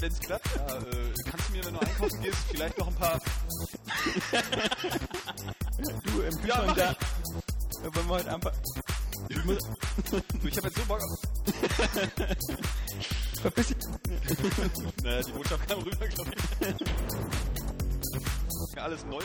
[0.00, 3.20] Wenn's klappt, ja, äh, kannst du mir, wenn du einkaufen gehst, vielleicht noch ein paar...
[6.04, 6.90] Du im Kühlschrank mach da.
[6.90, 6.94] Äh,
[7.94, 8.52] Wollen wir heute einfach.
[9.28, 9.58] Ich muss,
[10.10, 11.18] Du, ich hab jetzt so Bock auf...
[13.42, 13.76] verpiss dich.
[15.02, 16.30] Naja, die Botschaft kam rüber, glaube
[18.70, 18.78] ich.
[18.78, 19.22] Alles neu.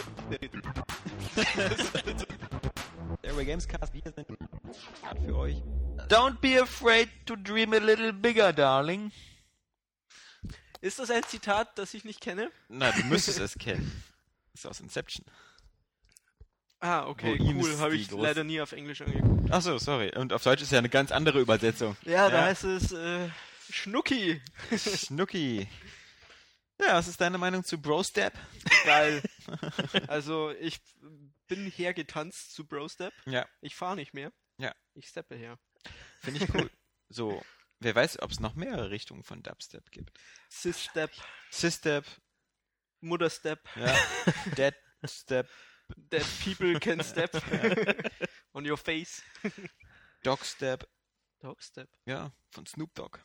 [3.24, 3.94] Airway Gamescast.
[3.94, 4.28] Wir sind
[5.26, 5.62] für euch.
[6.10, 9.12] Don't be afraid to dream a little bigger, darling.
[10.88, 12.50] Ist das ein Zitat, das ich nicht kenne?
[12.70, 14.04] Na, du müsstest es kennen.
[14.54, 15.26] Das ist aus Inception.
[16.80, 17.78] Ah, okay, Wo cool.
[17.80, 19.52] Habe ich leider nie auf Englisch angeguckt.
[19.52, 20.16] Achso, sorry.
[20.16, 21.98] Und auf Deutsch ist ja eine ganz andere Übersetzung.
[22.04, 22.46] Ja, da Ja.
[22.46, 23.30] heißt es äh,
[23.70, 24.42] Schnucki.
[24.78, 25.68] Schnucki.
[26.80, 28.34] Ja, was ist deine Meinung zu Bro Step?
[28.86, 29.22] Geil.
[30.08, 30.80] also, ich
[31.48, 33.14] bin hergetanzt zu Brostep.
[33.26, 34.32] Ja, Ich fahre nicht mehr.
[34.58, 34.74] Ja.
[34.94, 35.58] Ich steppe her.
[36.22, 36.70] finde ich cool.
[37.10, 37.42] So,
[37.80, 40.18] wer weiß, ob es noch mehrere Richtungen von Dubstep gibt.
[40.50, 41.12] Sis-Step,
[41.52, 42.06] Sistep,
[43.02, 43.96] Mutter-Step, ja,
[44.58, 44.76] Dead
[45.06, 45.50] Step,
[45.96, 47.32] Dead People Can Step
[48.54, 49.22] on your face.
[50.24, 50.88] Dog Step,
[51.42, 51.90] Dog-Step.
[52.06, 53.20] ja, von Snoop Dogg.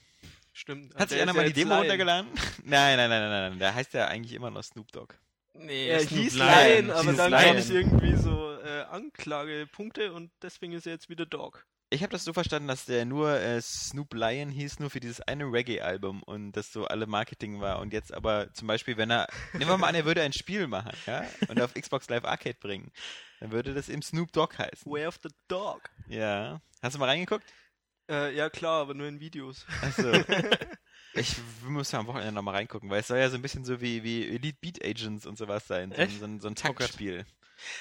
[0.53, 0.95] Stimmt.
[0.97, 1.81] Hat sich einer mal die Demo Lion.
[1.81, 2.31] runtergeladen?
[2.65, 5.15] Nein, nein, nein, nein, nein, der heißt ja eigentlich immer noch Snoop Dogg.
[5.55, 6.49] Nee, er Snoop hieß Lion.
[6.49, 7.43] Lion, aber Hieß dann Lion.
[7.45, 11.67] gab es irgendwie so äh, Anklagepunkte und deswegen ist er jetzt wieder Dog.
[11.93, 15.21] Ich habe das so verstanden, dass der nur äh, Snoop Lion hieß, nur für dieses
[15.21, 17.81] eine Reggae-Album und das so alle Marketing war.
[17.81, 20.67] Und jetzt aber zum Beispiel, wenn er, nehmen wir mal an, er würde ein Spiel
[20.69, 22.91] machen, ja, und auf Xbox Live Arcade bringen,
[23.41, 24.91] dann würde das im Snoop Dogg heißen.
[24.91, 25.83] Way of the Dog.
[26.09, 26.63] Ja.
[26.81, 27.45] Hast du mal reingeguckt?
[28.09, 29.67] Äh, ja klar, aber nur in Videos.
[29.83, 30.11] Also,
[31.15, 31.37] ich
[31.69, 34.03] muss ja am Wochenende nochmal reingucken, weil es soll ja so ein bisschen so wie,
[34.03, 35.93] wie Elite Beat Agents und sowas sein.
[35.95, 36.55] So, so ein, so ein Oh.
[36.55, 37.27] Taktspiel.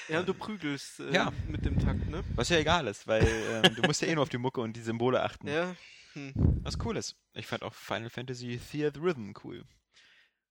[0.08, 1.32] Ja, und du prügelst äh, Ja.
[1.48, 2.22] mit dem Takt, ne?
[2.34, 4.74] Was ja egal ist, weil ähm, du musst ja eh nur auf die Mucke und
[4.74, 5.48] die Symbole achten.
[5.48, 5.74] Ja.
[6.14, 6.32] Hm.
[6.62, 7.16] Was cool ist.
[7.32, 9.64] Ich fand auch Final Fantasy Theater Rhythm cool.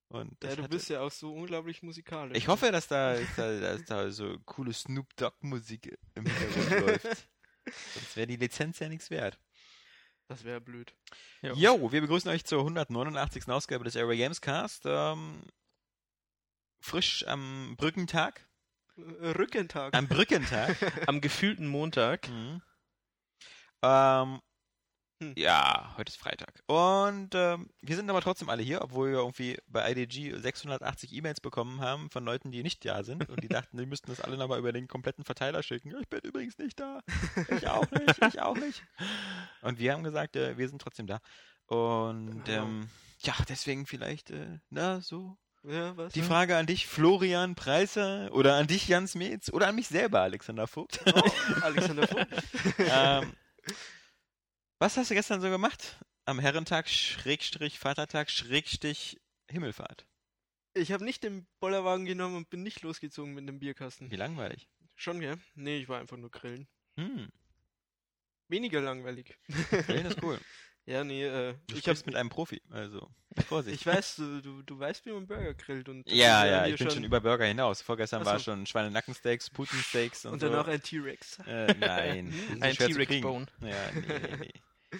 [0.09, 2.37] Und Ja, das du hatte- bist ja auch so unglaublich musikalisch.
[2.37, 6.69] Ich hoffe, dass da, dass da, dass da so coole Snoop Dogg Musik im Hintergrund
[7.05, 7.27] läuft.
[7.93, 9.39] Sonst wäre die Lizenz ja nichts wert.
[10.27, 10.93] Das wäre blöd.
[11.41, 13.47] Jo, wir begrüßen euch zur 189.
[13.49, 14.83] Ausgabe des Area Games Cast.
[14.85, 15.43] Ähm,
[16.79, 18.47] frisch am Brückentag.
[19.37, 19.95] Rückentag.
[19.95, 20.75] Am Brückentag.
[21.07, 22.29] Am gefühlten Montag.
[22.29, 22.61] mhm.
[23.83, 24.39] ähm,
[25.21, 25.35] Hm.
[25.37, 26.63] Ja, heute ist Freitag.
[26.65, 31.39] Und ähm, wir sind aber trotzdem alle hier, obwohl wir irgendwie bei IDG 680 E-Mails
[31.39, 34.35] bekommen haben von Leuten, die nicht da sind und die dachten, die müssten das alle
[34.35, 35.93] nochmal über den kompletten Verteiler schicken.
[36.01, 37.01] Ich bin übrigens nicht da.
[37.49, 38.83] Ich auch nicht, ich auch nicht.
[39.61, 41.19] Und wir haben gesagt, äh, wir sind trotzdem da.
[41.67, 42.63] Und Genau.
[42.63, 45.37] ähm, ja, deswegen vielleicht, äh, na, so.
[45.63, 46.13] Ja, was?
[46.13, 50.21] Die Frage an dich, Florian Preiser, oder an dich, Jans Metz, oder an mich selber,
[50.21, 50.99] Alexander Vogt.
[51.05, 52.27] Oh, Alexander Vogt.
[52.79, 53.33] ähm,
[54.79, 55.99] was hast du gestern so gemacht?
[56.25, 60.05] Am Herrentag, Schrägstrich, Vatertag, Schrägstrich, Himmelfahrt.
[60.73, 64.09] Ich habe nicht den Bollerwagen genommen und bin nicht losgezogen mit dem Bierkasten.
[64.09, 64.69] Wie langweilig.
[64.95, 65.37] Schon, gell?
[65.55, 66.67] Nee, ich war einfach nur grillen.
[66.95, 67.29] Hm,
[68.51, 69.37] Weniger langweilig.
[69.69, 70.37] Grillen ist cool.
[70.91, 73.09] Ja, nee, äh, Du ich sprichst hab, mit einem Profi, also
[73.47, 73.79] Vorsicht.
[73.79, 76.77] ich weiß, du, du, du weißt, wie man Burger grillt und ja, ist ja, ich
[76.77, 77.81] bin schon über Burger hinaus.
[77.81, 78.45] Vorgestern Ach war so.
[78.51, 80.49] schon Schweinenackensteaks, Putensteaks und, und so.
[80.49, 81.39] danach ein T-Rex.
[81.47, 82.33] Äh, nein.
[82.59, 82.93] Ein kriegen.
[82.93, 83.45] T-Rex-Bone.
[83.61, 84.99] Ja, nee, nee, nee.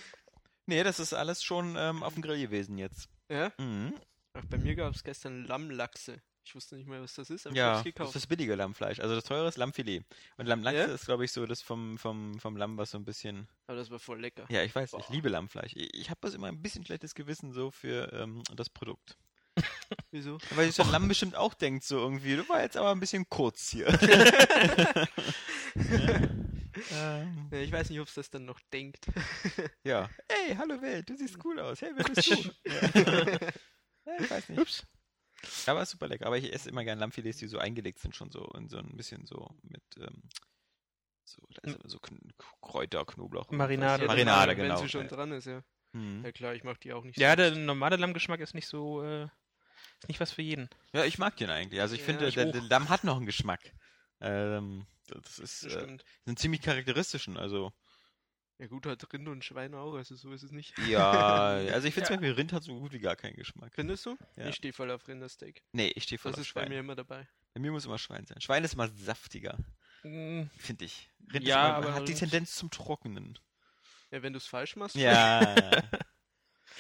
[0.68, 3.10] Nee, das ist alles schon ähm, auf dem Grill gewesen jetzt.
[3.30, 3.52] Ja?
[3.58, 3.94] Mhm.
[4.34, 6.22] Ach, bei mir gab es gestern Lammlachse.
[6.44, 8.08] Ich wusste nicht mehr, was das ist, aber ich Ja, hab's das gekauft.
[8.10, 9.00] ist das billige Lammfleisch.
[9.00, 10.04] Also das teure ist Lammfilet.
[10.38, 10.86] Und Lammlachse Ja?
[10.86, 13.48] ist, glaube ich, so das vom, vom, vom Lamm, was so ein bisschen.
[13.68, 14.46] aber das war voll lecker.
[14.50, 15.14] Ja, ich weiß, ich Boah.
[15.14, 15.74] liebe Lammfleisch.
[15.76, 19.18] Ich, ich habe das immer ein bisschen schlechtes Gewissen so für ähm, das Produkt.
[20.12, 20.40] Wieso?
[20.56, 23.00] Weil sich so ein Lamm bestimmt auch denkt, so irgendwie, du war jetzt aber ein
[23.00, 23.88] bisschen kurz hier.
[26.92, 29.06] ähm, Ja, ich weiß nicht, ob es das dann noch denkt.
[29.84, 30.10] ja.
[30.30, 31.82] Hey, hallo Welt, du siehst cool aus.
[31.82, 32.36] Hey, wer bist du?
[32.66, 32.82] ja.
[34.06, 34.60] ja, ich weiß nicht.
[34.60, 34.84] Ups.
[35.66, 36.26] Aber ist super lecker.
[36.28, 38.96] Aber ich esse immer gerne Lammfilets, die so eingelegt sind, schon so und so ein
[38.98, 40.24] bisschen so mit ähm,
[41.26, 42.00] so, aber so
[42.62, 43.50] Kräuter, Knoblauch.
[43.52, 44.04] Marinade.
[44.04, 44.78] Ja, Marinade, wenn genau.
[44.78, 45.08] sie schon ja.
[45.08, 45.64] dran ist, ja.
[45.94, 46.24] Mhm.
[46.26, 47.36] Ja klar, ich mach die auch nicht Ja, so.
[47.38, 49.24] der normale Lammgeschmack ist nicht so, äh,
[50.00, 50.70] ist nicht was für jeden.
[50.94, 51.82] ja, ich mag den eigentlich.
[51.82, 53.74] Also ich Ja, finde, ich der, der Lamm hat noch einen Geschmack.
[54.20, 57.38] Ähm, das ist Das äh, einen ziemlich charakteristischen.
[57.38, 57.72] Also
[58.62, 60.78] Ja gut, hat Rind und Schwein auch, also so ist es nicht.
[60.88, 61.10] ja,
[61.74, 63.74] also ich finde zum Beispiel Rind hat so gut wie gar keinen Geschmack.
[63.74, 64.16] Findest du?
[64.36, 64.46] Ja.
[64.50, 65.64] Ich stehe voll auf Rindersteak.
[65.72, 66.70] Nee, ich stehe voll Das auf ist bei Schwein.
[66.70, 67.28] mir immer dabei.
[67.56, 68.40] Bei mir muss immer Schwein sein.
[68.40, 69.58] Schwein ist immer saftiger,
[70.04, 71.10] Mm, finde ich.
[71.34, 73.40] Rind Ja, ist immer, aber hat die Tendenz zum Trockenen.
[74.12, 74.96] Ja, wenn du es falsch machst.
[74.96, 75.56] Ja.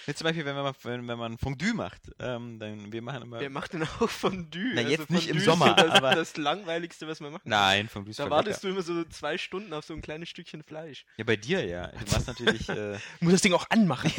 [0.07, 3.39] Jetzt zum Beispiel, wenn man, wenn, wenn man Fondue macht, ähm, dann wir machen immer.
[3.39, 4.71] Wer macht denn auch Fondue?
[4.73, 7.41] Na, jetzt nicht im Fondue Sommer, das, aber- das langweiligste, was man kann.
[7.43, 8.73] Nein, Fondue ist Da wartest lecker.
[8.75, 11.05] du immer so zwei Stunden auf so ein kleines Stückchen Fleisch.
[11.17, 11.87] Ja, bei dir ja.
[11.87, 12.67] Du machst natürlich.
[12.69, 14.11] Äh, muss das Ding auch anmachen.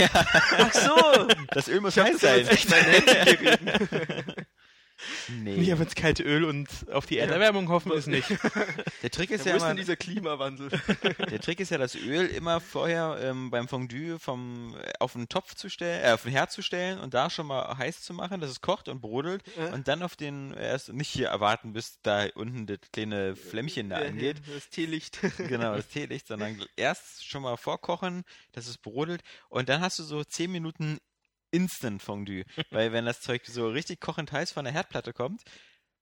[0.58, 1.26] Ach so!
[1.48, 2.46] das Öl muss heiß sein.
[2.48, 4.46] echt mein Handy geredet.
[5.28, 5.56] Nee.
[5.56, 8.28] Nicht einfach ins kalte Öl und auf die Erderwärmung hoffen ist nicht.
[9.02, 10.68] Der Trick ist Ja, ja immer, dieser Klimawandel?
[11.30, 15.28] der Trick ist ja, das Öl immer vorher ähm, beim Fondue vom äh, auf den
[15.28, 18.14] Topf zu stellen, äh, auf den Herd zu stellen und da schon mal heiß zu
[18.14, 19.72] machen, dass es kocht und brodelt Ja.
[19.72, 23.96] und dann auf den erst nicht hier erwarten, bis da unten das kleine Flämmchen da
[23.96, 24.40] angeht.
[24.52, 25.18] Das Teelicht.
[25.38, 30.02] Genau, das Teelicht, sondern erst schon mal vorkochen, dass es brodelt und dann hast du
[30.02, 30.98] so 10 Minuten
[31.52, 35.42] Instant Fondue, weil wenn das Zeug so richtig kochend heiß von der Herdplatte kommt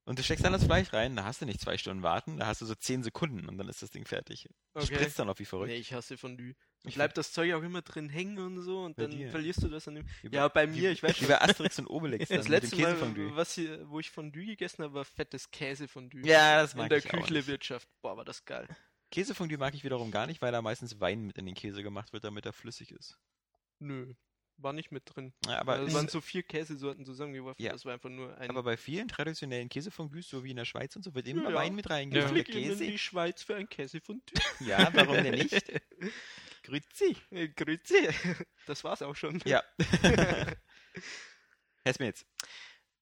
[0.05, 2.47] und du steckst dann das Fleisch rein, da hast du nicht zwei Stunden warten, da
[2.47, 4.49] hast du so 10 Sekunden und dann ist das Ding fertig.
[4.75, 4.87] Okay.
[4.87, 5.71] Spritzt dann auch wie verrückt.
[5.71, 6.55] Nee, ich hasse Fondue.
[6.85, 9.31] Ich Bleibt das Zeug auch immer drin hängen und so und Bei dann dir.
[9.31, 10.07] verlierst du das an dem.
[10.23, 11.29] Wie Ja, bei mir, ich weiß schon.
[11.29, 13.37] bei Asterix und Obelix Das letzte Mal, Käsefondue.
[13.37, 16.23] was hier, wo ich Fondue gegessen habe, war fettes Käsefondue.
[16.27, 17.25] Ja, das In mag der ich auch nicht.
[17.27, 17.87] Küchlewirtschaft.
[18.01, 18.67] Boah, war das geil.
[19.11, 22.13] Käsefondue mag ich wiederum gar nicht, weil da meistens Wein mit in den Käse gemacht
[22.15, 23.19] wird, damit er flüssig ist.
[23.79, 24.15] Nö,
[24.63, 25.33] war nicht mit drin.
[25.47, 27.63] Ja, aber, Also, es waren so vier Käsesorten zusammengeworfen.
[27.63, 27.73] Ja.
[27.73, 28.51] Das war einfach nur ein.
[28.51, 31.51] aber bei vielen traditionellen Käsefondues, so wie in der Schweiz und so, wird immer Ja,
[31.51, 31.57] ja.
[31.57, 32.35] Wein mit wir reingegeben.
[32.35, 32.85] Der fliegen in Käse.
[32.87, 34.35] die Schweiz für ein Käsefondue.
[34.61, 35.63] Ja, warum denn nicht?
[36.63, 37.17] Grüezi.
[37.57, 38.09] Grüezi.
[38.67, 39.41] Das war's auch schon.
[39.47, 39.63] Ja.
[41.85, 42.27] Herr Smits.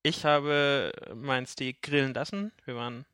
[0.04, 2.52] Ich habe mein Steak grillen lassen.
[2.64, 3.04] Wir waren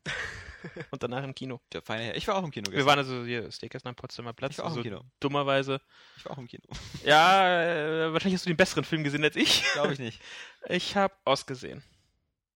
[0.91, 1.61] und danach im Kino.
[1.73, 2.17] Der feine Herr.
[2.17, 2.87] Ich war auch im Kino Wir gestern.
[2.89, 4.53] waren also hier Steak essen am Potsdamer Platz.
[4.53, 5.05] ich war auch also im Kino.
[5.21, 5.81] dummerweise.
[6.17, 6.63] Ich war auch im Kino.
[7.05, 7.63] Ja,
[8.07, 9.65] äh, wahrscheinlich hast du den besseren Film gesehen als ich.
[9.73, 10.21] Glaube ich nicht.
[10.69, 11.83] Ich habe Oz gesehen.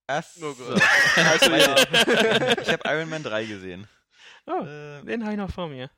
[0.06, 0.74] Ach Oh so.
[1.16, 1.76] Also, ja.
[2.62, 3.86] Ich habe Iron Man 3 gesehen.
[4.46, 5.90] Oh, Äh, den habe ich noch vor mir.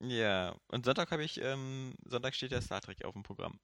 [0.00, 0.54] ja.
[0.68, 3.60] Und Sonntag habe ich, ähm, Sonntag steht ja Star Trek auf dem Programm.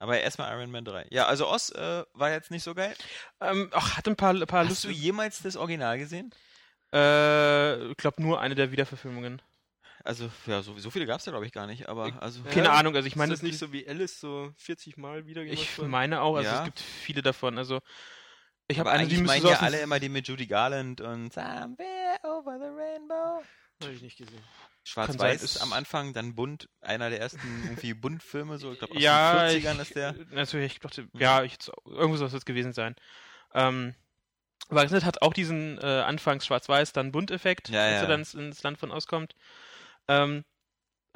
[0.00, 1.06] Aber erstmal Iron Man 3.
[1.10, 2.94] Ja, also Oz äh, war jetzt nicht so geil.
[3.40, 6.32] Ähm, ach, hat ein paar, paar Hast du jemals das Original gesehen?
[6.92, 9.42] Äh, ich glaube nur eine der Wiederverfilmungen.
[10.04, 11.88] Also, ja, so, so viele gab es ja, glaube ich, gar nicht.
[11.88, 12.50] Aber, Ich- also, Ja.
[12.50, 15.44] Keine Ahnung, also ich meine, ist das nicht so wie Alice so 40 Mal wieder
[15.44, 15.90] gemacht ich worden?
[15.90, 16.58] meine auch, also Ja.
[16.60, 17.58] es gibt viele davon.
[17.58, 17.80] Also
[18.68, 21.32] ich habe eine, eigentlich die meinen so ja alle immer die mit Judy Garland und
[21.32, 23.42] Somewhere over the Rainbow.
[23.82, 24.42] Habe ich nicht gesehen.
[24.84, 29.02] Schwarz-Weiß ist- am Anfang, dann bunt, einer der ersten irgendwie Buntfilme, so, ich glaube aus
[29.02, 30.14] ja, den ich, 40ern ist der.
[30.30, 32.94] Natürlich, ich dachte, ja, ich, irgendwo soll es jetzt gewesen sein.
[33.52, 33.94] Ähm,
[34.68, 38.02] Wagner hat auch diesen äh, anfangs Schwarz-Weiß, dann Bunt-Effekt, Ja, als ja.
[38.02, 39.34] er dann ins, ins Land von auskommt.
[40.08, 40.44] Ähm,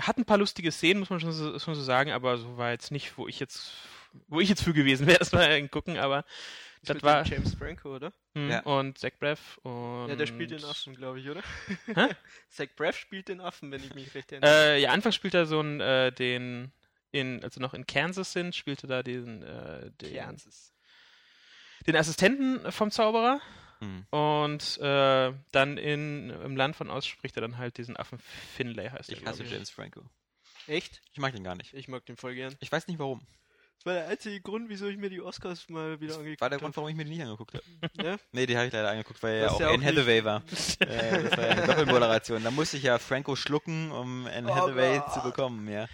[0.01, 2.71] hat ein paar lustige Szenen, muss man schon so, schon so sagen, aber so war
[2.71, 3.73] jetzt nicht, wo ich jetzt,
[4.29, 6.25] wo ich jetzt für gewesen wäre, erstmal gucken, aber
[6.83, 8.13] Ist Das war- James Franco, oder?
[8.35, 8.61] hm, Ja.
[8.61, 11.43] und Zach Braff und Ja, der spielt den Affen, glaube ich, oder?
[11.95, 12.09] Hä?
[12.49, 14.51] Zach Braff spielt den Affen, wenn ich mich recht erinnere.
[14.51, 16.73] Äh, ja, anfangs spielt er so einen, äh, den,
[17.13, 20.72] in, als wir noch in Kansas sind, spielte da den, äh, den, Kansas.
[21.87, 23.41] Den Assistenten vom Zauberer.
[23.81, 24.07] Hm.
[24.11, 28.91] Und äh, dann in, im Land von aus spricht er dann halt diesen Affen Finlay,
[28.91, 29.19] heißt er.
[29.19, 30.03] Ich hasse James Franco.
[30.69, 31.03] Echt?
[31.13, 31.75] Ich mag den gar nicht.
[31.75, 32.55] Ich mag den voll gern.
[32.61, 33.27] Ich weiß nicht warum.
[33.79, 36.51] Das war der einzige Grund, wieso ich mir die Oscars mal wieder Das angeguckt war
[36.51, 36.63] der habe.
[36.67, 37.65] Grund, warum ich mir die nicht angeguckt habe.
[38.01, 38.17] Ja?
[38.31, 40.25] Nee, die habe ich leider angeguckt, weil er ja auch ist ja auch Anne Hathaway
[40.25, 40.43] war.
[40.79, 42.45] äh, das war ja eine Doppelmoderation.
[42.45, 45.13] Da musste ich ja Franco schlucken, um Anne Oh Hathaway Gott.
[45.15, 45.89] zu bekommen, ja.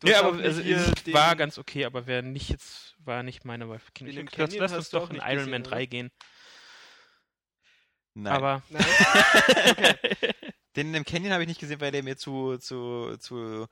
[0.00, 3.66] Du Ja, aber also, den- war ganz okay, aber wer nicht jetzt, war nicht meine.
[3.66, 5.86] Den Ich gedacht, Canyon lass uns doch in Iron gesehen, Man 3 oder?
[5.86, 6.10] gehen.
[8.14, 8.32] Nein.
[8.32, 8.84] Aber Nein?
[10.76, 13.66] Den im Canyon habe ich nicht gesehen, weil der mir zu, zu, zu.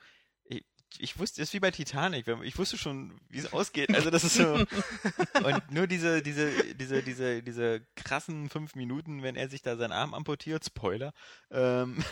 [0.99, 2.27] Ich, wusste, das ist wie bei Titanic.
[2.43, 3.95] Ich wusste schon, wie es ausgeht.
[3.95, 4.55] Also das ist so.
[5.45, 9.93] und nur diese, diese, diese, diese, diese krassen fünf Minuten, wenn er sich da seinen
[9.93, 11.13] Arm amputiert, Spoiler.
[11.51, 12.03] Ähm,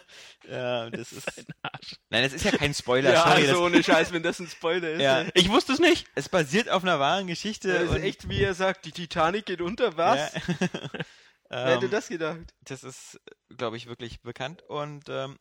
[0.48, 1.46] ja, das ist.
[2.10, 3.12] Nein, das ist ja kein Spoiler.
[3.12, 5.00] ja, sorry, also ohne Scheiß, wenn das ein Spoiler ist.
[5.00, 5.24] Ja.
[5.24, 5.30] ne?
[5.34, 6.06] ich wusste es nicht.
[6.14, 7.72] das, es basiert auf einer wahren Geschichte.
[7.72, 10.34] Das ist echt, wie er sagt, die Titanic geht unter, was?
[10.34, 10.40] Ja.
[11.50, 12.40] Wer hätte Ähm, das gedacht?
[12.62, 13.20] das ist,
[13.56, 14.62] glaube ich, wirklich bekannt.
[14.62, 15.38] Und ähm,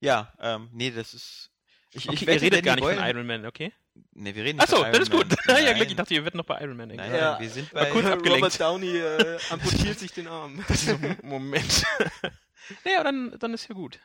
[0.00, 1.49] ja, ähm, nee, das ist.
[1.92, 3.72] Ich, Okay, ich ihr wette, redet Danny gar nicht Boyle, von Iron Man, okay?
[4.14, 5.46] Nee, wir reden nicht Achso, von das Iron ist gut.
[5.46, 5.56] Man.
[5.64, 7.40] ja, Glück, ich Nein, dachte, ihr werdet noch bei Iron Man nein, nein, Ja.
[7.40, 7.90] wir sind Mal bei.
[7.90, 8.44] kurz ab- abgelenkt.
[8.44, 10.64] Robert Downey äh, amputiert sich den Arm.
[11.22, 11.84] Moment.
[12.84, 13.98] naja, dann, dann ist ja gut.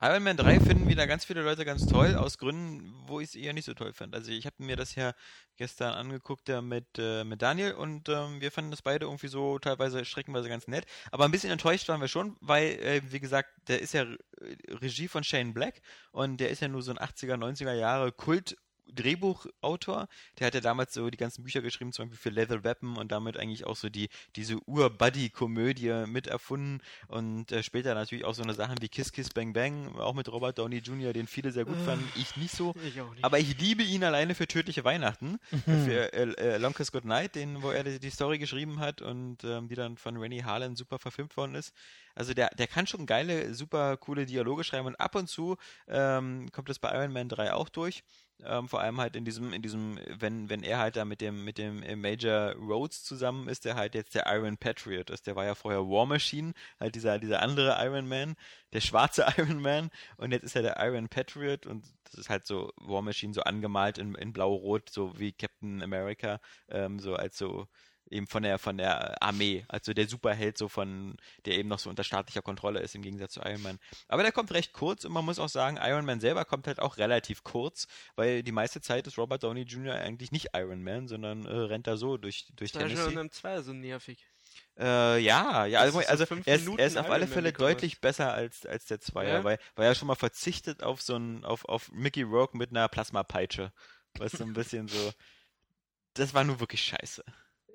[0.00, 3.34] Iron Man 3 finden wieder ganz viele Leute ganz toll, aus Gründen, wo ich es
[3.36, 4.14] eher nicht so toll fand.
[4.14, 5.14] Also ich habe mir das ja
[5.56, 9.58] gestern angeguckt ja, mit, äh, mit Daniel und ähm, wir fanden das beide irgendwie so
[9.58, 10.84] teilweise streckenweise ganz nett.
[11.10, 14.18] Aber ein bisschen enttäuscht waren wir schon, weil, äh, wie gesagt, der ist ja Re-
[14.82, 15.80] Regie von Shane Black
[16.12, 18.56] und der ist ja nur so ein 80er, 90er Jahre Kult
[18.92, 22.96] Drehbuchautor, der hat ja damals so die ganzen Bücher geschrieben, zum Beispiel für Leather Weapon
[22.96, 28.34] und damit eigentlich auch so die, diese Ur-Buddy-Komödie mit erfunden und äh, später natürlich auch
[28.34, 31.52] so eine Sachen wie Kiss Kiss Bang Bang, auch mit Robert Downey Jr., den viele
[31.52, 32.74] sehr gut fanden, ich nicht so.
[32.86, 33.24] Ich nicht.
[33.24, 37.34] Aber ich liebe ihn alleine für Tödliche Weihnachten, für äh, äh, Long Kiss Good Night,
[37.34, 40.76] den, wo er die, die Story geschrieben hat und ähm, die dann von Rennie Harlan
[40.76, 41.72] super verfilmt worden ist.
[42.14, 45.56] Also der, der kann schon geile, super coole Dialoge schreiben und ab und zu
[45.88, 48.04] ähm, kommt das bei Iron Man 3 auch durch.
[48.42, 51.44] Ähm, vor allem halt in diesem, in diesem, wenn, wenn er halt da mit dem,
[51.44, 55.26] mit dem äh, Major Rhodes zusammen ist, der halt jetzt der Iron Patriot ist.
[55.26, 58.34] Der war ja vorher War Machine, halt dieser, dieser andere Iron Man,
[58.72, 62.46] der schwarze Iron Man und jetzt ist er der Iron Patriot und das ist halt
[62.46, 67.38] so War Machine so angemalt in, in blau-rot, so wie Captain America, ähm, so als
[67.38, 67.68] so
[68.10, 71.90] eben von der von der Armee, also der Superheld so von der eben noch so
[71.90, 73.78] unter staatlicher Kontrolle ist im Gegensatz zu Iron Man.
[74.08, 76.80] Aber der kommt recht kurz und man muss auch sagen, Iron Man selber kommt halt
[76.80, 79.94] auch relativ kurz, weil die meiste Zeit ist Robert Downey Jr.
[79.94, 83.20] eigentlich nicht Iron Man, sondern äh, rennt da so durch durch Das war schon Tennessee.
[83.20, 84.26] im 2 so nervig.
[84.76, 88.32] Äh, ja, ja, also, so also er, ist, er ist auf alle Fälle deutlich besser
[88.34, 89.44] als, als der Zweier, Ja?
[89.44, 92.88] weil, weil er schon mal verzichtet auf so ein, auf, auf Mickey Rourke mit einer
[92.88, 93.72] Plasmapeitsche.
[94.18, 95.12] Was so ein bisschen so,
[96.14, 97.24] das war nur wirklich scheiße.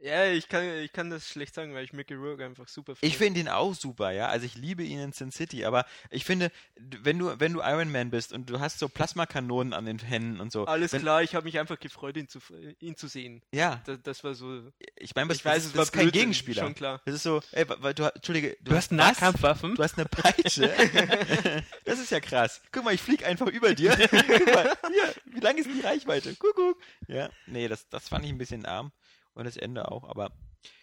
[0.02, 3.18] Ja, ich kann, ich kann das schlecht sagen, weil ich Mickey Rourke einfach super Ich
[3.18, 4.28] finde ihn auch super, ja.
[4.28, 7.92] Also ich liebe ihn in Sin City, aber ich finde, wenn du, wenn du Iron
[7.92, 10.66] Man bist und du hast so Plasmakanonen an den Händen und so.
[10.66, 12.40] Alles wenn, klar, ich habe mich einfach gefreut, ihn zu,
[12.80, 13.42] ihn zu sehen.
[13.52, 14.72] Ja, Das, das war so.
[14.96, 16.64] ich meine, das, ich weiß, das, es das war ist kein Gegenspieler.
[16.64, 17.02] Schon klar.
[17.06, 18.98] Das ist so, ey, wa- du, Entschuldige, Du hast was?
[18.98, 19.76] Nahkampfwaffen?
[19.76, 20.74] Du hast eine Peitsche.
[21.86, 22.62] das ist ja krass.
[22.72, 23.92] Guck mal, ich flieg einfach über dir.
[23.98, 26.36] Guck mal, hier, wie lang ist die Reichweite?
[26.36, 26.78] Kuckuck.
[27.08, 28.92] Ja, nee, das, das fand ich ein bisschen arm.
[29.40, 30.34] Und das Ende auch, aber.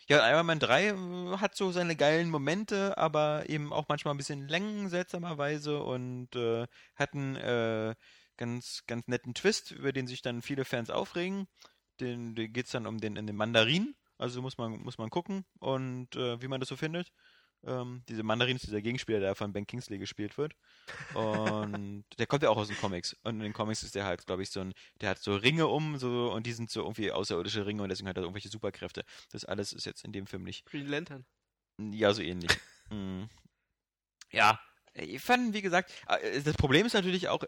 [0.08, 0.94] Ja, Iron Man 3 äh,
[1.36, 6.66] hat so seine geilen Momente, aber eben auch manchmal ein bisschen Längen, seltsamerweise, und äh,
[6.94, 7.94] hat einen äh,
[8.38, 11.48] ganz, ganz netten Twist, über den sich dann viele Fans aufregen.
[12.00, 13.94] Den, den geht es dann um den, in den Mandarin.
[14.16, 17.12] Also muss man, muss man gucken und äh, wie man das so findet.
[17.64, 20.54] Ähm, diese Mandarin ist dieser Gegenspieler, der von Ben Kingsley gespielt wird.
[21.14, 23.16] Und der kommt ja auch aus den Comics.
[23.24, 25.66] Und in den Comics ist der halt, glaube ich, so ein, der hat so Ringe
[25.66, 29.04] um, so, und die sind so irgendwie außerirdische Ringe und deswegen hat er irgendwelche Superkräfte.
[29.30, 30.64] Das alles ist jetzt in dem Film nicht.
[30.66, 31.24] Green Lantern.
[31.78, 32.50] Ja, so ähnlich.
[32.88, 33.28] Mhm.
[34.30, 34.60] Ja,
[34.94, 37.42] ich fand, wie gesagt, äh, das Problem ist natürlich auch,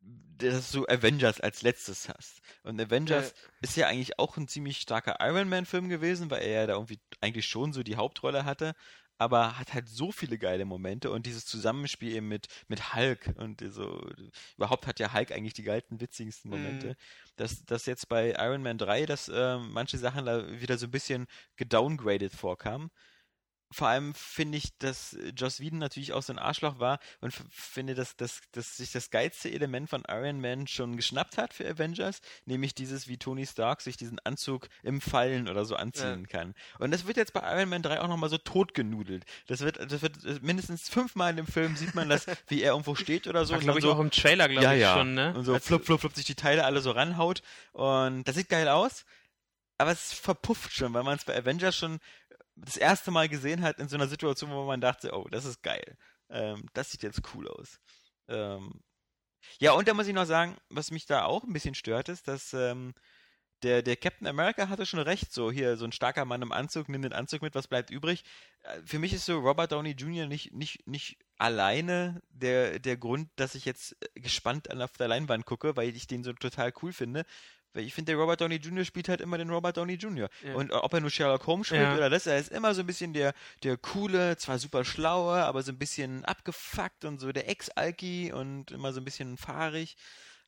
[0.00, 2.40] dass du Avengers als letztes hast.
[2.62, 6.66] Und Avengers ist ja eigentlich auch ein ziemlich starker Iron Man-Film gewesen, weil er ja
[6.66, 8.74] da irgendwie eigentlich schon so die Hauptrolle hatte,
[9.18, 13.62] aber hat halt so viele geile Momente und dieses Zusammenspiel eben mit, mit Hulk und
[13.72, 14.08] so,
[14.56, 16.88] überhaupt hat ja Hulk eigentlich die geilsten, witzigsten Momente.
[16.88, 16.94] Mhm.
[17.36, 20.90] Dass, dass jetzt bei Iron Man 3, dass äh, manche Sachen da wieder so ein
[20.90, 22.90] bisschen gedowngraded vorkamen
[23.70, 27.94] vor allem finde ich, dass Joss Whedon natürlich auch so ein Arschloch war und finde,
[27.94, 32.20] dass, dass, dass sich das geilste Element von Iron Man schon geschnappt hat für Avengers,
[32.46, 36.54] nämlich dieses, wie Tony Stark sich diesen Anzug im Fallen oder so anziehen kann.
[36.78, 39.24] Und das wird jetzt bei Iron Man 3 auch nochmal so totgenudelt.
[39.46, 42.94] Das wird, das wird äh, mindestens fünfmal im Film sieht man das, wie er irgendwo
[42.94, 43.56] steht oder so.
[43.58, 44.94] Glaube ich, so, auch im Trailer, glaube ja, ich, ja.
[44.94, 45.34] schon, ne?
[45.34, 47.42] Und so Als- flupp, flupp, flupp sich die Teile alle so ranhaut.
[47.72, 49.04] Und das sieht geil aus.
[49.80, 52.00] Aber es verpufft schon, weil man es bei Avengers schon
[52.64, 55.62] das erste Mal gesehen hat in so einer Situation, wo man dachte, oh, das ist
[55.62, 55.96] geil.
[56.30, 57.80] Ähm, das sieht jetzt cool aus.
[58.28, 58.80] Ähm,
[59.60, 62.28] ja, und da muss ich noch sagen, was mich da auch ein bisschen stört, ist,
[62.28, 62.94] dass ähm,
[63.62, 66.88] der, der Captain America hatte schon recht, so hier, so ein starker Mann im Anzug,
[66.88, 68.24] nimm den Anzug mit, was bleibt übrig.
[68.62, 70.26] Äh, Für mich ist so Robert Downey Jr.
[70.26, 75.08] nicht, nicht, nicht alleine der, der Grund, dass ich jetzt äh, gespannt an auf der
[75.08, 77.24] Leinwand gucke, weil ich den so total cool finde.
[77.74, 78.84] Weil ich finde, der Robert Downey Jr.
[78.84, 80.28] spielt halt immer den Robert Downey Jr.
[80.42, 80.54] Ja.
[80.54, 81.96] Und ob er nur Sherlock Holmes spielt Ja.
[81.96, 85.62] oder das, er ist immer so ein bisschen der, der coole, zwar super schlaue, aber
[85.62, 89.96] so ein bisschen abgefuckt und so der Ex-Alki und immer so ein bisschen fahrig.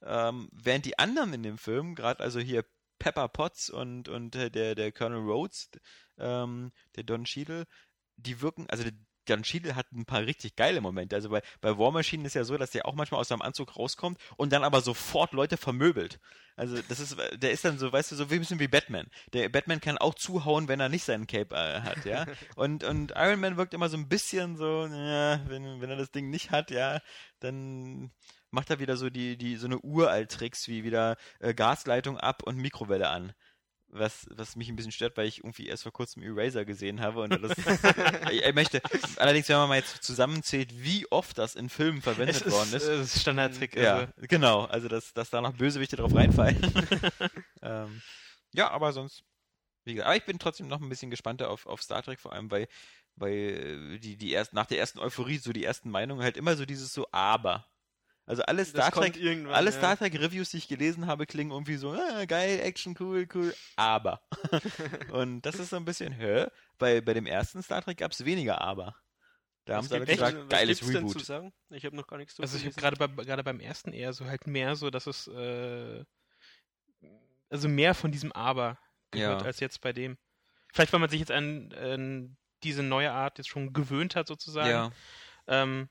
[0.02, 2.64] Ähm, während die anderen in dem Film, gerade also hier
[2.98, 5.70] Pepper Potts und, und äh, der, der Colonel Rhodes,
[6.18, 7.66] ähm, der Don Cheadle,
[8.16, 8.84] die wirken, also
[9.30, 11.16] Don Cheadle hat ein paar richtig geile Momente.
[11.16, 13.76] Also bei, bei War Machine ist ja so, dass der auch manchmal aus seinem Anzug
[13.76, 16.20] rauskommt und dann aber sofort Leute vermöbelt.
[16.56, 19.06] Also das ist, der ist dann so, weißt du, so ein bisschen wie Batman.
[19.32, 22.26] Der Batman kann auch zuhauen, wenn er nicht seinen Cape äh, hat, ja.
[22.56, 26.10] Und, und Iron Man wirkt immer so ein bisschen so, ja, wenn, wenn er das
[26.10, 27.00] Ding nicht hat, ja,
[27.38, 28.10] dann
[28.50, 32.56] macht er wieder so die, die, so eine Uralt-Tricks wie wieder äh, Gasleitung ab und
[32.56, 33.32] Mikrowelle an.
[33.92, 37.22] Was, was mich ein bisschen stört, weil ich irgendwie erst vor kurzem Eraser gesehen habe
[37.22, 37.58] und das,
[38.30, 38.80] ich, ich möchte,
[39.16, 42.72] allerdings, wenn man mal jetzt zusammenzählt, wie oft das in Filmen verwendet es ist, worden
[42.72, 43.74] ist, äh, das ist Standardtrick.
[43.76, 44.12] ja, Also.
[44.28, 46.60] genau, also dass, dass da noch Bösewichte drauf reinfallen.
[47.62, 48.00] ähm,
[48.52, 49.24] ja, aber sonst,
[49.84, 52.32] wie gesagt, aber ich bin trotzdem noch ein bisschen gespannter auf, auf Star Trek, vor
[52.32, 52.68] allem, weil,
[53.16, 56.56] weil äh, die, die erst, nach der ersten Euphorie, so die ersten Meinungen, halt immer
[56.56, 57.66] so dieses so Aber.
[58.30, 59.16] Also alle Star Trek,
[59.48, 59.76] alle ja.
[59.76, 63.52] Star Trek Reviews, die ich gelesen habe, klingen irgendwie so, ah, geil, Action, cool, cool,
[63.74, 64.22] aber.
[65.10, 66.46] und das ist so ein bisschen, hä?
[66.78, 68.94] Bei, bei dem ersten Star Trek gab es weniger aber.
[69.64, 71.26] Da haben sie alle gesagt, was geiles gibt's denn zu Reboot.
[71.26, 71.52] sagen?
[71.70, 74.24] Ich habe noch gar nichts Also ich habe gerade bei, gerade beim ersten eher so
[74.26, 76.04] halt mehr so, dass es äh,
[77.48, 78.78] also mehr von diesem Aber
[79.10, 79.46] gehört Ja.
[79.46, 80.18] als jetzt bei dem.
[80.72, 84.70] Vielleicht weil man sich jetzt an, an diese neue Art jetzt schon gewöhnt hat sozusagen.
[84.70, 84.92] Ja,
[85.48, 85.88] Ähm,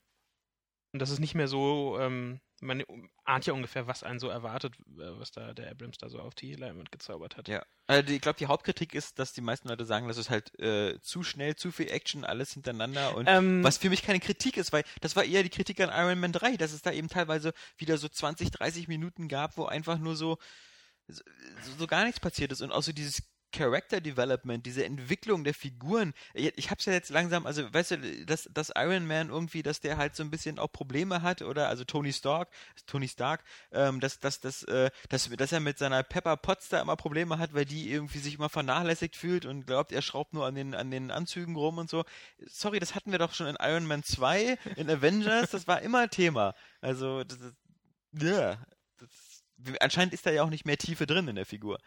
[0.92, 2.84] und das ist nicht mehr so, ähm, man
[3.24, 6.36] ahnt ja ungefähr, was einen so erwartet, äh, was da der Abrams da so auf
[6.36, 7.48] die Leinwand gezaubert hat.
[7.48, 7.64] ja.
[7.88, 11.00] Also ich glaube, die Hauptkritik ist, dass die meisten Leute sagen, das ist halt äh,
[11.02, 14.72] zu schnell, zu viel Action, alles hintereinander und Ähm, Was für mich keine Kritik ist,
[14.74, 17.54] weil das war eher die Kritik an Iron Man 3, dass es da eben teilweise
[17.78, 20.38] wieder so 20, 30 Minuten gab, wo einfach nur so,
[21.08, 21.24] so,
[21.78, 26.14] so gar nichts passiert ist und auch so dieses Character Development, diese Entwicklung der Figuren.
[26.34, 29.80] Ich, ich hab's ja jetzt langsam, also weißt du, dass, dass Iron Man irgendwie, dass
[29.80, 32.50] der halt so ein bisschen auch Probleme hat oder also Tony Stark,
[32.86, 36.82] Tony Stark, ähm, dass, dass, dass, äh, dass, dass er mit seiner Pepper Potts da
[36.82, 40.46] immer Probleme hat, weil die irgendwie sich immer vernachlässigt fühlt und glaubt, er schraubt nur
[40.46, 42.04] an den, an den Anzügen rum und so
[42.48, 46.10] sorry, das hatten wir doch schon in Iron Man 2, in Avengers, das war immer
[46.10, 46.54] Thema.
[46.82, 47.56] Also, das ist,
[48.14, 48.58] ja,
[48.98, 49.44] das,
[49.80, 51.80] anscheinend ist da ja auch nicht mehr Tiefe drin in der Figur.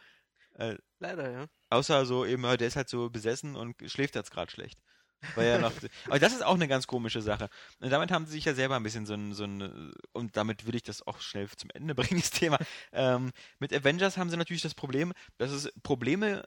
[0.54, 1.46] Äh, Leider, ja.
[1.70, 4.78] außer so eben, ja, der ist halt so besessen und schläft jetzt gerade schlecht.
[5.34, 5.72] War ja noch,
[6.06, 7.48] aber das ist auch eine ganz komische Sache.
[7.80, 10.66] Und damit haben sie sich ja selber ein bisschen so ein, so ein und damit
[10.66, 12.58] will ich das auch schnell zum Ende bringen, das Thema.
[12.92, 16.44] Ähm, mit Avengers haben sie natürlich das Problem, dass es Probleme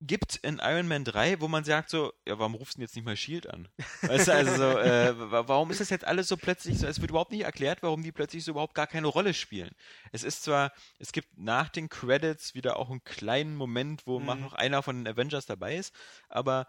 [0.00, 2.94] gibt in Iron Man 3, wo man sagt so, ja, warum rufst du denn jetzt
[2.94, 3.68] nicht mal Shield an?
[4.02, 7.00] Weißt du, also so, äh, wa- warum ist das jetzt alles so plötzlich so, es
[7.00, 9.70] wird überhaupt nicht erklärt, warum die plötzlich so überhaupt gar keine Rolle spielen.
[10.12, 14.26] Es ist zwar, es gibt nach den Credits wieder auch einen kleinen Moment, wo Mhm.
[14.40, 15.94] noch einer von den Avengers dabei ist,
[16.28, 16.66] aber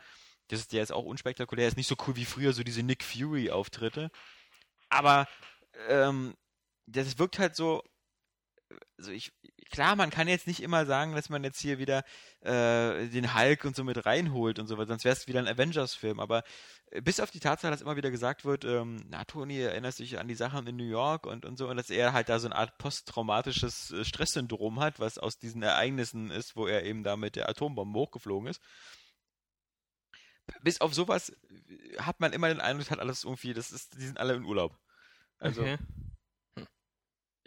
[0.48, 3.04] das ist, der ist auch unspektakulär, ist nicht so cool wie früher, so diese Nick
[3.04, 4.10] Fury-Auftritte.
[4.90, 5.28] Aber
[5.88, 6.36] ähm,
[6.88, 7.84] das wirkt halt so,
[8.98, 9.32] also ich,
[9.70, 12.04] klar, man kann jetzt nicht immer sagen, dass man jetzt hier wieder
[12.42, 15.48] äh, den Hulk und so mit reinholt und so, weil sonst wäre es wieder ein
[15.48, 16.20] Avengers-Film.
[16.20, 16.44] Aber
[16.92, 20.20] äh, bis auf die Tatsache, dass immer wieder gesagt wird, ähm, na Toni, erinnerst dich
[20.20, 22.48] an die Sachen in New York und, und so, und dass er halt da so
[22.48, 27.16] eine Art posttraumatisches äh, Stresssyndrom hat, was aus diesen Ereignissen ist, wo er eben da
[27.16, 28.62] mit der Atombombe hochgeflogen ist.
[30.62, 31.32] Bis auf sowas
[32.00, 34.78] hat man immer den Eindruck, hat alles irgendwie, das ist, die sind alle in Urlaub.
[35.38, 35.78] Also, okay.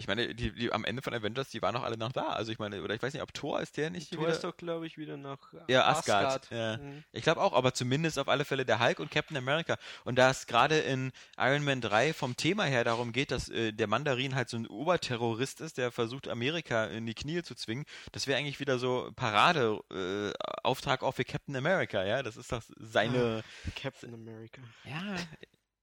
[0.03, 2.31] Ich meine, die, die am Ende von Avengers, die waren noch alle noch da.
[2.31, 4.33] Also ich meine, oder ich weiß nicht, ob Thor ist der nicht Thor wieder?
[4.33, 5.39] ist doch, glaube ich, wieder nach
[5.69, 6.79] Ja, Asgard, ja.
[6.79, 7.05] Mhm.
[7.13, 9.77] Ich glaube auch, aber zumindest auf alle Fälle der Hulk und Captain America.
[10.05, 13.73] Und da es gerade in Iron Man 3 vom Thema her darum geht, dass äh,
[13.73, 17.85] der Mandarin halt so ein Oberterrorist ist, der versucht, Amerika in die Knie zu zwingen,
[18.11, 22.25] das wäre eigentlich wieder so Parade-Auftrag äh, auch für Captain America, ja?
[22.25, 23.45] Das ist doch seine.
[23.77, 24.63] Captain America.
[24.85, 25.15] Ja,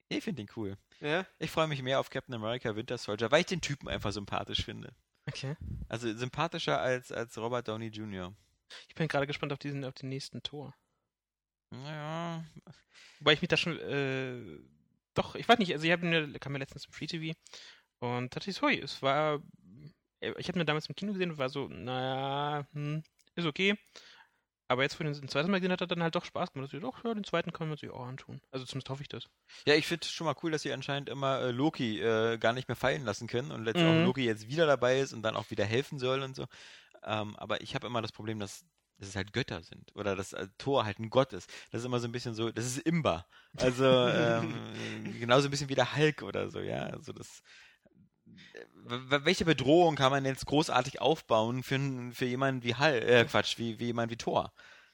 [0.10, 0.76] ich finde den cool.
[1.02, 1.26] Ja?
[1.40, 4.64] Ich freue mich mehr auf Captain America Winter Soldier, weil ich den Typen einfach sympathisch
[4.64, 4.96] finde.
[5.28, 5.56] okay.
[5.88, 8.34] Also sympathischer als, als Robert Downey Jr.
[8.88, 10.76] Ich bin gerade gespannt auf diesen, auf den nächsten Tor.
[11.72, 12.44] Naja,
[13.20, 14.60] Wobei ich mich da schon, äh,
[15.14, 17.38] doch, ich weiß nicht, also ich habe mir, kam mir letztens im Free TV
[18.00, 19.44] und dachte ich so, es war,
[20.22, 23.04] äh, ich hatte mir damals im Kino gesehen und war so, naja, hm,
[23.36, 23.78] ist okay.
[24.70, 26.68] Aber jetzt für den, den zweiten Mal gesehen hat er dann halt doch Spaß gemacht.
[26.72, 28.40] Ich dachte, doch, ja, den zweiten kann man sich auch antun.
[28.52, 29.26] Also zumindest hoffe ich das.
[29.66, 32.68] Ja, ich finde schon mal cool, dass sie anscheinend immer äh, Loki äh, gar nicht
[32.68, 33.88] mehr fallen lassen können und jetzt Mhm.
[33.88, 36.46] auch Loki jetzt wieder dabei ist und dann auch wieder helfen soll und so.
[37.04, 38.66] Ähm, aber ich habe immer das Problem, dass,
[39.00, 41.50] dass es halt Götter sind oder dass äh, Thor halt ein Gott ist.
[41.72, 43.26] Das ist immer so ein bisschen so, das ist Imba.
[43.58, 46.84] Also ähm, genauso ein bisschen wie der Hulk oder so, ja.
[46.88, 47.42] Also das.
[48.86, 51.80] Welche Bedrohung kann man jetzt großartig aufbauen für,
[52.13, 54.54] für jemanden wie Hulk, äh, Quatsch, wie, wie jemand wie Thor?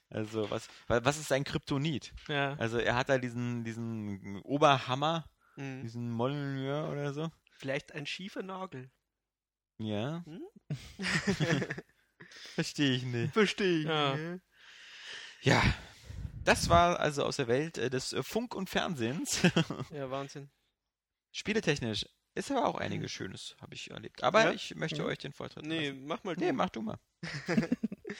[0.09, 2.13] Also was, wa- was ist sein Kryptonit?
[2.27, 2.53] Ja.
[2.55, 5.81] Also er hat da diesen, diesen Oberhammer, Mhm.
[5.83, 7.31] diesen Molière oder so.
[7.53, 8.91] Vielleicht ein schiefer Nagel.
[9.77, 10.23] Ja.
[10.25, 10.41] Hm?
[12.55, 13.33] Verstehe ich nicht.
[13.33, 13.85] Verstehe ich.
[13.85, 14.15] Ja.
[14.15, 14.41] ne?
[15.41, 15.61] Ja.
[16.43, 19.41] Das war also aus der Welt äh, des äh, Funk und Fernsehens.
[19.91, 20.49] Ja, Wahnsinn.
[21.31, 22.05] Spieletechnisch
[22.35, 24.21] ist aber auch einiges Schönes, habe ich erlebt.
[24.23, 24.51] Aber Ja?
[24.51, 25.07] ich möchte Mhm.
[25.07, 26.05] euch den Vortritt Nee, lassen.
[26.05, 26.43] mach mal du.
[26.43, 26.99] Nee, mach du mal.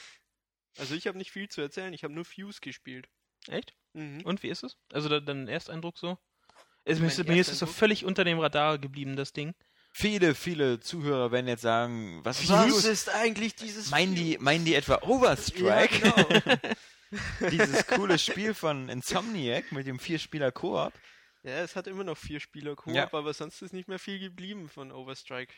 [0.78, 3.08] Also ich habe nicht viel zu erzählen, ich habe nur Fuse gespielt.
[3.48, 3.74] Echt?
[3.94, 4.22] Mhm.
[4.26, 4.78] Und wie ist es?
[4.92, 6.18] Also da, dein Ersteindruck so?
[6.84, 9.54] Es, Mein mir, ist, mir ist es so völlig unter dem Radar geblieben, das Ding.
[9.94, 14.44] Viele, viele Zuhörer werden jetzt sagen, was, Was ist eigentlich dieses Meinen die, Fuse?
[14.44, 15.66] meinen die etwa Overstrike?
[15.66, 16.60] Ja, genau.
[17.52, 20.92] Dieses coole Spiel von Insomniac mit dem Vierspieler-Koop.
[21.46, 23.14] Ja, es hat immer noch vier Spieler Koop, Ja.
[23.14, 25.54] aber sonst ist nicht mehr viel geblieben von Overstrike.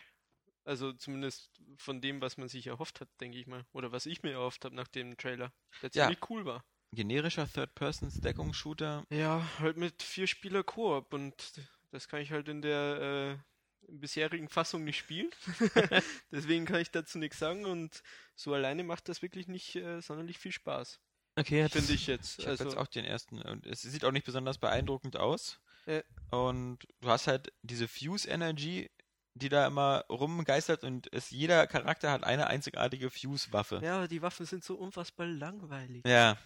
[0.65, 3.65] Also zumindest von dem, was man sich erhofft hat, denke ich mal.
[3.71, 6.03] Oder was ich mir erhofft habe nach dem Trailer, der Ja.
[6.03, 6.65] ziemlich cool war.
[6.91, 9.05] Generischer Third-Person-Deckungsshooter.
[9.09, 11.53] Ja, halt mit vier Spieler Koop und
[11.91, 13.39] das kann ich halt in der
[13.87, 15.29] bisherigen Fassung nicht spielen.
[16.31, 18.03] Deswegen kann ich dazu nichts sagen und
[18.35, 20.99] so alleine macht das wirklich nicht äh, sonderlich viel Spaß.
[21.37, 22.39] Okay, Finde ich jetzt.
[22.39, 25.61] Ich habe Also, jetzt auch den ersten und es sieht auch nicht besonders beeindruckend aus.
[25.87, 26.01] Ja.
[26.37, 28.89] Und du hast halt diese Fuse Energy,
[29.33, 33.79] die da immer rumgeistert und es, jeder Charakter hat eine einzigartige Fuse-Waffe.
[33.83, 36.05] ja, aber die Waffen sind so unfassbar langweilig.
[36.07, 36.37] Ja.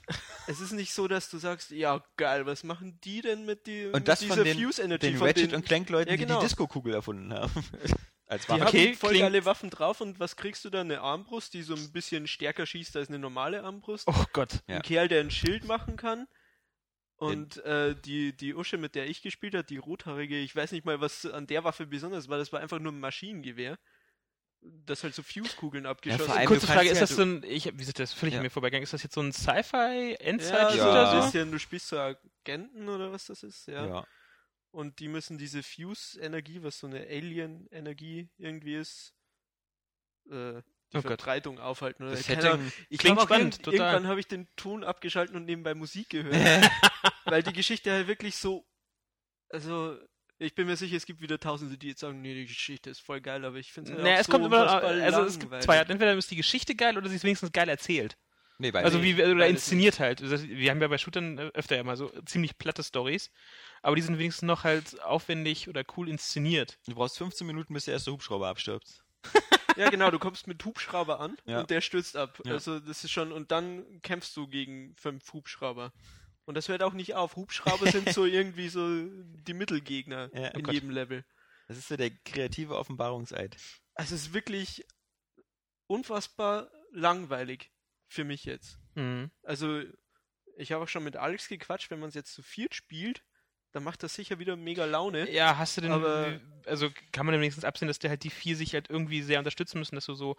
[0.47, 3.85] Es ist nicht so, dass du sagst, ja geil, was machen die denn mit, die,
[3.85, 5.07] Und mit das dieser von den, Fuse Energy?
[5.07, 6.39] den von Ratchet den, und Clank Leuten, Ja, die genau.
[6.41, 7.51] die Disco-Kugel erfunden haben.
[8.27, 8.63] Als Die Waffe.
[8.67, 10.81] Okay, haben voll klingt- geile Waffen drauf und was kriegst du da?
[10.81, 14.07] Eine Armbrust, die so ein bisschen stärker schießt als eine normale Armbrust.
[14.07, 14.59] Oh Gott.
[14.67, 14.77] Ja.
[14.77, 16.27] Ein Kerl, der ein Schild machen kann.
[17.21, 20.85] Und äh, die, die Usche, mit der ich gespielt habe, die rothaarige, ich weiß nicht
[20.85, 22.37] mal, was an der Waffe besonders war.
[22.37, 23.77] Das war einfach nur ein Maschinengewehr.
[24.61, 27.81] Das halt so Fuse-Kugeln abgeschossen allem- Kurze Frage, ist ja- das so ein, ich, wie
[27.83, 28.39] ist das völlig Ja.
[28.39, 30.83] an mir vorbeigegangen, ist das jetzt so ein Sci-Fi, Endzeit ja, Ja.
[30.83, 31.25] so oder ein so?
[31.25, 33.87] bisschen, du spielst so Agenten oder was das ist, ja.
[33.87, 34.07] ja.
[34.71, 39.13] Und die müssen diese Fuse-Energie, was so eine Alien-Energie irgendwie ist,
[40.29, 40.61] äh,
[40.93, 41.19] die Oh Gott.
[41.21, 42.03] Verbreitung aufhalten.
[42.03, 42.25] Oder Das.
[42.25, 43.93] Setting, Ich Klingt auch spannend, irgend- total.
[43.93, 46.33] irgendwann habe ich den Ton abgeschaltet und nebenbei Musik gehört.
[47.25, 48.65] weil die Geschichte halt wirklich so.
[49.49, 49.97] Also,
[50.37, 52.99] ich bin mir sicher, es gibt wieder Tausende, die jetzt sagen, nee, die Geschichte ist
[53.01, 55.91] voll geil, aber ich finde Naja, es kommt immer, also es gibt zwei Arten.
[55.91, 58.17] Entweder ist die Geschichte geil oder sie ist wenigstens geil erzählt.
[58.57, 60.21] nee, bei Also wie oder inszeniert halt.
[60.21, 63.29] Das- Wir haben ja bei Shootern äh, öfter ja mal so ziemlich platte Stories,
[63.81, 66.79] aber die sind wenigstens noch halt aufwendig oder cool inszeniert.
[66.87, 69.00] du brauchst 15 Minuten, bis der erste Hubschrauber abstirbt.
[69.77, 71.61] Ja, genau, du kommst mit Hubschrauber an Ja.
[71.61, 72.41] und der stürzt ab.
[72.45, 72.53] Ja.
[72.53, 75.93] Also, das ist schon, und dann kämpfst du gegen fünf Hubschrauber.
[76.45, 77.35] Und das hört auch nicht auf.
[77.37, 78.87] Hubschrauber sind so irgendwie so
[79.47, 80.73] die Mittelgegner Ja, oh in Gott.
[80.73, 81.23] jedem Level.
[81.67, 83.55] Das ist so der kreative Offenbarungseid.
[83.95, 84.85] Also, es ist wirklich
[85.87, 87.71] unfassbar langweilig
[88.07, 88.77] für mich jetzt.
[88.95, 89.31] Mhm.
[89.43, 89.81] Also,
[90.57, 93.23] ich habe auch schon mit Alex gequatscht, wenn man es jetzt zu viert spielt,
[93.73, 95.29] dann macht das sicher wieder mega Laune.
[95.31, 98.55] Ja, hast du denn, Aber- also kann man wenigstens absehen, dass der halt die vier
[98.55, 100.35] sich halt irgendwie sehr unterstützen müssen, dass du so,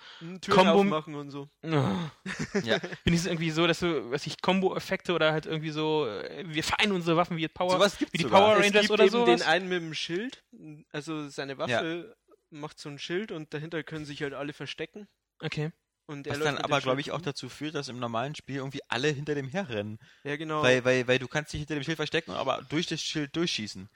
[0.48, 1.48] Combo- aufmachen und so.
[1.62, 2.10] Ja.
[3.04, 6.62] bin ich irgendwie so, dass du, was ich, Combo-Effekte oder halt irgendwie so, äh, wir
[6.62, 8.40] vereinen unsere Waffen wie Power, gibt's wie die sogar.
[8.40, 9.40] Power es Rangers gibt oder eben sowas.
[9.40, 10.44] den einen mit dem Schild,
[10.90, 12.14] also seine Waffe
[12.50, 15.08] macht so ein Schild und dahinter können sich halt alle verstecken.
[15.40, 15.72] Okay.
[16.06, 18.80] Und er Was dann aber, glaube ich, auch dazu führt, dass im normalen Spiel irgendwie
[18.88, 19.98] alle hinter dem herrennen.
[20.24, 20.62] Ja, genau.
[20.62, 23.88] Weil, weil, weil du kannst dich hinter dem Schild verstecken, aber durch das Schild durchschießen.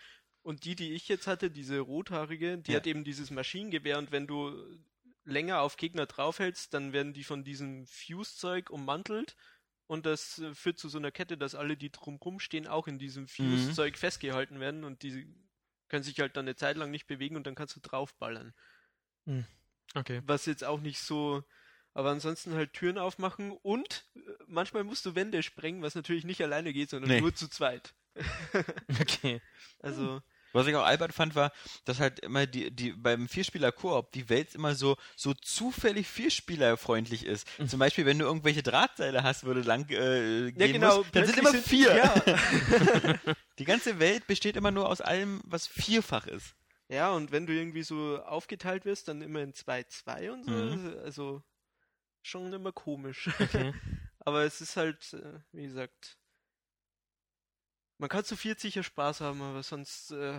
[0.43, 2.77] Und die, die ich jetzt hatte, diese rothaarige, die Ja.
[2.77, 4.57] hat eben dieses Maschinengewehr und wenn du
[5.25, 9.35] länger auf Gegner draufhältst, dann werden die von diesem Fuse-Zeug ummantelt
[9.89, 13.01] und das äh, führt zu so einer Kette, dass alle, die drumrum stehen, auch in
[13.01, 15.27] diesem Fuse-Zeug festgehalten werden und die
[15.89, 18.55] können sich halt dann eine Zeit lang nicht bewegen und dann kannst du draufballern.
[19.95, 20.23] Okay.
[20.25, 21.43] Was jetzt auch nicht so.
[21.97, 26.43] Aber ansonsten halt Türen aufmachen und äh, manchmal musst du Wände sprengen, was natürlich nicht
[26.43, 27.21] alleine geht, sondern Nee.
[27.23, 27.95] nur zu zweit.
[29.01, 29.41] Okay.
[29.81, 30.21] Also,
[30.53, 31.53] Was ich auch albern fand, war,
[31.85, 37.47] dass halt immer die, die beim Vierspieler-Koop die Welt immer so, so zufällig vierspielerfreundlich ist.
[37.59, 37.69] Mhm.
[37.69, 41.15] Zum Beispiel, wenn du irgendwelche Drahtseile hast, wo du lang äh, gehen ja genau, musst,
[41.17, 41.97] dann sind immer vier.
[41.97, 42.15] Ja.
[43.59, 46.55] Die ganze Welt besteht immer nur aus allem, was vierfach ist.
[46.89, 50.51] ja, und wenn du irgendwie so aufgeteilt wirst, dann immer in 2-2 und so.
[50.53, 50.97] Mhm.
[51.05, 51.43] Also
[52.27, 53.29] schon immer komisch.
[53.41, 53.73] Okay.
[54.21, 56.19] Aber es ist halt, äh, wie gesagt.
[57.99, 60.35] Man kann zu viert sicher Spaß haben, aber sonst äh,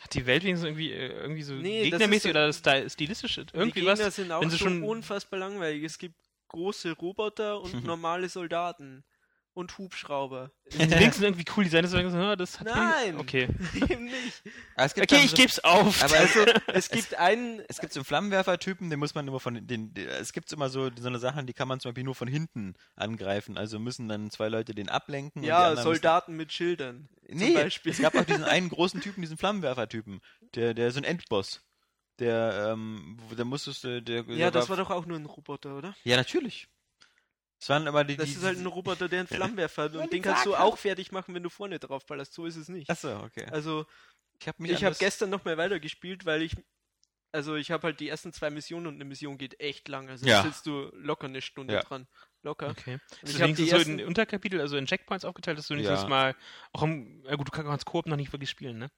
[0.00, 3.80] Hat die Welt wenigstens irgendwie, äh, irgendwie so Nee, das gegnermäßig ist- oder stilistisch irgendwie
[3.80, 3.98] die was?
[3.98, 5.82] Gegner sind auch so schon- unfassbar langweilig.
[5.84, 9.04] Es gibt große Roboter und normale Soldaten
[9.56, 10.50] und Hubschrauber.
[10.66, 13.16] Sind die wenigstens irgendwie cool du denkst, ah, das hat Nein.
[13.16, 13.48] Okay.
[13.74, 14.42] Eben nicht.
[14.76, 16.02] Es Okay, ich so, geb's auf.
[16.02, 17.62] Aber Also, es gibt einen.
[17.68, 20.68] es gibt so einen Flammenwerfer-Typen, den muss man immer von den, den es gibt immer
[20.68, 23.56] so so eine Sachen, die kann man zum Beispiel nur von hinten angreifen.
[23.56, 25.42] Also müssen dann zwei Leute den ablenken.
[25.42, 27.08] Ja, Soldaten mit Schildern.
[27.22, 27.92] Müssen, zum nee, Beispiel.
[27.92, 30.20] es gab auch diesen einen großen Typen, diesen Flammenwerfer-Typen,
[30.54, 31.62] der der so ein Endboss.
[32.18, 35.76] Der, ähm, der musstest du, der, Ja, der das war doch auch nur ein Roboter,
[35.76, 35.94] oder?
[36.02, 36.68] Ja, natürlich.
[37.58, 38.16] Es waren immer die.
[38.16, 39.94] Das die, ist halt ein Roboter, der einen Flammenwerfer hat.
[39.96, 42.32] Und den kannst du auch fertig machen, wenn du vorne drauf ballerst.
[42.34, 42.90] So ist es nicht.
[42.90, 43.46] Achso, okay.
[43.50, 43.86] Also,
[44.38, 46.54] Ich habe habe das- gestern nochmal weitergespielt, weil ich.
[47.32, 50.08] Also, ich habe halt die ersten zwei Missionen und eine Mission geht echt lang.
[50.08, 50.42] Also, Ja.
[50.42, 51.82] da sitzt du locker eine Stunde Ja.
[51.82, 52.06] dran.
[52.42, 52.68] Locker.
[52.70, 52.94] Okay.
[52.94, 55.74] Und ich das hab wenigstens die so in Unterkapitel, also in Checkpoints aufgeteilt, dass du
[55.74, 56.08] wenigstens Ja.
[56.08, 56.36] mal
[56.72, 58.90] auch im, ja gut, du kannst Koop noch nicht wirklich spielen, ne?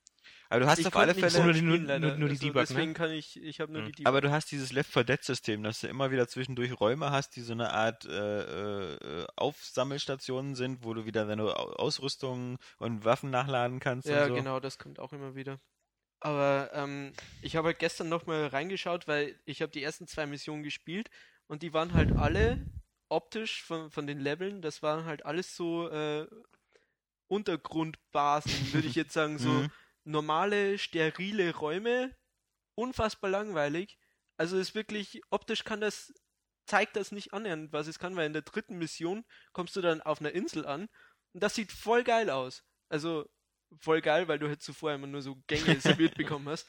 [0.51, 1.45] Aber du hast ich auf alle Fälle.
[1.45, 1.99] Nur so die- nur- leider.
[2.09, 2.67] nur- nur die also, Debug, ne?
[2.69, 3.87] Deswegen kann ich, ich habe nur Hm.
[3.89, 4.09] die Debug.
[4.09, 7.37] Aber du hast dieses Left 4 Dead System, dass du immer wieder zwischendurch Räume hast,
[7.37, 13.05] die so eine Art äh, äh, Aufsammelstationen sind, wo du wieder deine Au- Ausrüstung und
[13.05, 14.09] Waffen nachladen kannst.
[14.09, 14.35] Ja, und so.
[14.37, 15.61] genau, das kommt auch immer wieder.
[16.21, 17.13] Aber ähm,
[17.43, 21.11] ich habe halt gestern nochmal reingeschaut, weil ich habe die ersten zwei Missionen gespielt
[21.47, 22.59] und die waren halt alle
[23.09, 26.27] optisch von, von den Leveln, das waren halt alles so äh,
[27.29, 29.71] Untergrundbasen, würde ich jetzt sagen, so Mhm.
[30.09, 32.17] Normale, sterile Räume
[32.75, 33.99] unfassbar langweilig.
[34.37, 36.13] Also ist wirklich, optisch kann das,
[36.67, 40.01] zeigt das nicht annähernd, was es kann, weil in der dritten Mission kommst du dann
[40.01, 40.89] auf einer Insel an
[41.33, 42.65] und das sieht voll geil aus.
[42.89, 43.29] Also
[43.81, 46.69] voll geil, weil du halt zuvor immer nur so Gänge serviert bekommen hast.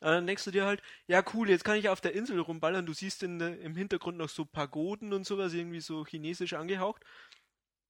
[0.00, 2.86] Aber dann denkst du dir halt, ja cool, jetzt kann ich auf der Insel rumballern,
[2.86, 7.04] du siehst in, im Hintergrund noch so Pagoden und sowas, irgendwie so chinesisch angehaucht.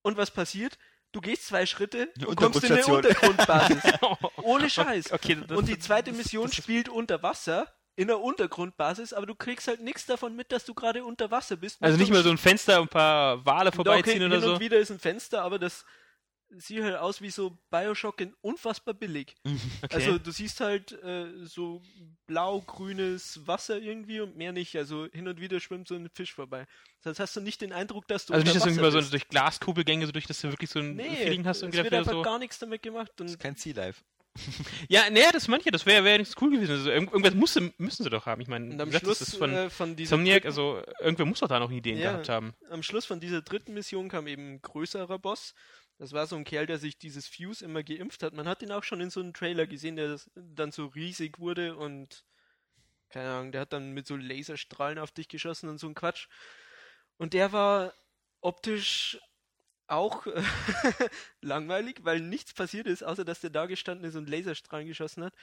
[0.02, 0.76] Und was passiert?
[1.12, 2.87] Du gehst zwei Schritte Eine und kommst in eine.
[2.87, 3.83] Untergrundbasis.
[4.42, 5.12] Ohne Scheiß.
[5.12, 9.68] Okay, das, Und die zweite Mission spielt unter Wasser, in der Untergrundbasis, aber du kriegst
[9.68, 11.83] halt nichts davon mit, dass du gerade unter Wasser bist.
[11.83, 14.53] also nicht mal so ein Fenster, ein paar Wale vorbeiziehen hin, oder hin so.
[14.55, 15.85] und wieder ist ein Fenster, aber das
[16.56, 19.34] sieht halt aus wie so Bioshock in unfassbar billig.
[19.82, 19.94] Okay.
[19.94, 21.80] Also du siehst halt äh, so
[22.26, 24.76] blau-grünes Wasser irgendwie und mehr nicht.
[24.76, 26.66] Also hin und wieder schwimmt so ein Fisch vorbei.
[27.02, 28.92] Das heißt, hast du nicht den Eindruck, dass du also nicht, dass du Wasser irgendwie
[28.92, 29.12] so bist.
[29.12, 31.92] durch Glaskugelgänge, so durch, dass du wirklich so ein Nee, Feeling hast es und wird
[31.92, 32.22] einfach so.
[32.22, 33.10] gar nichts damit gemacht.
[33.16, 34.02] Das Und ist kein Sea Life.
[34.88, 36.70] Ja, naja, das manche, das wäre wär nicht cool gewesen.
[36.72, 38.40] Also irgend- irgendwas musste, müssen sie doch haben.
[38.40, 41.48] Ich meine, am Schluss das ist von äh, von dieser dritten- also irgendwer muss doch
[41.48, 42.12] da noch Ideen Ja.
[42.12, 42.54] gehabt haben.
[42.70, 45.54] am Schluss von dieser dritten Mission kam eben ein größerer Boss.
[46.00, 48.32] Das war so ein Kerl, der sich dieses Fuse immer geimpft hat.
[48.32, 51.76] Man hat ihn auch schon in so einem Trailer gesehen, der dann so riesig wurde
[51.76, 52.24] und
[53.10, 56.28] keine Ahnung, der hat dann mit so Laserstrahlen auf dich geschossen und so ein Quatsch.
[57.18, 57.92] Und der war
[58.40, 59.20] optisch
[59.88, 60.26] auch
[61.42, 65.34] langweilig, weil nichts passiert ist, außer dass der da gestanden ist und Laserstrahlen geschossen hat.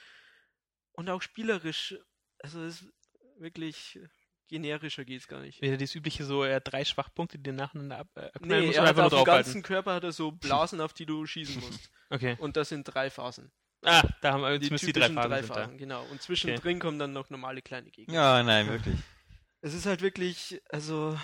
[0.90, 1.94] Und auch spielerisch,
[2.40, 2.92] also es ist
[3.38, 4.00] wirklich
[4.48, 5.60] generischer geht's gar nicht.
[5.62, 8.76] Wieder das übliche so, er hat drei Schwachpunkte, die nacheinander ab, äh, abknallen Nee, musst
[8.78, 11.24] er und hat einfach auf dem ganzen Körper hat er so Blasen, auf die du
[11.26, 11.90] schießen musst.
[12.10, 12.36] Okay.
[12.40, 13.52] Und das in drei Phasen.
[13.84, 15.30] Ah, da haben wir Die zumindest die drei typischen Phasen.
[15.30, 16.02] drei sind Phasen, genau.
[16.10, 18.12] Und zwischendrin kommen dann noch normale kleine Gegner.
[18.14, 18.96] Ja, nein, wirklich.
[19.60, 21.18] Es ist halt wirklich, also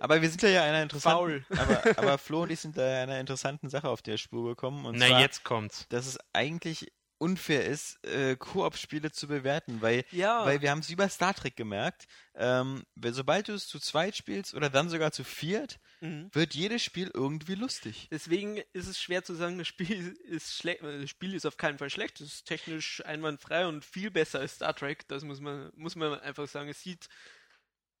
[0.00, 1.18] Aber wir sind ja einer interessanten.
[1.18, 1.46] faul.
[1.58, 4.84] Aber, aber Flo und ich sind da einer interessanten Sache auf der Spur gekommen.
[4.84, 5.00] Und da.
[5.00, 5.88] Na, zwar, jetzt kommt's.
[5.88, 10.94] dass es eigentlich unfair ist, äh, Koop-Spiele zu bewerten, weil, Ja, weil wir haben es
[10.94, 15.24] bei Star Trek gemerkt, ähm, sobald du es zu zweit spielst oder dann sogar zu
[15.24, 16.28] viert, mhm.
[16.32, 18.08] wird jedes Spiel irgendwie lustig.
[18.10, 20.82] deswegen ist es schwer zu sagen, das Spiel ist schlecht.
[20.82, 22.20] Das Spiel ist auf keinen Fall schlecht.
[22.20, 25.06] Es ist technisch einwandfrei und viel besser als Star Trek.
[25.08, 26.68] Das muss man, muss man einfach sagen.
[26.68, 27.08] Es sieht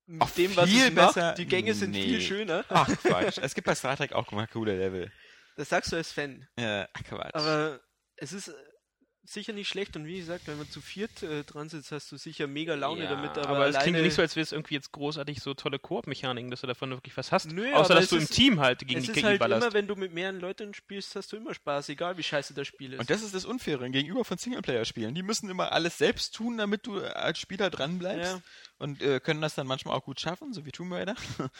[0.06, 1.32] mit Auch dem, was viel es macht, besser?
[1.34, 2.02] die Gänge sind Nee.
[2.04, 2.64] viel schöner.
[2.68, 3.38] Ach Quatsch.
[3.42, 5.10] es gibt bei Star Trek auch mal coole Level.
[5.56, 6.46] Das sagst du als Fan.
[6.58, 7.34] Ja, ach Quatsch.
[7.34, 7.80] Aber
[8.16, 8.52] es ist äh,
[9.26, 12.16] sicher nicht schlecht und wie gesagt, wenn man zu viert äh, dran sitzt, hast du
[12.16, 13.36] sicher mega Laune Ja, damit.
[13.38, 16.50] Aber, aber es klingt nicht so, als wäre es irgendwie jetzt großartig so tolle Koop-Mechaniken,
[16.50, 17.50] dass du davon wirklich was hast.
[17.52, 19.62] Nö, Außer, dass du im ist- Team halt gegen es die ist Gegner halt ballerst.
[19.66, 22.66] immer, wenn du mit mehreren Leuten spielst, hast du immer Spaß, egal wie scheiße das
[22.68, 23.00] Spiel ist.
[23.00, 25.14] Und das ist das Unfaire gegenüber von Singleplayer-Spielen.
[25.14, 28.32] Die müssen immer alles selbst tun, damit du als Spieler dranbleibst.
[28.34, 28.40] Ja.
[28.78, 31.14] Und äh, können das dann manchmal auch gut schaffen, so wie Tomb Raider.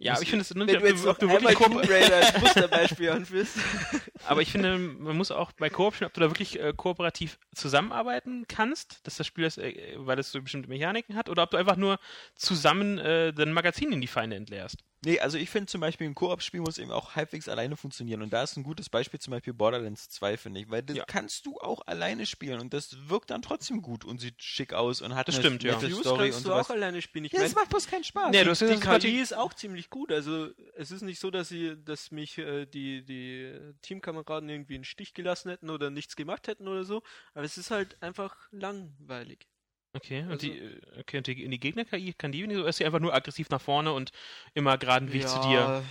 [0.00, 3.10] ja, aber ich finde, es wenn du jetzt ob du wirklich Tomb Raider als Musterbeispiel
[3.10, 3.56] anführst.
[4.26, 7.38] Aber ich finde, man muss auch bei Koop spielen, ob du da wirklich äh, kooperativ
[7.54, 11.50] zusammenarbeiten kannst, dass das Spiel das, äh, weil es so bestimmte Mechaniken hat, oder ob
[11.50, 11.98] du einfach nur
[12.36, 14.84] zusammen äh, dein Magazin in die Feinde entleerst.
[15.04, 18.20] Nee, also ich finde zum Beispiel, ein Koop-Spiel muss eben auch halbwegs alleine funktionieren.
[18.20, 20.70] Und da ist ein gutes Beispiel zum Beispiel Borderlands 2, finde ich.
[20.70, 21.04] Weil das Ja.
[21.06, 25.00] kannst du auch alleine spielen und das wirkt dann trotzdem gut und sieht schick aus
[25.00, 25.74] und hat Das eine stimmt, ja.
[25.74, 26.66] nette Fuse Story kannst und du sowas.
[26.66, 27.24] auch alleine spielen.
[27.26, 28.30] Ich Ja, mein, es macht bloß keinen Spaß.
[28.32, 30.10] Nee, du hast die das gerade- KI ist auch ziemlich gut.
[30.10, 34.80] Also es ist nicht so, dass sie, dass mich äh, die, die Teamkameraden irgendwie in
[34.80, 37.02] den Stich gelassen hätten oder nichts gemacht hätten oder so.
[37.34, 39.46] Aber es ist halt einfach langweilig.
[39.94, 42.76] Okay, und Also- die, äh, okay, und die, in die Gegner-KI kann die so, ist
[42.76, 44.10] sie einfach nur aggressiv nach vorne und
[44.54, 45.82] immer geraden Weg zu dir.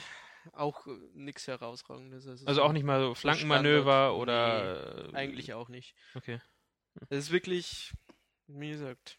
[0.54, 2.28] Auch äh, nichts herausragendes.
[2.28, 5.10] Also, Also so auch nicht mal so Flankenmanöver oder.
[5.10, 5.94] äh, Eigentlich auch nicht.
[6.16, 6.40] Okay.
[7.10, 7.92] Es ist wirklich,
[8.48, 9.18] wie gesagt.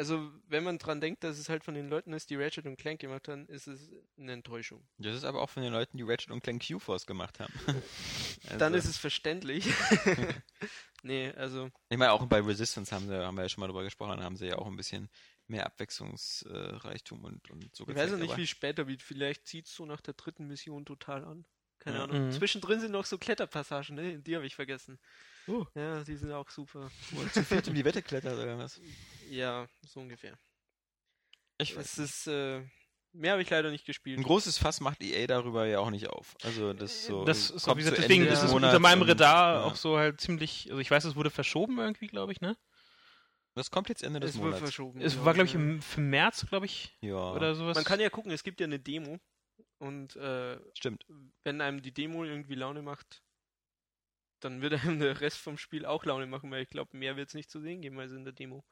[0.00, 2.76] Also, wenn man dran denkt, dass es halt von den Leuten ist, die Ratchet und
[2.76, 4.86] Clank gemacht haben, ist es eine Enttäuschung.
[4.98, 7.52] Das ist aber auch von den Leuten, die Ratchet und Clank Q-Force gemacht haben.
[8.46, 9.66] also, Dann ist es verständlich.
[11.02, 13.82] nee, also, Ich meine, auch bei Resistance haben, sie, haben wir ja schon mal drüber
[13.82, 15.08] gesprochen, haben sie ja auch ein bisschen
[15.48, 19.02] mehr Abwechslungsreichtum und, und so ich weiß ja nicht, aber- wie später wird.
[19.02, 21.44] Vielleicht zieht es so nach der dritten Mission total an.
[21.78, 22.04] Keine Ja.
[22.04, 22.26] Ahnung.
[22.26, 22.32] Mhm.
[22.32, 24.18] Zwischendrin sind noch so Kletterpassagen, ne?
[24.18, 24.98] Die habe ich vergessen.
[25.48, 25.66] Oh.
[25.74, 26.90] Ja, die sind auch super.
[27.10, 28.80] Wo er zu viert in die Wette klettert oder was?
[29.30, 30.38] Ja, so ungefähr.
[31.58, 31.98] Ich weiß.
[31.98, 32.62] Es ist, äh,
[33.12, 34.18] mehr habe ich leider nicht gespielt.
[34.18, 36.36] Ein großes Fass macht EA darüber ja auch nicht auf.
[36.42, 37.24] Also das so.
[37.24, 39.64] Das ist auch, wie gesagt, deswegen ist es Monats unter meinem und, Radar ja.
[39.64, 42.56] auch so halt ziemlich, also ich weiß, es wurde verschoben irgendwie, glaube ich, ne?
[43.54, 44.62] Das kommt jetzt Ende des es wurde Monats.
[44.62, 45.00] verschoben.
[45.00, 47.74] Es genau, war, glaube ich, im, für März, glaube ich, Ja, oder sowas.
[47.74, 49.18] Man kann ja gucken, es gibt ja eine Demo.
[49.78, 51.06] Und äh, stimmt.
[51.44, 53.22] wenn einem die Demo irgendwie Laune macht,
[54.40, 57.28] dann wird einem der Rest vom Spiel auch Laune machen, weil ich glaube, mehr wird
[57.28, 58.64] es nicht zu sehen geben als in der Demo.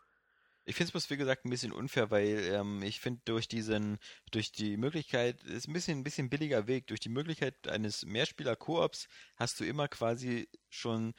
[0.68, 3.98] Ich finde es bloß, wie gesagt, ein bisschen unfair, weil ähm, ich finde, durch diesen,
[4.32, 9.06] durch die Möglichkeit, ist ein bisschen, ein bisschen billiger Weg, durch die Möglichkeit eines Mehrspieler-Koops
[9.36, 11.14] hast du immer quasi schon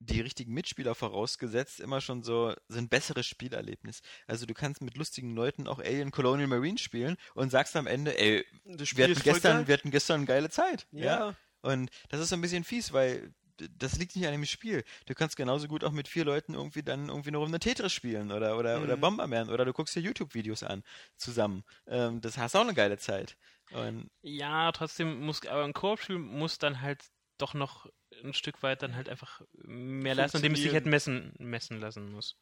[0.00, 4.00] die richtigen Mitspieler vorausgesetzt, immer schon so, so ein besseres Spielerlebnis.
[4.26, 8.18] Also du kannst mit lustigen Leuten auch Alien Colonial Marine spielen und sagst am Ende,
[8.18, 10.86] ey, wir hatten, gestern, wir hatten gestern eine geile Zeit.
[10.92, 11.04] Ja.
[11.04, 11.36] Ja.
[11.62, 13.34] Und das ist so ein bisschen fies, weil
[13.78, 14.84] das liegt nicht an dem Spiel.
[15.06, 18.32] Du kannst genauso gut auch mit vier Leuten irgendwie dann irgendwie eine Runde Tetris spielen
[18.32, 19.00] oder, oder, oder Mhm.
[19.00, 20.82] Bomberman oder du guckst dir YouTube-Videos an
[21.16, 21.64] zusammen.
[21.86, 23.36] Ähm, das hast auch eine geile Zeit.
[23.70, 27.02] Und Ja, trotzdem muss, aber ein Koop-Spiel muss dann halt
[27.38, 27.86] doch noch
[28.24, 32.10] ein Stück weit dann halt einfach mehr leisten, indem es sich halt messen, messen lassen
[32.10, 32.36] muss.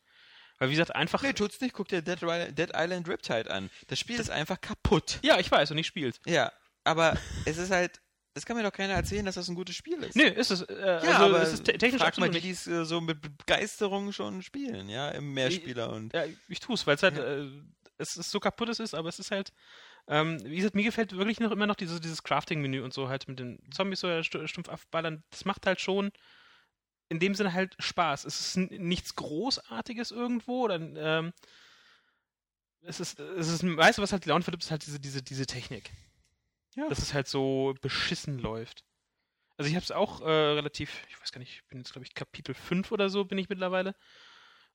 [0.59, 1.22] Weil wie gesagt, einfach.
[1.22, 1.74] nee, tut's nicht.
[1.74, 2.18] Guck dir Dead,
[2.57, 3.68] Dead Island Riptide an.
[3.88, 5.18] Das Spiel ist einfach kaputt.
[5.22, 6.18] Ja, ich weiß und ich spiel's.
[6.24, 6.50] Ja,
[6.85, 8.00] aber es ist halt,
[8.37, 10.14] es kann mir doch keiner erzählen, dass das ein gutes Spiel ist.
[10.16, 10.62] Nö, ist es.
[10.62, 13.20] Äh, Ja, also aber es ist te- technisch frag mal die, es äh, so mit
[13.20, 17.46] Begeisterung schon spielen, ja, im Mehrspieler und Ja, ich tue es, weil es halt, äh,
[17.99, 19.53] es ist so kaputt es ist, aber es ist halt,
[20.07, 23.27] ähm, wie gesagt, mir gefällt wirklich noch immer noch dieses, dieses Crafting-Menü und so halt
[23.27, 25.25] mit den Zombies so stu- stumpf abballern.
[25.31, 26.12] Das macht halt schon
[27.09, 28.25] in dem Sinne halt Spaß.
[28.25, 31.33] Es ist nichts Großartiges irgendwo oder ähm,
[32.83, 35.22] es ist, es ist, weißt du, was halt die Laune verdirbt, ist halt diese, diese,
[35.22, 35.90] diese Technik.
[36.77, 36.89] Ja.
[36.89, 38.85] Dass es halt so beschissen läuft.
[39.57, 42.05] Also ich habe es auch äh, relativ, ich weiß gar nicht, ich bin jetzt glaube
[42.05, 43.97] ich Kapitel 5 oder so bin ich mittlerweile.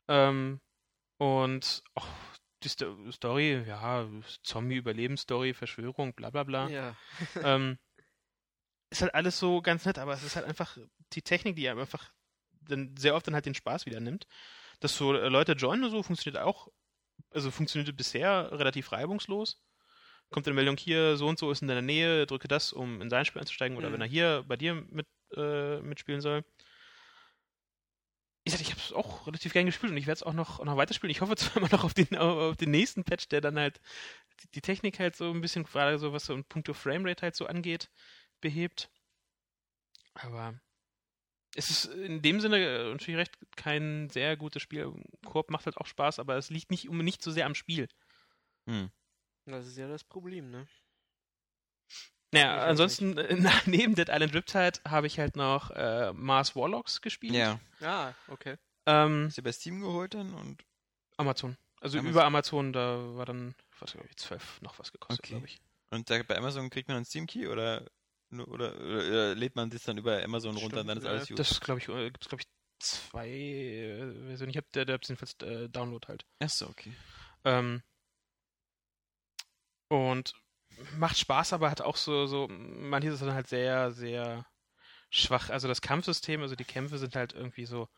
[0.07, 0.59] Ähm,
[1.17, 2.07] und auch
[2.63, 4.07] die Sto Story, ja,
[4.43, 6.67] Zombie-Überlebensstory, Verschwörung, bla bla bla.
[6.69, 6.95] Ja.
[7.43, 7.77] Ähm,
[8.89, 10.77] ist halt alles so ganz nett, aber es ist halt einfach
[11.13, 12.11] die Technik, die einem einfach
[12.61, 14.27] dann sehr oft dann halt den Spaß wieder nimmt.
[14.79, 16.67] Dass so äh, Leute joinen und so funktioniert auch,
[17.31, 19.61] also funktionierte bisher relativ reibungslos.
[20.31, 23.09] Kommt eine Meldung hier, so und so ist in deiner Nähe, drücke das, um in
[23.09, 23.93] sein Spiel einzusteigen oder Mhm.
[23.93, 26.43] wenn er hier bei dir mit, äh, mitspielen soll.
[28.43, 30.65] Ich ich habe es auch relativ gern gespielt und ich werde es auch noch, auch
[30.65, 31.11] noch weiterspielen.
[31.11, 33.79] Ich hoffe zwar immer noch auf den, auf den nächsten Patch, der dann halt
[34.43, 37.35] die, die Technik halt so ein bisschen, gerade so was so in puncto Framerate halt
[37.35, 37.89] so angeht,
[38.41, 38.89] behebt.
[40.13, 40.59] Aber
[41.55, 44.93] es ist in dem Sinne äh, natürlich recht kein sehr gutes Spiel.
[45.25, 47.87] Koop macht halt auch Spaß, aber es liegt nicht um nicht so sehr am Spiel.
[48.67, 48.87] hm.
[49.45, 50.67] Das ist ja das Problem, ne?
[52.33, 57.01] Naja, Ich ansonsten äh, neben Dead Island Riptide habe ich halt noch äh, Mars Warlocks
[57.01, 57.33] gespielt.
[57.33, 57.59] ja.
[57.81, 58.57] Ah, okay.
[58.85, 60.63] Ähm, Hast du bei Steam geholt dann und
[61.17, 61.57] Amazon.
[61.81, 62.11] Also Amazon.
[62.11, 65.33] über Amazon, da war dann, was glaube ich, 12 noch was gekostet, Okay.
[65.33, 65.59] glaube ich.
[65.89, 67.85] und da, bei Amazon kriegt man einen Steam Key oder
[68.29, 71.15] nur- oder, oder, oder lädt man das dann über Amazon runter und dann ist Stimmt,
[71.15, 71.35] alles ja.
[71.35, 71.39] gut.
[71.39, 72.47] Das glaube ich, äh, gibt es glaube ich
[72.79, 74.51] zwei äh, Versionen.
[74.51, 76.25] Ich habe der, der jedenfalls äh, Download halt.
[76.39, 76.93] Achso, okay.
[77.43, 77.81] Ähm,
[79.91, 80.33] und
[80.97, 84.45] macht Spaß, aber hat auch so, so, manches ist dann halt sehr, sehr
[85.09, 85.49] schwach.
[85.49, 87.89] Also das Kampfsystem, also die Kämpfe sind halt irgendwie so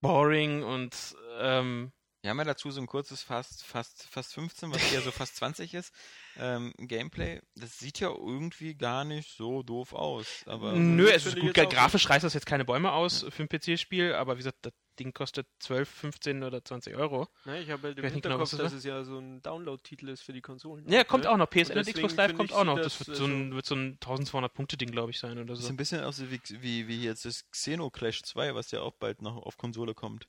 [0.00, 0.94] boring und
[1.40, 5.10] ähm, Wir haben ja dazu so ein kurzes fast, fast, fast 15, was eher so
[5.10, 5.92] fast 20 ist,
[6.36, 7.40] ähm, Gameplay.
[7.56, 10.44] Das sieht ja irgendwie gar nicht so doof aus.
[10.46, 14.14] Aber nö, es ist gut, grafisch reißt das jetzt keine Bäume aus für ein PC-Spiel,
[14.14, 17.28] aber wie gesagt, das Ding kostet 12, 15 oder 20 Euro.
[17.44, 19.18] Ne, ich habe halt im weiß nicht genau, Hinterkopf, was das dass es ja so
[19.18, 20.90] ein Download-Titel ist für die Konsolen.
[20.90, 21.30] Ja, kommt ne?
[21.30, 21.48] auch noch.
[21.48, 22.76] PSN und, Xbox Live kommt ich, auch noch.
[22.76, 25.68] Das das, wird so ein, also- wird so ein 1200-Punkte-Ding, glaube ich, sein oder so.
[25.68, 29.36] ein bisschen aus wie, wie, wie jetzt das Xenoclash 2, was ja auch bald noch
[29.36, 30.26] auf Konsole kommt.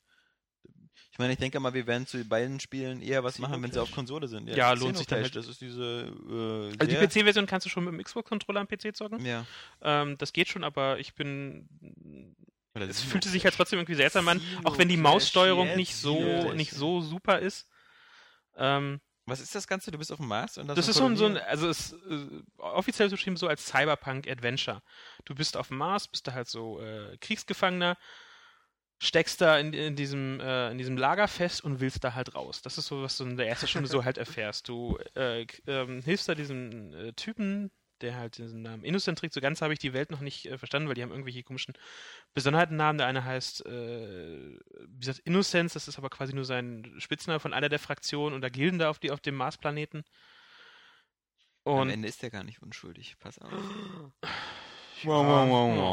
[1.11, 3.81] Ich meine, ich denke mal, wir werden zu beiden Spielen eher was machen, wenn sie
[3.81, 4.49] auf Konsole sind.
[4.49, 5.35] Ja, lohnt sich dann halt.
[5.35, 8.95] Das ist diese äh, Also die PC-Version kannst du schon mit dem Xbox-Controller am PC
[8.95, 9.25] zocken.
[9.25, 9.45] Ja.
[9.81, 12.35] Ähm, das geht schon, aber ich bin.
[12.77, 16.53] Oder Es fühlte sich halt trotzdem irgendwie seltsam an, auch wenn die Maussteuerung nicht so,
[16.53, 17.67] nicht so super ist.
[18.55, 19.91] Ähm, Was ist das Ganze?
[19.91, 20.57] Du bist auf dem Mars?
[20.57, 24.81] Und das ist so ein, so ein also es äh, offiziell beschrieben so als Cyberpunk-Adventure.
[25.25, 27.97] Du bist auf dem Mars, bist da halt so äh, Kriegsgefangener,
[28.99, 32.61] steckst da in, in, diesem, äh, in diesem Lager fest und willst da halt raus.
[32.61, 34.67] Das ist so, was du in der ersten Stunde so halt erfährst.
[34.69, 37.69] Du äh, ähm, hilfst da diesem äh, Typen,
[38.01, 39.33] der halt diesen Namen Innocent trägt.
[39.33, 41.73] So ganz habe ich die Welt noch nicht äh, verstanden, weil die haben irgendwelche komischen
[42.33, 42.97] Besonderheitennamen.
[42.97, 47.53] Der eine heißt, äh, wie gesagt, Innocence, das ist aber quasi nur sein Spitzname von
[47.53, 50.03] einer der Fraktionen und da Gilden da auf, die, auf dem Marsplaneten.
[51.65, 53.17] Am Und Ende ist der gar nicht unschuldig.
[53.19, 53.51] Pass auf.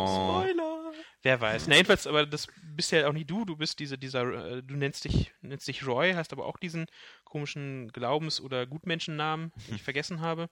[0.07, 0.93] Spoiler!
[1.23, 1.67] Wer weiß.
[1.69, 4.23] Na, jedenfalls, aber das bist ja auch nicht du, du bist diese, dieser,
[4.57, 6.87] äh, du nennst dich, nennst dich Roy, hast aber auch diesen
[7.25, 10.48] komischen Glaubens- oder Gutmenschennamen, den ich vergessen habe.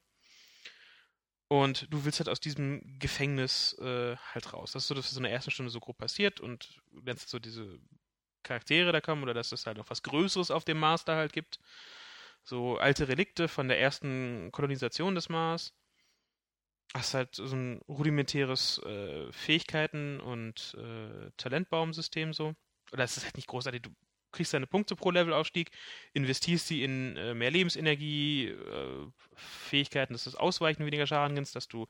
[1.53, 4.73] Und du willst halt aus diesem Gefängnis äh, halt raus.
[4.73, 7.29] Das ist so, dass es in der ersten Stunde so grob passiert und du lernst
[7.29, 7.79] so diese
[8.43, 11.35] Charaktere da kommen oder dass es halt noch was Größeres auf dem Mars da halt
[11.35, 11.59] gibt.
[12.43, 15.75] So alte Relikte von der ersten Kolonisation des Mars
[16.95, 22.55] hast halt so ein rudimentäres äh, Fähigkeiten- und äh, Talentbaumsystem so.
[22.93, 23.83] Oder es ist halt nicht großartig.
[23.83, 23.91] Du
[24.33, 25.71] kriegst deine Punkte pro Levelaufstieg,
[26.13, 31.55] investierst sie in äh, mehr Lebensenergie, äh, Fähigkeiten, dass du das Ausweichen weniger Schaden kannst,
[31.55, 31.87] dass du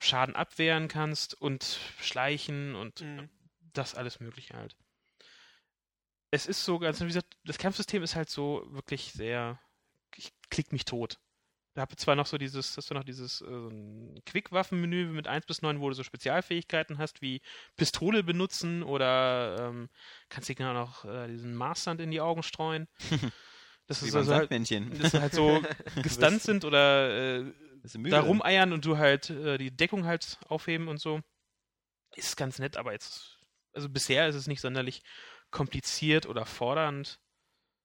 [0.00, 3.28] Schaden abwehren kannst und schleichen und Mhm.
[3.72, 4.76] das alles Mögliche halt.
[6.30, 9.60] Es ist so ganz, wie gesagt, das Kampfsystem ist halt so wirklich sehr,
[10.16, 11.18] ich klick mich tot.
[11.74, 15.60] Da habe zwar noch so dieses, hast du noch dieses äh, Quick-Waffen-Menü mit 1 bis
[15.60, 17.42] 9, wo du so Spezialfähigkeiten hast, wie
[17.76, 19.88] Pistole benutzen oder ähm,
[20.28, 22.88] kannst dir genau noch äh, diesen Marssand in die Augen streuen.
[23.86, 25.62] Das Wie ist beim also halt, dass sie halt so
[26.02, 27.52] gestunt sind oder äh,
[28.08, 31.20] da rumeiern und du halt äh, die Deckung halt aufheben und so.
[32.16, 33.38] Ist ganz nett, aber jetzt,
[33.74, 35.02] also bisher ist es nicht sonderlich
[35.50, 37.20] kompliziert oder fordernd.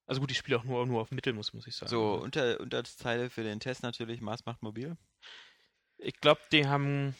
[0.10, 1.92] Also gut, ich spiele auch nur, nur auf Mittel, muss, muss ich sagen.
[1.92, 4.98] So, unter, Unterzeile für den Test natürlich, Mars macht mobil.
[6.00, 7.16] Ich glaube, die haben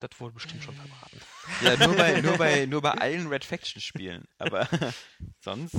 [0.00, 1.20] das wohl bestimmt schon verbraten.
[1.62, 4.26] Ja, nur bei, nur bei, nur bei allen Red Faction Spielen.
[4.38, 4.68] Aber
[5.38, 5.76] sonst.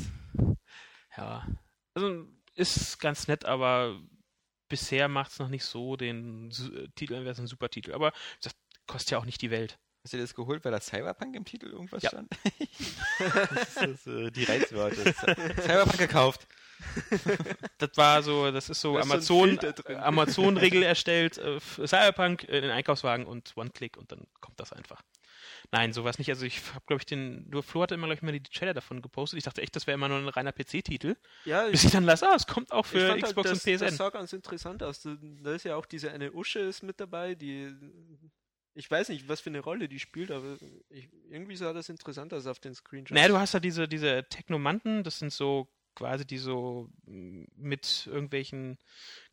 [1.17, 1.45] Ja.
[1.93, 3.99] Also ist ganz nett, aber
[4.69, 6.51] bisher macht es noch nicht so den
[6.95, 7.91] Titel, wäre es ein super Titel.
[7.91, 8.55] Aber das
[8.85, 9.77] kostet ja auch nicht die Welt.
[10.07, 12.11] Hast du dir das geholt, weil da Cyberpunk im Titel irgendwas Ja.
[12.11, 12.31] stand?
[13.19, 14.95] das ist das, äh, die Reizworte.
[15.61, 16.47] Cyberpunk gekauft.
[17.77, 22.55] Das war so, das ist so Da so Amazon, äh, Amazon-Regel erstellt, äh, Cyberpunk äh,
[22.55, 25.03] in den Einkaufswagen und One-Click und dann kommt das einfach.
[25.71, 26.29] Nein, sowas nicht.
[26.29, 28.73] Also ich habe, glaube ich, den, du Flo hatte immer, glaube ich, mal die Trailer
[28.73, 29.39] davon gepostet.
[29.39, 31.17] Ich dachte echt, das wäre immer nur ein reiner PC-Titel.
[31.43, 33.65] Ja, Bis ich dann las, ah, es kommt auch ich für fand Xbox halt, das,
[33.65, 33.85] und PSN.
[33.85, 35.01] Das sah ganz interessant aus.
[35.01, 37.75] Da da ist ja auch diese eine Usche ist mit dabei, die
[38.77, 40.57] ich weiß nicht, was für eine Rolle die spielt, aber
[40.89, 43.15] ich, irgendwie sah das interessant aus auf den Screenshots.
[43.15, 48.05] Naja, du hast ja diese, diese Technomanten, das sind so quasi die so mm, mit
[48.05, 48.77] irgendwelchen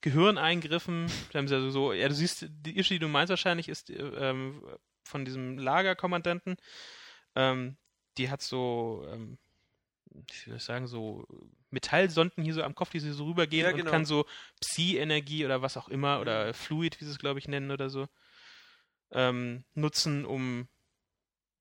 [0.01, 4.65] Gehirneingriffen, also so, ja, du siehst, die Ische, die du meinst wahrscheinlich, ist äh, ähm,
[5.05, 6.57] von diesem Lagerkommandanten,
[7.35, 7.77] ähm,
[8.17, 9.37] die hat so, ähm,
[10.07, 11.27] wie soll ich sagen, so
[11.71, 13.91] Metallsonden hier so am Kopf, die sie so rübergehen Ja, und genau.
[13.91, 14.25] kann so
[14.63, 18.09] Psi-Energie oder was auch immer oder Fluid, wie sie es glaube ich nennen oder so,
[19.15, 20.69] ähm, nutzen, um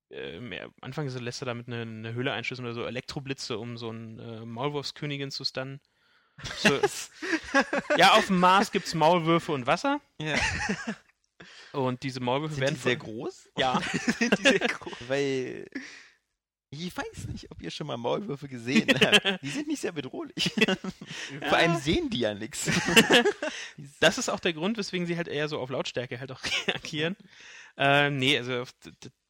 [0.10, 3.78] äh, mehr- am Anfang lässt er damit eine, eine Höhle einschließen oder so Elektroblitze, um
[3.78, 5.80] so ein äh, Maulwurfskönigin zu stunnen.
[6.58, 6.80] So,
[7.98, 10.02] ja, auf dem Mars gibt es Maulwürfe und Wasser.
[10.20, 10.36] Ja.
[11.72, 13.50] Und diese Maulwürfe Sind werden die sehr groß?
[13.58, 13.80] Ja.
[14.20, 14.94] Sind die sehr groß?
[15.08, 15.68] Weil
[16.82, 19.42] ich weiß nicht, ob ihr schon mal Maulwürfe gesehen habt.
[19.42, 20.52] Die sind nicht sehr bedrohlich.
[21.48, 22.70] Vor allem sehen die ja nichts.
[24.00, 27.16] Das ist auch der Grund, weswegen sie halt eher so auf Lautstärke halt auch reagieren.
[27.78, 28.66] Ähm, nee, also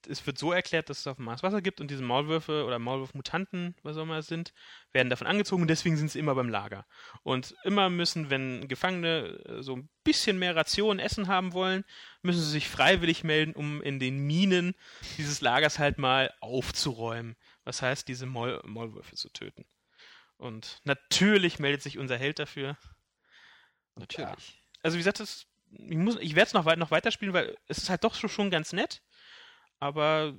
[0.07, 2.79] es wird so erklärt, dass es auf dem Mars Wasser gibt und diese Maulwürfe oder
[2.79, 4.53] Maulwurfmutanten, was auch immer es sind,
[4.91, 6.85] werden davon angezogen und deswegen sind sie immer beim Lager.
[7.23, 11.83] Und immer müssen, wenn Gefangene äh, so ein bisschen mehr Ration Essen haben wollen,
[12.21, 14.75] müssen sie sich freiwillig melden, um in den Minen
[15.17, 17.35] dieses Lagers halt mal aufzuräumen.
[17.63, 19.65] Was heißt, diese Maul Maulwürfe zu töten.
[20.37, 22.77] Und natürlich meldet sich unser Held dafür.
[23.95, 24.61] Und ja, Natürlich.
[24.81, 27.77] also wie gesagt, das, ich, muss- ich werde es noch, weit, noch weiterspielen, weil es
[27.77, 29.01] ist halt doch schon ganz nett.
[29.83, 30.33] Aber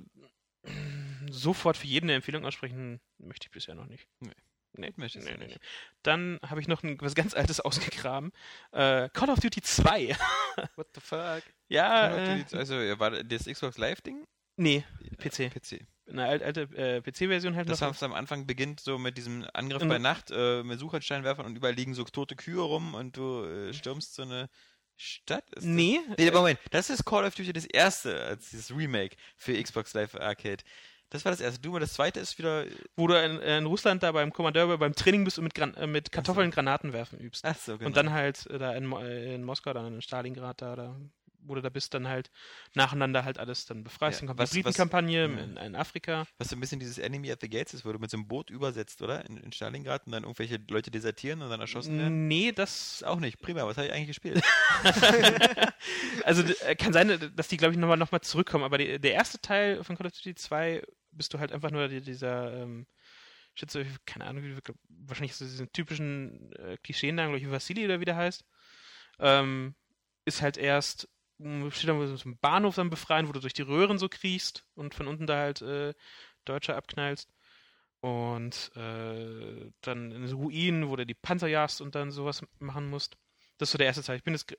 [1.29, 4.07] sofort für jeden eine Empfehlung aussprechen möchte ich bisher noch nicht.
[4.19, 4.31] Nee.
[4.77, 5.39] Nee, nee, nee, nicht.
[5.39, 5.55] nee.
[6.03, 8.31] Dann habe ich noch ein, was ganz Altes ausgegraben.
[8.71, 10.15] Äh, Call of Duty 2.
[10.75, 11.43] What the fuck?
[11.69, 14.25] ja, äh, Also war das Xbox Live-Ding?
[14.57, 14.83] nee,
[15.17, 15.49] PC.
[15.53, 15.85] PC.
[16.09, 18.01] Eine alte, alte äh, PC-Version halt Das noch.
[18.01, 21.73] am Anfang beginnt so mit diesem Angriff Und- bei Nacht äh, mit Suchhandsteinwerfern und überall
[21.73, 24.49] liegen so tote Kühe rum und du äh, stürmst so eine
[24.97, 25.43] Stadt.
[25.49, 29.15] Ist das- Nee, Nee, Moment, das ist Call of Duty das erste, als dieses Remake
[29.37, 30.63] für Xbox Live Arcade.
[31.11, 31.61] Das war das erste.
[31.61, 32.65] Du, das zweite ist wieder.
[32.95, 35.85] wo du in, in Russland da beim Kommandeur beim Training bist und mit, Gran äh,
[35.87, 37.45] mit Kartoffeln Granaten werfen übst.
[37.45, 37.87] Ach so, genau.
[37.87, 40.95] Und dann halt äh, da in, Mo- äh, in Moskau, dann in Stalingrad, da, da,
[41.47, 42.31] wo du da bist, dann halt
[42.73, 44.21] nacheinander halt alles dann befreist.
[44.21, 46.25] Ja, dann kommt die Britenkampagne in, in Afrika.
[46.37, 48.27] Was so ein bisschen dieses Enemy at the Gates ist, wo du mit so einem
[48.27, 49.25] Boot übersetzt, oder?
[49.25, 52.27] In, in Stalingrad und dann irgendwelche Leute desertieren und dann erschossen werden.
[52.27, 53.03] Nee, das.
[53.03, 53.39] Auch nicht.
[53.39, 54.41] Prima, was habe ich eigentlich gespielt?
[56.23, 59.13] also äh, kann sein, dass die, glaube ich, nochmal noch mal zurückkommen, aber die, der
[59.13, 62.61] erste Teil von Call of Duty 2 bist du halt einfach nur die, dieser.
[62.61, 62.85] Ähm,
[63.55, 64.57] Schütze, keine Ahnung, wie,
[64.89, 68.43] wahrscheinlich so diesen typischen äh, Klischeennamen, glaube ich, Vassili oder wie der heißt.
[69.19, 69.75] Ähm,
[70.25, 71.07] ist halt erst,
[71.71, 74.93] steht da so ein Bahnhof dann befreien, wo du durch die Röhren so kriechst und
[74.93, 75.93] von unten da halt äh,
[76.45, 77.29] Deutsche abknallst.
[78.01, 82.89] Und äh, dann in den Ruinen, wo du die Panzer jagst und dann sowas machen
[82.89, 83.17] musst.
[83.57, 84.17] Das ist so der erste Teil.
[84.17, 84.53] Ich bin jetzt.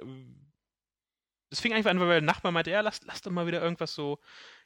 [1.50, 3.94] Das fing einfach an, weil der Nachbar meinte, ja, lass, lass doch mal wieder irgendwas
[3.94, 4.18] so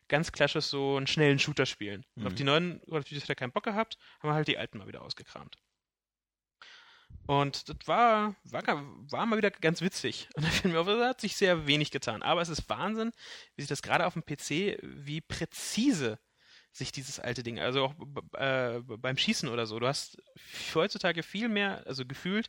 [0.08, 2.06] ganz klassisch so einen schnellen Shooter spielen.
[2.16, 2.36] Und auf Mhm.
[2.36, 4.78] die neuen Call of Duty hat er keinen Bock gehabt, haben wir halt die alten
[4.78, 5.58] mal wieder ausgekramt.
[7.26, 10.28] Und das war, war, war mal wieder ganz witzig.
[10.34, 12.22] Und da fiel mir auf, da hat sich sehr wenig getan.
[12.22, 13.12] Aber es ist Wahnsinn,
[13.54, 16.18] wie sich das gerade auf dem PC, wie präzise
[16.72, 17.94] sich dieses alte Ding, also auch
[18.38, 19.80] äh, beim Schießen oder so.
[19.80, 20.18] Du hast
[20.74, 22.48] heutzutage viel mehr, also gefühlt,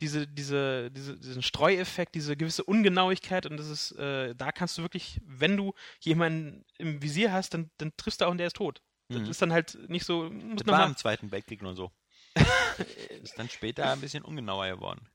[0.00, 4.82] diese, diese, diese, diesen Streueffekt, diese gewisse Ungenauigkeit und das ist, äh, da kannst du
[4.82, 8.56] wirklich, wenn du jemanden im Visier hast, dann, dann triffst du auch und der ist
[8.56, 8.82] tot.
[9.08, 9.30] Das Mhm.
[9.30, 11.92] ist dann halt nicht so, muss Das war im Zweiten Weltkrieg nur so.
[13.22, 15.08] ist dann später ein bisschen ungenauer geworden.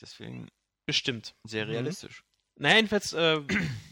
[0.00, 0.48] Deswegen
[0.86, 1.34] bestimmt.
[1.44, 1.72] sehr Mhm.
[1.72, 2.24] realistisch.
[2.56, 3.40] Naja, jedenfalls äh,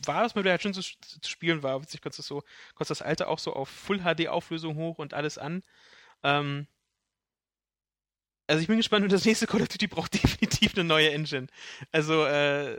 [0.06, 2.42] war es mir halt schön zu, zu spielen, war witzig, konntest das so,
[2.74, 5.62] konntest das alte auch so auf Full HD Auflösung hoch und alles an.
[6.24, 6.66] Ähm,
[8.48, 11.48] also ich bin gespannt, und das nächste Call of Duty braucht definitiv eine neue Engine.
[11.92, 12.78] Also äh,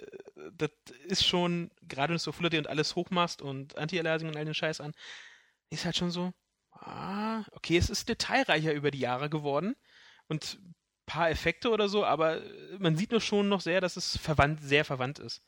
[0.53, 0.71] das
[1.05, 4.45] ist schon, gerade wenn du so Full HD und alles hochmachst und Anti-Aliasing und all
[4.45, 4.93] den Scheiß an,
[5.69, 6.33] ist halt schon so,
[6.81, 9.75] ah, okay, es ist detailreicher über die Jahre geworden
[10.27, 10.75] und ein
[11.05, 12.41] paar Effekte oder so, aber
[12.79, 15.41] man sieht nur schon noch sehr, dass es verwandt, sehr verwandt ist.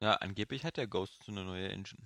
[0.00, 2.02] Ja, angeblich hat der Ghost so eine neue Engine.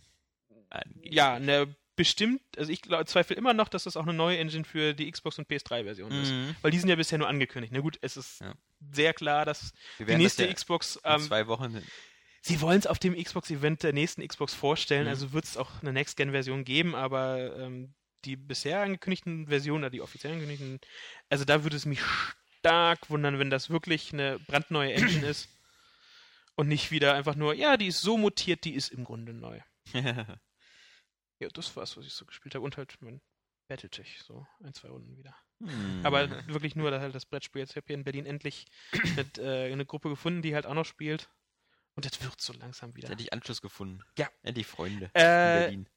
[0.70, 1.14] Angeblich.
[1.14, 4.64] Ja, ne, bestimmt, also ich glaub, zweifle immer noch, dass das auch eine neue Engine
[4.64, 6.32] für die Xbox und PS3-Version ist.
[6.32, 6.56] Mhm.
[6.60, 7.72] Weil die sind ja bisher nur angekündigt.
[7.72, 8.54] Na gut, es ist Ja.
[8.90, 11.80] sehr klar, dass die nächste das ja Xbox, in ähm, zwei Wochen
[12.42, 15.08] sie wollen es auf dem Xbox-Event der nächsten Xbox vorstellen, Mhm.
[15.10, 17.94] also wird es auch eine Next-Gen-Version geben, aber ähm,
[18.24, 20.80] die bisher angekündigten Versionen, oder die offiziell angekündigten,
[21.28, 22.00] also da würde es mich
[22.58, 25.48] stark wundern, wenn das wirklich eine brandneue Engine ist
[26.56, 29.60] und nicht wieder einfach nur, ja, die ist so mutiert, die ist im Grunde neu.
[31.40, 32.64] Ja, das war's, was ich so gespielt habe.
[32.64, 33.20] Und halt mein
[33.68, 35.34] Battletech, so ein, zwei Runden wieder.
[35.60, 36.00] Hm.
[36.04, 37.60] Aber wirklich nur da halt das Brettspiel.
[37.60, 38.66] Jetzt habe ich hier in Berlin endlich
[39.16, 41.28] mit, äh, eine Gruppe gefunden, die halt auch noch spielt.
[41.96, 43.06] Und das wird so langsam wieder.
[43.08, 44.00] Jetzt endlich Anschluss gefunden.
[44.16, 44.28] Ja.
[44.42, 45.88] Endlich Freunde in Äh, Berlin.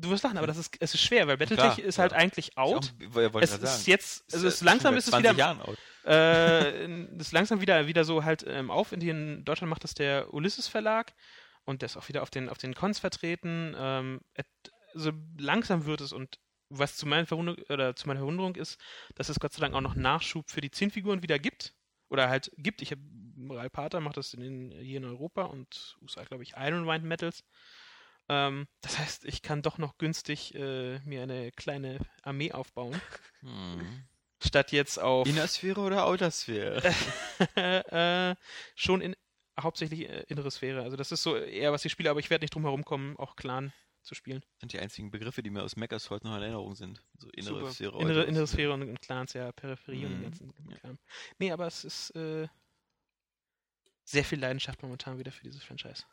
[0.00, 2.18] Du wirst lachen, aber das ist, es ist schwer, weil Battletech ist halt ja.
[2.18, 2.92] eigentlich out.
[2.98, 3.82] Ist auch- Es ist sagen.
[3.86, 5.78] jetzt, also Ist, es äh, langsam ist es wieder, 20 Jahren out.
[6.04, 8.92] äh, ist langsam wieder, wieder so halt ähm, auf.
[8.92, 11.12] In, Deutschland macht das der Ulysses Verlag
[11.64, 13.74] und der ist auch wieder auf den, auf den Cons vertreten.
[13.78, 14.20] Ähm,
[14.94, 16.38] also langsam wird es und
[16.70, 18.78] was zu meiner Verwunderung, oder zu meiner Verwunderung ist,
[19.14, 21.74] dass es Gott sei Dank auch noch Nachschub für die Zinnfiguren wieder gibt.
[22.10, 22.80] Oder halt gibt.
[22.80, 23.02] Ich habe
[23.36, 27.44] Moral Pater macht das in hier in Europa und USA, glaube ich, Iron Wind Metals.
[28.28, 33.00] Ähm, das heißt, ich kann doch noch günstig äh, mir eine kleine Armee aufbauen.
[33.40, 34.04] Hm.
[34.44, 36.82] Statt jetzt auf Innersphäre oder Outersphäre?
[37.56, 38.36] äh,
[38.74, 39.16] schon in
[39.60, 40.82] hauptsächlich äh, innere Sphäre.
[40.82, 43.16] Also das ist so eher, was ich spiele, aber ich werde nicht drum herum kommen,
[43.16, 43.72] auch Clan
[44.02, 44.40] zu spielen.
[44.40, 47.02] Das sind die einzigen Begriffe, die mir aus Meckers heute noch in Erinnerung sind.
[47.18, 47.72] So innere Super.
[47.72, 50.22] Sphäre, Innere, innere Sphäre und, und Clans, ja, Peripherie und den Mhm.
[50.22, 50.76] ganzen Ja.
[50.78, 50.98] Kram.
[51.38, 52.46] Nee, aber es ist äh,
[54.04, 56.04] sehr viel Leidenschaft momentan wieder für dieses Franchise.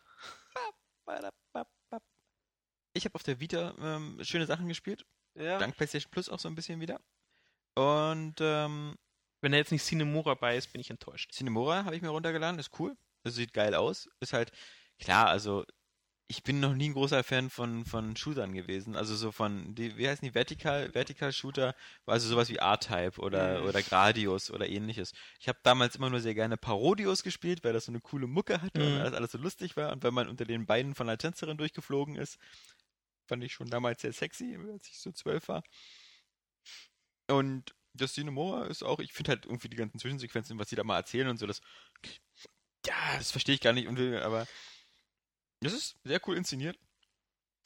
[2.95, 5.05] Ich habe auf der Vita ähm, schöne Sachen gespielt.
[5.35, 5.59] Ja.
[5.59, 6.99] Dank PlayStation Plus auch so ein bisschen wieder.
[7.75, 8.95] Und ähm,
[9.41, 11.31] Wenn da jetzt nicht Cinemora bei ist, bin ich enttäuscht.
[11.33, 12.95] Cinemora habe ich mir runtergeladen, ist cool.
[13.23, 14.07] Das sieht geil aus.
[14.21, 14.51] Ist halt,
[14.99, 15.65] klar, also
[16.27, 18.95] ich bin noch nie ein großer Fan von, von Shootern gewesen.
[18.95, 21.75] Also so von, die, wie heißen die, Vertical, Vertical Shooter,
[22.07, 23.67] also sowas wie R-Type oder, Mhm.
[23.67, 25.13] oder Gradius oder ähnliches.
[25.39, 28.61] Ich habe damals immer nur sehr gerne Parodius gespielt, weil das so eine coole Mucke
[28.61, 28.99] hatte und Mhm.
[29.01, 29.91] alles, alles so lustig war.
[29.91, 32.39] Und wenn man unter den Beinen von einer Tänzerin durchgeflogen ist,
[33.27, 35.63] fand ich schon damals sehr sexy, als ich so zwölf war.
[37.27, 40.83] Und das Cinemora ist auch, ich finde halt irgendwie die ganzen Zwischensequenzen, was sie da
[40.83, 41.61] mal erzählen und so, das,
[42.85, 44.47] ja, das verstehe ich gar nicht, und, will- aber
[45.61, 46.77] das ist sehr cool inszeniert.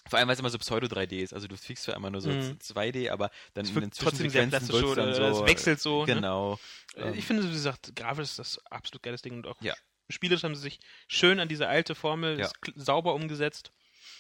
[0.08, 1.34] Vor allem, weil es immer so Pseudo-3D ist.
[1.34, 2.58] Also du fliegst zwar immer nur so Mhm.
[2.60, 5.42] 2D, aber dann Es in den trotzdem sehr Zwischensequenzen plastisch oder so.
[5.44, 6.06] es wechselt so.
[6.06, 6.16] Ne?
[6.16, 6.54] Genau.
[6.96, 9.76] Äh, Ich Ähm, finde, wie gesagt, grafisch ist das absolut geiles Ding und auch Ja.
[10.10, 10.80] spielerisch haben sie sich
[11.10, 12.50] schön an diese alte Formel Ja.
[12.76, 13.72] sauber umgesetzt.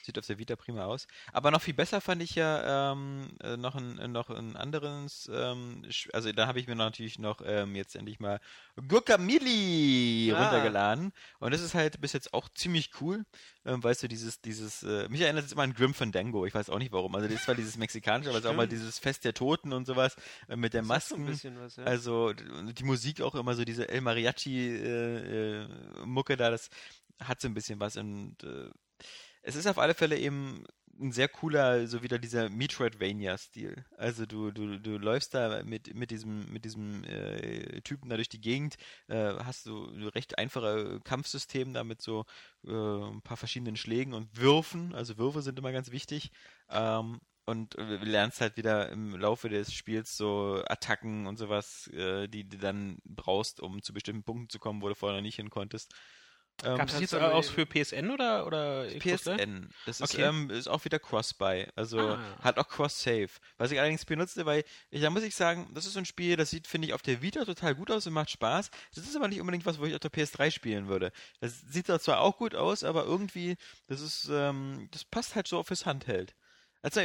[0.04, 1.08] Sieht auf der Vita prima aus.
[1.34, 5.30] Aber noch viel besser fand ich ja ähm, äh, noch ein, äh, noch ein anderes,
[5.34, 5.84] ähm,
[6.14, 8.40] also da habe ich mir natürlich noch ähm, jetzt endlich mal
[8.88, 10.44] Guacamole Ah.
[10.44, 11.12] runtergeladen.
[11.40, 13.26] Und das ist halt bis jetzt auch ziemlich cool.
[13.66, 16.70] Ähm, weißt du, dieses, dieses, äh, mich erinnert es immer an Grim Fandango, ich weiß
[16.70, 17.16] auch nicht warum.
[17.16, 19.86] Also das war dieses mexikanische, aber es ist auch mal dieses Fest der Toten und
[19.86, 20.16] sowas
[20.48, 21.84] äh, mit der ist was, ja.
[21.84, 25.68] Also die Musik auch immer so diese El Mariachi äh, äh,
[26.06, 26.70] Mucke da, das
[27.20, 28.70] hat so ein bisschen was und äh,
[29.50, 30.64] es ist auf alle Fälle eben
[31.02, 33.86] ein sehr cooler, so wieder dieser Metroidvania-Stil.
[33.98, 38.30] Also du, du, du läufst da mit, mit diesem, mit diesem äh, Typen da durch
[38.30, 38.76] die Gegend,
[39.08, 42.26] äh, hast ein recht einfache Kampfsystem da mit so
[42.66, 44.94] äh, ein paar verschiedenen Schlägen und Würfen.
[44.94, 46.32] Also Würfe sind immer ganz wichtig.
[46.70, 52.48] Ähm, und lernst halt wieder im Laufe des Spiels so Attacken und sowas, äh, die
[52.48, 55.50] du dann brauchst, um zu bestimmten Punkten zu kommen, wo du vorher noch nicht hin
[55.50, 55.92] konntest.
[56.64, 58.86] Ähm, Gab es das jetzt aber- aus für PSN oder, oder?
[59.00, 59.70] PSN.
[59.86, 60.24] Das ist, Okay.
[60.24, 61.68] ähm, ist auch wieder Cross-Buy.
[61.76, 62.20] Also Ah.
[62.42, 63.30] hat auch Cross-Save.
[63.58, 66.36] Was ich allerdings benutze, weil ich, da muss ich sagen, das ist so ein Spiel,
[66.36, 68.72] das sieht, finde ich, auf der Vita total gut aus und macht Spaß.
[68.96, 71.12] Das ist aber nicht unbedingt was, wo ich auf der PS3 spielen würde.
[71.40, 73.56] Das sieht da zwar auch gut aus, aber irgendwie,
[73.88, 76.36] das ist, ähm, das passt halt so fürs Handheld.
[76.82, 77.02] Also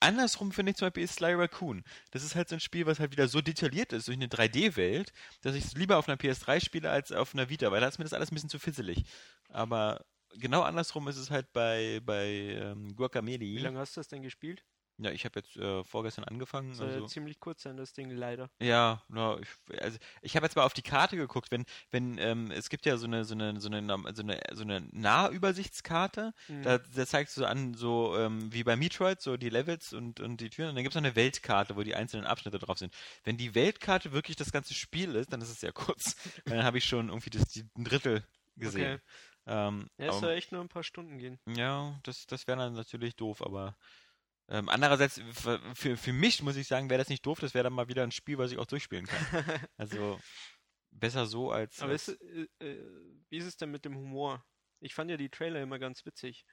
[0.00, 1.84] andersrum finde ich zum Beispiel Sly Raccoon.
[2.10, 5.12] Das ist halt so ein Spiel, was halt wieder so detailliert ist durch eine 3D-Welt,
[5.42, 7.98] dass ich es lieber auf einer PS3 spiele als auf einer Vita, weil da ist
[7.98, 9.04] mir das alles ein bisschen zu fizzelig.
[9.48, 13.40] Aber genau andersrum ist es halt bei, bei ähm, Guacamele.
[13.40, 14.64] Wie lange hast du das denn gespielt?
[15.00, 16.74] Ja, ich habe jetzt äh, vorgestern angefangen.
[16.74, 18.50] Soll also, ja ziemlich kurz sein, das Ding, leider.
[18.60, 22.50] ja, na, ich, also ich habe jetzt mal auf die Karte geguckt, wenn, wenn, ähm,
[22.50, 26.62] es gibt ja so eine, so eine, so eine, so eine, so eine Nahübersichtskarte, Mhm.
[26.62, 30.40] da, da zeigst du an, so ähm, wie bei Metroid, so die Levels und, und
[30.40, 32.92] die Türen, und dann gibt es noch eine Weltkarte, wo die einzelnen Abschnitte drauf sind.
[33.22, 36.16] Wenn die Weltkarte wirklich das ganze Spiel ist, dann ist es sehr kurz.
[36.46, 38.24] Dann habe ich schon irgendwie das, die, ein Drittel
[38.56, 38.94] gesehen.
[38.94, 39.00] Okay.
[39.46, 41.38] Ähm, Ja, es soll echt nur ein paar Stunden gehen.
[41.46, 43.76] ja, das, das wäre dann natürlich doof, aber
[44.48, 45.20] ähm, andererseits,
[45.74, 48.02] für, für, mich muss ich sagen, wäre das nicht doof, das wäre dann mal wieder
[48.02, 49.44] ein Spiel, was ich auch durchspielen kann.
[49.76, 50.18] Also
[50.90, 51.80] besser so als.
[51.80, 52.84] Aber als ist, äh, äh,
[53.28, 54.44] wie ist es denn mit dem Humor?
[54.80, 56.44] Ich fand ja die Trailer immer ganz witzig.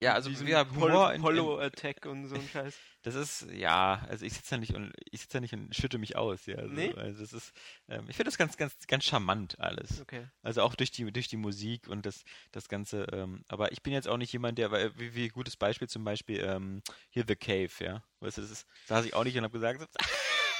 [0.00, 2.74] Ja, also ja, Pol- Humor in, in, Polo-Attack und so ein Scheiß.
[3.02, 5.98] das ist, ja, also ich sitze da nicht und ich sitze da nicht und schütte
[5.98, 6.56] mich aus, ja.
[6.56, 6.94] Also, Nee?
[6.96, 7.52] also das ist,
[7.88, 10.00] ähm, ich finde das ganz, ganz, ganz charmant alles.
[10.00, 10.26] Okay.
[10.42, 12.22] Also auch durch die, durch die Musik und das,
[12.52, 13.06] das Ganze.
[13.12, 16.04] Ähm, aber ich bin jetzt auch nicht jemand, der, weil, wie, wie gutes Beispiel zum
[16.04, 18.02] Beispiel ähm, hier The Cave, ja.
[18.20, 19.80] Weißt du, das ist, saß ich auch nicht und habe gesagt,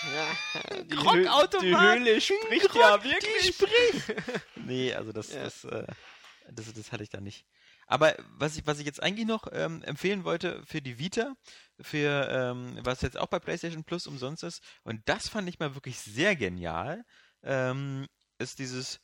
[0.15, 3.55] Ja, die, Krockautomat, die Höhle spricht ja wirklich.
[4.55, 5.43] nee, also das, Ja.
[5.45, 5.87] das, äh,
[6.53, 7.45] das, das hatte ich da nicht.
[7.89, 11.35] Aber was ich, was ich jetzt eigentlich noch ähm, empfehlen wollte für die Vita,
[11.81, 15.75] für ähm, was jetzt auch bei PlayStation Plus umsonst ist, und das fand ich mal
[15.75, 17.05] wirklich sehr genial,
[17.43, 18.07] ähm,
[18.39, 19.01] ist dieses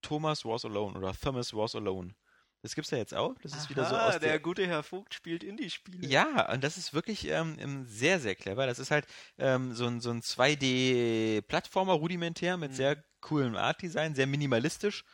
[0.00, 2.14] Thomas Was Alone oder Thomas Was Alone.
[2.62, 3.34] Das gibt's ja jetzt auch.
[3.42, 6.12] Das ist wieder so Aha, aus der der, gute Herr Vogt spielt Indie-Spiele.
[6.12, 8.66] ja, und das ist wirklich ähm, ähm, sehr, sehr clever.
[8.66, 9.06] Das ist halt
[9.38, 12.74] ähm, so ein, so ein 2D-Plattformer rudimentär mit Mhm.
[12.74, 15.04] sehr coolem Art-Design, sehr minimalistisch.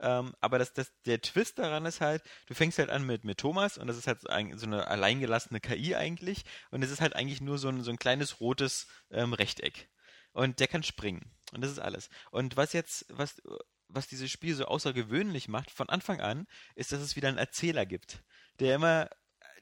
[0.00, 3.38] Ähm, aber das, das, der Twist daran ist halt, du fängst halt an mit, mit
[3.38, 6.44] Thomas und das ist halt so ein- so eine alleingelassene KI eigentlich.
[6.70, 9.88] Und es ist halt eigentlich nur so ein, so ein kleines rotes ähm, Rechteck.
[10.32, 11.30] Und der kann springen.
[11.52, 12.08] Und das ist alles.
[12.30, 13.42] Und was jetzt, was,
[13.88, 16.46] was dieses Spiel so außergewöhnlich macht, von Anfang an,
[16.76, 18.22] ist, dass es wieder einen Erzähler gibt,
[18.60, 19.10] der immer,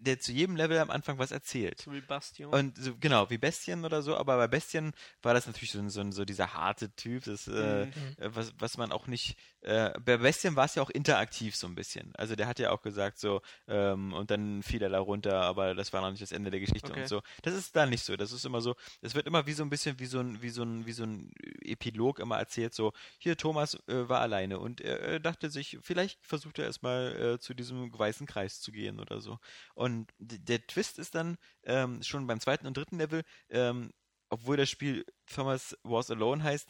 [0.00, 1.80] der zu jedem Level am Anfang was erzählt.
[1.80, 2.52] So wie Bastion.
[2.52, 6.08] Und so, genau, wie Bestien oder so, aber bei Bestien war das natürlich so, so,
[6.12, 7.92] so dieser harte Typ, das, äh, Mhm.
[8.18, 11.66] äh, was, was man auch nicht, äh, bei Bestien war es ja auch interaktiv so
[11.66, 12.14] ein bisschen.
[12.16, 15.74] Also der hat ja auch gesagt so, ähm, und dann fiel er da runter, aber
[15.74, 17.02] das war noch nicht das Ende der Geschichte Okay.
[17.02, 17.22] und so.
[17.42, 19.70] Das ist da nicht so, das ist immer so, es wird immer wie so ein
[19.70, 21.32] bisschen wie so ein, wie so ein, wie so ein
[21.62, 26.24] Epilog immer erzählt, so, hier Thomas äh, war alleine und er äh, dachte sich, vielleicht
[26.24, 29.38] versucht er es mal äh, zu diesem weißen Kreis zu gehen oder so.
[29.74, 33.92] Und der Twist ist dann ähm, schon beim zweiten und dritten Level, ähm,
[34.28, 36.68] obwohl das Spiel Thomas Was Alone heißt,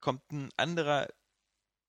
[0.00, 1.08] kommt ein anderer,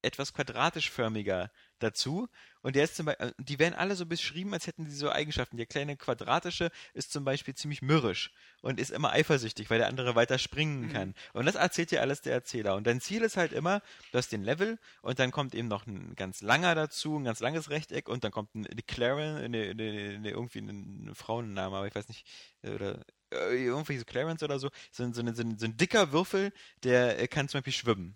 [0.04, 2.28] etwas quadratischförmiger dazu.
[2.62, 5.58] Und der ist zum Beispiel, die werden alle so beschrieben, als hätten sie so Eigenschaften.
[5.58, 8.32] Der kleine quadratische ist zum Beispiel ziemlich mürrisch
[8.62, 10.92] und ist immer eifersüchtig, weil der andere weiter springen Mhm.
[10.94, 11.16] kann.
[11.34, 12.76] Und das erzählt dir alles der Erzähler.
[12.76, 13.82] Und dein Ziel ist halt immer,
[14.12, 17.40] du hast den Level und dann kommt eben noch ein ganz langer dazu, ein ganz
[17.40, 21.96] langes Rechteck und dann kommt eine Claren, eine, eine, eine, irgendwie ein Frauenname, aber ich
[21.96, 22.28] weiß nicht,
[22.62, 23.00] äh, oder
[23.32, 26.52] äh, irgendwie so Clarence oder so, so, ein- so, so, so ein dicker Würfel,
[26.84, 28.16] der äh, kann zum Beispiel schwimmen.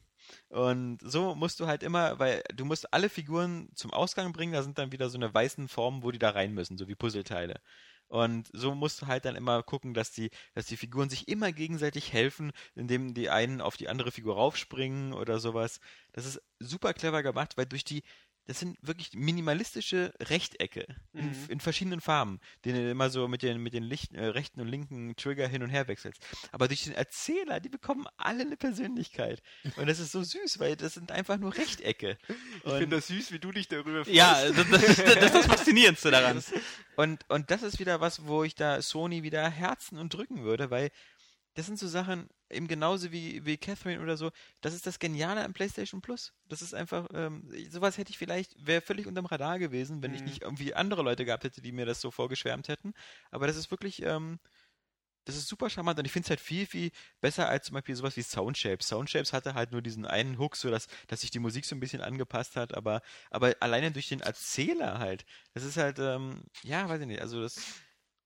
[0.49, 4.63] Und so musst du halt immer, weil du musst alle Figuren zum Ausgang bringen, da
[4.63, 7.59] sind dann wieder so eine weißen Formen, wo die da rein müssen, so wie Puzzleteile.
[8.07, 11.51] Und so musst du halt dann immer gucken, dass die, dass die Figuren sich immer
[11.51, 15.79] gegenseitig helfen, indem die einen auf die andere Figur raufspringen oder sowas.
[16.13, 18.03] Das ist super clever gemacht, weil durch die,
[18.47, 21.35] das sind wirklich minimalistische Rechtecke in, Mhm.
[21.49, 24.67] in verschiedenen Farben, die du immer so mit den, mit den Licht, äh, rechten und
[24.67, 26.21] linken Trigger hin und her wechselst.
[26.51, 29.41] Aber durch den Erzähler, die bekommen alle eine Persönlichkeit.
[29.77, 32.17] Und das ist so süß, weil das sind einfach nur Rechtecke.
[32.63, 34.15] ich finde das süß, wie du dich darüber freust.
[34.15, 36.43] Ja, das, das, das, das ist das Faszinierendste daran.
[36.97, 40.69] Und, und das ist wieder was, wo ich da Sony wieder herzen und drücken würde,
[40.69, 40.91] weil
[41.55, 44.31] das sind so Sachen, eben genauso wie, wie Catherine oder so,
[44.61, 46.33] das ist das Geniale am PlayStation Plus.
[46.45, 50.21] Das ist einfach, ähm, sowas hätte ich vielleicht, wäre völlig unterm Radar gewesen, wenn ich
[50.21, 50.25] Mhm.
[50.25, 52.93] nicht irgendwie andere Leute gehabt hätte, die mir das so vorgeschwärmt hätten.
[53.31, 54.39] Aber das ist wirklich, ähm,
[55.25, 57.95] das ist super charmant und ich finde es halt viel, viel besser als zum Beispiel
[57.95, 58.87] sowas wie Soundshapes.
[58.87, 61.79] Soundshapes hatte halt nur diesen einen Hook, so dass, dass sich die Musik so ein
[61.79, 66.87] bisschen angepasst hat, aber, aber alleine durch den Erzähler halt, das ist halt, ähm, ja,
[66.87, 67.84] weiß ich nicht, also das,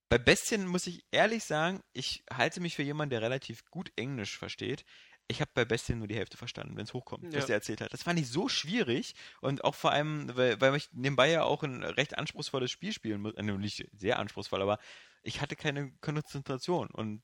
[0.09, 4.37] bei Bestien muss ich ehrlich sagen, ich halte mich für jemanden, der relativ gut Englisch
[4.37, 4.83] versteht.
[5.27, 7.37] Ich habe bei Bestien nur die Hälfte verstanden, wenn es hochkommt, Ja.
[7.39, 7.93] was der erzählt hat.
[7.93, 11.61] Das fand ich so schwierig und auch vor allem, weil, weil ich nebenbei ja auch
[11.61, 14.79] ein recht anspruchsvolles Spiel spielen muss, äh, nicht sehr anspruchsvoll, aber
[15.21, 17.21] ich hatte keine Konzentration und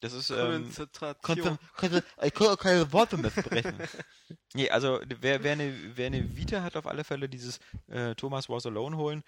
[0.00, 1.22] das ist ähm, Konzentration.
[1.22, 3.76] Konnte, konnte, ich konnte keine Worte mehr sprechen.
[4.54, 8.48] nee, also wer, wer, eine, wer eine Vita hat, auf alle Fälle dieses äh, Thomas
[8.48, 9.22] Was Alone holen.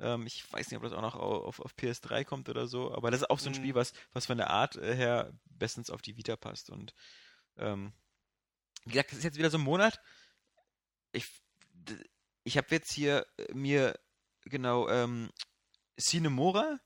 [0.00, 2.92] Ähm, ich weiß nicht, ob das auch noch au- auf, auf PS3 kommt oder so,
[2.94, 3.56] aber das ist auch so ein Mhm.
[3.56, 6.70] Spiel, was, was von der Art äh, her bestens auf die Vita passt.
[6.70, 6.94] Und
[7.56, 7.92] ähm,
[8.84, 10.00] wie gesagt, das ist jetzt wieder so ein Monat.
[11.12, 11.26] Ich,
[12.44, 13.98] ich habe jetzt hier äh, mir
[14.44, 15.30] genau ähm,
[15.98, 16.78] Cinemora,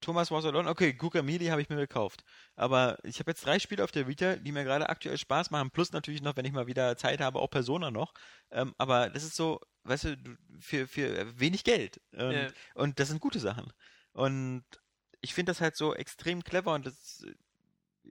[0.00, 2.24] Thomas Was Alone, okay, Guacamole habe ich mir gekauft.
[2.56, 5.70] Aber ich habe jetzt drei Spiele auf der Vita, die mir gerade aktuell Spaß machen.
[5.70, 8.12] Plus natürlich noch, wenn ich mal wieder Zeit habe, auch Persona noch.
[8.50, 10.16] Ähm, aber das ist so, weißt du,
[10.60, 12.00] für, für wenig Geld.
[12.12, 12.48] Ähm, Ja.
[12.74, 13.72] Und das sind gute Sachen.
[14.12, 14.64] Und
[15.20, 17.24] ich finde das halt so extrem clever und das,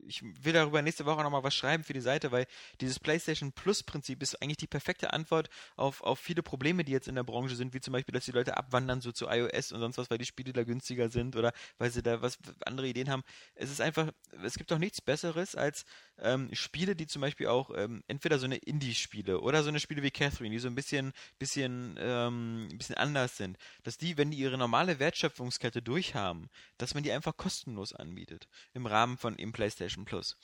[0.08, 2.48] ich will darüber nächste Woche nochmal was schreiben für die Seite, weil
[2.80, 7.08] dieses PlayStation Plus Prinzip ist eigentlich die perfekte Antwort auf, auf viele Probleme, die jetzt
[7.10, 9.82] in der Branche sind, wie zum Beispiel, dass die Leute abwandern so zu iOS und
[9.82, 13.10] sonst was, weil die Spiele da günstiger sind oder weil sie da was andere Ideen
[13.10, 13.24] haben.
[13.56, 14.10] Es ist einfach,
[14.44, 15.84] es gibt doch nichts Besseres als
[16.22, 20.04] ähm, Spiele, die zum Beispiel auch ähm, entweder so eine Indie-Spiele oder so eine Spiele
[20.04, 24.38] wie Catherine, die so ein bisschen, bisschen, ähm, bisschen anders sind, dass die, wenn die
[24.38, 30.06] ihre normale Wertschöpfungskette durchhaben, dass man die einfach kostenlos anbietet im Rahmen von im PlayStation
[30.06, 30.38] Plus.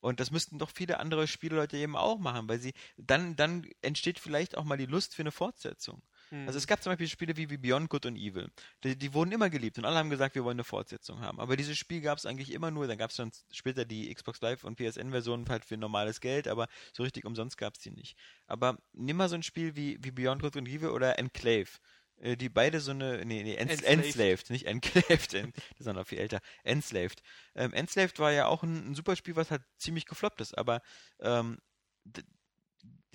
[0.00, 4.18] Und das müssten doch viele andere Spieleleute eben auch machen, weil sie dann, dann entsteht
[4.18, 6.02] vielleicht auch mal die Lust für eine Fortsetzung.
[6.34, 6.46] Hm.
[6.46, 8.50] Also es gab zum Beispiel Spiele wie, wie Beyond Good and Evil.
[8.82, 11.38] Die, die wurden immer geliebt und alle haben gesagt, wir wollen eine Fortsetzung haben.
[11.40, 14.40] Aber dieses Spiel gab es eigentlich immer nur, dann gab es dann später die Xbox
[14.40, 18.16] Live und PSN-Version halt für normales Geld, aber so richtig umsonst gab es die nicht.
[18.46, 21.68] Aber nimm mal so ein Spiel wie, wie Beyond Good and Evil oder Enclave.
[22.16, 24.04] äh, Die beide so eine, nee, nee, Ens Enslaved.
[24.06, 26.40] Enslaved, nicht Enclaved, en- das ist auch noch viel älter.
[26.64, 27.22] Enslaved.
[27.54, 30.80] Ähm, Enslaved war ja auch ein, ein super Spiel, was halt ziemlich gefloppt ist, aber
[31.20, 31.58] ähm,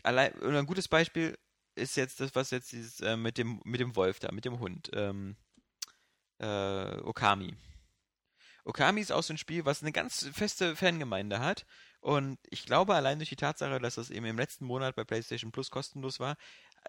[0.04, 1.38] allein, und ein gutes Beispiel
[1.80, 4.60] ist jetzt das, was jetzt dieses, äh, mit dem mit dem Wolf da, mit dem
[4.60, 5.36] Hund, ähm,
[6.40, 7.56] äh, Okami.
[8.66, 11.66] Okami ist auch so ein Spiel, was eine ganz feste Fangemeinde hat.
[12.02, 15.52] Und ich glaube, allein durch die Tatsache, dass das eben im letzten Monat bei PlayStation
[15.52, 16.38] Plus kostenlos war,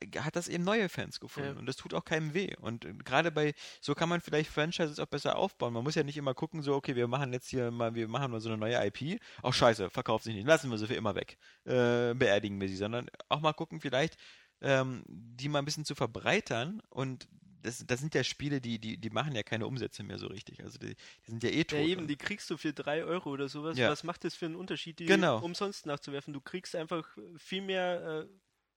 [0.01, 1.55] äh, hat das eben neue Fans gefunden.
[1.55, 1.59] Ja.
[1.59, 2.55] Und das tut auch keinem weh.
[2.61, 5.72] Und äh, gerade bei, so kann man vielleicht Franchises auch besser aufbauen.
[5.72, 8.30] Man muss ja nicht immer gucken, so, okay, wir machen jetzt hier mal, wir machen
[8.30, 9.20] mal so eine neue IP.
[9.43, 10.47] Auch scheiße, verkauft sich nicht.
[10.47, 11.38] Lassen wir sie für immer weg.
[11.64, 12.76] Äh, beerdigen wir sie.
[12.76, 14.16] Sondern auch mal gucken, vielleicht
[14.62, 17.28] ähm, die mal ein bisschen zu verbreitern und
[17.62, 20.62] das, das sind ja Spiele, die, die, die machen ja keine Umsätze mehr so richtig.
[20.62, 20.94] Also die,
[21.26, 21.78] die sind ja eh tot.
[21.78, 23.76] Ja, eben, die kriegst du für 3 Euro oder sowas.
[23.76, 23.90] Ja.
[23.90, 25.40] Was macht das für einen Unterschied, die Genau.
[25.44, 26.32] umsonst nachzuwerfen?
[26.32, 27.06] Du kriegst einfach
[27.36, 28.24] viel mehr,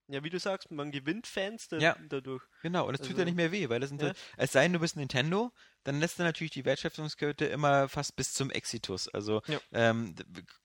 [0.09, 1.95] äh, ja, wie du sagst, man gewinnt Fans da, Ja.
[2.09, 2.43] dadurch.
[2.61, 4.09] Genau, und es tut Also- ja nicht mehr weh, weil das sind Ja.
[4.09, 4.13] ja.
[4.35, 5.53] es sei denn, du bist Nintendo,
[5.85, 9.07] dann lässt du natürlich die Wertschöpfungskette immer fast bis zum Exitus.
[9.07, 9.61] Also Ja.
[9.71, 10.13] ähm,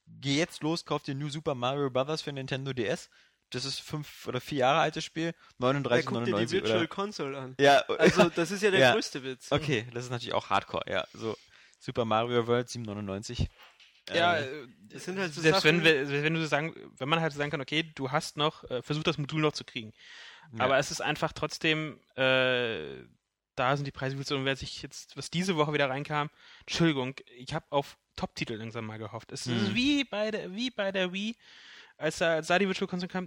[0.08, 2.22] geh jetzt los, kauf dir New Super Mario Bros.
[2.22, 3.08] für Nintendo DS.
[3.50, 6.86] Das ist fünf oder vier Jahre altes Spiel, Ja, 39,99 guck dir die Virtual oder
[6.88, 7.54] Console an.
[7.58, 8.92] ja, Also, das ist ja der Ja.
[8.92, 9.50] größte Witz.
[9.50, 11.36] okay, das ist natürlich auch Hardcore, ja, so
[11.80, 13.46] Super Mario World 7,99.
[14.12, 17.08] Ja, Äh, äh, das sind halt so selbst wenn, Sachen- wir- wenn du sagen, wenn
[17.08, 19.92] man halt sagen kann, okay, du hast noch, äh, versuch das Modul noch zu kriegen.
[20.52, 20.64] Ja.
[20.64, 23.04] Aber es ist einfach trotzdem, äh,
[23.54, 26.30] da sind die Preise viel und wer sich jetzt, was diese Woche wieder reinkam,
[26.60, 29.30] Entschuldigung, ich habe auf Top-Titel langsam mal gehofft.
[29.32, 29.74] Es ist Mhm.
[29.74, 31.36] wie bei der, wie bei der Wii,
[31.98, 33.26] als da, als da die Virtual Console kam,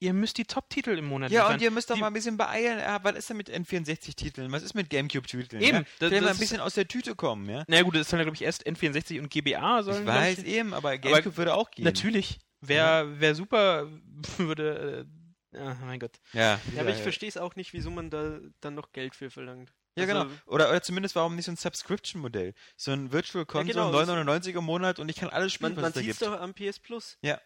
[0.00, 1.54] ihr müsst die Top-Titel im Monat Ja, liefern.
[1.54, 2.78] und ihr müsst doch Die- mal ein bisschen beeilen.
[2.80, 4.50] Ja, was ist denn mit N64-Titeln?
[4.50, 5.62] Was ist mit Gamecube-Titeln?
[5.62, 5.82] Eben, Ja?
[6.00, 7.64] das- Vielleicht mal ein bisschen aus der Tüte kommen, ja?
[7.68, 10.02] Na gut, das sollen ja, glaube ich, erst N64 und GBA sollen.
[10.02, 11.84] Ich weiß eben, aber Gamecube würde auch gehen.
[11.84, 12.40] Natürlich.
[12.60, 13.88] Wäre wär super,
[14.38, 15.06] würde.
[15.52, 16.18] Äh, ah, mein Gott.
[16.32, 19.30] Ja, Ja, aber ich verstehe es auch nicht, wieso man da dann noch Geld für
[19.30, 19.72] verlangt.
[19.96, 20.34] Ja, Also, genau.
[20.46, 22.54] Oder, oder zumindest warum nicht so ein Subscription-Modell?
[22.76, 25.82] So ein Virtual Console, genau, das- 9,99 im Monat und ich kann alles spielen, Man,
[25.82, 26.30] man was es da sieht es gibt.
[26.32, 27.16] doch am PS Plus.
[27.22, 27.40] Ja.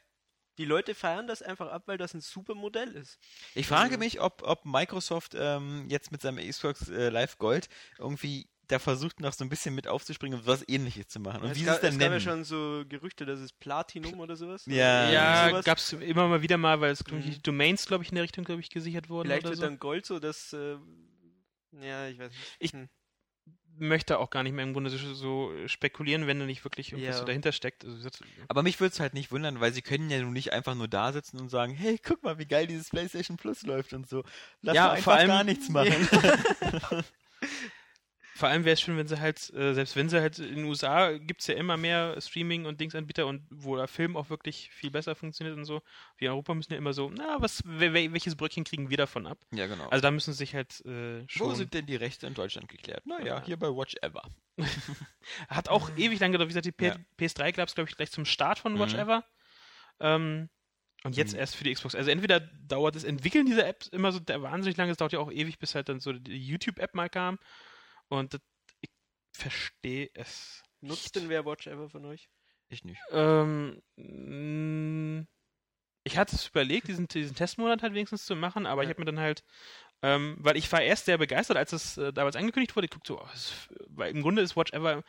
[0.57, 3.19] Die Leute feiern das einfach ab, weil das ein super Modell ist.
[3.55, 7.69] Ich frage Also- mich, ob, ob Microsoft ähm, jetzt mit seinem Xbox äh, Live Gold
[7.99, 11.43] irgendwie da versucht, noch so ein bisschen mit aufzuspringen und was ähnliches zu machen.
[11.43, 14.37] Und wie gab, es dann es gab ja schon so Gerüchte, dass es Platinum oder
[14.37, 14.67] sowas.
[14.67, 15.09] Ja.
[15.11, 15.65] Ja, sowas.
[15.65, 17.23] gab es immer mal wieder mal, weil es Mhm.
[17.23, 19.65] die Domains, glaube ich, in der Richtung, glaube ich, gesichert wurden Vielleicht oder wird so.
[19.65, 20.53] dann Gold so, dass.
[20.53, 20.77] Äh,
[21.73, 22.57] ja, ich weiß nicht.
[22.59, 22.89] Ich- Hm.
[23.81, 27.15] Möchte auch gar nicht mehr im Grunde so, so spekulieren, wenn da nicht wirklich irgendwas
[27.15, 27.21] Ja.
[27.21, 27.85] so dahinter steckt.
[27.85, 28.09] Also,
[28.49, 30.89] Aber mich würde es halt nicht wundern, weil sie können ja nun nicht einfach nur
[30.89, 34.25] da sitzen und sagen, hey, guck mal, wie geil dieses PlayStation Plus läuft und so.
[34.63, 35.95] Lass Ja, doch einfach vor allem- gar nichts machen.
[38.39, 40.65] Vor allem wäre es schön, wenn sie halt, äh, selbst wenn sie halt in den
[40.67, 44.71] USA gibt es ja immer mehr Streaming und Dingsanbieter und wo der Film auch wirklich
[44.71, 45.83] viel besser funktioniert und so.
[46.19, 48.97] Wir in Europa müssen ja immer so, na, was, wel- wel- welches Bröckchen kriegen wir
[48.97, 49.39] davon ab?
[49.51, 49.89] ja, genau.
[49.89, 51.57] Also da müssen sie sich halt äh, Wo schon.
[51.57, 53.05] sind denn die Rechte in Deutschland geklärt?
[53.07, 53.45] Naja, Ja.
[53.45, 54.23] hier bei Watch Ever.
[55.49, 56.49] Hat auch ewig lang gedauert.
[56.49, 56.97] Wie gesagt, die P Ja.
[57.19, 59.01] PS3 gab es, glaube ich, gleich zum Start von Watch Mhm.
[59.01, 59.25] Ever.
[60.01, 60.49] Ähm,
[61.05, 61.41] und jetzt Mhm.
[61.41, 61.95] erst für die Xbox.
[61.95, 65.31] Also entweder dauert das Entwickeln dieser Apps immer so wahnsinnig lange, es dauert ja auch
[65.33, 67.39] ewig, bis halt dann so die YouTube-App mal kam.
[68.09, 68.41] Und das,
[68.81, 68.91] ich
[69.33, 70.63] verstehe es.
[70.81, 71.17] Nutzt nicht.
[71.17, 72.29] denn wer Watch Ever von euch?
[72.69, 73.01] Ich nicht.
[73.11, 75.27] Ähm, mh,
[76.05, 78.95] ich hatte es überlegt, diesen, diesen Testmonat halt wenigstens zu machen, aber ich Ja.
[78.95, 79.43] habe mir dann halt
[80.01, 82.85] Ähm, weil ich war erst sehr begeistert, als es äh, damals angekündigt wurde.
[82.85, 85.03] Ich guckte so, oh, es- weil im Grunde ist Watch Ever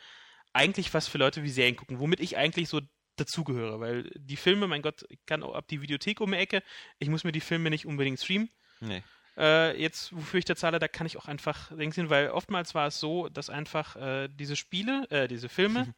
[0.52, 2.80] eigentlich was für Leute wie Serien gucken, womit ich eigentlich so
[3.14, 3.78] dazugehöre.
[3.78, 6.60] Weil die Filme, mein Gott, ich kann auch ab die Videothek um die Ecke.
[6.98, 8.50] Ich muss mir die Filme nicht unbedingt streamen.
[8.80, 9.04] Nee.
[9.40, 12.74] Äh, jetzt, wofür ich da zahle, da kann ich auch einfach Dings hin, weil oftmals
[12.74, 15.94] war es so, dass einfach äh, diese Spiele, äh, diese Filme,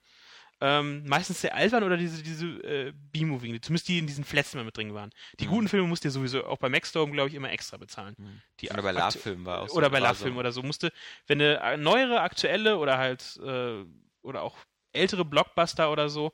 [0.60, 4.54] ähm, meistens sehr alt waren oder diese, diese äh, B-Movie, zumindest die in diesen Flats
[4.54, 5.10] immer mit drin waren.
[5.40, 5.50] Die Mhm.
[5.50, 8.14] guten Filme musst du dir sowieso auch bei Maxdome, glaube ich, immer extra bezahlen.
[8.60, 9.74] Die Oder bei Love-Filmen war auch so.
[9.74, 10.40] Oder bei Love-Filmen so.
[10.40, 10.62] oder so.
[10.62, 10.92] Musste,
[11.26, 13.84] wenn eine äh, neuere, aktuelle oder halt, äh,
[14.22, 14.56] oder auch
[14.92, 16.32] ältere Blockbuster oder so,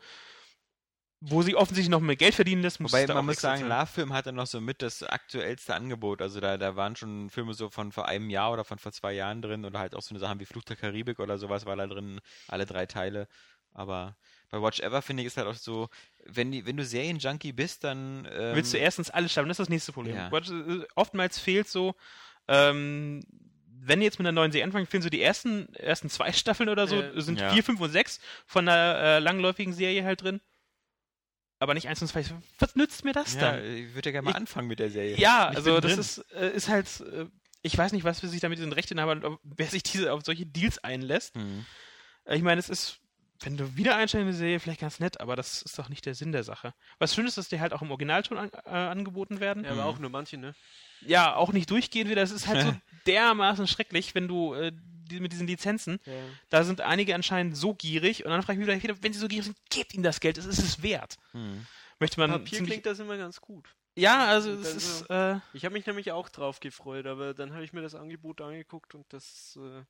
[1.21, 3.67] wo sie offensichtlich noch mehr Geld verdienen lässt, musst Wobei man muss sagen.
[3.67, 6.23] Love-Film hatte noch so mit das aktuellste Angebot.
[6.23, 9.13] Also da, da waren schon Filme so von vor einem Jahr oder von vor zwei
[9.15, 11.75] Jahren drin oder halt auch so eine Sachen wie Fluch der Karibik oder sowas war
[11.77, 13.27] da drin, alle drei Teile.
[13.75, 14.17] Aber
[14.51, 15.89] bei Watch Ever finde ich ist halt auch so,
[16.25, 19.67] wenn, die, wenn du Serienjunkie bist, dann ähm, willst du erstens alles schaffen, das ist
[19.67, 20.17] das nächste Problem.
[20.17, 20.31] Ja.
[20.31, 21.95] Watch- äh, Oftmals fehlt so,
[22.47, 23.23] ähm,
[23.81, 26.87] wenn jetzt mit einer neuen Serie anfangen, fehlen so die ersten, ersten zwei Staffeln oder
[26.87, 27.51] so, Äh, sind ja.
[27.51, 30.41] vier, fünf und sechs von einer äh, langläufigen Serie halt drin.
[31.61, 32.25] Aber nicht eins und zwei.
[32.59, 33.65] Was nützt mir das ja, dann?
[33.65, 35.17] ich würde ja gerne mal Ich- anfangen mit der Serie.
[35.19, 36.01] Ja, Ich also das drin.
[36.01, 37.27] ist, äh, ist halt, äh,
[37.63, 40.47] ich weiß nicht, was für sich damit diesen Rechteinhabern, ob- wer sich diese auf solche
[40.47, 41.35] Deals einlässt.
[41.35, 41.67] Hm.
[42.27, 43.01] Äh, Ich meine, es ist,
[43.41, 46.07] wenn du wieder einsteigst in eine Serie, vielleicht ganz nett, aber das ist doch nicht
[46.07, 46.75] der Sinn der Sache.
[47.01, 49.65] Was schön ist, dass die halt auch im Originalton an, äh, angeboten werden.
[49.65, 50.55] Ja, aber auch nur manche, ne?
[51.07, 52.21] Ja, auch nicht durchgehend wieder.
[52.23, 52.73] Das ist halt so
[53.07, 56.13] dermaßen schrecklich, wenn du äh, die, mit diesen Lizenzen, Ja.
[56.51, 59.29] da sind einige anscheinend so gierig und dann frage ich mich wieder, wenn sie so
[59.29, 61.17] gierig sind, gebt ihnen das Geld, es ist es wert.
[61.33, 61.67] Hm.
[62.01, 63.75] Möchte man Papier klingt das immer ganz gut.
[63.97, 67.53] Ja, also es Also- ist, äh, Ich habe mich nämlich auch drauf gefreut, aber dann
[67.53, 69.59] habe ich mir das Angebot angeguckt und das.
[69.61, 69.83] Äh,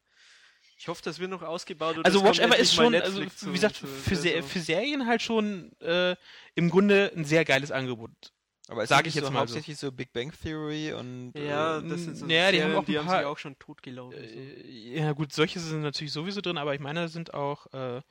[0.78, 1.98] ich hoffe, das wird noch ausgebaut.
[1.98, 5.20] Oder also Watch Ever ist schon, also wie gesagt, zu- für, also- für Serien halt
[5.20, 6.16] schon äh,
[6.54, 8.10] im Grunde ein sehr geiles Angebot.
[8.68, 9.54] Aber es Sag sind ich jetzt so mal so.
[9.54, 12.74] hauptsächlich so Big Bang Theory und Ja, äh, das sind so Ja, die haben Serien,
[12.74, 14.18] auch ein die haben paar- sich auch schon totgelaufen.
[14.18, 14.24] so.
[14.38, 17.96] Äh, Ja gut, solche sind natürlich sowieso drin, aber ich meine, da sind auch äh,
[17.98, 18.02] ein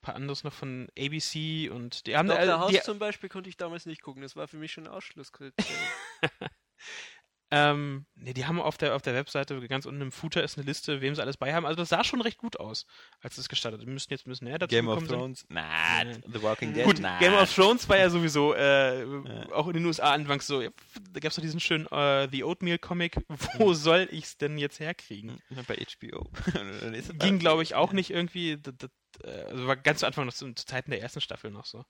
[0.00, 2.42] paar anderes noch von ABC und die haben Dr.
[2.44, 4.22] äh, House die, zum Beispiel konnte ich damals nicht gucken.
[4.22, 5.74] Das war für mich schon ein Ausschlusskriterium.
[7.50, 10.66] ähm, nee, die haben auf der auf der Webseite ganz unten im Footer ist eine
[10.66, 11.64] Liste, wem sie alles bei haben.
[11.64, 12.84] Also das sah schon recht gut aus,
[13.20, 13.80] als es gestartet.
[13.80, 15.08] Wir müssen jetzt ein bisschen näher dazu Game of sind.
[15.08, 16.22] Thrones, Nein.
[16.30, 17.18] The Walking Dead, Gut, na.
[17.18, 19.52] Game of Thrones war ja sowieso äh, Ja.
[19.52, 20.60] auch in den USA anfangs so.
[20.60, 20.68] ja,
[21.10, 23.16] Da gab es doch diesen schönen äh, The Oatmeal Comic.
[23.58, 25.40] Wo soll ich's denn jetzt herkriegen?
[25.48, 26.30] Hm, bei HBO.
[27.18, 28.58] Ging, glaube ich, auch nicht irgendwie.
[28.60, 28.90] Das, das,
[29.24, 31.84] äh, also war ganz zu Anfang noch zu, zu Zeiten der ersten Staffel noch so.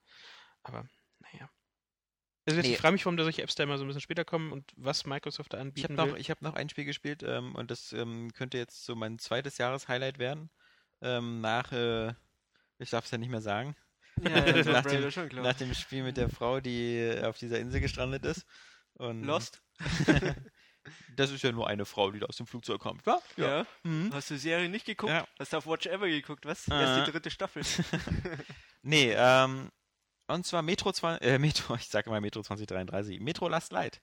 [0.62, 0.84] Aber
[1.18, 1.50] naja.
[2.48, 2.72] Also Nee.
[2.74, 4.70] ich frage mich, warum da solche Apps da immer so ein bisschen später kommen und
[4.76, 6.20] was Microsoft da Ich anbieten habe noch, will.
[6.20, 9.58] ich hab noch ein Spiel gespielt ähm, und das ähm, könnte jetzt so mein zweites
[9.58, 10.50] Jahreshighlight werden.
[11.02, 12.14] Ähm, nach, äh,
[12.78, 13.76] ich darf es ja nicht mehr sagen,
[14.22, 15.44] ja, ja, Nach dem- schon klar.
[15.44, 18.44] nach dem Spiel mit der Frau, die äh, auf dieser Insel gestrandet ist.
[18.94, 19.62] Und Lost?
[21.16, 23.20] das ist ja nur eine Frau, die da aus dem Flugzeug kommt, wa?
[23.36, 23.66] Ja.
[23.84, 24.10] Mhm.
[24.12, 25.12] Hast du die Serie nicht geguckt?
[25.12, 25.26] Ja.
[25.38, 26.68] Hast du auf Watch Ever geguckt, was?
[26.70, 26.80] Ah.
[26.80, 27.62] Erst die dritte Staffel.
[28.82, 29.70] Nee, ähm,
[30.28, 34.00] und zwar Metro 20, äh, Metro, ich sage immer Metro 2033, Metro Last Light.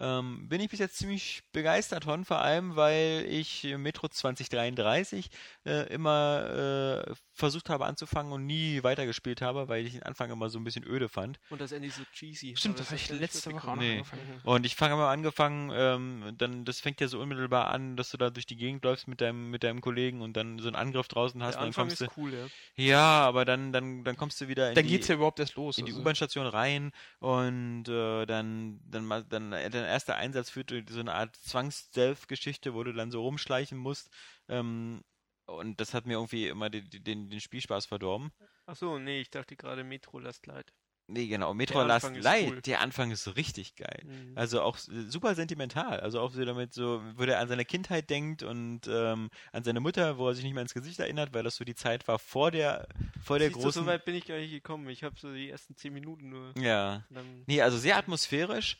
[0.00, 5.28] Ähm, bin ich bis jetzt ziemlich begeistert von, vor allem weil ich Metro 2033
[5.64, 10.50] äh, immer äh, versucht habe anzufangen und nie weitergespielt habe, weil ich den Anfang immer
[10.50, 11.38] so ein bisschen öde fand.
[11.50, 12.54] Und das Ende so cheesy.
[12.56, 13.92] Stimmt, das habe ich letzte Woche auch noch Nee.
[13.98, 14.40] angefangen.
[14.42, 18.16] Und ich fange mal angefangen, ähm, dann das fängt ja so unmittelbar an, dass du
[18.16, 21.08] da durch die Gegend läufst mit deinem mit deinem Kollegen und dann so einen Angriff
[21.08, 22.34] draußen hast Der und dann Anfang kommst ist du cool,
[22.76, 22.84] ja.
[22.84, 25.54] ja, aber dann dann dann kommst du wieder in Dann die geht's ja überhaupt erst
[25.54, 25.78] los.
[25.78, 26.00] in die also.
[26.02, 31.00] U-Bahn-Station rein und äh, dann, dann, ma- dann äh, dein erster Einsatz führt in so
[31.00, 34.10] eine Art Zwangs-Self-Geschichte, wo du dann so rumschleichen musst.
[34.48, 35.02] Ähm,
[35.48, 38.30] und das hat mir irgendwie immer den, den, den Spielspaß verdorben.
[38.66, 40.72] Achso, nee, ich dachte gerade Metro Last Light.
[41.10, 41.54] Nee, genau.
[41.54, 42.60] Metro Last Light, cool.
[42.60, 44.02] der Anfang ist so richtig geil.
[44.04, 44.32] Mhm.
[44.36, 46.00] Also auch super sentimental.
[46.00, 49.80] Also auch so damit so, wo der an seine Kindheit denkt und ähm, an seine
[49.80, 52.18] Mutter, wo er sich nicht mehr ins Gesicht erinnert, weil das so die Zeit war
[52.18, 52.86] vor der,
[53.22, 53.82] vor der Siehst du, großen.
[53.84, 54.86] so weit bin ich gar nicht gekommen.
[54.90, 56.52] Ich habe so die ersten zehn Minuten nur.
[56.58, 57.02] ja.
[57.46, 58.76] Nee, also sehr atmosphärisch.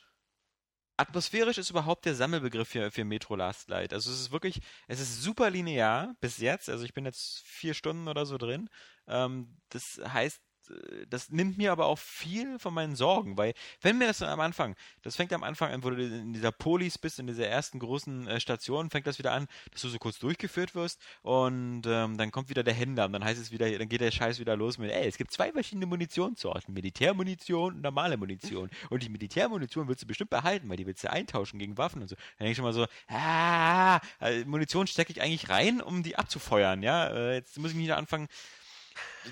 [0.98, 3.92] Atmosphärisch ist überhaupt der Sammelbegriff für, für Metro Last Light.
[3.92, 6.68] Also es ist wirklich, es ist super linear bis jetzt.
[6.68, 8.68] Also ich bin jetzt vier Stunden oder so drin.
[9.06, 10.40] Ähm, das heißt,
[11.08, 14.40] das nimmt mir aber auch viel von meinen Sorgen, weil wenn mir das dann am
[14.40, 17.78] Anfang, das fängt am Anfang an, wo du in dieser Polis bist, in dieser ersten
[17.78, 22.18] großen äh, Station, fängt das wieder an, dass du so kurz durchgeführt wirst und ähm,
[22.18, 24.56] dann kommt wieder der Händler und dann heißt es wieder, dann geht der Scheiß wieder
[24.56, 29.88] los mit, ey, es gibt zwei verschiedene Munitionssorten, Militärmunition und normale Munition und die Militärmunition
[29.88, 32.16] willst du bestimmt behalten, weil die willst du eintauschen gegen Waffen und so.
[32.16, 36.16] Dann denke ich schon mal so, ah, äh, Munition stecke ich eigentlich rein, um die
[36.16, 38.28] abzufeuern, ja, äh, jetzt muss ich nicht anfangen,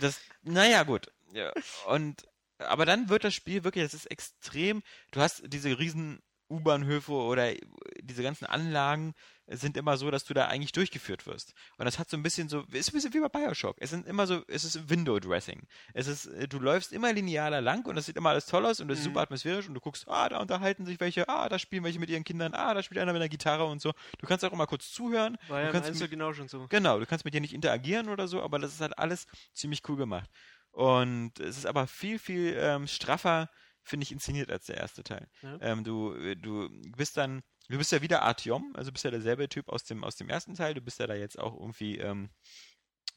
[0.01, 1.11] das, naja, gut.
[1.33, 1.53] Ja,
[1.89, 2.23] und
[2.59, 7.53] aber dann wird das Spiel wirklich, das ist extrem, du hast diese riesen U-Bahnhöfe oder
[8.01, 9.15] diese ganzen Anlagen
[9.49, 11.55] sind immer so, dass du da eigentlich durchgeführt wirst.
[11.77, 13.77] Und das hat so ein bisschen so, ist ein bisschen wie bei Bioshock.
[13.81, 15.67] Es sind immer so, es ist Window Dressing.
[15.93, 18.89] Es ist, du läufst immer linealer lang und das sieht immer alles toll aus und
[18.91, 19.09] es ist Mhm.
[19.11, 22.11] super atmosphärisch und du guckst, ah, da unterhalten sich welche, ah, da spielen welche mit
[22.11, 23.93] ihren Kindern, ah, da spielt einer mit einer Gitarre und so.
[24.19, 25.37] Du kannst auch immer kurz zuhören.
[25.49, 26.67] War du ja im kannst mit- genau schon so.
[26.69, 29.83] Genau, du kannst mit dir nicht interagieren oder so, aber das ist halt alles ziemlich
[29.89, 30.31] cool gemacht.
[30.77, 33.49] Und es ist aber viel, viel ähm, straffer,
[33.83, 35.27] finde ich, inszeniert als der erste Teil.
[35.41, 35.57] Ja.
[35.63, 39.49] Ähm, du, äh, du bist dann, du bist ja wieder Artyom, also bist ja derselbe
[39.49, 42.29] Typ aus dem, aus dem ersten Teil, du bist ja da jetzt auch irgendwie ähm,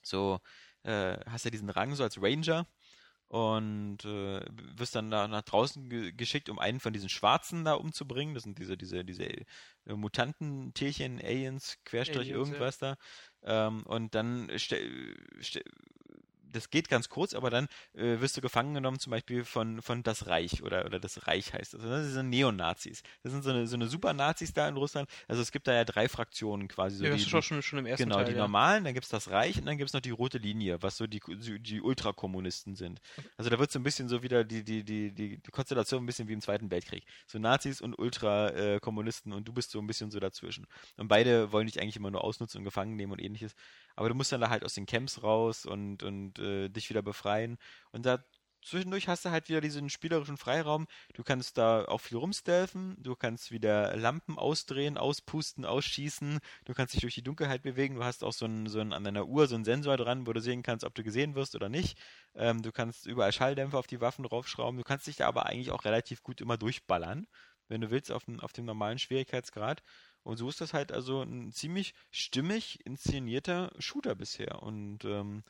[0.02, 0.40] so,
[0.84, 2.66] äh, hast ja diesen Rang so als Ranger
[3.28, 4.40] und äh,
[4.78, 8.36] wirst dann da nach draußen ge geschickt, um einen von diesen Schwarzen da umzubringen.
[8.36, 9.46] Das sind diese, diese, diese äh,
[9.86, 12.96] Mutanten, Tierchen, Aliens, Querstrich, Aliens, irgendwas da.
[13.44, 14.50] Ähm, und dann
[16.52, 20.04] das geht ganz kurz, aber dann äh, wirst du gefangen genommen, zum Beispiel von, von
[20.04, 21.82] das Reich oder, oder das Reich heißt das.
[21.82, 23.04] Das sind Neonazis.
[23.24, 25.10] Das sind so eine, so eine Super-Nazis da in Russland.
[25.28, 26.98] Also es gibt da ja drei Fraktionen quasi.
[26.98, 28.26] So ja, die, das ist schon, schon, schon im ersten Genau, Teil.
[28.26, 28.40] die ja.
[28.40, 30.98] normalen, dann gibt es das Reich und dann gibt es noch die rote Linie, was
[30.98, 33.00] so die, die, die Ultrakommunisten sind.
[33.38, 36.06] Also da wird so ein bisschen so wieder die, die, die, die, die Konstellation ein
[36.06, 37.06] bisschen wie im Zweiten Weltkrieg.
[37.28, 40.68] So Nazis und Ultrakommunisten und du bist so ein bisschen so dazwischen.
[40.98, 43.54] Und beide wollen dich eigentlich immer nur ausnutzen und gefangen nehmen und ähnliches.
[44.00, 47.02] Aber du musst dann da halt aus den Camps raus und, und äh, dich wieder
[47.02, 47.58] befreien.
[47.92, 48.24] Und da
[48.64, 50.88] zwischendurch hast du halt wieder diesen spielerischen Freiraum.
[51.16, 56.94] Du kannst da auch viel rumstealthen, du kannst wieder Lampen ausdrehen, auspusten, ausschießen, du kannst
[56.94, 59.48] dich durch die Dunkelheit bewegen, du hast auch so einen, so einen an deiner Uhr
[59.48, 61.98] so einen Sensor dran, wo du sehen kannst, ob du gesehen wirst oder nicht.
[62.36, 65.72] Ähm, du kannst überall Schalldämpfer auf die Waffen draufschrauben, du kannst dich da aber eigentlich
[65.72, 67.28] auch relativ gut immer durchballern,
[67.68, 69.84] wenn du willst, auf, den, auf dem normalen Schwierigkeitsgrad.
[70.24, 74.62] Und so ist das halt also ein ziemlich stimmig inszenierter Shooter bisher.
[74.64, 75.44] Und ähm,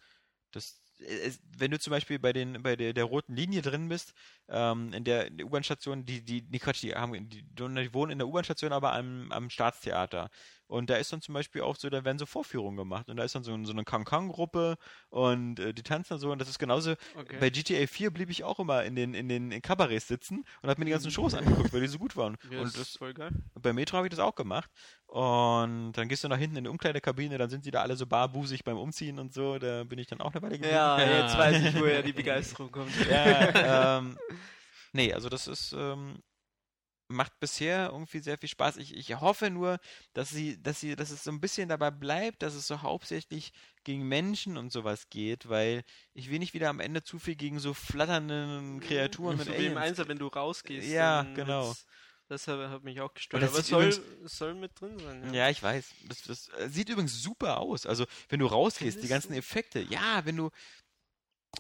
[0.52, 4.14] das, es, wenn du zum Beispiel bei den bei der, der roten Linie drin bist,
[4.50, 8.20] ähm, in der, der U-Bahn-Station, die, die, die Quatsch, die haben, die, die wohnen in
[8.20, 10.30] der U-Bahn-Station, aber am, am Staatstheater.
[10.70, 13.24] Und da ist dann zum Beispiel auch so, da werden so Vorführungen gemacht und da
[13.24, 14.78] ist dann so, so eine Kang-Kang-Gruppe
[15.10, 17.38] und äh, die tanzen dann so und das ist genauso, Okay.
[17.40, 20.70] bei GTA 4 blieb ich auch immer in den, in den in Kabarets sitzen und
[20.70, 22.38] habe mir die ganzen Shows angeguckt, weil die so gut waren.
[22.52, 23.32] ja, und das voll geil.
[23.60, 24.70] bei Metro habe ich das auch gemacht.
[25.08, 28.06] Und dann gehst du nach hinten in die Umkleidekabine, dann sind die da alle so
[28.06, 29.58] barbusig beim Umziehen und so.
[29.58, 30.76] Da bin ich dann auch eine Weile geblieben.
[30.76, 31.24] Ja, Ja.
[31.24, 32.92] jetzt weiß ich, woher die Begeisterung kommt.
[33.10, 34.18] Ja, ähm,
[34.94, 36.22] nee, also das ist, ähm,
[37.10, 38.78] macht bisher irgendwie sehr viel Spaß.
[38.78, 39.80] Ich, ich hoffe nur,
[40.14, 43.52] dass sie, dass sie, dass es so ein bisschen dabei bleibt, dass es so hauptsächlich
[43.84, 45.84] gegen Menschen und sowas geht, weil
[46.14, 49.66] ich will nicht wieder am Ende zu viel gegen so flatternden Kreaturen mit so wie
[49.66, 50.00] im Aliens.
[50.00, 50.88] Einser, wenn du rausgehst.
[50.88, 51.76] Ja, genau.
[52.28, 53.42] Das hat, mich auch gestört.
[53.42, 55.34] Aber es soll, übrigens- soll mit drin sein.
[55.34, 55.96] Ja, ich weiß.
[56.08, 57.88] Das, das äh, sieht übrigens super aus.
[57.88, 59.40] Also, wenn du rausgehst, die Findest ganzen du?
[59.40, 59.80] Effekte.
[59.80, 60.52] Ja, wenn du,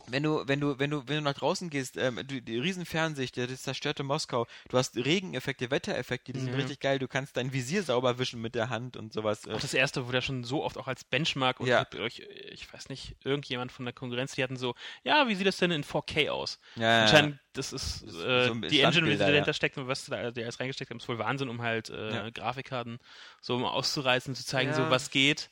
[0.07, 3.37] wenn du, wenn du, wenn du, wenn du nach draußen gehst, ähm, du, die Riesenfernsicht,
[3.37, 6.55] das zerstörte Moskau, du hast Regeneffekte, Wettereffekte, die sind Mhm.
[6.55, 6.99] richtig geil.
[6.99, 9.45] Du kannst dein Visier sauber wischen mit der Hand und sowas.
[9.45, 9.53] äh.
[9.53, 11.85] Auch das erste wurde ja schon so oft auch als Benchmark und Ja.
[11.97, 12.19] euch,
[12.51, 15.71] ich weiß nicht, irgendjemand von der Konkurrenz, die hatten so, ja, wie sieht das denn
[15.71, 16.59] in 4K aus?
[16.75, 19.53] ja, Anscheinend, das ist Das ist äh, so die Engine, die dahinter ja.
[19.53, 22.29] steckt und was da die alles reingesteckt haben, ist wohl Wahnsinn, um halt äh, Ja.
[22.29, 22.99] Grafikkarten
[23.41, 24.75] so mal auszureißen, zu zeigen, Ja.
[24.75, 25.49] so was geht.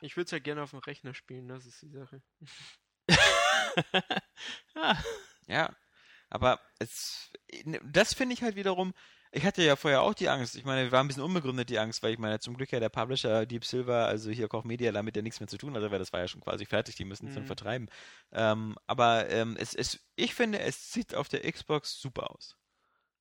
[0.00, 2.20] Ich würde es ja gerne auf dem Rechner spielen, das ist die Sache.
[4.74, 4.96] ah,
[5.48, 5.74] Ja,
[6.30, 7.30] aber es,
[7.84, 8.94] das finde ich halt wiederum,
[9.32, 10.56] ich hatte ja vorher auch die Angst.
[10.56, 12.88] Ich meine, war ein bisschen unbegründet die Angst, weil ich meine, zum Glück ja der
[12.88, 15.98] Publisher Deep Silver, also hier Koch Media, damit ja nichts mehr zu tun hatte, weil
[15.98, 17.46] das war ja schon quasi fertig, die müssen es dann Mhm.
[17.46, 17.88] vertreiben.
[18.32, 22.56] Ähm, aber ähm, es, es, ich finde, es sieht auf der Xbox super aus.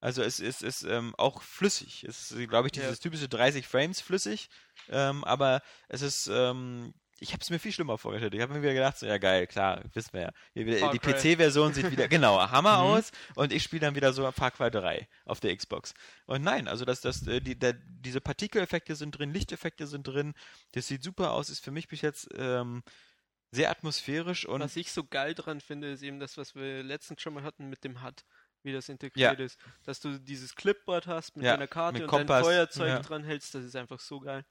[0.01, 2.03] Also es ist, ist ähm, auch flüssig.
[2.05, 2.81] Es ist, glaube ich, Ja.
[2.81, 4.49] dieses typische 30 Frames flüssig,
[4.89, 8.33] ähm, aber es ist, ähm, ich habe es mir viel schlimmer vorgestellt.
[8.33, 10.31] Ich habe mir wieder gedacht, so, ja geil, klar, wissen wir ja.
[10.91, 10.99] Die.
[10.99, 12.83] PC-Version sieht wieder, genau, Hammer Mhm.
[12.83, 15.93] aus und ich spiele dann wieder so Far Cry 3 auf der Xbox.
[16.25, 20.33] Und nein, also das, das, äh, die, der, diese Partikeleffekte sind drin, Lichteffekte sind drin,
[20.73, 22.83] das sieht super aus, ist für mich bis jetzt ähm,
[23.51, 27.21] sehr atmosphärisch und was ich so geil dran finde, ist eben das, was wir letztens
[27.21, 28.25] schon mal hatten mit dem HUD,
[28.63, 29.57] wie das integriert ist.
[29.83, 32.99] Dass du dieses Clipboard hast mit Ja, deiner Karte mit und dein Feuerzeug ja.
[32.99, 34.43] dran hältst, das ist einfach so geil.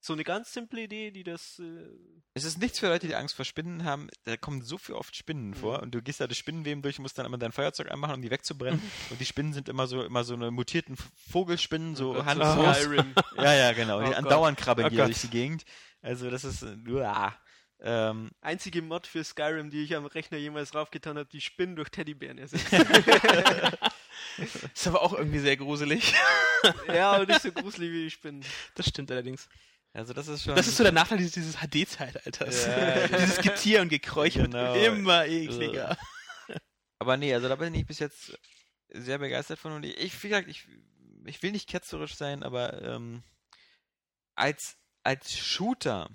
[0.00, 1.58] So eine ganz simple Idee, die das.
[1.58, 1.88] Äh,
[2.34, 4.08] Es ist nichts für Leute, die Angst vor Spinnen haben.
[4.24, 5.82] Da kommen so viel oft Spinnen vor Mhm.
[5.84, 8.22] und du gehst da das Spinnenweben durch und musst dann immer dein Feuerzeug anmachen, um
[8.22, 8.80] die wegzubrennen.
[9.10, 10.96] und die Spinnen sind immer so immer so eine mutierten
[11.30, 12.94] Vogelspinnen, so oh Gott, Hand so.
[13.42, 14.00] Ja, ja, genau.
[14.00, 15.64] Oh die andauernd krabbeln Oh die durch die Gegend.
[16.00, 17.34] Also das ist äh, uah.
[17.80, 21.88] ähm, Einzige Mod für Skyrim, die ich am Rechner jemals raufgetan habe, die Spinnen durch
[21.90, 22.72] Teddybären ersetzt.
[24.74, 26.14] ist aber auch irgendwie sehr gruselig.
[26.86, 28.44] ja, aber nicht so gruselig wie die Spinnen.
[28.76, 29.48] Das stimmt allerdings.
[29.92, 32.66] Also das ist schon Das ist so der Nachteil dieses, dieses HD-Zeitalters.
[32.66, 34.74] Ja, dieses Getier und Gekräuch Genau.
[34.74, 35.96] immer ekliger.
[36.98, 38.36] Aber nee, also da bin ich bis jetzt
[38.90, 40.66] sehr begeistert von und ich, ich wie gesagt, ich
[41.24, 43.22] ich will nicht ketzerisch sein, aber ähm,
[44.34, 46.08] als, als Shooter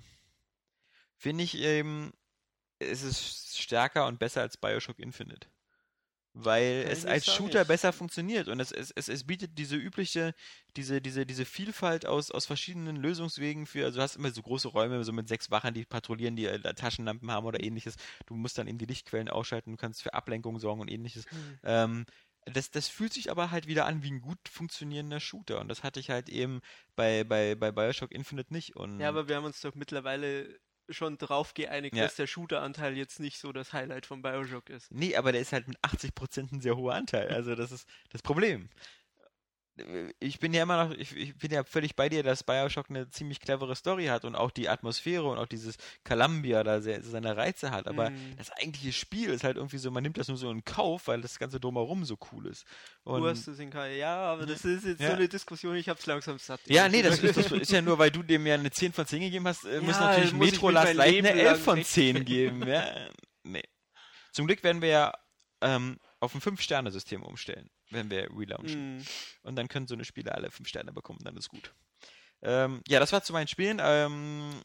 [1.16, 2.12] finde ich eben,
[2.80, 5.48] es ist stärker und besser als Bioshock Infinite.
[6.36, 9.24] Weil Kann es ich nicht als Shooter ich- besser funktioniert und es, es, es, es
[9.24, 10.34] bietet diese übliche,
[10.76, 14.66] diese, diese, diese Vielfalt aus, aus verschiedenen Lösungswegen für, also du hast immer so große
[14.66, 17.94] Räume, so mit sechs Wachen, die patrouillieren, die äh, Taschenlampen haben oder ähnliches.
[18.26, 21.24] Du musst dann eben die Lichtquellen ausschalten, du kannst für Ablenkung sorgen und ähnliches.
[21.30, 21.58] Hm.
[21.62, 22.06] Ähm,
[22.46, 25.60] das, das fühlt sich aber halt wieder an wie ein gut funktionierender Shooter.
[25.60, 26.60] Und das hatte ich halt eben
[26.96, 28.76] bei, bei, bei Bioshock Infinite nicht.
[28.76, 30.58] Und Ja, aber wir haben uns doch mittlerweile
[30.90, 32.04] schon drauf geeinigt, Ja.
[32.04, 34.90] dass der Shooter-Anteil jetzt nicht so das Highlight von Bioshock ist.
[34.92, 37.28] nee, aber der ist halt mit 80% ein sehr hoher Anteil.
[37.28, 38.68] Also das ist das Problem.
[40.20, 43.10] Ich bin ja immer noch, ich, ich bin ja völlig bei dir, dass Bioshock eine
[43.10, 47.36] ziemlich clevere Story hat und auch die Atmosphäre und auch dieses Columbia da sehr, seine
[47.36, 47.88] Reize hat.
[47.88, 48.36] Aber Mhm.
[48.36, 51.20] das eigentliche Spiel ist halt irgendwie so, man nimmt das nur so in Kauf, weil
[51.22, 52.64] das Ganze drumherum so cool ist.
[53.02, 53.86] Und du hast es in K.
[53.88, 55.08] Ja, aber das ist jetzt Ja.
[55.08, 56.60] so eine Diskussion, ich hab's langsam satt.
[56.66, 59.06] Ja, nee, das ist, das ist ja nur, weil du dem ja eine 10 von
[59.06, 61.74] 10 gegeben hast, äh, muss Ja, natürlich muss Metro Last Light eine 11 lang von
[61.78, 62.64] recht- 10 geben.
[62.68, 63.08] Ja,
[63.42, 63.64] nee.
[64.30, 65.12] Zum Glück werden wir ja
[65.62, 68.98] ähm, auf ein 5-Sterne-System umstellen, wenn wir relaunchen.
[68.98, 69.06] Hm.
[69.42, 71.74] Und dann können so eine Spiele alle 5 Sterne bekommen, dann ist gut.
[72.42, 73.80] Ähm, ja, das war zu meinen Spielen.
[73.82, 74.60] Ähm,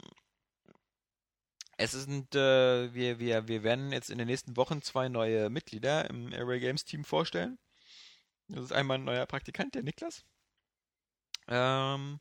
[1.78, 6.10] es sind, äh, wir, wir, wir werden jetzt in den nächsten Wochen zwei neue Mitglieder
[6.10, 7.58] im Array Games Team vorstellen.
[8.50, 10.26] Das ist einmal ein neuer Praktikant, der Niklas.
[11.48, 12.20] Ähm,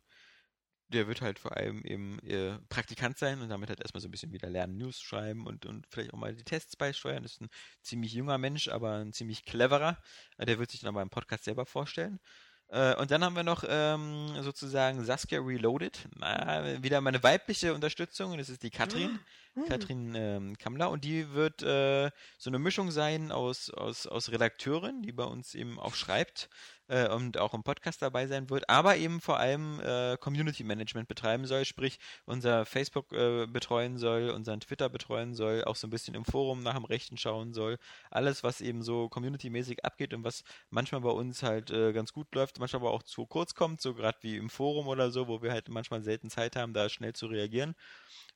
[0.89, 4.11] der wird halt vor allem eben äh, Praktikant sein und damit halt erstmal so ein
[4.11, 7.23] bisschen wieder lernen, News schreiben und, und vielleicht auch mal die Tests beisteuern.
[7.23, 7.51] Das ist ein
[7.83, 9.99] ziemlich junger Mensch, aber ein ziemlich cleverer.
[10.39, 12.21] Äh, der wird sich dann aber im Podcast selber vorstellen.
[12.69, 16.09] Äh, und dann haben wir noch ähm, sozusagen Saskia Reloaded.
[16.17, 18.37] Na, wieder meine weibliche Unterstützung.
[18.37, 19.19] Das ist die Katrin.
[19.67, 20.91] Katrin ähm, Kammler.
[20.91, 25.55] Und die wird äh, so eine Mischung sein aus, aus, aus Redakteurin, die bei uns
[25.55, 26.49] eben auch schreibt
[26.89, 31.09] äh, und auch im Podcast dabei sein wird, aber eben vor allem äh, Community Management
[31.09, 35.91] betreiben soll, sprich unser Facebook äh, betreuen soll, unseren Twitter betreuen soll, auch so ein
[35.91, 37.79] bisschen im Forum nach dem Rechten schauen soll.
[38.11, 42.35] Alles, was eben so community-mäßig abgeht und was manchmal bei uns halt äh, ganz gut
[42.35, 45.43] läuft, manchmal aber auch zu kurz kommt, so gerade wie im Forum oder so, wo
[45.43, 47.75] wir halt manchmal selten Zeit haben, da schnell zu reagieren.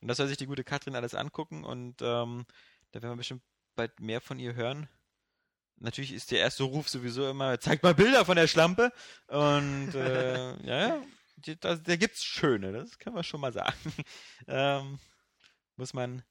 [0.03, 2.45] Und das soll sich die gute Katrin alles angucken und ähm,
[2.91, 3.43] da werden wir bestimmt
[3.77, 4.89] bald mehr von ihr hören.
[5.77, 8.93] Natürlich ist der erste Ruf sowieso immer, zeigt mal Bilder von der Schlampe.
[9.29, 11.01] Und äh, ja,
[11.61, 13.93] da, da gibt's schöne, das kann man schon mal sagen.
[14.49, 14.99] ähm,
[15.77, 16.23] muss man,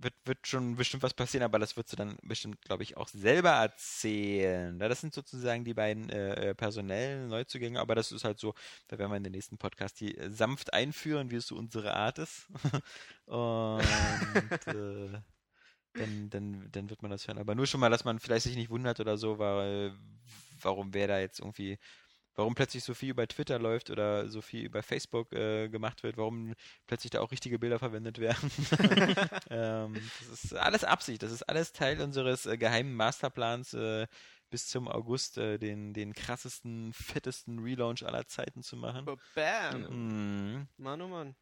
[0.00, 3.08] wird, wird schon bestimmt was passieren, aber das wird sie dann bestimmt, glaube ich, auch
[3.08, 4.78] selber erzählen.
[4.80, 8.54] Ja, Das sind sozusagen die beiden äh, äh, personellen Neuzugänge, aber das ist halt so,
[8.88, 11.94] da werden wir in den nächsten Podcast die äh, sanft einführen, wie es so unsere
[11.94, 12.46] Art ist.
[13.26, 13.80] Und
[14.66, 15.20] äh,
[15.94, 17.38] dann, dann, dann wird man das hören.
[17.38, 19.94] Aber nur schon mal, dass man vielleicht sich nicht wundert oder so, weil
[20.60, 21.78] warum wer da jetzt irgendwie,
[22.34, 26.16] warum plötzlich so viel über Twitter läuft oder so viel über Facebook äh, gemacht wird,
[26.16, 26.54] warum
[26.86, 28.50] plötzlich da auch richtige Bilder verwendet werden.
[29.50, 34.06] ähm, das ist alles Absicht, das ist alles Teil unseres äh, geheimen Masterplans, äh,
[34.50, 39.04] bis zum August äh, den, den krassesten, fettesten Relaunch aller Zeiten zu machen.
[39.34, 39.82] Bam.
[39.90, 40.68] Mhm.
[40.76, 41.34] Mann, oh Mann.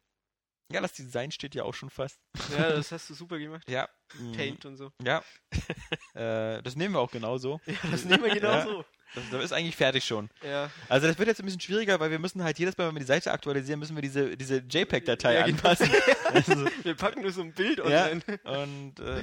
[0.73, 2.19] Ja, das Design steht ja auch schon fast.
[2.57, 3.69] Ja, das hast du super gemacht.
[3.69, 3.87] Ja.
[4.35, 4.91] Paint und so.
[5.03, 5.23] Ja.
[6.15, 7.59] äh, das nehmen wir auch genauso.
[7.67, 8.63] Ja, das nehmen wir genau Ja.
[8.65, 8.85] so.
[9.15, 10.29] Das, das ist eigentlich fertig schon.
[10.43, 10.71] Ja.
[10.89, 12.99] Also das wird jetzt ein bisschen schwieriger, weil wir müssen halt jedes Mal, wenn wir
[13.01, 15.57] die Seite aktualisieren, müssen wir diese, diese JPEG-Datei Ja, genau.
[15.57, 15.91] anpassen.
[16.33, 18.05] also, Wir packen nur so ein Bild Ja.
[18.07, 18.21] online.
[18.43, 19.21] und äh,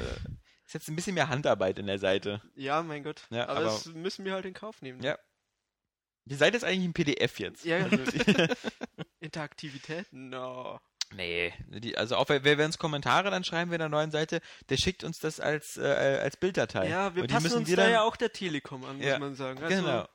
[0.64, 2.40] ist jetzt ein bisschen mehr Handarbeit in der Seite.
[2.54, 3.22] Ja, mein Gott.
[3.30, 5.02] Ja, aber, aber- das müssen wir halt in Kauf nehmen.
[5.02, 5.18] Ja.
[6.26, 7.64] Die Seite ist eigentlich ein PDF jetzt.
[7.64, 7.86] Ja, ja.
[7.86, 8.54] Also,
[9.18, 10.06] Interaktivität?
[10.12, 10.78] No.
[11.14, 14.40] Nee, die, also auch wer, wer uns Kommentare dann schreiben wir in der neuen Seite,
[14.68, 15.82] der schickt uns das als, äh,
[16.22, 16.88] als Bilddatei.
[16.88, 19.18] Ja, wir Und die passen uns da dann- ja auch der Telekom an, muss Ja,
[19.18, 19.62] man sagen.
[19.62, 20.08] Also, Genau.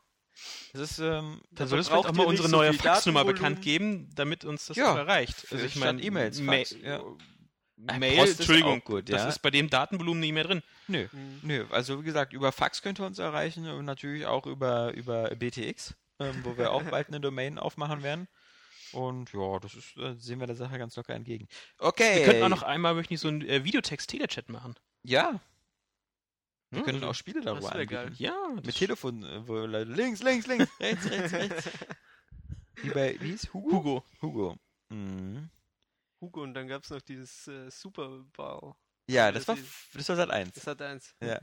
[0.74, 4.10] Das ist, ähm, Dann Also solltest du auch mal unsere so neue Faxnummer bekannt geben,
[4.16, 5.48] damit uns das Ja, auch erreicht.
[5.50, 6.98] Also ich meine, E-Mails, Ma Fax, ja.
[7.88, 9.30] Äh, Mail, Post ist Entschuldigung, auch gut, das ja.
[9.30, 10.62] ist bei dem Datenvolumen nicht mehr drin.
[10.88, 11.40] Nö, Mhm.
[11.42, 11.66] nö.
[11.72, 15.94] Also wie gesagt, über Fax könnt ihr uns erreichen und natürlich auch über, über BTX,
[16.20, 18.28] ähm, wo wir auch bald eine Domain aufmachen werden.
[18.96, 21.48] Und ja, das ist, äh, sehen wir der Sache ganz locker entgegen.
[21.78, 22.18] Okay.
[22.18, 24.76] Wir könnten auch noch einmal, möchte ich so ein äh, Videotext-Telechat machen.
[25.04, 25.40] Ja,
[26.72, 26.86] wir Hm?
[26.86, 27.92] können auch Spiele darüber anbieten.
[27.92, 28.12] geil.
[28.18, 31.70] Ja, Mit Telefon, äh, links, links, links, rechts, rechts, rechts.
[32.82, 33.72] Wie bei, wie hieß Hugo?
[33.72, 34.04] Hugo.
[34.22, 34.58] Hugo.
[34.90, 35.50] Mhm.
[36.20, 38.74] Hugo und dann gab es noch dieses äh, Super Bowl.
[39.10, 40.54] Ja, das das war, ist- das war Sat 1.
[40.56, 41.14] Das hat eins.
[41.22, 41.40] Ja.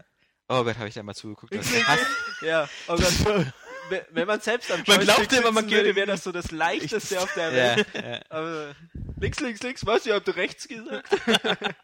[0.48, 1.54] Oh Gott, habe ich da mal zugeguckt.
[2.42, 3.52] Ja, oh Gott.
[4.10, 7.20] Wenn- man selbst am Man Joystick glaubt immer, man würde, wäre das so das leichteste
[7.20, 7.86] auf der ja, Welt.
[7.94, 8.20] ja.
[8.30, 8.74] Aber
[9.20, 10.06] links, links, links, was?
[10.06, 11.08] Ihr habt rechts gesagt?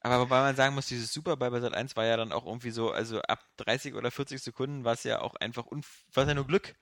[0.00, 2.70] Aber wobei man sagen muss, dieses Super bei Sat 1 war ja dann auch irgendwie
[2.70, 5.66] so, also ab 30 oder 40 Sekunden war es ja auch einfach,
[6.14, 6.74] war ja nur Glück.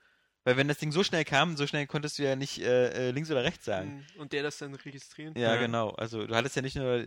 [0.43, 3.11] Weil wenn das Ding so schnell kam, so schnell konntest du ja nicht äh, äh,
[3.11, 4.05] links oder rechts sagen.
[4.15, 4.21] Mhm.
[4.21, 5.33] Und der das dann registrieren.
[5.35, 5.59] Ja, Ja.
[5.59, 5.89] genau.
[5.89, 7.05] Also du hattest ja nicht nur.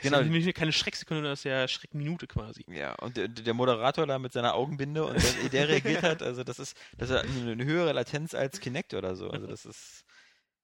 [0.00, 0.18] Genau.
[0.20, 0.32] Genau.
[0.32, 2.64] Nicht, keine Schrecksekunde, das ist ja Schreckminute quasi.
[2.68, 6.44] Ja, und der, der Moderator da mit seiner Augenbinde und der, der reagiert hat, also
[6.44, 9.28] das ist, das ist eine, eine höhere Latenz als Kinect oder so.
[9.30, 10.04] Also das ist.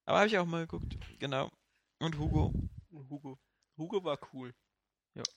[0.06, 0.96] Aber habe ich auch mal geguckt.
[1.18, 1.50] Genau.
[1.98, 2.54] Und Hugo.
[2.90, 3.38] Hugo.
[3.76, 4.54] Hugo war cool.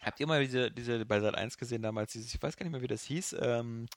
[0.01, 2.71] Habt ihr mal diese, diese bei Sat 1 gesehen damals, dieses, ich weiß gar nicht
[2.71, 3.87] mehr, wie das hieß, ähm,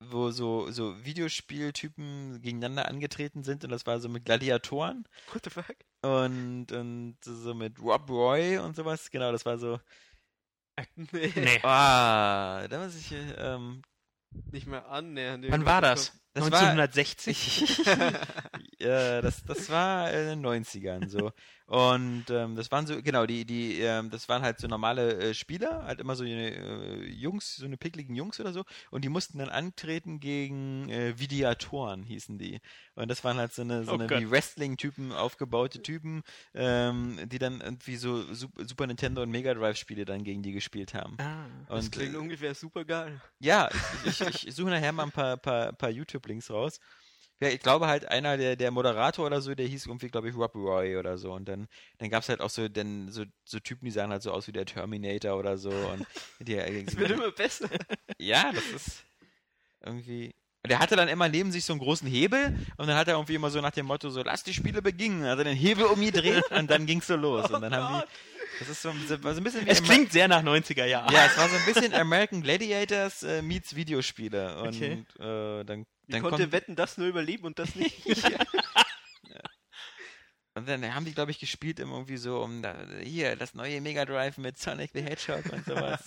[0.00, 5.50] wo so, so Videospieltypen gegeneinander angetreten sind und das war so mit Gladiatoren What the
[5.50, 5.76] fuck?
[6.02, 9.10] und, und so mit Rob Roy und sowas.
[9.10, 9.80] Genau, das war so.
[10.94, 11.32] Nee.
[11.34, 11.60] Nee.
[11.62, 13.80] Ah, da muss ich, äh, ähm,
[14.50, 15.46] Nicht mehr annähernd.
[15.48, 16.12] Wann war das?
[16.36, 17.82] Das war- 1960?
[18.78, 21.32] ja, das, das war in den 90ern so.
[21.68, 25.34] Und ähm, das waren so, genau, die, die, ähm, das waren halt so normale äh,
[25.34, 28.64] Spieler, halt immer so äh, Jungs, so eine pickligen Jungs oder so.
[28.92, 32.60] Und die mussten dann antreten gegen äh, Videatoren, hießen die.
[32.94, 36.22] Und das waren halt so eine, so Oh eine wie Wrestling-Typen aufgebaute Typen,
[36.54, 40.94] ähm, die dann irgendwie so Sup- Super Nintendo und Mega Drive-Spiele dann gegen die gespielt
[40.94, 41.16] haben.
[41.20, 41.46] ah.
[41.68, 43.20] Das Und, klingt äh, ungefähr super geil.
[43.40, 43.68] ja,
[44.04, 45.90] ich, ich, ich suche nachher mal ein paar, paar, paar
[46.26, 46.80] YouTube-Links raus.
[47.38, 50.34] Ja, ich glaube halt einer der, der Moderator oder so, der hieß irgendwie, glaube ich,
[50.34, 51.32] Rob Roy oder so.
[51.32, 54.22] Und dann, dann gab es halt auch so, denn, so, so Typen, die sahen halt
[54.22, 55.68] so aus wie der Terminator oder so.
[55.70, 56.06] Und
[56.40, 57.68] die, Es wird immer besser.
[58.18, 59.04] ja, das ist
[59.84, 60.34] irgendwie.
[60.62, 63.14] Und der hatte dann immer neben sich so einen großen Hebel und dann hat er
[63.14, 65.22] irgendwie immer so nach dem Motto so, lass die Spiele beginnen.
[65.24, 67.50] Also den Hebel umgedreht und dann ging's so los.
[67.50, 68.06] Und dann haben die.
[68.60, 71.12] Das ist so, so so ein bisschen wie Es klingt sehr nach 90er Jahren.
[71.12, 74.58] ja, es war so ein bisschen American Gladiators äh, meets Videospiele.
[74.62, 75.04] Und Okay.
[75.18, 78.04] äh, dann, Wie dann konnte kommt, Wetten das nur überleben und das nicht?
[80.54, 83.80] und dann haben die, glaube ich, gespielt im irgendwie so um da, hier, das neue
[83.80, 86.04] Mega Drive mit Sonic the Hedgehog und sowas.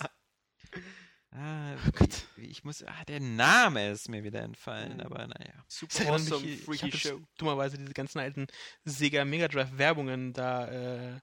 [1.32, 5.00] ah, wie, wie, ich muss, ah, der Name ist mir wieder entfallen, Mhm.
[5.00, 5.64] aber naja.
[5.68, 7.20] Super awesome, mich, ich freaky habe jetzt show.
[7.36, 8.46] dummerweise diese ganzen alten
[8.84, 11.20] Sega Mega Drive Werbungen da äh,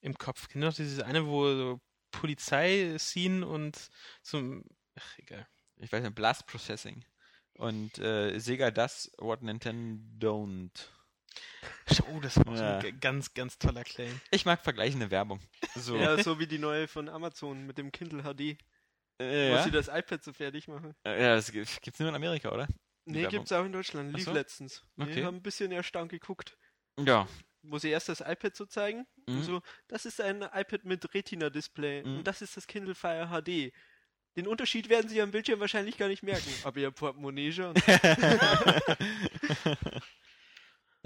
[0.00, 0.48] im Kopf.
[0.48, 1.80] Kennt ihr noch diese eine, wo so
[2.12, 3.88] Polizei-Scene und
[4.22, 4.64] zum.
[4.98, 5.46] Ach, egal.
[5.76, 7.04] Ich weiß nicht, Blast Processing.
[7.58, 10.70] Und äh, Sega does what Nintendo don't.
[12.12, 12.78] Oh, das war so Ja.
[12.78, 14.20] ein ganz, ganz toller Claim.
[14.30, 15.40] Ich mag vergleichende Werbung.
[15.74, 15.96] So.
[15.96, 18.40] Ja, so wie die neue von Amazon mit dem Kindle HD,
[19.18, 19.62] äh, wo ja?
[19.62, 20.94] sie das iPad so fertig machen.
[21.04, 22.66] Äh, ja, das gibt- gibt's nur in Amerika, oder?
[23.06, 23.30] Die Nee, Werbung.
[23.38, 24.14] gibt's auch in Deutschland.
[24.14, 24.32] Lief so?
[24.32, 24.84] letztens.
[24.96, 25.24] Wir Okay.
[25.24, 26.56] haben ein bisschen erstaunt geguckt.
[26.98, 27.28] Ja.
[27.62, 29.06] Wo sie erst das iPad so zeigen.
[29.26, 29.36] Mhm.
[29.36, 32.04] Und so, das ist ein iPad mit Retina-Display.
[32.04, 32.18] Mhm.
[32.18, 33.72] Und das ist das Kindle Fire HD.
[34.36, 36.50] Den Unterschied werden sie am Bildschirm wahrscheinlich gar nicht merken.
[36.64, 37.74] Aber ihr Portemonnaie schon.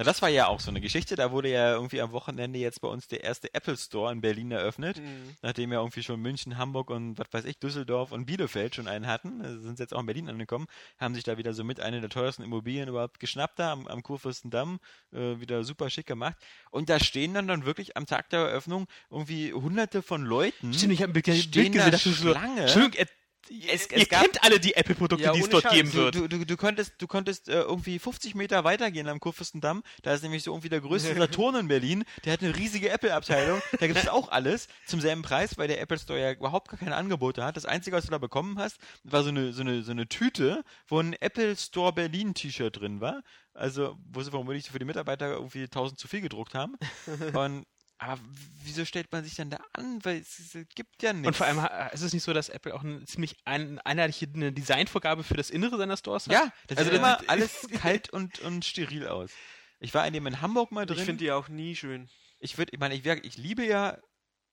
[0.01, 1.15] Na, das war ja auch so eine Geschichte.
[1.15, 4.51] Da wurde ja irgendwie am Wochenende jetzt bei uns der erste Apple Store in Berlin
[4.51, 4.97] eröffnet.
[4.97, 5.37] Mhm.
[5.43, 9.07] Nachdem ja irgendwie schon München, Hamburg und was weiß ich, Düsseldorf und Bielefeld schon einen
[9.07, 11.81] hatten, also sind sie jetzt auch in Berlin angekommen, haben sich da wieder so mit
[11.81, 14.81] eine der teuersten Immobilien überhaupt geschnappt da am, am Kurfürstendamm,
[15.13, 16.37] äh, wieder super schick gemacht.
[16.71, 20.73] Und da stehen dann dann wirklich am Tag der Eröffnung irgendwie hunderte von Leuten.
[20.73, 22.63] Stimmt, ich habe ein Bild, Stehen Bild da gesehen, so, Schlange?
[22.63, 23.07] Entschuldigung,
[23.49, 25.73] äh, Es- ihr es gab- kennt alle die Apple-Produkte, Ja, die es dort Scheiß.
[25.73, 26.15] geben wird.
[26.17, 29.83] du, du, du konntest, du konntest äh, irgendwie 50 Meter weitergehen am Kurfürstendamm.
[30.03, 32.05] Da ist nämlich so irgendwie der größte Saturn in Berlin.
[32.25, 33.63] Der hat eine riesige Apple-Abteilung.
[33.79, 36.79] Da gibt es auch alles zum selben Preis, weil der Apple Store ja überhaupt gar
[36.79, 37.57] keine Angebote hat.
[37.57, 40.63] Das Einzige, was du da bekommen hast, war so eine, so eine, so eine Tüte,
[40.89, 43.23] wo ein Apple Store Berlin T-Shirt drin war.
[43.55, 46.77] Also, wo sie vermutlich für die Mitarbeiter irgendwie 1000 zu viel gedruckt haben.
[47.35, 47.67] Und,
[48.01, 48.19] aber
[48.65, 50.05] wieso stellt man sich dann da an?
[50.05, 51.29] Weil es, es gibt ja nichts.
[51.29, 54.27] Und vor allem ha- ist es nicht so, dass Apple auch eine ziemlich ein, einheitliche
[54.35, 56.33] eine Designvorgabe für das Innere seiner Stores hat?
[56.33, 59.31] Ja, das Also sieht immer alles kalt und, und steril aus.
[59.81, 60.99] Ich war in dem in Hamburg mal drin.
[60.99, 62.09] Ich finde die auch nie schön.
[62.39, 63.99] ich würde, ich meine, ich, ich liebe ja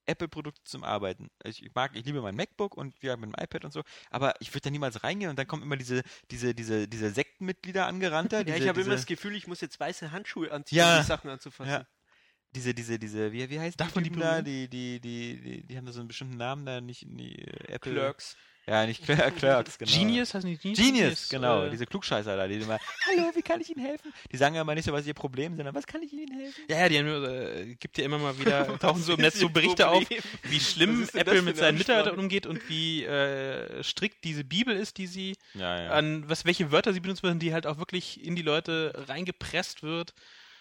[0.06, 1.28] Apple-Produkte zum Arbeiten.
[1.44, 4.50] Ich, mag, ich liebe mein MacBook und wir mit dem iPad und so, aber ich
[4.54, 8.32] würde da niemals reingehen und dann kommen immer diese, diese, diese, diese Sektenmitglieder angerannt.
[8.32, 10.96] Ja, diese, ich habe immer das Gefühl, ich muss jetzt weiße Handschuhe anziehen, Ja.
[10.96, 11.70] um die Sachen anzufassen.
[11.70, 11.86] Ja.
[12.54, 14.42] Diese, diese, diese, wie, wie heißt Darf die die Typen da?
[14.42, 17.72] Die, die, die, die, die haben da so einen bestimmten Namen da, nicht, nie, äh,
[17.72, 17.92] Apple.
[17.92, 18.36] Clerks.
[18.68, 19.90] Ja, nicht Cler Clerks, genau.
[19.90, 20.78] Genius, heißt nicht Genius?
[20.78, 24.12] Genius, genau, äh, diese Klugscheißer da, die immer, hallo, wie kann ich Ihnen helfen?
[24.30, 26.38] Die sagen ja immer nicht so, was ist ihr Problem, sondern was kann ich Ihnen
[26.38, 26.64] helfen?
[26.68, 29.48] Ja, ja, die haben, äh, gibt ja immer mal wieder, tauchen so im Netz so
[29.48, 30.22] Berichte auf, Problem?
[30.42, 35.06] wie schlimm Apple mit seinen Mitarbeitern umgeht und wie äh, strikt diese Bibel ist, die
[35.06, 35.90] sie Ja, ja.
[35.92, 39.82] an was welche Wörter sie benutzen müssen, die halt auch wirklich in die Leute reingepresst
[39.82, 40.12] wird.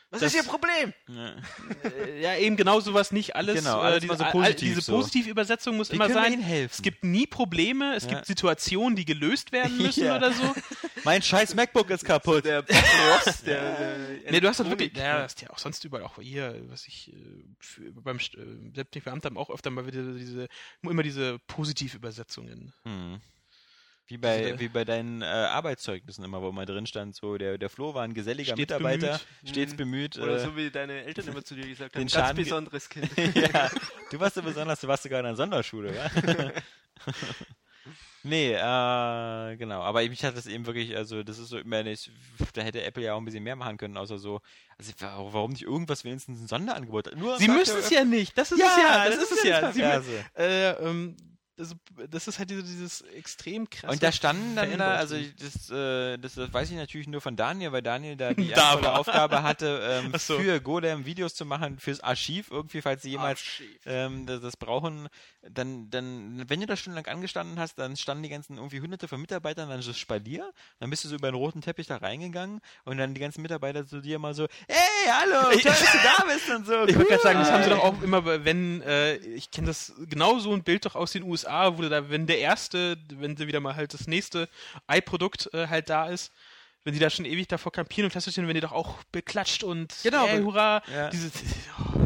[0.10, 0.94] Was Das- ist Ihr Problem?
[1.10, 1.36] ja.
[1.84, 3.36] Äh, ja, eben genau sowas nicht.
[3.36, 4.96] Alles, Genau, äh, alles diese, so all- positiv diese so.
[4.96, 6.32] Positivübersetzung muss Wie immer sein.
[6.34, 6.74] Ihnen helfen?
[6.74, 8.12] Es gibt nie Probleme, es Ja.
[8.12, 10.16] gibt Situationen, die gelöst werden müssen Ja.
[10.16, 10.56] oder so.
[11.04, 12.46] Mein scheiß MacBook ist kaputt.
[12.46, 13.76] Der Ross, der,
[14.22, 14.70] der Nee, du hast Elektronik.
[14.94, 17.16] wirklich, ja, hast ja auch sonst überall, auch hier, was ich äh,
[17.60, 18.38] für, beim St-
[18.76, 20.48] selbstständigen Beamten haben auch öfter mal wieder diese,
[20.84, 22.74] immer diese Positivübersetzungen.
[22.84, 23.20] Hm.
[24.10, 27.58] Wie bei, Also wie bei deinen äh, Arbeitszeugnissen immer, wo mal drin stand, so der,
[27.58, 29.50] der Flo war ein geselliger Stets Mitarbeiter, bemüht.
[29.54, 29.78] stets Mhm.
[29.78, 30.18] bemüht.
[30.18, 32.88] Oder äh, so wie deine Eltern immer zu dir gesagt haben, ganz Schaden ge- besonderes
[32.90, 33.10] Kind.
[33.36, 33.70] ja,
[34.10, 36.10] du warst so besonders, du warst sogar in einer Sonderschule, ja?
[38.24, 39.82] nee, äh, genau.
[39.82, 42.10] Aber mich hat das eben wirklich, also das ist so immer nicht,
[42.54, 44.42] da hätte Apple ja auch ein bisschen mehr machen können, außer so,
[44.78, 47.16] also wa- warum nicht irgendwas wenigstens ein Sonderangebot?
[47.18, 48.38] Nur Sie müssen es ja nicht.
[48.38, 49.06] Das ist Ja, es ja.
[49.06, 49.60] Das, das ist ist es ja
[49.94, 50.02] ja.
[50.02, 51.16] Sie, äh, ähm,
[51.58, 51.76] das,
[52.10, 53.92] das ist halt diese, dieses extrem krasse.
[53.92, 57.36] Und da standen dann da, also das, äh, das, das weiß ich natürlich nur von
[57.36, 58.74] Daniel, weil Daniel da die Da.
[58.74, 60.38] Aufgabe hatte, ähm, so.
[60.38, 63.44] für Golem Videos zu machen, fürs Archiv irgendwie, falls sie jemals
[63.86, 65.10] ähm, das, das brauchen,
[65.42, 69.20] dann, dann, wenn du da stundenlang angestanden hast, dann standen die ganzen irgendwie hunderte von
[69.20, 72.98] Mitarbeitern dann so Spalier, dann bist du so über den roten Teppich da reingegangen und
[72.98, 76.50] dann die ganzen Mitarbeiter zu dir mal so, hey, hallo, toll, dass du da bist
[76.50, 76.86] und so.
[76.86, 77.78] Ich wollte gerade sagen, das haben sie cool.
[77.78, 81.24] doch auch immer, wenn, äh, ich kenne das genau so ein Bild doch aus den
[81.24, 84.50] USA, wo du da, wenn der erste, wenn sie wieder mal halt das nächste
[84.92, 86.32] i-Produkt äh, halt da ist,
[86.84, 89.64] wenn sie da schon ewig davor kampieren und klassisch sind, wenn die doch auch beklatscht
[89.64, 91.10] und Genau, hey, hurra, Ja.
[91.10, 91.32] diese,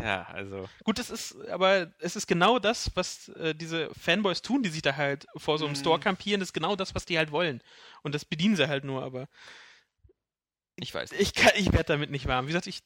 [0.04, 0.68] Ja, also.
[0.84, 4.82] gut, das ist, aber es ist genau das, was äh, diese Fanboys tun, die sich
[4.82, 5.80] da halt vor so einem Mhm.
[5.80, 7.62] Store kampieren, das ist genau das, was die halt wollen.
[8.02, 9.28] Und das bedienen sie halt nur, aber
[10.78, 11.12] Ich weiß.
[11.12, 12.46] ich kann, ich werde damit nicht warm.
[12.46, 12.82] Wie gesagt, ich,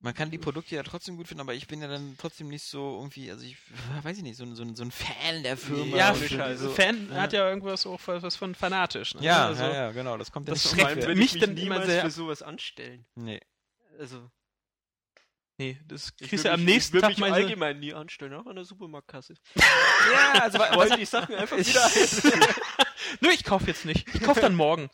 [0.00, 2.62] Man kann die Produkte ja trotzdem gut finden, aber ich bin ja dann trotzdem nicht
[2.64, 3.56] so irgendwie, also ich
[4.04, 5.96] weiß ich nicht, so, ein- so, ein- so ein Fan der Firma.
[5.96, 6.70] ja, und F- so.
[6.70, 7.20] Fan ja.
[7.22, 9.14] hat ja irgendwas auch was von fanatisch.
[9.14, 9.22] Ne?
[9.24, 11.54] Ja, also, ja, ja, genau, das kommt ja das nicht schreckt mich ich mich dann
[11.54, 13.06] niemals sehr- für sowas anstellen.
[13.16, 13.40] Nee.
[13.98, 14.30] Also,
[15.60, 17.92] Nee, das ich kriegst du am mich, nächsten ich Tag mich mal so, allgemein nie
[17.92, 19.34] anstellen, auch an der Supermarktkasse.
[20.12, 21.90] Ja, also wa- Wollen die Sachen einfach wieder.
[23.20, 24.06] Nö, ich kauf jetzt nicht.
[24.14, 24.88] Ich kauf dann morgen.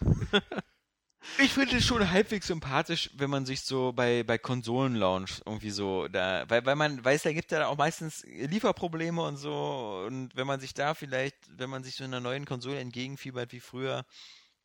[1.39, 6.07] Ich finde es schon halbwegs sympathisch, wenn man sich so bei, bei Konsolen-Launch irgendwie so
[6.09, 10.47] da, weil, weil man weiß, da gibt ja auch meistens Lieferprobleme und so und wenn
[10.47, 14.05] man sich da vielleicht, wenn man sich so einer neuen Konsole entgegenfiebert wie früher,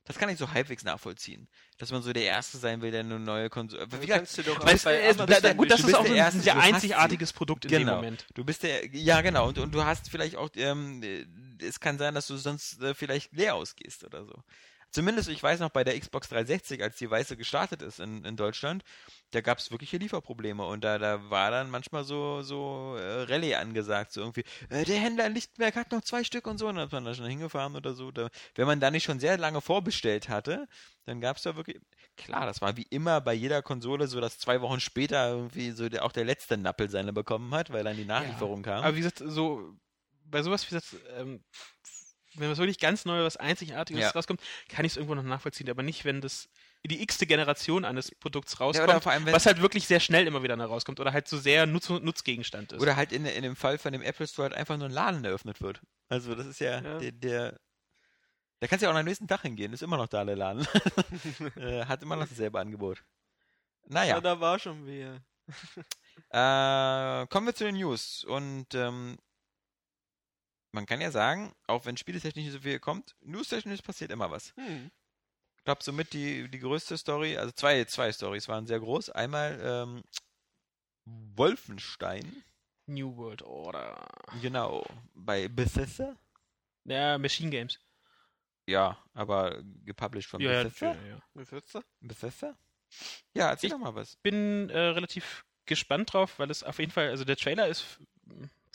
[0.06, 3.20] das kann ich so halbwegs nachvollziehen, dass man so der Erste sein will, der eine
[3.20, 5.94] neue Konsole, wie gesagt, kannst du doch Weißt, bei äh, da, da, gut, das ist
[5.94, 7.98] auch der ein Erste, sehr einzigartiges Produkt in dem Genau.
[7.98, 8.26] Moment.
[8.34, 11.26] Du bist der, ja genau, und, und du hast vielleicht auch, ähm, äh,
[11.64, 14.44] es kann sein, dass du sonst äh, vielleicht leer ausgehst oder so.
[14.92, 18.36] Zumindest, ich weiß noch, bei der Xbox 360, als die weiße gestartet ist in, in
[18.36, 18.84] Deutschland,
[19.32, 23.56] da gab es wirkliche Lieferprobleme und da, da war dann manchmal so, so äh, Rallye
[23.56, 26.76] angesagt, so irgendwie, äh, der Händler in Lichtenberg hat noch zwei Stück und so, und
[26.76, 28.12] dann ist man da schon hingefahren oder so.
[28.12, 30.68] Da, wenn man da nicht schon sehr lange vorbestellt hatte,
[31.06, 31.80] dann gab es da wirklich,
[32.18, 35.88] klar, das war wie immer bei jeder Konsole so, dass zwei Wochen später irgendwie so
[35.88, 38.84] der, auch der letzte Nappel seine bekommen hat, weil dann die Nachlieferung kam.
[38.84, 39.76] Aber wie gesagt, so
[40.26, 41.44] bei sowas, wie gesagt, ähm,
[42.36, 44.10] wenn was wirklich ganz neu, was Einzigartiges Ja.
[44.12, 46.50] rauskommt, kann ich es irgendwo noch nachvollziehen, aber nicht, wenn das
[46.86, 50.44] die x-te Generation eines Produkts Ja, rauskommt, vor allem, was halt wirklich sehr schnell immer
[50.44, 52.82] wieder rauskommt oder halt so sehr Nutz Nutzgegenstand ist.
[52.82, 55.26] oder halt in, in dem Fall von dem Apple Store halt einfach nur ein Laden
[55.26, 55.82] eröffnet wird.
[56.08, 56.98] Also das ist ja, Ja.
[57.00, 57.60] der, der
[58.62, 60.68] da kannst du ja auch am nächsten Tag hingehen, ist immer noch da der Laden.
[61.56, 63.02] äh, hat immer noch dasselbe Angebot.
[63.88, 64.16] Naja.
[64.16, 65.22] Ja, da war schon wer.
[66.32, 68.24] Äh, kommen wir zu den News.
[68.26, 69.18] Und ähm,
[70.72, 74.54] man kann ja sagen, auch wenn spieltechnisch nicht so viel kommt, newstechnisch passiert immer was.
[74.56, 74.92] Hm.
[75.58, 79.10] Ich glaube, somit die, die größte Story, also zwei, zwei Stories waren sehr groß.
[79.10, 80.04] Einmal ähm,
[81.06, 82.44] Wolfenstein,
[82.86, 84.08] New World Order.
[84.42, 86.16] genau, bei Bethesda.
[86.86, 87.80] Ja, Machine Games.
[88.68, 90.94] Ja, aber gepublished von Ja, Bethesda.
[90.96, 91.20] ja, ja.
[91.34, 91.84] Wie wird's da?
[92.00, 92.56] Bethesda?
[93.34, 94.16] Ja, erzähl Ich- doch mal was.
[94.18, 98.00] bin äh, relativ gespannt drauf, weil es auf jeden Fall, also der Trailer ist,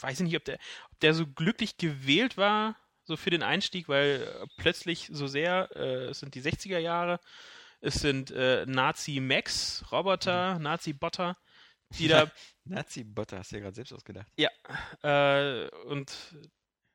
[0.01, 0.59] weiß ich nicht, ob der,
[0.91, 5.71] ob der so glücklich gewählt war, so für den Einstieg, weil äh, plötzlich so sehr,
[5.77, 7.21] äh, es sind die 60er Jahre,
[7.81, 11.37] es sind äh, Nazi-Max, Roboter, Nazi-Botter,
[11.99, 12.31] die da,
[12.65, 14.27] Nazi-Botter hast du ja gerade selbst ausgedacht.
[15.03, 16.13] äh, und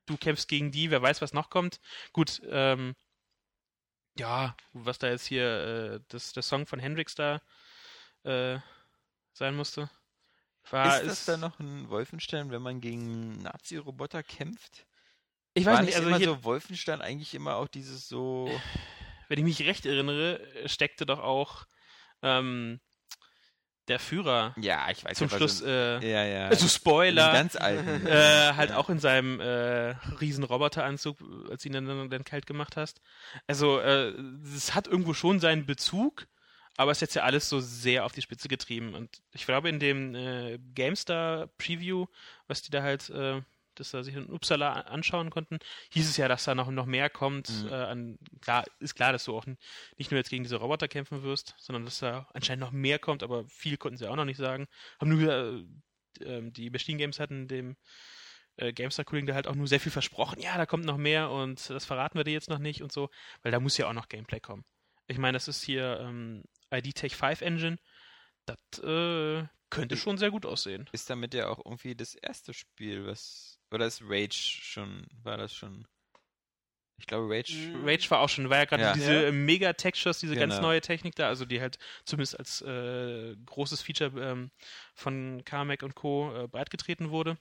[0.07, 1.79] du kämpfst gegen die, wer weiß, was noch kommt.
[2.11, 2.95] Gut, ähm,
[4.17, 7.41] ja, was da jetzt hier, äh, das, der Song von Hendrix da
[8.23, 8.59] äh,
[9.33, 9.89] sein musste.
[10.71, 14.85] War, ist das dann noch ein Wolfenstein, wenn man gegen Nazi-Roboter kämpft?
[15.53, 18.49] Ich War weiß nicht nicht, also immer hier, so Wolfenstein eigentlich immer auch dieses so.
[19.29, 21.65] wenn ich mich recht erinnere, steckte doch auch
[22.21, 22.79] ähm,
[23.87, 26.47] der Führer Ja, ich weiß zum ja, Schluss, in- äh, ja, ja.
[26.47, 28.05] also Spoiler, ganz alten.
[28.07, 28.77] äh, halt Ja.
[28.77, 29.91] auch in seinem äh,
[30.21, 31.17] riesen Roboteranzug,
[31.49, 33.01] als ihn dann, dann kalt gemacht hast.
[33.47, 34.09] Also äh,
[34.55, 36.27] es hat irgendwo schon seinen Bezug,
[36.79, 38.93] aber es ist jetzt ja alles so sehr auf die Spitze getrieben.
[38.93, 42.05] Und ich glaube, in dem äh, GameStar Preview,
[42.47, 43.41] was die da halt, äh,
[43.75, 45.59] das da sich in Uppsala anschauen konnten,
[45.91, 47.49] hieß es ja, dass da noch, noch mehr kommt.
[47.49, 47.67] Mhm.
[47.67, 49.45] Äh, an, klar, ist klar, dass du auch
[49.97, 53.23] nicht nur jetzt gegen diese Roboter kämpfen wirst, sondern dass da anscheinend noch mehr kommt,
[53.23, 54.65] aber viel konnten sie auch noch nicht sagen.
[55.01, 55.63] Haben nur äh,
[56.23, 57.75] ähm, die Machine Games hatten dem
[58.55, 60.39] äh, GameStar-Kollegen da halt auch nur sehr viel versprochen.
[60.39, 63.09] Ja, da kommt noch mehr und das verraten wir dir jetzt noch nicht und so,
[63.41, 64.63] weil da muss ja auch noch Gameplay kommen.
[65.07, 66.43] Ich meine, das ist hier ähm,
[66.73, 67.77] ID Tech 5 Engine.
[68.45, 70.89] Das äh, könnte schon sehr gut aussehen.
[70.91, 73.59] Ist damit ja auch irgendwie das erste Spiel, was.
[73.71, 75.07] Oder ist Rage schon.
[75.23, 75.87] War das schon.
[76.97, 77.53] Ich glaube, Rage.
[77.53, 77.87] Mhm.
[77.87, 78.93] Rage war auch schon, war ja gerade Ja.
[78.93, 79.21] diese Ja.
[79.27, 80.67] äh, Mega-Textures, diese ganz Genau.
[80.67, 84.51] neue Technik da, also die halt zumindest als äh, großes Feature ähm,
[84.95, 86.35] von Carmack und Co.
[86.35, 87.37] Äh, breitgetreten wurde.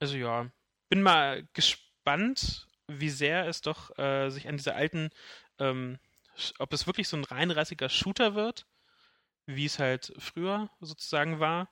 [0.00, 0.50] Also ja,
[0.88, 5.10] bin mal gespannt, wie sehr es doch äh, sich an dieser alten,
[5.60, 5.98] ähm,
[6.58, 8.66] ob es wirklich so ein reinrassiger Shooter wird,
[9.46, 11.68] wie es halt früher sozusagen war.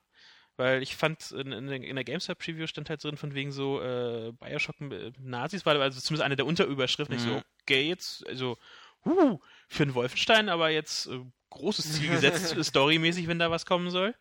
[0.57, 3.81] Weil ich fand, in, in, der- in der GameStar-Preview stand halt drin von wegen so
[3.81, 7.15] äh, Bioshock mit Nazis, war also zumindest eine der Unterüberschriften.
[7.15, 7.29] Ich Mhm.
[7.29, 8.57] so, okay, jetzt, also,
[9.05, 9.39] huh,
[9.69, 11.19] für einen Wolfenstein, aber jetzt äh,
[11.49, 14.13] großes Ziel gesetzt, storymäßig, wenn da was kommen soll.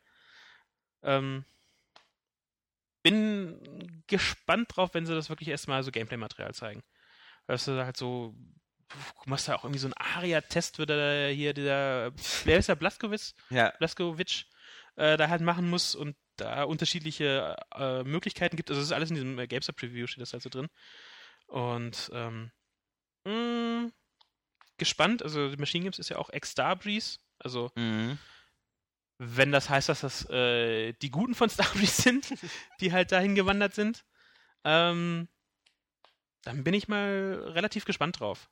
[1.03, 1.45] Ähm,
[3.03, 6.83] bin gespannt drauf, wenn sie das wirklich erstmal so Gameplay-Material zeigen.
[7.47, 8.35] Weißt du, halt so,
[9.25, 12.13] du machst da auch irgendwie so einen Aria-Test, wird da hier dieser,
[12.45, 13.35] wer ist der, Blaskowitz?
[13.51, 13.71] Ja.
[13.79, 14.45] Blaskowitsch
[14.97, 18.71] äh, da halt machen muss und da unterschiedliche äh, Möglichkeiten gibt.
[18.71, 20.69] Also das ist alles in diesem äh, GameStar Preview steht das halt so drin.
[21.47, 22.51] Und ähm,
[23.25, 23.91] mh,
[24.79, 28.19] gespannt, also Machine Games ist ja auch Ex-Starbreeze, also Mhm.
[29.19, 32.35] wenn das heißt, dass das äh, die Guten von Starbreeze sind,
[32.81, 34.05] die halt dahin gewandert sind,
[34.65, 35.29] ähm,
[36.43, 38.49] dann bin ich mal relativ gespannt drauf.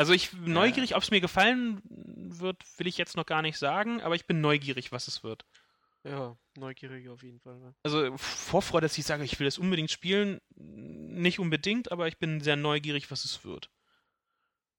[0.00, 4.00] Also ich neugierig, ob es mir gefallen wird, will ich jetzt noch gar nicht sagen,
[4.00, 5.44] aber ich bin neugierig, was es wird.
[6.04, 7.58] Ja, neugierig auf jeden Fall.
[7.58, 7.74] Ne?
[7.82, 12.40] Also Vorfreude, dass ich sage, ich will das unbedingt spielen, nicht unbedingt, aber ich bin
[12.40, 13.68] sehr neugierig, was es wird.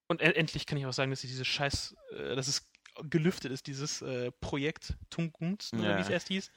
[0.08, 2.68] Und e- endlich kann ich auch sagen, dass ich diese Scheiß, äh, dass es
[3.04, 5.98] gelüftet ist, dieses äh, Projekt Tunkunst, oder Ja.
[5.98, 6.50] wie es erst hieß.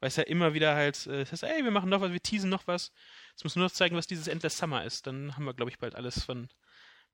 [0.00, 2.22] Weil es ja immer wieder halt, äh, das heißt, ey, wir machen noch was, wir
[2.22, 2.92] teasen noch was.
[3.30, 5.06] Jetzt müssen wir nur noch zeigen, was dieses Endless Summer ist.
[5.06, 6.48] Dann haben wir, glaube ich, bald alles von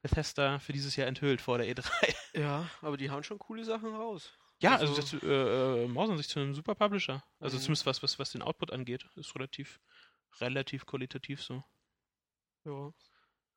[0.02, 1.84] Bethesda für dieses Jahr enthüllt vor der E3.
[2.34, 4.30] Ja, aber die hauen schon coole Sachen raus.
[4.60, 7.24] Ja, Also- also, das äh, äh, mausern sich zu einem super Publisher.
[7.40, 7.62] Also Mhm.
[7.62, 9.80] zumindest was, was, was den Output angeht, ist relativ,
[10.40, 11.64] relativ qualitativ so.
[12.64, 12.92] Ja.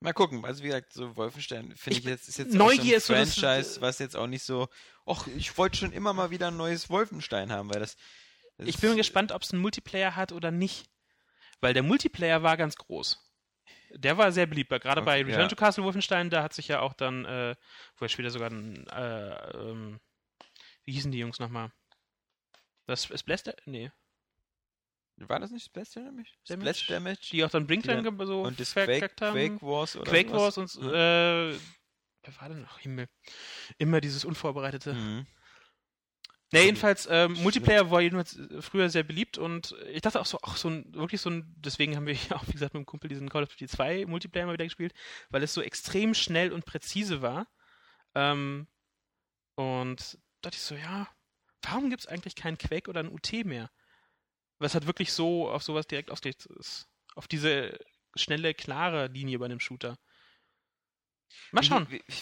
[0.02, 0.46] Mal gucken.
[0.46, 3.14] Also wie gesagt, so Wolfenstein finde Ich ich jetzt ist jetzt Neugier auch ist so
[3.14, 4.70] so ein das- Franchise, was jetzt auch nicht so.
[5.06, 7.98] Och, ich wollte schon immer mal wieder ein neues Wolfenstein haben, weil das.
[8.58, 10.90] das Ich bin ist- gespannt, ob es einen Multiplayer hat oder nicht.
[11.60, 13.20] Weil der Multiplayer war ganz groß.
[13.92, 15.48] Der war sehr beliebt, gerade bei Okay, Return ja.
[15.48, 17.56] to Castle Wolfenstein, da hat sich ja auch dann, äh,
[17.98, 20.00] wo er später sogar ein, äh, ähm,
[20.86, 21.72] wie hießen die Jungs nochmal?
[22.86, 23.92] Das Splash, Da- nee,
[25.18, 26.30] War das nicht Splash Damage?
[26.48, 26.70] Damage?
[26.74, 27.30] Splash Damage?
[27.32, 29.34] die auch dann Brinkland so und das Quake, haben.
[29.34, 30.32] Quake Wars oder Quake?
[30.32, 32.80] Wars und äh, wer war denn noch?
[32.80, 33.08] Himmel.
[33.78, 34.94] Immer dieses Unvorbereitete.
[34.94, 35.28] Mhm.
[36.52, 40.40] Ne, jedenfalls, ähm, Multiplayer war jedenfalls äh, früher sehr beliebt und ich dachte auch so,
[40.42, 42.86] ach, so ein, wirklich so ein, deswegen haben wir ja auch, wie gesagt, mit dem
[42.88, 44.94] Kumpel diesen Call of Duty 2 Multiplayer mal wieder gespielt,
[45.30, 47.48] weil es so extrem schnell und präzise war.
[48.16, 48.68] Ähm,
[49.56, 51.08] und dachte ich so, ja,
[51.62, 53.70] warum gibt es eigentlich keinen Quake oder einen UT mehr?
[54.58, 56.88] Was halt wirklich so auf sowas direkt ausgelegt ist.
[57.16, 57.78] Auf diese
[58.16, 59.98] schnelle, klare Linie bei einem Shooter.
[61.52, 61.88] Mal schauen.
[61.90, 62.14] Wie- wie-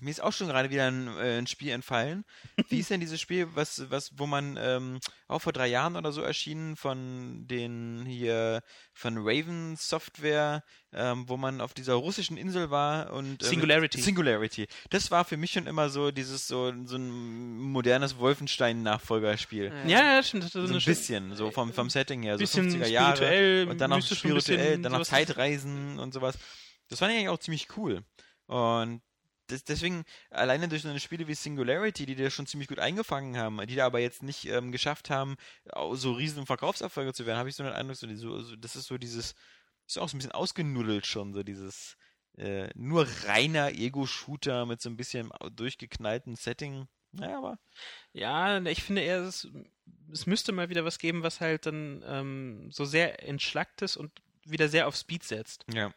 [0.00, 2.24] Mir ist auch schon gerade wieder ein, äh, ein Spiel entfallen.
[2.68, 4.98] Wie ist denn dieses Spiel, was, was, wo man ähm,
[5.28, 8.60] auch vor drei Jahren oder so erschienen von den hier
[8.92, 10.62] von Raven Software,
[10.92, 14.00] ähm, wo man auf dieser russischen Insel war und ähm, Singularity.
[14.02, 14.66] Singularity.
[14.90, 19.72] Das war für mich schon immer so dieses so so ein modernes Wolfenstein-Nachfolgerspiel.
[19.86, 20.44] Ja, ja, stimmt.
[20.50, 23.16] So ein bisschen, so vom, vom Setting her, so bisschen 50er Jahre.
[23.70, 26.36] Und dann noch bisschen, spirituell, dann noch Zeitreisen und sowas.
[26.88, 28.02] Das fand ich eigentlich auch ziemlich cool.
[28.46, 29.02] Und
[29.48, 33.36] das, deswegen, alleine durch so eine Spiele wie Singularity, die da schon ziemlich gut eingefangen
[33.36, 35.36] haben, die da aber jetzt nicht ähm, geschafft haben,
[35.92, 38.96] so riesen Verkaufserfolge zu werden, habe ich so den Eindruck, so, so, das ist so
[38.96, 39.34] dieses,
[39.86, 41.96] ist auch so ein bisschen ausgenuddelt schon, so dieses
[42.36, 46.88] äh, nur reiner Ego-Shooter mit so ein bisschen durchgeknallten Setting.
[47.12, 47.58] Naja, aber
[48.12, 49.46] Ja, ich finde eher, es,
[50.10, 54.10] es müsste mal wieder was geben, was halt dann ähm, so sehr entschlackt ist und
[54.44, 55.64] wieder sehr auf Speed setzt.
[55.72, 55.92] ja.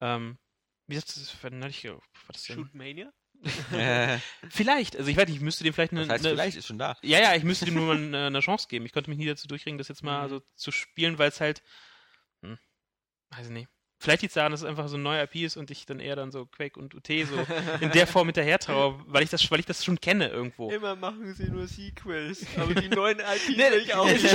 [0.00, 0.38] Ähm,
[0.86, 2.56] wie gesagt, das war neulich, war das denn?
[2.56, 3.12] Shootmania?
[3.72, 6.56] äh, Vielleicht, also ich weiß nicht, ich müsste dem vielleicht eine, das heißt, eine vielleicht
[6.56, 6.96] ist schon da.
[7.02, 8.86] Ja, ja, ich müsste dem nur mal eine, eine Chance geben.
[8.86, 10.30] Ich konnte mich nie dazu durchringen, das jetzt mal Mhm.
[10.30, 11.62] so zu spielen, weil es halt,
[12.42, 12.58] hm,
[13.30, 13.68] weiß ich nicht.
[14.00, 15.98] Vielleicht liegt es daran, dass es einfach so ein neuer IP ist und ich dann
[16.00, 17.46] eher dann so Quake und UT so
[17.80, 20.70] in der Form hinterher traue, weil ich das, weil ich das schon kenne irgendwo.
[20.70, 24.24] Immer machen sie nur Sequels, aber die neuen IP Nee, will ich auch nicht.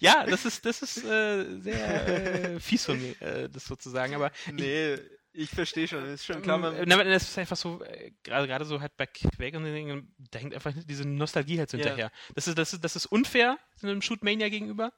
[0.00, 2.08] ja, das ist, das ist äh, sehr
[2.54, 4.98] äh, fies von mir, äh, das sozusagen, aber Nee,
[5.32, 8.46] ich verstehe schon, ist schon klar, man, ähm, na, das ist einfach so, äh, gerade
[8.46, 11.76] gerade so halt bei Quake und den Dingen, da hängt einfach diese Nostalgie halt so
[11.76, 11.84] Ja.
[11.84, 12.12] hinterher.
[12.34, 14.92] Das ist, das ist, das ist unfair einem Shootmania gegenüber.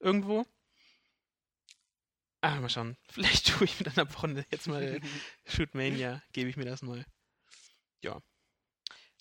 [0.00, 0.46] irgendwo.
[2.40, 2.96] Ah, mal schauen.
[3.10, 5.00] Vielleicht tue ich mit einer Woche jetzt mal
[5.46, 7.04] Shootmania, gebe ich mir das mal.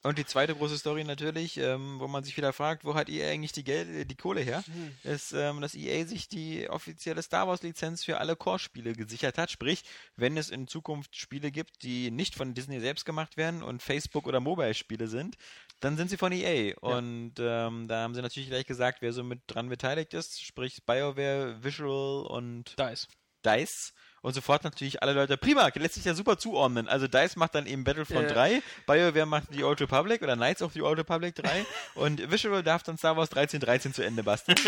[0.04, 3.30] Und die zweite große Story natürlich, ähm, wo man sich wieder fragt, wo hat EA
[3.30, 4.64] eigentlich die, Geld, äh, die Kohle her,
[5.04, 9.50] ist, ähm, dass EA sich die offizielle Star Wars Lizenz für alle Core-Spiele gesichert hat.
[9.50, 9.84] Sprich,
[10.16, 14.28] wenn es in Zukunft Spiele gibt, die nicht von Disney selbst gemacht werden und Facebook-
[14.28, 15.36] oder Mobile-Spiele sind,
[15.80, 16.76] dann sind sie von EA.
[16.80, 20.86] Und ähm, da haben sie natürlich gleich gesagt, wer so mit dran beteiligt ist, sprich
[20.86, 23.08] BioWare, Visual und ist.
[23.46, 23.94] DICE.
[24.28, 26.90] Und sofort natürlich alle Leute, prima, lässt sich ja super zuordnen.
[26.90, 28.34] Also DICE macht dann eben Battlefront Ja.
[28.34, 32.62] 3, BioWare macht die Old Republic oder Knights of the Old Republic 3 und Visual
[32.62, 34.58] darf dann Star Wars 1313 zu Ende basteln.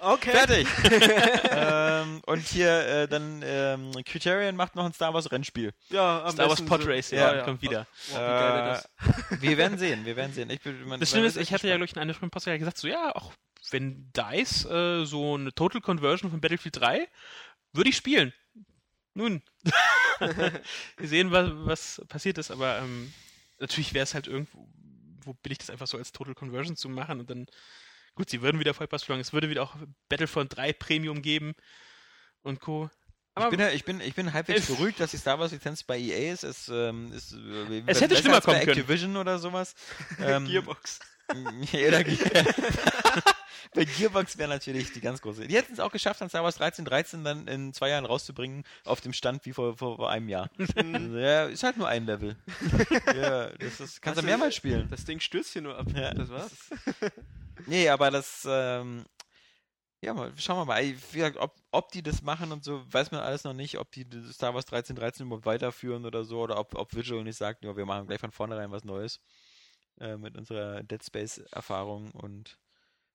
[0.00, 0.30] Okay.
[0.30, 0.66] Fertig!
[1.50, 5.74] ähm, und hier äh, dann ähm, Criterion macht noch ein Star Wars Rennspiel.
[5.90, 7.86] Ja, am Star Wars besten Pod so- Race, ja, ja, kommt wieder.
[8.12, 8.84] Oh, wie geil das.
[9.32, 10.48] Äh, wir werden sehen, wir werden sehen.
[10.48, 12.58] Ich bin, man, Das Schlimme ist ich hatte ja, glaube ich, in einer frühen Podcast
[12.58, 13.32] gesagt, so, ja, auch
[13.70, 17.06] wenn DICE äh, so eine Total Conversion von Battlefield 3,
[17.74, 18.32] würde ich spielen.
[19.18, 19.42] Nun,
[20.20, 23.12] wir sehen, was, was passiert ist, aber ähm,
[23.58, 24.68] natürlich wäre es halt irgendwo
[25.24, 27.46] wo billig, das einfach so als Total Conversion zu machen und dann,
[28.14, 29.74] gut, sie würden wieder Vollpass schlagen, es würde wieder auch
[30.08, 31.56] Battlefront 3 Premium geben
[32.42, 32.88] und Co.
[33.36, 35.98] Ich bin, ja, ich, bin, ich bin halbwegs beruhigt, dass die Star Wars Lizenz bei
[35.98, 36.44] EA ist.
[36.44, 38.70] Es, ähm, ist äh, Es hätte schlimmer bei kommen können.
[38.70, 39.74] Activision oder sowas.
[40.20, 41.00] Ähm, Gearbox.
[41.72, 43.34] Ja, oder.
[43.74, 45.46] Bei Gearbox wäre natürlich die ganz große.
[45.46, 49.00] Die hätten es auch geschafft, dann Star Wars 1313 dann in zwei Jahren rauszubringen, auf
[49.00, 50.50] dem Stand wie vor, vor, vor einem Jahr.
[50.58, 50.72] Also,
[51.18, 52.36] ja, ist halt nur ein Level.
[53.06, 54.88] ja, das ist, kannst du Hast mehrmals spielen.
[54.90, 55.86] Das Ding stürzt hier nur ab.
[55.94, 56.14] Ja.
[56.14, 56.52] Das war's.
[57.66, 59.04] Nee, aber das, ähm,
[60.00, 60.80] ja, mal, schauen wir mal.
[60.84, 63.90] Wie gesagt, ob, ob die das machen und so, weiß man alles noch nicht, ob
[63.90, 67.76] die Star Wars 1313 überhaupt weiterführen oder so, oder ob, ob Visual nicht sagt, ja,
[67.76, 69.20] wir machen gleich von vornherein was Neues.
[70.00, 72.56] Äh, mit unserer Dead Space-Erfahrung und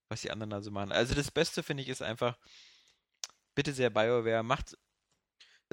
[0.09, 0.91] was die anderen also machen.
[0.91, 2.37] Also das Beste, finde ich, ist einfach,
[3.55, 4.77] bitte sehr BioWare, macht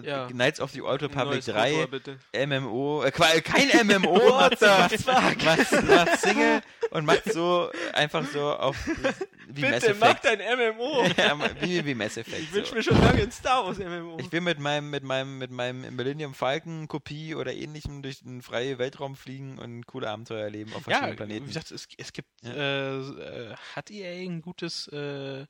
[0.05, 0.27] Ja.
[0.29, 2.19] Knights of the Old Republic Neues 3 Motor, bitte.
[2.47, 5.07] MMO, äh, kein MMO, macht, macht,
[5.45, 5.45] macht,
[5.89, 8.77] macht Single und macht so einfach so auf
[9.53, 10.25] wie Mass Bitte, mach Effect.
[10.25, 10.39] dein
[10.75, 11.05] MMO.
[11.17, 12.39] ja, wie, wie Mass Effect.
[12.41, 12.75] Ich wünsche so.
[12.77, 14.19] mir schon lange ein Star Wars MMO.
[14.21, 18.43] Ich will mit meinem, mit meinem, mit meinem Millennium Falcon Kopie oder ähnlichem durch den
[18.43, 21.45] freien Weltraum fliegen und coole Abenteuer erleben auf Ja, verschiedenen Planeten.
[21.47, 22.53] wie gesagt, es, es gibt, Ja.
[22.53, 25.47] äh, äh, hat EA ein gutes äh,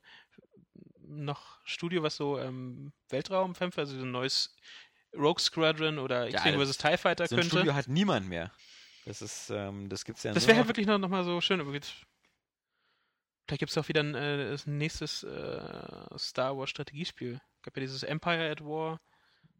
[1.11, 4.55] noch Studio, was so ähm, Weltraumkämpfe, also so ein neues
[5.15, 6.77] Rogue Squadron oder Ja, X-Wing das- vs.
[6.77, 7.55] TIE Fighter so ein könnte.
[7.57, 8.51] Studio hat niemand mehr.
[9.05, 11.59] Das ist, ähm, das gibt's ja das wäre noch- wirklich noch, noch mal so schön.
[11.59, 11.93] aber jetzt-
[13.47, 17.41] Vielleicht gibt es auch wieder ein, äh, nächstes äh, Star Wars Strategiespiel.
[17.63, 18.99] Gab ja dieses Empire at War.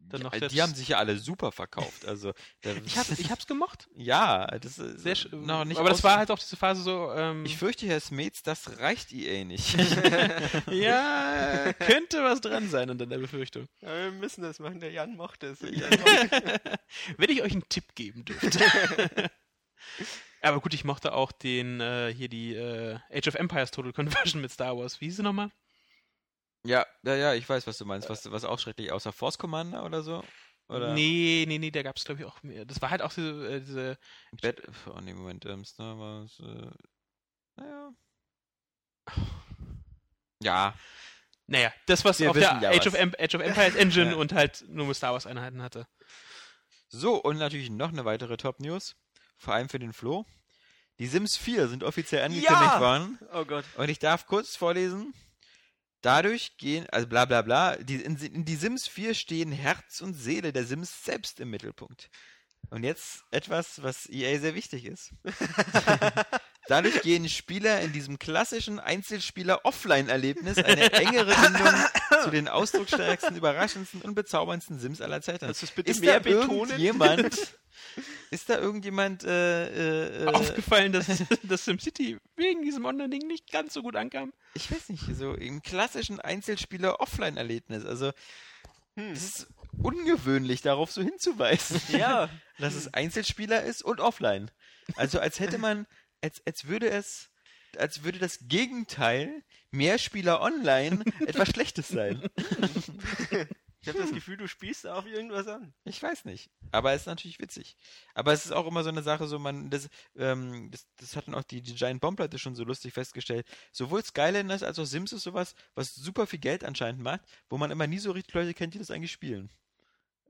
[0.08, 2.04] Dann noch die selbst- haben sich ja alle super verkauft.
[2.06, 2.32] Also,
[2.84, 3.88] Ich, hab, ich hab's gemocht.
[3.94, 5.44] ja, das ist Sehr schön.
[5.46, 7.10] noch nicht aber das war halt auch diese Phase so.
[7.12, 9.74] Ähm, Ich fürchte, Herr Smets, das reicht EA nicht.
[10.70, 13.66] ja, könnte was dran sein unter der Befürchtung.
[13.80, 14.80] Ja, wir müssen das machen.
[14.80, 15.62] Der Jan mochte es.
[15.62, 18.60] Wenn ich euch einen Tipp geben dürfte.
[20.40, 24.40] Aber gut, ich mochte auch den, äh, hier die äh, Age of Empires Total Conversion
[24.42, 25.00] mit Star Wars.
[25.00, 25.50] Wie hieß sie nochmal?
[26.64, 28.08] Ja, ja, ja, ich weiß, was du meinst.
[28.08, 30.22] Was, was auch schrecklich außer Force Commander oder so?
[30.68, 32.64] Oder Nee, nee, nee, da gab es glaube ich auch mehr.
[32.64, 33.98] Das war halt auch diese, äh, diese
[34.40, 36.70] Bat oh, nee, Moment, ähm, Star Wars, äh,
[37.56, 37.92] naja.
[40.42, 40.74] Ja,
[41.46, 42.94] naja, das, was Wir auf der ja Age, was.
[42.94, 44.16] of Age of Empires Engine Ja.
[44.16, 45.86] und halt nur mit Star Wars Einheiten hatte.
[46.88, 48.96] So, und natürlich noch eine weitere Top-News,
[49.36, 50.24] vor allem für den Flo.
[50.98, 52.80] Die Sims 4 sind offiziell angekündigt Ja!
[52.80, 53.18] worden.
[53.32, 53.64] Oh Gott.
[53.76, 55.14] Und ich darf kurz vorlesen.
[56.02, 60.14] Dadurch gehen, also bla bla bla, die, in, in die Sims 4 stehen Herz und
[60.14, 62.10] Seele der Sims selbst im Mittelpunkt.
[62.70, 65.12] Und jetzt etwas, was EA sehr wichtig ist.
[66.68, 71.74] Dadurch gehen Spieler in diesem klassischen Einzelspieler-Offline-Erlebnis eine engere Bindung
[72.22, 75.46] zu den ausdrucksstärksten, überraschendsten und bezauberndsten Sims aller Zeiten.
[75.46, 76.70] Du es bitte ist mehr da betonen?
[76.70, 77.36] irgendjemand,
[78.30, 81.06] ist da irgendjemand äh, äh, äh, Aufgefallen, dass
[81.42, 84.32] das SimCity wegen diesem Online-Ding nicht ganz so gut ankam.
[84.54, 87.84] ich weiß nicht, so im klassischen Einzelspieler-Offline-Erlebnis.
[87.84, 88.12] Also,
[88.94, 89.12] Hm.
[89.12, 89.46] es ist
[89.82, 92.28] ungewöhnlich, darauf so hinzuweisen, Ja.
[92.58, 94.50] dass es Einzelspieler ist und offline.
[94.96, 95.86] Also, als hätte man,
[96.20, 97.30] als, als würde es,
[97.78, 102.22] als würde das Gegenteil Mehrspieler online etwas Schlechtes sein.
[103.82, 105.74] Ich habe das Gefühl, du spielst da auf irgendwas an.
[105.84, 106.50] Ich weiß nicht.
[106.70, 107.76] Aber es ist natürlich witzig.
[108.14, 111.34] Aber es ist auch immer so eine Sache, so man, das, ähm, das, das hatten
[111.34, 113.44] auch die, die Giant Bomb-Leute schon so lustig festgestellt.
[113.72, 117.72] Sowohl Skylanders als auch Sims ist sowas, was super viel Geld anscheinend macht, wo man
[117.72, 119.50] immer nie so richtig Leute kennt, die das eigentlich spielen.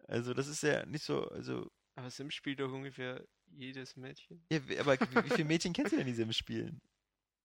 [0.09, 3.23] Also das ist ja nicht so, also, Aber Sims spielt doch ungefähr
[3.55, 4.43] jedes Mädchen.
[4.51, 6.81] ja, aber wie, wie viele Mädchen kennst du denn, die Sims spielen?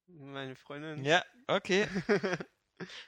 [0.07, 1.03] Meine Freundin.
[1.03, 1.85] Ja, okay.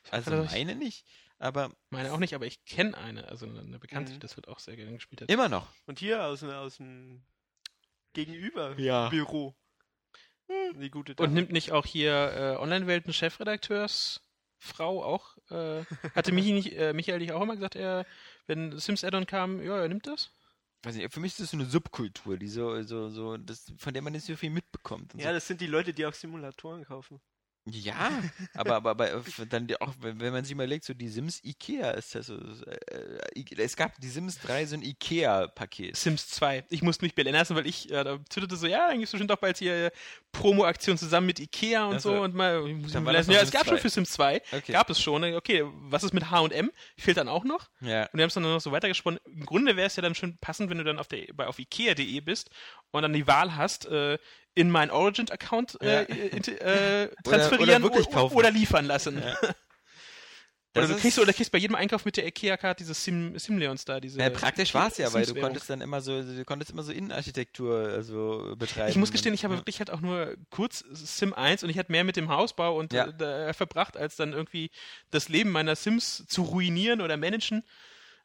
[0.10, 1.06] Also meine nicht,
[1.40, 4.16] aber Meine auch nicht, aber ich kenne eine, also eine Bekannte, Mhm.
[4.16, 5.32] die das halt auch sehr gerne gespielt hat.
[5.32, 5.68] immer noch.
[5.88, 7.24] Und hier aus, dem- aus dem
[8.14, 9.10] Gegenüber Ja.
[9.10, 9.56] Büro.
[10.76, 11.34] Die gute Und Dame.
[11.34, 15.38] nimmt nicht auch hier äh, Online-Welten Chefredakteursfrau auch?
[15.52, 15.84] Äh,
[16.16, 18.06] hatte Michi nicht, äh, Michael nicht auch immer gesagt, er,
[18.48, 20.32] wenn Sims Addon kam, ja, er nimmt das?
[20.84, 23.94] Weiß nicht, für mich ist das so eine Subkultur, die so, so, so, das, von
[23.94, 25.14] der man nicht so viel mitbekommt.
[25.14, 27.22] und ja, das sind die Leute, die auch Simulatoren kaufen.
[27.76, 28.10] Ja
[28.54, 32.16] aber, aber, aber äh, dann auch, wenn man sich überlegt, so die Sims Ikea ist
[32.16, 35.96] das so, äh, I- es gab die Sims 3 so ein Ikea-Paket.
[35.96, 36.66] Sims 2.
[36.70, 39.12] Ich musste mich belehren lassen, weil ich äh, da twitterte so, ja, dann gibt es
[39.12, 39.92] bestimmt auch bald hier äh,
[40.32, 43.28] Promo-Aktion zusammen mit Ikea und Ach so und mal, ich muss Dann mich war das
[43.28, 43.82] ja, es gab schon 2.
[43.82, 44.72] für Sims 2, Okay.
[44.72, 45.24] gab es schon.
[45.24, 46.72] Okay, was ist mit H&M?
[46.98, 47.70] Fehlt dann auch noch.
[47.82, 48.04] Ja.
[48.04, 49.20] Und wir haben es dann noch so weitergesponnen.
[49.26, 51.60] Im Grunde wäre es ja dann schon passend, wenn du dann auf, der, bei, auf
[51.60, 52.50] ikea.de bist
[52.92, 54.18] und dann die Wahl hast, äh,
[54.56, 56.02] in meinen Origin-Account äh, Ja.
[56.02, 58.36] äh, Oder- transferieren oder wirklich o- kaufen.
[58.36, 59.22] oder liefern lassen.
[59.22, 59.36] Ja.
[60.78, 64.00] Oder du kriegst, oder kriegst bei jedem Einkauf mit der IKEA-Card diese Sim, Simleons da,
[64.00, 64.20] diese.
[64.20, 66.92] Ja, praktisch war es ja, weil du konntest dann immer so, du konntest immer so
[66.92, 68.90] Innenarchitektur also betreiben.
[68.92, 69.60] Ich muss gestehen, ich habe Ja.
[69.62, 72.94] wirklich halt auch nur kurz Sim 1 und ich hatte mehr mit dem Hausbau und
[72.94, 73.08] Ja.
[73.08, 74.70] äh, da verbracht, als dann irgendwie
[75.10, 77.64] das Leben meiner Sims zu ruinieren oder managen.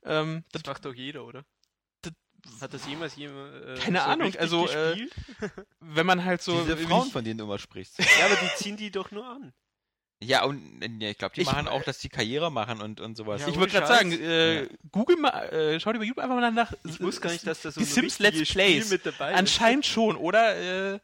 [0.04, 1.46] Ähm, das, Das macht doch jeder, oder?
[2.44, 3.54] Das- Hat das jemals jemand.
[3.64, 5.08] Äh, Keine so Ahnung, also, äh,
[5.80, 6.60] wenn man halt so.
[6.62, 7.98] Diese Frauen, ich- von denen du immer sprichst.
[7.98, 9.52] ja, aber die ziehen die doch nur an.
[10.22, 13.00] Ja, und äh, ja, ich glaube, die Ich- machen auch, dass die Karriere machen und,
[13.00, 13.42] und sowas.
[13.42, 14.68] Ja, ich wollte gerade sagen, äh, Ja.
[14.92, 16.72] google mal, äh, schau dir bei YouTube einfach mal nach.
[16.84, 18.90] Ich wusste gar nicht, dass da so die ein Sims Let's Spiel Plays.
[18.90, 19.38] mit dabei ist.
[19.38, 20.94] Anscheinend schon, oder?
[20.94, 21.00] Äh,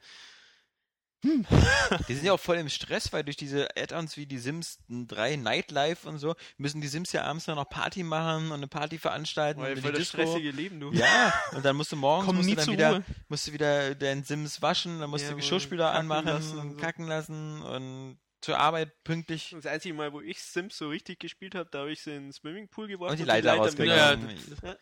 [2.09, 5.36] Die sind ja auch voll im Stress, weil durch diese Add-ons wie die Sims 3
[5.36, 8.98] Nightlife und so, müssen die Sims ja abends dann noch Party machen und eine Party
[8.98, 9.60] veranstalten.
[9.60, 10.90] Weil und voll die das stressige Leben, du.
[10.92, 13.05] Ja, und dann musst du morgens Komm musst nie du dann wieder, Ruhe.
[13.28, 16.70] musst du wieder deinen Sims waschen, dann musst Ja, du Geschirrspüler anmachen lassen und und
[16.72, 16.76] so.
[16.78, 19.51] kacken lassen und zur Arbeit pünktlich.
[19.55, 22.22] Das einzige Mal, wo ich Sims so richtig gespielt habe, da habe ich sie in
[22.28, 24.26] den Swimmingpool geworfen Und die Leiter rausgegangen.
[24.26, 24.59] mitgenommen.
[24.62, 24.76] Ja,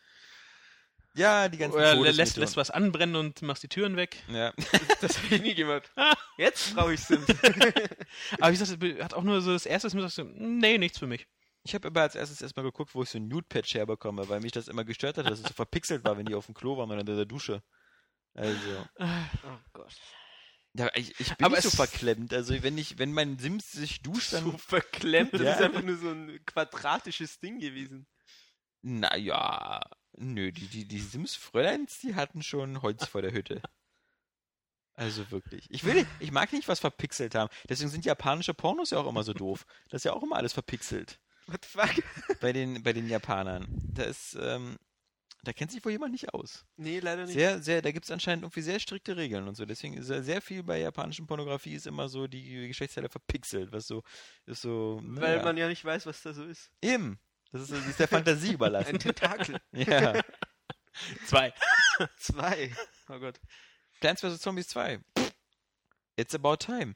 [1.19, 2.41] Ja, die ganzen oder lässt, Todesmissionen.
[2.43, 4.17] lässt was anbrennen und machst die Türen weg.
[4.29, 4.53] Ja.
[5.01, 5.93] Das habe ich nie gemacht.
[6.39, 7.27] Jetzt brauche ich Sims.
[8.41, 11.07] Aber wie gesagt, das hat auch nur so das erste, das so, nee, nichts für
[11.07, 11.27] mich.
[11.65, 14.53] Ich habe aber als erstes erstmal geguckt, wo ich so ein Nude-Patch herbekomme, weil mich
[14.53, 16.91] das immer gestört hat, dass es so verpixelt war, wenn die auf dem Klo waren
[16.91, 17.63] oder in der Dusche.
[18.35, 18.87] Also.
[18.99, 19.95] oh Gott.
[20.75, 22.33] Ja, ich, ich bin Aber nicht so verklemmt.
[22.33, 24.45] Also wenn ich, wenn mein Sims sich duscht, dann.
[24.45, 25.35] So verklemmt.
[25.35, 25.53] Das Ja.
[25.55, 28.07] ist einfach nur so ein quadratisches Ding gewesen.
[28.83, 29.81] Naja.
[30.21, 33.63] Nö, die, die, die Sims-Fräuleins, die hatten schon Holz vor der Hütte.
[34.95, 35.67] Also wirklich.
[35.71, 37.51] Ich will, nicht- ich mag nicht was verpixelt haben.
[37.69, 39.65] Deswegen sind japanische Pornos ja auch immer so doof.
[39.91, 41.21] Das ist ja auch immer alles verpixelt.
[41.47, 42.05] What the fuck?
[42.41, 43.67] Bei den, bei den Japanern.
[43.95, 44.77] Da ist, ähm,
[45.45, 46.67] da kennt sich wohl jemand nicht aus.
[46.77, 47.35] Nee, leider nicht.
[47.35, 49.65] Sehr, sehr, da gibt es anscheinend irgendwie sehr strikte Regeln und so.
[49.65, 53.87] Deswegen ist ja sehr viel bei japanischen Pornografie ist immer so die Geschlechtsteile verpixelt, was
[53.87, 54.03] so
[54.47, 55.01] ist so.
[55.05, 55.43] Weil naja.
[55.45, 56.71] man ja nicht weiß, was da so ist.
[56.83, 57.19] eben.
[57.53, 58.95] Das ist, das ist der Fantasie überlassen.
[58.95, 59.61] Ein Tentakel.
[59.73, 60.21] ja.
[61.27, 61.53] Zwei.
[62.19, 62.73] Zwei.
[63.09, 63.41] Oh Gott.
[64.01, 64.41] Plants vs.
[64.41, 65.01] Zombies 2.
[66.17, 66.95] It's about time.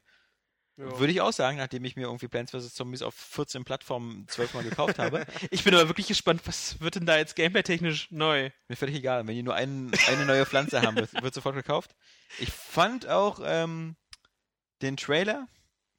[0.75, 0.99] Ja.
[0.99, 2.73] Würde ich auch sagen, nachdem ich mir irgendwie Plants vs.
[2.73, 5.25] Zombies auf 14 Plattformen zwölfmal gekauft habe.
[5.51, 8.49] Ich bin aber wirklich gespannt, was wird denn da jetzt gameplay-technisch neu?
[8.67, 9.27] Mir völlig egal.
[9.27, 11.95] Wenn die nur einen, eine neue Pflanze haben, wird, wird sofort gekauft.
[12.39, 13.95] Ich fand auch ähm,
[14.81, 15.47] den Trailer,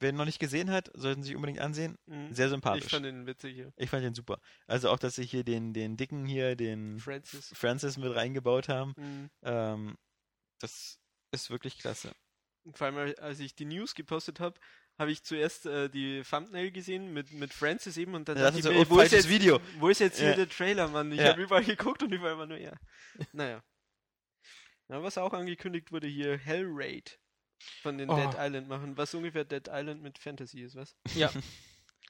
[0.05, 1.97] wer ihn noch nicht gesehen hat, sollten sich unbedingt ansehen.
[2.05, 2.31] Mhm.
[2.31, 2.85] Sehr sympathisch.
[2.85, 3.73] Ich fand den witzig hier.
[3.75, 4.39] Ich fand den super.
[4.67, 7.51] Also auch, dass sie hier den, den dicken hier, den Francis.
[7.55, 8.93] Francis mit reingebaut haben.
[8.97, 9.29] Mhm.
[9.41, 9.97] Ähm,
[10.59, 10.99] das
[11.31, 12.11] ist wirklich klasse.
[12.73, 14.59] Vor allem, als ich die News gepostet habe,
[14.99, 18.59] habe ich zuerst äh, die Thumbnail gesehen mit, mit Francis eben und dann Ja, dachte
[18.59, 19.59] ich mir, so, wo ist, jetzt, Video.
[19.79, 20.35] wo ist jetzt hier Ja.
[20.35, 21.11] der Trailer, Mann?
[21.11, 21.29] Ich Ja.
[21.31, 22.73] habe überall geguckt und überall war nur ja.
[23.33, 23.63] Naja.
[24.87, 27.19] Ja, was auch angekündigt wurde hier, Hell Raid
[27.81, 28.15] von den Oh.
[28.15, 30.95] Dead Island machen, was ungefähr Dead Island mit Fantasy ist, was?
[31.15, 31.29] Ja.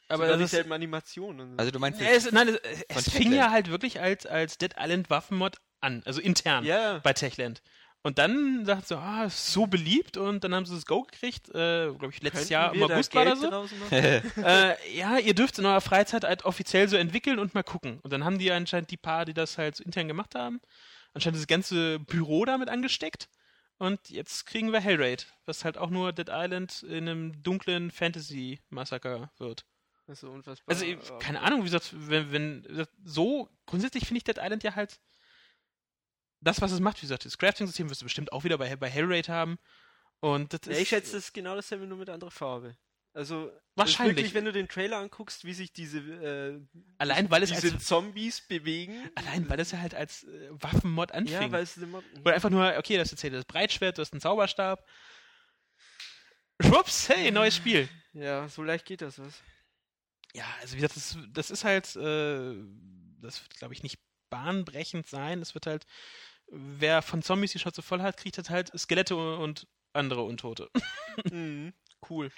[0.07, 1.41] Aber Sogar das ist, dieselben Animationen.
[1.41, 1.57] und so.
[1.57, 3.35] Also du meinst Ja, jetzt, es, nein, es, es fing Techland.
[3.35, 7.61] ja halt wirklich als, als Dead Island Waffenmod an, also intern ja, bei Techland.
[8.03, 11.49] Und dann sagt so, ah, ist so beliebt und dann haben sie das Go gekriegt,
[11.49, 13.67] äh, glaube ich, letztes könnten Jahr im August war das so.
[13.95, 17.99] äh, ja, ihr dürft in eurer Freizeit halt offiziell so entwickeln und mal gucken.
[18.03, 20.61] Und dann haben die anscheinend die paar, die das halt so intern gemacht haben,
[21.15, 23.27] anscheinend das ganze Büro damit angesteckt.
[23.77, 29.31] Und jetzt kriegen wir Hellraid, was halt auch nur Dead Island in einem dunklen Fantasy-Massaker
[29.37, 29.65] wird.
[30.07, 30.73] Das ist so unfassbar.
[30.73, 34.75] Also, ich- keine Ahnung, wie gesagt, wenn, wenn so, grundsätzlich finde ich Dead Island ja
[34.75, 34.99] halt
[36.41, 38.89] das, was es macht, wie gesagt, das Crafting-System wirst du bestimmt auch wieder bei, bei
[38.89, 39.57] Hellraid haben.
[40.19, 42.77] Und das Ja, ist, ich schätze, das ist genau dasselbe, nur mit anderer Farbe.
[43.15, 44.17] Also, ist Wahrscheinlich.
[44.17, 46.59] Wirklich, wenn du den Trailer anguckst, wie sich diese, äh,
[46.97, 49.09] allein, weil es diese als, Zombies bewegen.
[49.15, 51.33] allein, weil es ja halt als äh, Waffenmod anfing.
[51.33, 52.03] Ja, weil es immer.
[52.21, 54.85] Oder einfach nur, okay, das erzählt das Breitschwert, du hast einen Zauberstab.
[56.61, 57.89] Schwupps, hey, neues Spiel.
[58.13, 59.41] Ja, so leicht geht das, was?
[60.35, 62.53] ja, also wie gesagt, das, das ist halt, äh,
[63.21, 65.41] das wird, glaube ich, nicht bahnbrechend sein.
[65.41, 65.85] Es wird halt,
[66.47, 70.69] wer von Zombies die Schnauze voll hat, kriegt halt Skelette und, und andere Untote.
[71.31, 71.73] Mhm.
[72.07, 72.29] Cool.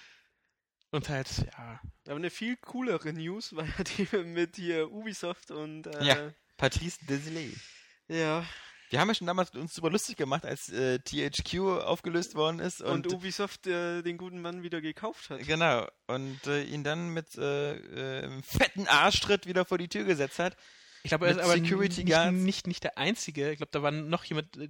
[0.91, 1.81] Und halt, ja.
[2.05, 6.31] Aber eine viel coolere News war ja die mit hier Ubisoft und äh, Ja.
[6.57, 7.59] Patrice Desilets.
[8.07, 8.45] ja.
[8.89, 12.79] Wir haben ja schon damals uns super lustig gemacht, als äh, THQ aufgelöst worden ist.
[12.81, 15.41] Und, Und, Ubisoft äh, den guten Mann wieder gekauft hat.
[15.45, 15.85] Genau.
[16.07, 20.39] Und äh, ihn dann mit äh, äh, einem fetten Arschtritt wieder vor die Tür gesetzt
[20.39, 20.55] hat.
[21.07, 22.33] Ich glaube, er ist aber Security nicht, Guards.
[22.33, 23.51] nicht, nicht der Einzige.
[23.51, 24.67] Ich glaube, da war noch jemand, äh,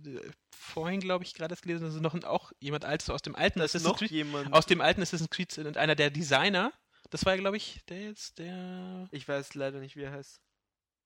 [0.52, 3.36] vorhin, glaube ich, gerade das gelesen, dass es noch ein, auch jemand altes aus dem
[3.36, 4.54] alten Das ist Assassin's Creed, jemand.
[4.54, 6.72] aus dem alten Assassin's Creed und einer der Designer.
[7.10, 9.08] Das war, glaube ich, der jetzt, der.
[9.12, 10.40] ich weiß leider nicht, wie er heißt.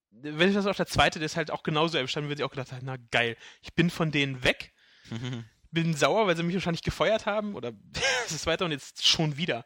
[0.09, 2.51] Wenn ich das auch der zweite, der ist halt auch genauso erstanden, würde ich auch
[2.51, 4.73] gedacht haben, na geil, ich bin von denen weg,
[5.71, 7.71] bin sauer, weil sie mich wahrscheinlich gefeuert haben oder
[8.25, 9.65] es ist weiter und jetzt schon wieder.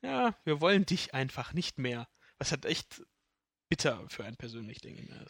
[0.00, 2.08] Ja, wir wollen dich einfach nicht mehr.
[2.38, 3.02] Was halt echt
[3.72, 5.24] bitter für einen persönlich, denke ich mir.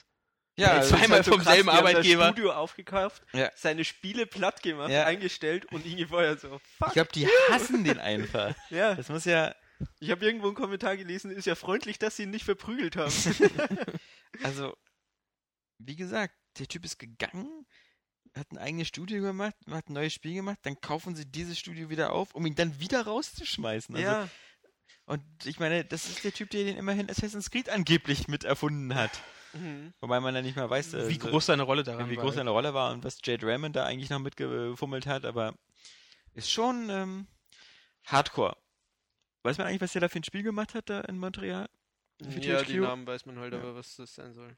[0.56, 2.24] ja, also, zweimal halt so vom selben Arbeitgeber.
[2.24, 3.52] Das Studio aufgekauft, Ja.
[3.54, 5.04] seine Spiele platt gemacht, Ja.
[5.04, 6.40] eingestellt und ihn gefeuert.
[6.40, 6.88] So, fuck.
[6.88, 8.52] ich glaube, die hassen den einfach.
[8.70, 8.96] ja.
[8.96, 9.54] Das muss ja,
[10.00, 13.12] Ich habe irgendwo einen Kommentar gelesen, ist ja freundlich, dass sie ihn nicht verprügelt haben.
[14.42, 14.76] also,
[15.78, 17.64] wie gesagt, der Typ ist gegangen,
[18.36, 21.90] hat ein eigenes Studio gemacht, hat ein neues Spiel gemacht, dann kaufen sie dieses Studio
[21.90, 23.94] wieder auf, um ihn dann wieder rauszuschmeißen.
[23.94, 24.28] Also, ja.
[25.12, 28.94] Und ich meine, das ist der Typ, der den immerhin Assassin's Creed angeblich mit erfunden
[28.94, 29.10] hat.
[29.52, 29.92] Mhm.
[30.00, 32.24] Wobei man ja nicht mal weiß, äh, Wie groß seine Rolle daran wie war.
[32.24, 35.54] groß seine Rolle war und was Jade Raymond da eigentlich noch mitgefummelt hat, aber
[36.32, 37.26] ist schon ähm,
[38.06, 38.56] Hardcore.
[39.42, 41.68] Weiß man eigentlich, was der da für ein Spiel gemacht hat da in Montreal?
[42.22, 43.58] Für Ja, die Namen weiß man halt, Ja.
[43.58, 44.56] aber was das sein soll.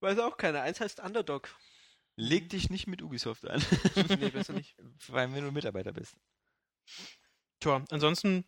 [0.00, 0.62] Weiß auch keiner.
[0.62, 1.54] Eins heißt Underdog.
[2.16, 3.64] Leg dich nicht mit Ubisoft an,
[4.18, 4.74] nee, besser nicht.
[4.98, 6.16] vor allem wenn du Mitarbeiter bist.
[7.60, 8.44] Tja, ansonsten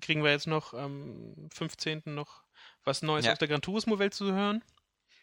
[0.00, 2.02] kriegen wir jetzt noch am 15.
[2.06, 2.42] noch
[2.84, 3.32] was Neues Ja.
[3.32, 4.62] aus der Gran Turismo-Welt zu hören.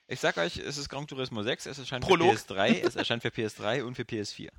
[0.07, 2.37] Ich sag euch, es ist Gran Turismo 6, es erscheint Prolog.
[2.37, 4.49] für PS3, es erscheint für PS3 und für PS4.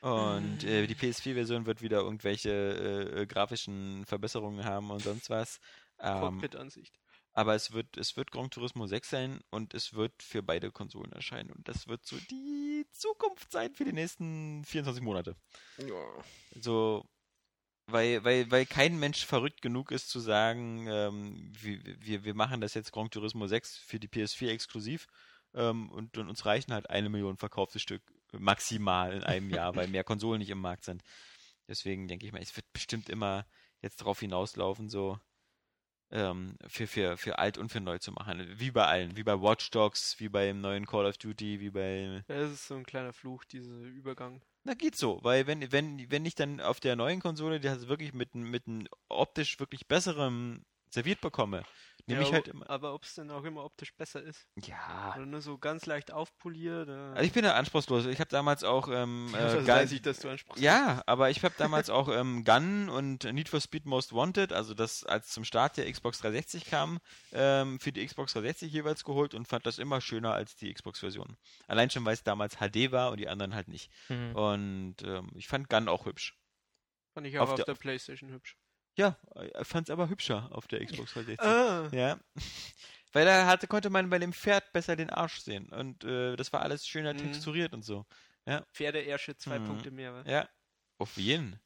[0.00, 5.58] Und äh, die PS4-Version wird wieder irgendwelche äh, äh, grafischen Verbesserungen haben und sonst was.
[5.98, 6.92] Ähm, Cockpit-Ansicht.
[7.32, 11.10] aber es wird, es wird Gran Turismo 6 sein und es wird für beide Konsolen
[11.12, 11.50] erscheinen.
[11.50, 15.34] Und das wird so die Zukunft sein für die nächsten 24 Monate.
[16.60, 17.06] So,
[17.86, 22.74] weil, weil, weil kein Mensch verrückt genug ist zu sagen, ähm, wir, wir, machen das
[22.74, 25.06] jetzt Gran Turismo 6 für die PS4 exklusiv
[25.54, 28.02] ähm, und, und uns reichen halt eine Million verkaufte Stück
[28.32, 31.02] maximal in einem Jahr, weil mehr Konsolen nicht im Markt sind.
[31.68, 33.46] Deswegen denke ich mal, es wird bestimmt immer
[33.82, 35.18] jetzt darauf hinauslaufen, so
[36.10, 38.46] ähm, für, für, für alt und für neu zu machen.
[38.58, 42.24] Wie bei allen, wie bei Watch Dogs, wie beim neuen Call of Duty, wie bei
[42.28, 44.42] das ist so ein kleiner Fluch, dieser Übergang.
[44.66, 47.86] Na, geht so, weil wenn, wenn, wenn ich dann auf der neuen Konsole die das
[47.86, 50.64] wirklich mit, mit einem optisch wirklich besserem
[50.96, 51.62] serviert bekomme,
[52.06, 52.68] nehme ja, ich halt immer.
[52.70, 54.48] Aber ob es denn auch immer optisch besser ist?
[54.64, 55.12] Ja.
[55.14, 56.88] Oder nur so ganz leicht aufpoliert?
[56.88, 57.12] Oder?
[57.12, 58.06] Also ich bin da anspruchslos.
[58.06, 60.62] Ich habe damals auch ähm, äh, Gun- weiß ich, dass du ansprichst.
[60.62, 64.72] ja, aber ich habe damals auch ähm, Gun und Need for Speed Most Wanted, also
[64.74, 66.98] das als zum Start der Xbox 360 kam,
[67.32, 71.36] ähm, für die Xbox 360 jeweils geholt und fand das immer schöner als die Xbox-Version.
[71.68, 73.90] Allein schon, weil es damals HD war und die anderen halt nicht.
[74.08, 74.34] Mhm.
[74.34, 76.34] Und ähm, ich fand Gun auch hübsch.
[77.14, 78.56] Fand ich auch auf auf, der- der, Playstation hübsch.
[78.96, 79.16] Ja,
[79.60, 81.40] ich fand es aber hübscher auf der Xbox 360.
[81.40, 82.18] Ah, Ja.
[83.12, 85.68] Weil da hatte, konnte man bei dem Pferd besser den Arsch sehen.
[85.70, 87.18] Und äh, das war alles schöner Mhm.
[87.18, 88.04] texturiert und so.
[88.72, 89.66] Pferdeärsche zwei Mhm.
[89.66, 90.12] Punkte mehr.
[90.14, 90.22] wa?
[90.30, 90.48] Ja.
[90.98, 91.58] Auf jeden.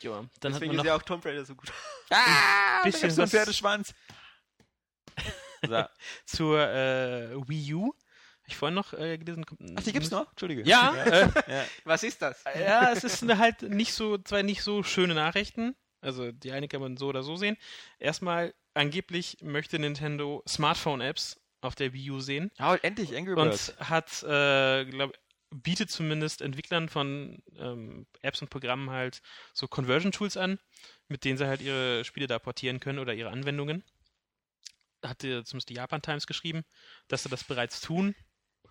[0.00, 0.10] Ja,
[0.40, 1.72] dann hat Deswegen man ist noch ja auch Tomb Raider so gut.
[2.10, 3.94] Ah, bisschen da gibt's so was- Pferdeschwanz.
[5.66, 5.84] So.
[6.26, 7.86] zur äh, Wii U.
[7.88, 7.94] Hab
[8.46, 9.44] Ich vorhin noch äh, gelesen.
[9.76, 10.28] Ach, die gibt's noch?
[10.30, 10.62] Entschuldige.
[10.62, 11.64] Ja, äh, ja.
[11.84, 12.44] Was ist das?
[12.58, 15.74] ja, es ist eine halt nicht so, zwei nicht so schöne Nachrichten.
[16.00, 17.56] Also die eine kann man so oder so sehen.
[17.98, 22.50] Erstmal, angeblich möchte Nintendo Smartphone-Apps auf der Wii U sehen.
[22.60, 23.70] Oh, endlich Angry Birds.
[23.70, 25.12] Und hat, äh, glaub,
[25.50, 29.22] bietet zumindest Entwicklern von ähm, Apps und Programmen halt
[29.54, 30.58] so Conversion-Tools an,
[31.08, 33.82] mit denen sie halt ihre Spiele da portieren können oder ihre Anwendungen.
[35.02, 36.64] Hat zumindest die Japan Times geschrieben,
[37.08, 38.14] dass sie das bereits tun.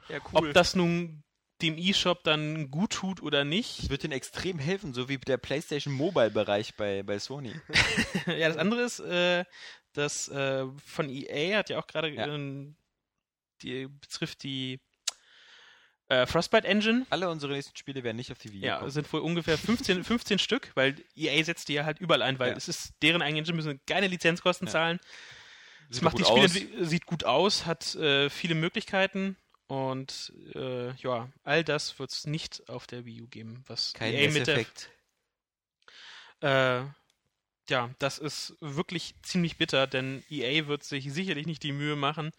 [0.09, 0.49] Ja, cool.
[0.49, 1.23] Ob das nun
[1.61, 3.79] dem E-Shop dann gut tut oder nicht.
[3.83, 7.53] Das wird denen extrem helfen, so wie der PlayStation Mobile-Bereich bei, bei Sony.
[8.27, 9.43] ja, das andere ist, äh,
[9.93, 12.27] das äh, von EA hat ja auch gerade Ja.
[12.27, 12.75] ähm,
[13.63, 14.79] die betrifft die
[16.09, 17.05] äh, Frostbite Engine.
[17.09, 18.87] Alle unsere nächsten Spiele werden nicht auf die Wii Ja, kommen.
[18.87, 22.39] es sind wohl ungefähr 15, 15 Stück, weil EA setzt die ja halt überall ein,
[22.39, 22.55] weil Ja.
[22.57, 24.71] es ist deren eigene Engine, müssen keine Lizenzkosten Ja.
[24.71, 24.99] zahlen.
[25.89, 26.89] Es Sieht macht die gut Spiele aus.
[26.89, 29.37] sieht gut aus, hat äh, viele Möglichkeiten
[29.67, 34.13] und äh, ja, all das wird es nicht auf der Wii U geben, was Kein
[34.13, 34.65] EA mit der
[36.39, 36.85] äh,
[37.69, 42.31] ja, das ist wirklich ziemlich bitter, denn EA wird sich sicherlich nicht die Mühe machen,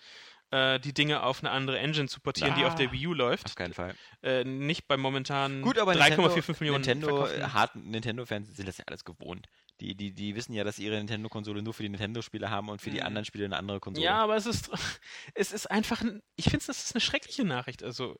[0.50, 3.46] äh, die Dinge auf eine andere Engine zu portieren, die auf der Wii U läuft.
[3.46, 3.94] Auf keinen Fall.
[4.22, 9.04] Äh, nicht bei momentan Gut, aber 3,45 Millionen Nintendo, harten Nintendo-Fans sind das ja alles
[9.04, 9.46] gewohnt.
[9.80, 12.82] Die, die, die wissen ja, dass sie ihre Nintendo-Konsole nur für die Nintendo-Spiele haben und
[12.82, 13.06] für die Mhm.
[13.06, 14.04] anderen Spiele eine andere Konsole.
[14.04, 14.70] Ja, aber es ist,
[15.34, 17.82] es ist einfach, ein, ich finde, das ist eine schreckliche Nachricht.
[17.82, 18.18] Also,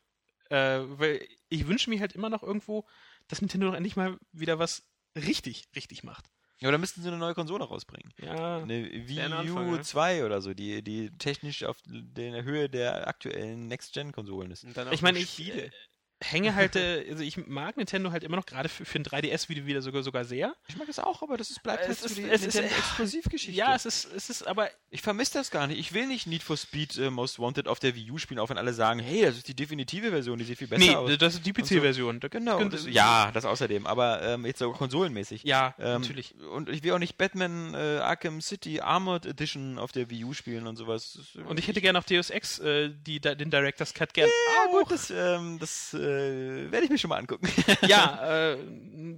[0.50, 2.86] äh, weil ich wünsche mir halt immer noch irgendwo,
[3.26, 4.86] dass Nintendo doch endlich mal wieder was
[5.16, 6.26] richtig, richtig macht.
[6.60, 8.12] Ja, aber dann müssten sie eine neue Konsole rausbringen.
[8.20, 9.80] Ja, Eine Wii ein U Anfang, ne?
[9.82, 14.64] 2 oder so, die, die technisch auf der Höhe der aktuellen Next-Gen-Konsolen ist.
[14.64, 15.70] Und dann auch ich meine, ich Spiele.
[16.20, 19.04] Äh, hänge halt, äh, also ich mag Nintendo halt immer noch gerade für, für ein
[19.04, 20.54] 3DS wieder, wieder sogar, sogar sehr.
[20.68, 22.54] Ich mag das auch, aber das ist, bleibt Es halt so ist- die es ist-
[22.54, 23.56] Nintendo-Exklusivgeschichte.
[23.56, 25.78] Ja, es ist, es ist aber, ich vermisse das gar nicht.
[25.78, 28.48] Ich will nicht Need for Speed äh, Most Wanted auf der Wii U spielen, auch
[28.50, 31.16] wenn alle sagen, hey, das ist die definitive Version, die sieht viel besser nee, aus.
[31.18, 31.62] das ist die so.
[31.76, 32.20] PC-Version.
[32.20, 35.42] Da- Genau, das, ja, das außerdem, aber ähm, jetzt sogar konsolenmäßig.
[35.44, 36.34] Ja, Ähm, natürlich.
[36.52, 40.34] Und ich will auch nicht Batman äh, Arkham City Armored Edition auf der Wii U
[40.34, 41.18] spielen und sowas.
[41.36, 44.28] Äh, Und ich hätte gerne auf Deus Ex äh, die, den Director's Cut gern.
[44.28, 47.48] Ja, gut, das, ähm, das äh, werde ich mir schon mal angucken.
[47.86, 48.18] ja,
[48.54, 48.60] äh,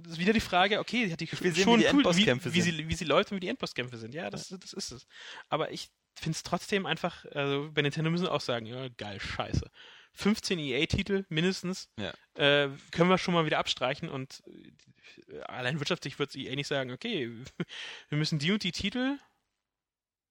[0.07, 2.53] ist wieder die Frage, okay, die hat die will sehen, schon wie die cool, wie,
[2.53, 4.13] wie, sie, wie sie läuft und wie die Endbosskämpfe sind.
[4.13, 5.07] Ja, das, das ist es.
[5.49, 9.19] Aber ich finde es trotzdem einfach, also bei Nintendo müssen wir auch sagen, ja, geil,
[9.19, 9.69] scheiße.
[10.13, 12.13] 15 EA-Titel mindestens Ja.
[12.35, 16.91] äh, können wir schon mal wieder abstreichen und äh, allein wirtschaftlich wird EA nicht sagen,
[16.91, 17.31] okay,
[18.09, 19.17] wir müssen die und die Titel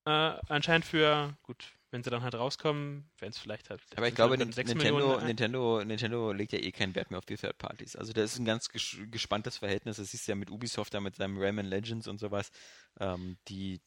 [0.05, 3.81] äh, anscheinend für, gut, wenn sie dann halt rauskommen, werden es vielleicht halt.
[3.95, 7.57] Aber ich glaube, Nintendo, Nintendo, Nintendo legt ja eh keinen Wert mehr auf die Third
[7.57, 7.95] Parties.
[7.97, 9.97] Also da ist ein ganz ges gespanntes Verhältnis.
[9.97, 12.49] Das siehst du ja mit Ubisoft da mit seinem Rayman Legends und sowas.
[12.99, 13.81] Ähm, die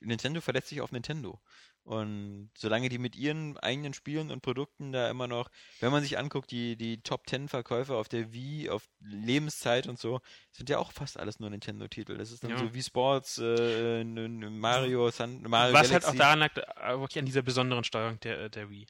[0.00, 1.40] Nintendo verletzt sich auf Nintendo.
[1.86, 5.48] Und solange die mit ihren eigenen Spielen und Produkten da immer noch,
[5.78, 9.96] wenn man sich anguckt, die, die Top 10 Verkäufe auf der Wii, auf Lebenszeit und
[9.96, 12.18] so, sind ja auch fast alles nur Nintendo-Titel.
[12.18, 12.58] Das ist dann Ja.
[12.58, 16.08] so wie Sports, äh, Mario, Sun, Mario Was halt Galaxy.
[16.10, 18.86] auch daran lag, äh, wirklich an dieser besonderen Steuerung der, der Wii.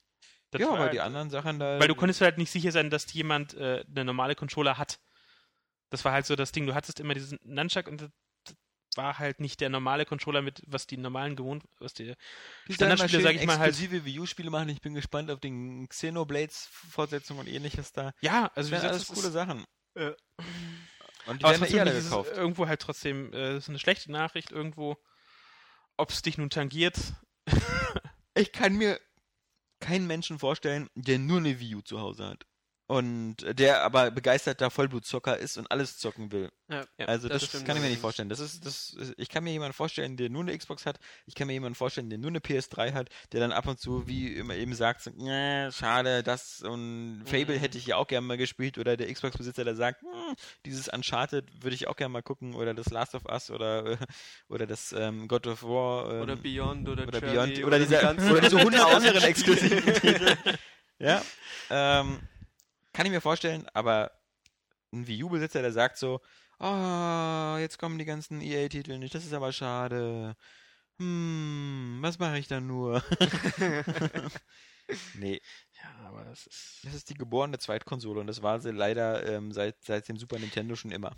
[0.50, 1.78] Das ja, aber halt- die anderen Sachen da.
[1.78, 5.00] Weil du konntest halt nicht sicher sein, dass jemand äh, eine normale Controller hat.
[5.90, 6.66] Das war halt so das Ding.
[6.66, 8.08] Du hattest immer diesen Nunchuck und
[8.96, 12.14] war halt nicht der normale Controller mit, was die normalen gewohnt, was die
[12.68, 13.68] Die Standardspiele, sag ich mal, halt.
[13.70, 14.68] exklusive Wii U-Spiele machen.
[14.68, 18.12] Ich bin gespannt auf den Xenoblades-Fortsetzungen und ähnliches da.
[18.20, 19.64] Ja, also Das wie gesagt, alles coole ist, Sachen.
[19.94, 20.12] äh,
[21.26, 22.32] Und die aber werden eh alle gekauft.
[22.36, 24.96] irgendwo halt trotzdem äh, ist eine schlechte Nachricht irgendwo.
[25.96, 26.96] Ob es dich nun tangiert,
[28.34, 29.00] Ich kann mir
[29.80, 32.46] keinen Menschen vorstellen, der nur eine Wii U zu Hause hat.
[32.88, 36.50] Und der aber begeisterter Vollblutzocker ist und alles zocken will.
[36.68, 38.28] Ja, Ja, Also das, stimmt kann ich mir nicht vorstellen.
[38.28, 41.00] Das ist, das, ich kann mir jemanden vorstellen, der nur eine Xbox hat.
[41.26, 44.06] Ich kann mir jemanden vorstellen, der nur eine PS3 hat, der dann ab und zu,
[44.06, 47.60] wie immer eben sagt, so, "Nee, schade, das und Fable Mhm.
[47.60, 48.78] hätte ich ja auch gerne mal gespielt.
[48.78, 52.54] Oder der Xbox-Besitzer, der sagt, "Hm, dieses Uncharted würde ich auch gerne mal gucken.
[52.54, 53.98] Oder das Last of Us oder,
[54.48, 56.12] oder das ähm, God of War.
[56.12, 59.22] Ähm, Oder Beyond oder, oder Journey Beyond oder, die diese, ganzen oder diese 100 anderen
[59.24, 60.36] exklusiven Titel.
[61.00, 61.22] Ja,
[61.70, 62.20] ähm,
[62.96, 64.10] kann ich mir vorstellen, aber
[64.92, 66.20] ein Wii U-Besitzer, der sagt so,
[66.58, 70.34] ah, jetzt kommen die ganzen EA-Titel nicht, das ist aber schade.
[70.98, 73.04] Hm, was mache ich dann nur?
[75.14, 75.42] nee,
[75.74, 79.52] ja, aber das ist das ist die geborene Zweitkonsole und das war sie leider ähm,
[79.52, 81.14] seit, seit dem Super Nintendo schon immer.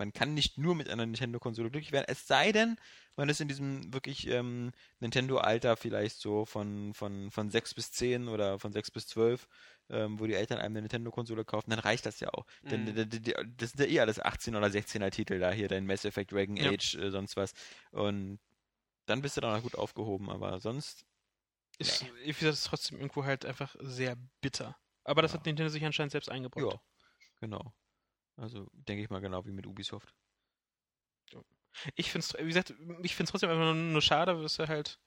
[0.00, 2.76] Man kann nicht nur mit einer Nintendo-Konsole glücklich werden, es sei denn,
[3.16, 8.26] man ist in diesem wirklich ähm, Nintendo-Alter vielleicht so von, von, von 6 bis 10
[8.28, 9.46] oder von 6 bis 12,
[9.90, 12.46] ähm, wo die Eltern einem eine Nintendo-Konsole kaufen, dann reicht das ja auch.
[12.70, 12.94] Denn Mhm.
[12.94, 15.84] d- d- d- das sind ja eh alles 18 oder 16er Titel da hier, dein
[15.84, 16.70] Mass Effect, Dragon Ja.
[16.70, 17.52] Age, äh, sonst was.
[17.90, 18.40] Und
[19.04, 21.04] dann bist du dann auch gut aufgehoben, aber sonst
[21.78, 24.78] ist, ich finde das trotzdem irgendwo halt einfach sehr bitter.
[25.04, 25.38] Aber das Ja.
[25.38, 26.72] hat Nintendo sich anscheinend selbst eingebaut.
[26.72, 26.80] Ja,
[27.40, 27.74] genau.
[28.40, 30.14] Also denke ich mal genau wie mit Ubisoft.
[31.94, 34.68] Ich finde es, wie gesagt, ich finde es trotzdem einfach nur, nur schade, dass er
[34.68, 34.98] halt.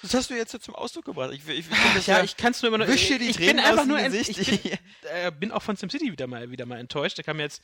[0.00, 1.32] Das hast du jetzt so zum Ausdruck gebracht.
[1.32, 3.58] Ich, ich, ich Ach, das ja, ich kann es nur immer die ich Tränen bin
[3.58, 4.38] einfach nur ent- Gesicht.
[4.38, 4.78] Ich bin,
[5.10, 7.18] äh, bin auch von SimCity wieder mal wieder mal enttäuscht.
[7.18, 7.62] Der kam jetzt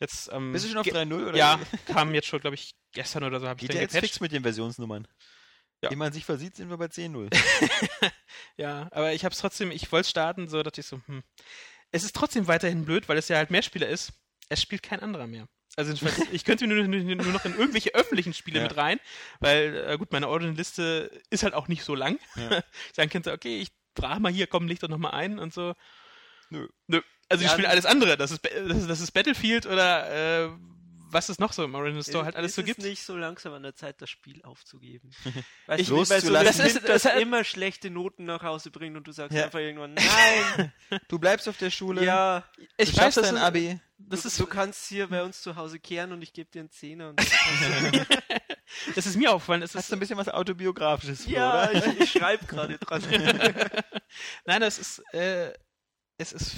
[0.00, 1.38] jetzt am Bist du schon auf ge- 3.0 oder?
[1.38, 4.10] Ja, kam jetzt schon, glaube ich, gestern oder so ich Geht den ja jetzt gepatcht.
[4.12, 5.06] fix mit den Versionsnummern.
[5.82, 5.90] Ja.
[5.90, 7.30] Ehe man sich versieht, sind wir bei 10.0.
[8.58, 11.22] Ja, aber ich habe es trotzdem, ich wollte starten, so dachte ich so, hm.
[11.92, 14.12] Es ist trotzdem weiterhin blöd, weil es ja halt Mehrspieler ist.
[14.48, 15.48] Es spielt kein anderer mehr.
[15.76, 15.92] Also
[16.32, 18.62] ich könnte nur, nur, nur noch in irgendwelche öffentlichen Spiele Ja.
[18.64, 18.98] mit rein,
[19.40, 22.18] weil, äh, gut, meine Ordinliste ist halt auch nicht so lang.
[22.36, 22.58] Ja.
[22.58, 22.64] Ich
[22.94, 25.74] sagen könnte, okay, ich trage mal hier, komm, leg doch nochmal ein und so.
[26.50, 26.68] Nö.
[26.86, 27.00] Nö.
[27.28, 28.16] Also ich Ja, spiele alles andere.
[28.16, 30.50] Das ist, das ist, das ist Battlefield oder äh,
[31.08, 32.82] was es noch so im Original Store halt alles ist so es gibt.
[32.82, 35.10] nicht so langsam an der Zeit, das Spiel aufzugeben.
[35.66, 38.70] Weißt Ich- du, bei so Das ist- das das hat- immer schlechte Noten nach Hause
[38.70, 39.44] bringt und du sagst Ja.
[39.44, 40.72] einfach irgendwann, nein,
[41.08, 42.04] Du bleibst auf der Schule.
[42.04, 42.44] ja,
[42.76, 43.80] Ich weiß, dein Abi.
[43.98, 46.60] Das du, ist, du kannst hier bei uns zu Hause kehren und ich gebe dir
[46.60, 47.10] einen Zehner.
[47.10, 47.20] Und
[48.94, 49.62] das ist mir aufgefallen.
[49.62, 51.72] Es Hast ist, du ein bisschen was Autobiografisches vor, ja, oder?
[51.72, 53.02] ich, ich schreibe gerade dran.
[54.44, 55.52] Nein, das ist, äh,
[56.18, 56.56] es ist,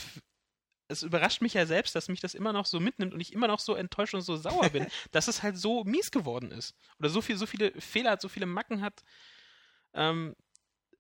[0.88, 3.46] es überrascht mich ja selbst, dass mich das immer noch so mitnimmt und ich immer
[3.46, 6.74] noch so enttäuscht und so sauer bin, dass es halt so mies geworden ist.
[6.98, 9.04] Oder so viel, so viele Fehler hat, so viele Macken hat.
[9.94, 10.34] Ähm,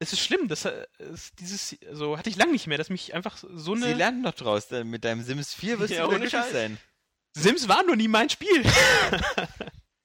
[0.00, 3.14] es ist schlimm, das äh, es, dieses, so hatte ich lange nicht mehr, dass mich
[3.14, 3.94] einfach so Sie eine.
[3.94, 4.68] lernen doch draus.
[4.68, 6.52] denn Mit deinem Sims 4 wirst Ja, du glücklich Scheiß.
[6.52, 6.78] sein.
[7.34, 8.64] Sims war noch nie mein Spiel.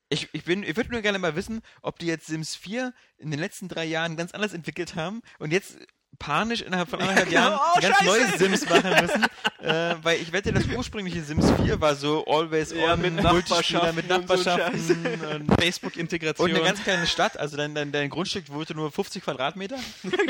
[0.10, 3.32] Ich, ich, bin, ich würde nur gerne mal wissen, ob die jetzt Sims 4 in
[3.32, 5.78] den letzten drei Jahren ganz anders entwickelt haben und jetzt
[6.20, 7.42] panisch innerhalb von anderthalb genau.
[7.42, 8.06] Jahren Oh, ganz Scheiße.
[8.06, 9.24] neues Sims machen müssen.
[9.62, 13.92] äh, weil ich wette, das ursprüngliche Sims 4 war so always Ja, on, mit Multispieler,
[13.92, 16.50] Nachbarschaften mit und Nachbarschaften und, Facebook-Integration.
[16.50, 17.38] und eine ganz kleine Stadt.
[17.38, 19.78] Also dein, dein, dein Grundstück wurde nur 50 Quadratmeter.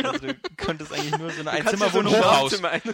[0.03, 2.53] Also du konntest eigentlich nur so eine dir so ein Einzimmerwohnung Hochhaus.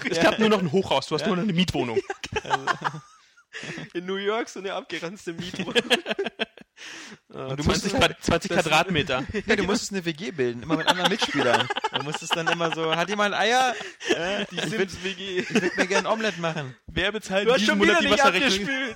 [0.10, 2.00] Es gab nur noch ein Hochhaus, du hast nur noch eine Mietwohnung.
[3.94, 5.74] In New York so eine abgeranzte Mietwohnung.
[7.30, 9.26] Äh, du 20, musstest- Quad- 20 das- Quadratmeter.
[9.46, 11.68] Ja, du musstest eine WG bilden, immer mit anderen Mitspielern.
[11.94, 13.76] Du musstest dann immer so, hat jemand Eier?
[14.10, 15.46] Äh, Die ich würde Sims-WG.
[15.62, 16.76] würd mir gerne ein Omelett machen.
[16.88, 18.96] Wer bezahlt Du hast diesen schon Monat wieder die Wasserrechnung?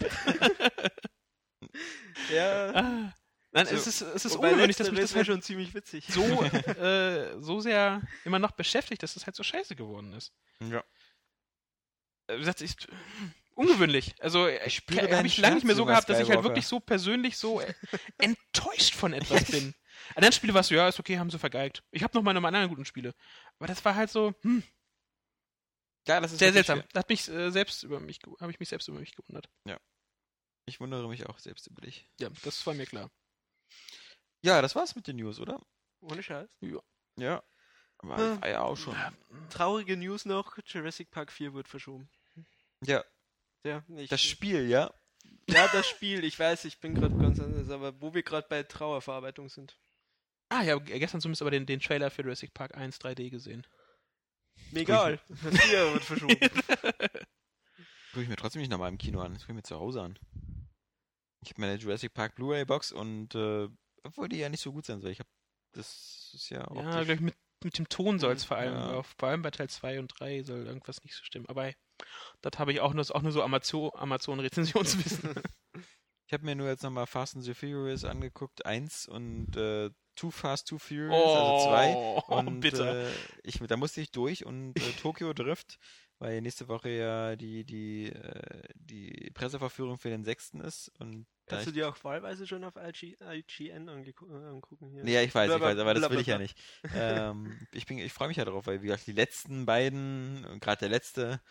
[2.34, 2.72] ja.
[2.76, 3.14] Ah.
[3.56, 3.76] Nein, So.
[3.76, 6.06] es ist, es ist ungewöhnlich, dass mich das halt schon ziemlich witzig.
[6.08, 10.34] so, äh, so sehr immer noch beschäftigt, dass es halt so scheiße geworden ist.
[10.60, 10.84] Ja.
[12.28, 12.76] Äh, Wie gesagt, ich,
[13.56, 14.16] ungewöhnlich.
[14.20, 16.80] Also ich spüre habe ich lange nicht mehr so gehabt, dass ich halt wirklich so
[16.80, 17.74] persönlich so äh,
[18.20, 19.74] enttäuscht von etwas bin.
[20.16, 21.84] Anderen Spiele war es so, ja, ist okay, haben sie vergeigt.
[21.92, 23.14] Ich habe noch meine anderen guten Spiele.
[23.58, 24.64] Aber das war halt so, hm,
[26.08, 26.84] Ja, das ist sehr seltsam.
[26.94, 29.50] Da hat mich äh, selbst über mich, habe ich mich selbst über mich gewundert.
[29.66, 29.80] schwer.
[30.66, 32.10] Ich wundere mich auch selbst über dich.
[32.20, 33.12] Ja, das war mir klar.
[34.42, 35.62] Ja, das war's mit den News, oder?
[36.02, 36.50] Ohne Scheiß.
[37.18, 37.44] Ja.
[37.98, 38.42] Aber Ah.
[38.42, 38.96] war ja auch schon.
[39.50, 42.10] Traurige News noch, Jurassic Park 4 wird verschoben.
[42.86, 43.04] Ja,
[43.66, 44.94] Ja, ich, das Spiel, ja.
[45.50, 48.64] ja, das Spiel, ich weiß, ich bin gerade ganz anders, aber wo wir gerade bei
[48.64, 49.78] Trauerverarbeitung sind.
[50.50, 53.66] Ah, ja, g- gestern zumindest aber den, den Trailer für Jurassic Park 1 3D gesehen.
[54.72, 55.20] Mir egal.
[55.30, 56.36] Das 4 wird verschoben.
[58.12, 59.34] Gucke ich mir trotzdem nicht nochmal im Kino an.
[59.34, 60.20] Das gucke ich mir zu Hause an.
[61.42, 63.68] Ich habe meine Jurassic Park Blu-ray-Box und äh,
[64.04, 65.12] obwohl die ja nicht so gut sein soll.
[65.12, 65.30] Ich habe
[65.74, 68.74] das ist ja Ja, optisch- glaub ich, mit, mit dem Ton soll es vor allem,
[68.76, 68.92] Ja.
[68.94, 71.48] auf, vor allem bei Teil 2 und 3 soll irgendwas nicht so stimmen.
[71.48, 71.72] Aber
[72.42, 75.34] das habe ich auch nur, auch nur so Amazon- Amazon-Rezensionswissen.
[76.28, 80.32] Ich habe mir nur jetzt nochmal Fast and the Furious angeguckt, 1 und äh, Too
[80.32, 81.94] Fast, Too Furious, also 2.
[82.38, 83.08] Und Oh, bitter.
[83.08, 83.12] Äh,
[83.44, 85.78] ich, da musste ich durch und äh, Tokyo Drift,
[86.20, 90.54] weil nächste Woche ja die, die, äh, die Presseverführung für den 6.
[90.64, 90.92] ist.
[91.00, 94.14] Und Kannst du dir auch wahlweise schon auf IG, IGN äh,
[94.48, 95.06] angucken hier?
[95.08, 96.58] ja, ich weiß, ich weiß, aber das will ich ja nicht.
[96.96, 100.62] ähm, ich bin, ich freue mich ja drauf, weil wie gesagt, die letzten beiden, und
[100.62, 101.42] gerade der letzte,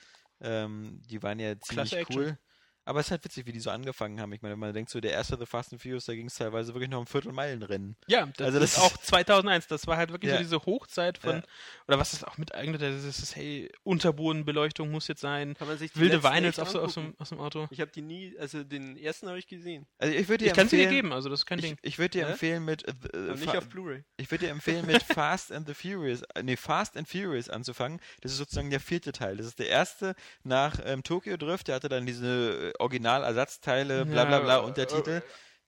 [0.42, 2.38] ähm, die waren ja ziemlich Klasse Action.
[2.84, 4.32] Aber es ist halt witzig, wie die so angefangen haben.
[4.32, 6.34] Ich meine, wenn man denkt, so der erste The Fast and Furious, da ging es
[6.34, 7.96] teilweise wirklich noch um Viertelmeilenrennen.
[8.08, 9.68] Ja, das, Also das ist auch 2001.
[9.68, 10.38] Das war halt wirklich Ja.
[10.38, 11.42] so diese Hochzeit von, Ja.
[11.88, 15.54] oder was ist auch mit eigentlich, das ist, das, hey, Unterbodenbeleuchtung muss jetzt sein.
[15.54, 17.68] Kann man sich die Wilde echt auf so, aus, dem, aus dem Auto.
[17.70, 20.56] Ich habe die nie, also den ersten habe ich gesehen, Also ich würde dir Ich
[20.56, 21.76] kann sie dir empfehlen, geben, also das ist kein ich, Ding.
[21.82, 22.32] ich würde dir Hä?
[22.32, 24.02] empfehlen mit äh, äh, nicht auf Blu-ray.
[24.16, 28.00] ich würde dir empfehlen mit Fast and the Furious, äh, nee, Fast and Furious anzufangen.
[28.22, 29.36] Das ist sozusagen der vierte Teil.
[29.36, 31.68] Das ist der erste nach ähm, Tokyo Drift.
[31.68, 35.10] Der hatte dann diese äh, Originalersatzteile, bla bla bla, Ja, Untertitel.
[35.18, 35.22] äh,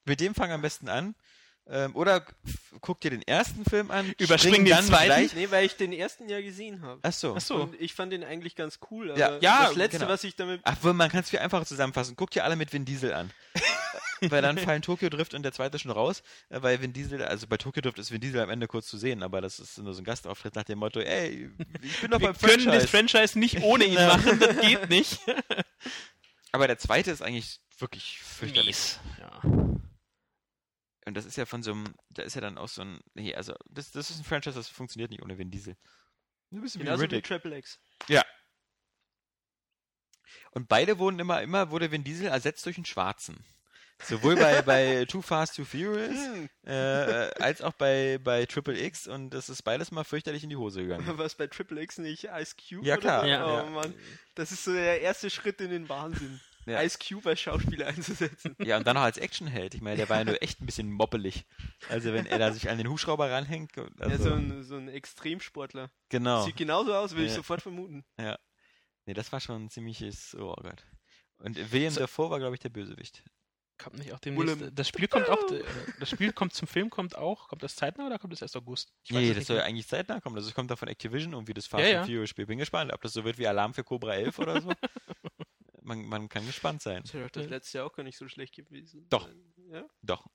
[0.05, 1.15] Mit dem fang am besten an.
[1.67, 2.23] Ähm, oder
[2.83, 4.13] guck dir den ersten Film an.
[4.19, 5.05] Überspring spring den zweiten.
[5.07, 5.35] gleich.
[5.35, 7.01] Nee, weil ich den ersten ja gesehen habe.
[7.03, 7.35] Ach so.
[7.37, 7.55] Ach so.
[7.55, 10.11] Und ich fand den eigentlich ganz cool, aber Ja, ja, das letzte, genau.
[10.11, 12.17] was ich damit Ach, man kann es viel einfacher zusammenfassen.
[12.17, 13.31] Guck dir alle mit Vin Diesel an.
[14.29, 17.57] weil dann fallen Tokyo Drift und der zweite schon raus, weil Vin Diesel, also bei
[17.57, 20.01] Tokyo Drift ist Vin Diesel am Ende kurz zu sehen, aber das ist nur so
[20.01, 21.51] ein Gastauftritt nach dem Motto, ey,
[21.83, 23.19] ich bin doch Wir beim können das Franchise.
[23.19, 25.19] Franchise nicht ohne ihn machen, das geht nicht.
[26.55, 28.77] Aber der zweite ist eigentlich wirklich fürchterlich.
[28.77, 29.01] Mies.
[29.19, 29.41] Ja.
[31.05, 33.35] Und das ist ja von so einem, da ist ja dann auch so ein, nee,
[33.35, 35.77] also das, das ist ein Franchise, das funktioniert nicht ohne Vin Diesel.
[36.53, 37.25] Ein bisschen wie genauso wie Riddick.
[37.25, 37.81] Triple X.
[40.53, 43.45] Und beide wurden immer, immer wurde Vin Diesel ersetzt durch einen Schwarzen.
[44.07, 46.17] Sowohl bei, bei Too Fast, Too Furious,
[46.67, 46.73] äh,
[47.41, 50.83] als auch bei, bei Triple X und das ist beides mal fürchterlich in die Hose
[50.83, 51.07] gegangen.
[51.19, 52.87] Was bei Triple X nicht Ice Cube?
[52.87, 53.21] Ja, oder klar.
[53.23, 53.27] so?
[53.29, 53.47] Ja.
[53.47, 53.71] oh Ja.
[53.71, 53.95] Mann,
[54.35, 56.41] das ist so der erste Schritt in den Wahnsinn.
[56.67, 56.81] Ja.
[56.83, 58.57] Ice Cube als Schauspieler einzusetzen.
[58.59, 59.75] Ja, und dann noch als Actionheld.
[59.75, 61.45] Ich meine, der war ja nur echt ein bisschen moppelig.
[61.91, 63.73] Also wenn er da sich an den Hubschrauber ranhängt.
[63.99, 65.91] Also, ja, so ein, so ein Extremsportler.
[66.09, 66.43] genau.
[66.47, 67.37] Sieht genauso aus, würde ich Ja.
[67.37, 68.03] sofort vermuten.
[68.17, 70.83] Nee, das war schon ein ziemliches, oh Gott.
[71.37, 73.23] Und William Dafoe war, glaube ich, der Bösewicht.
[73.85, 74.59] Kommt nicht auch demnächst.
[74.61, 74.75] Willem.
[74.75, 75.51] Das Spiel kommt auch.
[75.53, 75.63] äh,
[76.01, 77.49] Das Spiel kommt zum Film, kommt auch.
[77.49, 78.93] Kommt das zeitnah oder kommt das erst August?
[79.05, 79.67] Ich weiß Nee, das nicht soll mehr.
[79.67, 80.37] eigentlich zeitnah kommen.
[80.37, 81.99] Also es kommt da von Activision und wie das Fast Ja, ja.
[82.01, 82.47] and Furious Spiel.
[82.47, 84.73] Bin gespannt, ob das so wird wie Alarm für Cobra 11 oder so.
[85.83, 87.03] man, man kann gespannt sein.
[87.03, 89.07] Das wäre doch das letzte Jahr auch gar nicht so schlecht gewesen.
[89.11, 89.29] Doch.
[89.71, 89.85] Ja?
[90.03, 90.27] Doch.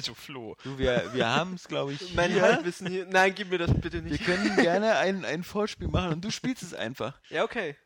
[0.00, 0.56] So Flo.
[0.62, 2.40] Du, wir, wir haben es, glaube ich, Mein hier.
[2.40, 3.04] Halbwissen hier.
[3.04, 4.24] Nein, gib mir das bitte Wir nicht.
[4.24, 7.20] können gerne ein, ein Vorspiel machen und du spielst es einfach.
[7.28, 7.76] Ja, okay.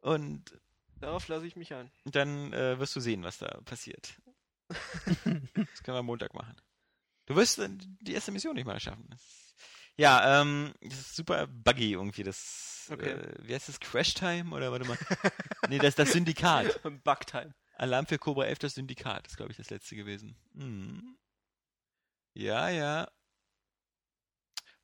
[0.00, 0.60] Und
[1.00, 1.90] Darauf lasse ich mich ein.
[2.04, 4.14] dann äh, wirst du sehen, was da passiert.
[4.68, 6.56] das können wir am Montag machen.
[7.26, 9.08] Du wirst äh, die erste Mission nicht mal schaffen.
[9.96, 12.22] Ja, ähm, das ist super buggy irgendwie.
[12.22, 13.10] Das, Okay.
[13.10, 13.78] äh, wie heißt das?
[13.80, 14.54] Crash Time?
[14.54, 14.98] Oder warte mal.
[15.68, 16.80] nee, das ist das Syndikat.
[17.04, 17.54] Bugtime.
[17.76, 19.26] Alarm für Cobra 11, das Syndikat.
[19.26, 20.36] ist, glaube ich, das letzte gewesen.
[20.54, 21.16] Hm.
[22.34, 23.10] Ja, ja.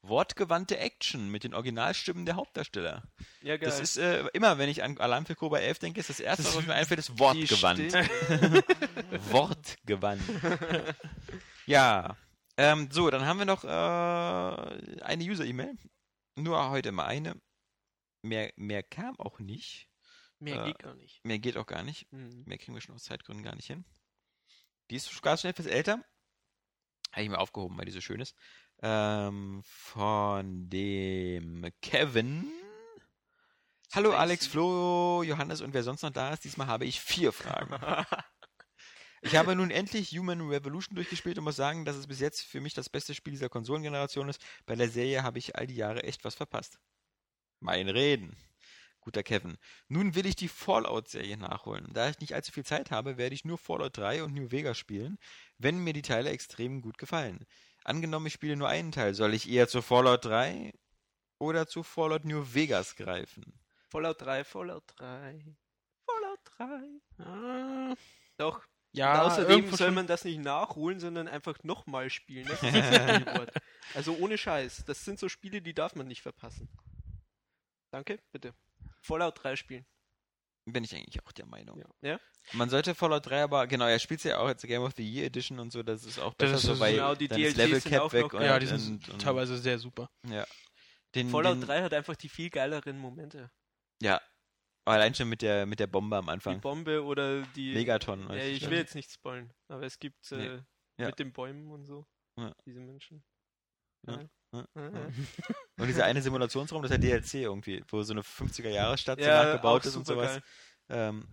[0.09, 3.03] Wortgewandte Action mit den Originalstimmen der Hauptdarsteller.
[3.43, 3.69] Ja, geil.
[3.69, 6.45] Das ist äh, immer, wenn ich an Alarm für Cobra 11 denke, ist das erste,
[6.45, 7.93] was mir einfällt, ist Wortgewandt.
[9.31, 10.23] Wortgewandt.
[11.67, 12.17] ja.
[12.57, 13.69] Ähm, so, dann haben wir noch äh,
[15.03, 15.77] eine User-E-Mail.
[16.37, 17.41] Nur heute mal eine.
[18.23, 19.89] Mehr, mehr kam auch nicht.
[20.39, 21.25] Mehr Äh, geht gar nicht.
[21.25, 22.11] Mehr geht auch gar nicht.
[22.13, 22.45] Mhm.
[22.47, 23.85] Mehr kriegen wir schon aus Zeitgründen gar nicht hin.
[24.91, 26.05] Die ist sogar schon etwas älter.
[27.13, 28.35] Habe ich mir aufgehoben, weil die so schön ist.
[28.83, 32.51] Ähm, von dem Kevin.
[33.93, 34.13] Hallo.
[34.13, 36.45] Alex, Flo, Johannes und wer sonst noch da ist.
[36.45, 37.75] Diesmal habe ich vier Fragen.
[39.23, 42.61] Ich habe nun endlich Human Revolution durchgespielt und muss sagen, dass es bis jetzt für
[42.61, 44.41] mich das beste Spiel dieser Konsolengeneration ist.
[44.67, 46.79] Bei der Serie habe ich all die Jahre echt was verpasst.
[47.59, 48.37] Mein Reden.
[49.01, 49.57] Guter Kevin.
[49.89, 51.93] Nun will ich die Fallout-Serie nachholen.
[51.93, 54.79] Da ich nicht allzu viel Zeit habe, werde ich nur Fallout 3 und New Vegas
[54.79, 55.19] spielen,
[55.59, 57.47] wenn mir die Teile extrem gut gefallen.
[57.87, 60.73] Angenommen, ich spiele nur einen Teil, soll ich eher zu Fallout 3
[61.39, 63.61] oder zu Fallout New Vegas greifen?
[63.91, 65.57] Fallout 3, Fallout 3.
[66.05, 67.25] Fallout 3.
[67.25, 67.95] Ah,
[68.39, 68.67] Doch.
[68.91, 72.49] ja, und außerdem soll man das nicht nachholen, sondern einfach nochmal spielen.
[72.49, 72.73] Das ist.
[73.95, 74.85] Also ohne Scheiß.
[74.85, 76.69] Das sind so Spiele, die darf man nicht verpassen.
[77.93, 78.53] Danke, bitte.
[79.01, 79.87] Fallout 3 spielen.
[80.69, 81.79] Bin ich eigentlich auch der Meinung.
[82.03, 82.11] Ja.
[82.11, 82.21] ja?
[82.53, 85.27] Man sollte Fallout 3 aber, genau, er spielt ja auch jetzt Game of the Year
[85.27, 87.57] Edition und so, das ist auch Das besser ist so, weil genau, die dann ist
[87.57, 89.79] DLCs Level sind Cap auch weg noch und, ja, die sind und, und, teilweise sehr
[89.79, 90.11] super.
[90.29, 90.45] ja.
[91.15, 93.51] Den, Fallout den, 3 hat einfach die viel geileren Momente.
[94.03, 94.21] Ja.
[94.85, 96.61] Allein schon mit der, mit der Bombe am Die Anfang.
[96.61, 97.73] Bombe oder die.
[97.73, 98.29] Megaton.
[98.31, 98.71] Ja, ich schon.
[98.71, 100.63] will jetzt nicht spoilen, aber es gibt äh, Nee.
[100.99, 101.07] Ja.
[101.07, 102.07] mit den Bäumen und so
[102.39, 102.55] Ja.
[102.65, 103.25] diese Menschen.
[104.07, 104.29] Ja.
[104.75, 104.83] Ja.
[104.83, 104.91] Ja.
[105.79, 109.45] Und dieser eine Simulationsraum, das ist ja DLC irgendwie, wo so eine 50er-Jahre-Stadt so Ja,
[109.45, 110.41] nachgebaut auch ist und sowas.
[110.89, 111.27] Ähm,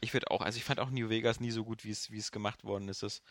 [0.00, 2.18] ich würde auch, also ich fand auch New Vegas nie so gut, wie es wie
[2.18, 3.02] es gemacht worden ist.
[3.02, 3.22] Das,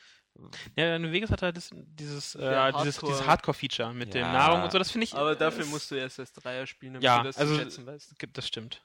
[0.77, 4.21] Ja, New Vegas hat halt das, dieses, äh, Der dieses, dieses Hardcore-Feature mit Ja.
[4.21, 5.13] dem Nahrung und so, das finde ich.
[5.13, 7.85] Aber dafür musst du erst als Dreier spielen, damit Ja, du das also- zu schätzen
[7.85, 8.15] weißt.
[8.33, 8.81] Das stimmt.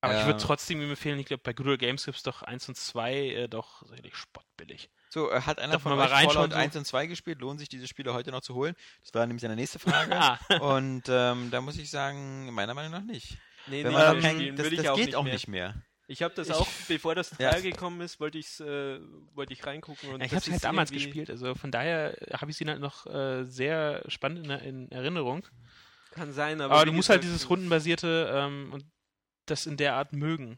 [0.00, 0.26] Aber ich Ja.
[0.26, 2.76] würde trotzdem ihm empfehlen, ich glaube, bei Good Old Games gibt es doch 1 und
[2.76, 4.90] 2 äh, doch sicherlich spottbillig.
[5.12, 6.56] So, äh, hat einer Darf von euch Fallout so?
[6.56, 7.38] 1 und 2 gespielt?
[7.40, 8.74] Lohnt sich diese Spiele heute noch zu holen?
[9.02, 10.10] Das war nämlich seine nächste Frage.
[10.18, 13.36] Ah, und ähm, da muss ich sagen, meiner Meinung nach nicht.
[13.66, 15.32] Nee, Wenn nee, man nee, kein, spielen das, das auch geht nicht auch mehr.
[15.34, 15.74] nicht mehr.
[16.06, 17.58] Ich habe das Ich- auch, bevor das Ja.
[17.60, 19.00] Gekommen ist, wollte ich's, äh,
[19.34, 20.14] wollte ich reingucken.
[20.14, 22.80] Und ja, ich habe es halt damals gespielt, also von daher habe ich sie halt
[22.80, 25.46] noch äh, sehr spannend in, in Erinnerung.
[26.12, 26.74] Kann sein, aber.
[26.74, 28.84] Aber, du musst halt dieses rundenbasierte ähm, und
[29.46, 30.56] das in der Art mögen.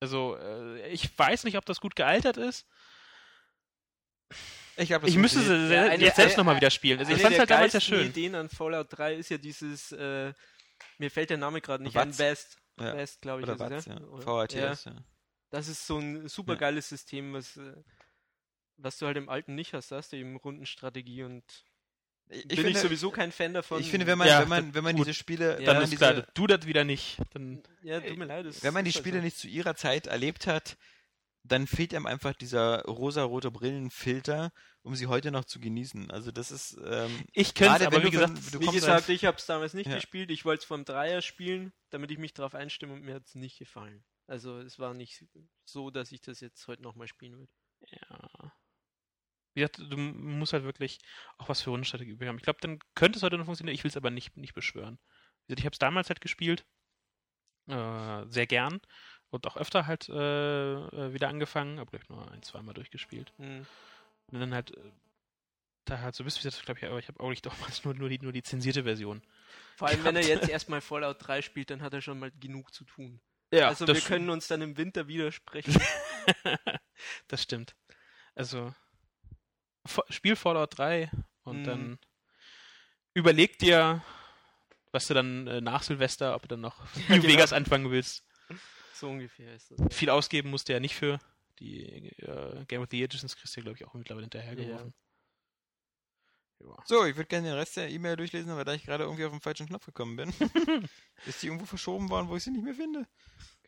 [0.00, 2.66] Also, äh, ich weiß nicht, ob das gut gealtert ist.
[4.78, 6.98] Ich, Ich müsste sie se- eine- jetzt selbst nochmal wieder spielen.
[7.00, 8.06] Also, ich fand es der halt damals geilsten schön.
[8.08, 10.32] Ideen an Fallout 3 ist ja dieses, äh,
[10.98, 12.18] mir fällt der Name gerade nicht ein, Watts?
[12.18, 12.56] Best.
[12.80, 12.92] Ja.
[12.94, 13.48] Best, glaube ich.
[13.48, 14.00] Oder ist es, was, ja?
[14.00, 14.20] ja.
[14.70, 14.92] VHTS, ja.
[15.50, 17.72] Das ist so ein super geiles System, was, äh,
[18.76, 19.90] was du halt im alten nicht hast.
[19.90, 21.42] Da hast du eben Rundenstrategie und
[22.28, 23.80] Ich, bin finde, ich sowieso kein Fan davon.
[23.80, 25.06] ich finde, wenn man, Ja, wenn man, wenn man gut.
[25.06, 27.16] diese Spiele, Ja, Dann ist diese, klar, du das wieder nicht.
[27.32, 28.46] Dann, Ja, tut mir leid.
[28.46, 29.24] es wenn man die halt Spiele so.
[29.24, 30.76] nicht zu ihrer Zeit erlebt hat,
[31.48, 34.52] dann fehlt einem einfach dieser rosa-rote Brillenfilter,
[34.82, 36.10] um sie heute noch zu genießen.
[36.10, 38.92] Also das ist, ähm, ich könnte Gerade aber wie du gesagt, von- du Wie gesagt,
[38.92, 39.96] als- ich habe es damals nicht Ja.
[39.96, 40.30] gespielt.
[40.30, 43.34] Ich wollte es vom Dreier spielen, damit ich mich darauf einstimme und mir hat es
[43.34, 44.04] nicht gefallen.
[44.26, 45.24] Also es war nicht
[45.64, 47.52] so, dass ich das jetzt heute nochmal spielen würde.
[47.90, 48.52] Ja.
[49.54, 50.98] Wie gesagt, du musst halt wirklich
[51.38, 52.36] auch was für Rundenstrategie übrig haben.
[52.36, 53.74] Ich glaube, dann könnte es heute noch funktionieren.
[53.74, 54.98] Ich will es aber nicht, nicht beschwören.
[55.46, 56.64] Wie gesagt, ich habe es damals halt gespielt.
[57.66, 58.80] Äh, sehr gern.
[59.30, 61.78] Und auch öfter halt äh, äh, wieder angefangen.
[61.78, 63.32] Aber vielleicht nur ein, zweimal durchgespielt.
[63.36, 63.66] Hm.
[64.28, 64.80] Und dann halt äh,
[65.84, 67.94] da halt so bist, wie gesagt, glaube ich, aber ich habe auch nicht damals nur,
[67.94, 69.22] nur, die, nur die zensierte Version.
[69.76, 70.42] Vor allem, wenn er gehabt.
[70.42, 73.20] jetzt erstmal Fallout 3 spielt, dann hat er schon mal genug zu tun.
[73.52, 75.80] Ja, also wir können uns dann im Winter widersprechen.
[77.28, 77.74] das stimmt.
[78.34, 78.74] Also,
[80.10, 81.10] Spiel Fallout 3
[81.44, 81.64] und Mhm.
[81.64, 81.98] dann
[83.14, 84.04] überleg dir,
[84.92, 86.78] was du dann äh, nach Silvester, ob du dann noch
[87.08, 87.22] New genau.
[87.24, 88.22] Vegas anfangen willst.
[89.00, 89.94] So ungefähr ist das.
[89.94, 91.18] Viel ausgeben musst du ja nicht für.
[91.58, 94.94] Die äh, Game of the Editions kriegst du glaube ich, auch mittlerweile hinterhergeworfen.
[96.60, 96.76] Ja.
[96.86, 99.30] So, ich würde gerne den Rest der E-Mail durchlesen, aber da ich gerade irgendwie auf
[99.30, 100.30] den falschen Knopf gekommen bin,
[101.26, 103.06] ist die irgendwo verschoben worden, wo ich sie nicht mehr finde.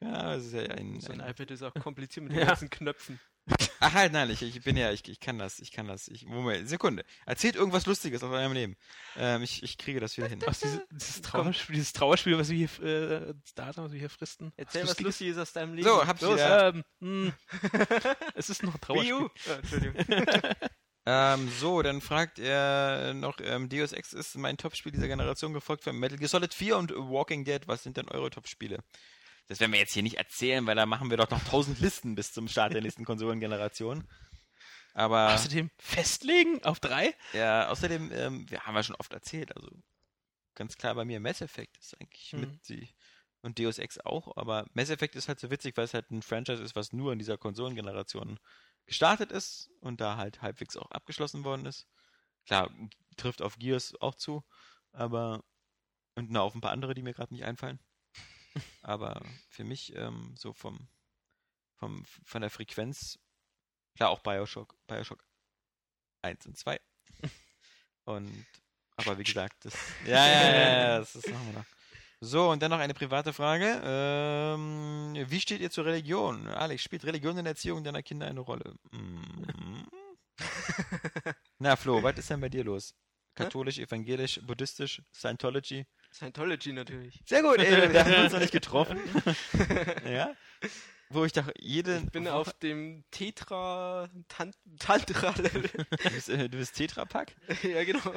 [0.00, 1.00] Ja, das ist ja ein.
[1.00, 2.46] So ein ein iPad ist auch kompliziert mit den Ja.
[2.46, 3.20] ganzen Knöpfen.
[3.82, 6.06] Ach halt, nein, ich, ich bin ja, ich, ich kann das, ich kann das.
[6.08, 7.02] Ich, Moment, Sekunde.
[7.24, 8.76] Erzählt irgendwas Lustiges aus eurem Leben.
[9.16, 10.44] Ähm, ich, ich kriege das wieder hin.
[10.46, 14.10] Aus diese, dieses, Trauerspiel, dieses Trauerspiel, was wir hier, äh, das Datum, was wir hier
[14.10, 14.52] fristen.
[14.58, 15.06] Erzähl was Lustiges?
[15.06, 15.88] Lustiges aus deinem Leben.
[15.88, 16.68] So, hab's Los, wieder.
[16.68, 17.32] ähm, hm.
[18.34, 19.28] es ist noch ein Wii U.
[19.28, 19.52] Trauerspiel.
[19.52, 20.54] Ah, Entschuldigung.
[21.06, 25.84] Ähm, so, dann fragt er noch, ähm, Deus Ex ist mein Topspiel dieser Generation, gefolgt
[25.84, 27.66] von Metal Gear Solid 4 und Walking Dead.
[27.66, 28.80] Was sind denn eure Topspiele?
[29.50, 32.14] Das werden wir jetzt hier nicht erzählen, weil da machen wir doch noch tausend Listen
[32.14, 34.08] bis zum Start der nächsten Konsolengeneration.
[34.94, 37.16] Aber Außerdem festlegen auf drei?
[37.32, 39.68] ja, außerdem, ähm, wir haben ja schon oft erzählt, also
[40.54, 42.40] ganz klar bei mir Mass Effect ist eigentlich Mhm.
[42.42, 42.88] mit die
[43.42, 46.22] und Deus Ex auch, aber Mass Effect ist halt so witzig, weil es halt ein
[46.22, 48.38] Franchise ist, was nur in dieser Konsolengeneration
[48.86, 51.88] gestartet ist und da halt halbwegs auch abgeschlossen worden ist.
[52.46, 52.70] Klar,
[53.16, 54.44] trifft auf Gears auch zu,
[54.92, 55.42] aber
[56.14, 57.80] und noch auf ein paar andere, die mir gerade nicht einfallen.
[58.82, 60.88] Aber für mich ähm, so vom,
[61.76, 63.18] vom von der Frequenz
[63.94, 65.24] klar auch BioShock, BioShock
[66.22, 66.80] 1 und 2.
[68.04, 68.46] Und
[68.96, 69.74] aber wie gesagt, das
[70.04, 71.66] ja, ja, ja, ja das, das machen wir noch.
[72.22, 73.80] So, und dann noch eine private Frage.
[73.82, 76.48] Ähm, wie steht ihr zur Religion?
[76.48, 78.74] Alex, spielt Religion in der Erziehung deiner Kinder eine Rolle?
[78.92, 79.86] Mhm.
[81.58, 82.94] Na, Flo, was ist denn bei dir los?
[83.34, 85.86] Katholisch, evangelisch, buddhistisch, Scientology?
[86.12, 87.20] Scientology natürlich.
[87.26, 88.98] Sehr gut, ey, wir haben uns noch nicht getroffen.
[90.04, 90.34] ja?
[91.08, 91.98] Wo ich doch jede.
[92.04, 95.62] Ich bin auf dem Tetra Tan Tantra-Level.
[96.02, 97.34] Du bist, äh, du bist Tetrapack?
[97.62, 98.14] ja, genau.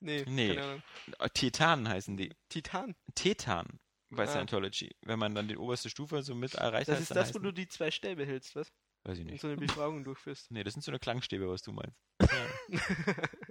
[0.00, 0.48] Nee, Nee.
[0.54, 0.82] keine Ahnung.
[1.18, 2.32] Äh, Tetanen heißen die.
[2.48, 2.94] Titan.
[3.14, 3.80] Tetan
[4.10, 4.26] bei Ah.
[4.26, 4.94] Scientology.
[5.02, 7.38] Wenn man dann die oberste Stufe so mit erreicht Das hat, ist dann das, wo
[7.38, 8.72] du die zwei Stäbe hältst, was?
[9.04, 9.40] Weiß ich Und nicht.
[9.40, 10.50] so eine Befragung durchführst.
[10.50, 11.96] Nee, das sind so eine Klangstäbe, was du meinst.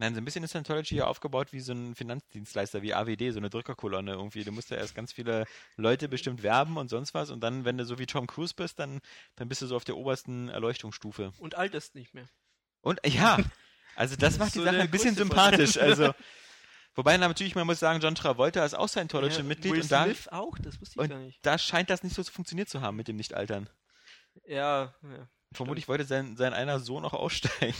[0.00, 3.38] Nein, so ein bisschen ist Scientology ja aufgebaut wie so ein Finanzdienstleister, wie AWD, so
[3.38, 4.44] eine Drückerkolonne irgendwie.
[4.44, 5.44] Du musst ja erst ganz viele
[5.76, 8.78] Leute bestimmt werben und sonst was und dann, wenn du so wie Tom Cruise bist,
[8.78, 9.00] dann,
[9.34, 11.32] dann bist du so auf der obersten Erleuchtungsstufe.
[11.38, 12.28] Und alterst nicht mehr.
[12.80, 13.38] Und ja,
[13.96, 15.76] also das ist macht die so Sache ein bisschen sympathisch.
[15.76, 16.14] Also,
[16.94, 20.56] wobei natürlich, man muss sagen, John Travolta ist auch Scientology-Mitglied Will und da, Smith auch?
[20.60, 21.44] Das wusste ich gar nicht.
[21.44, 23.68] da scheint das nicht so funktioniert zu haben mit dem Nicht-Altern.
[24.46, 25.28] Ja, ja.
[25.52, 27.74] Vermutlich wollte sein, sein einer Sohn auch aussteigen.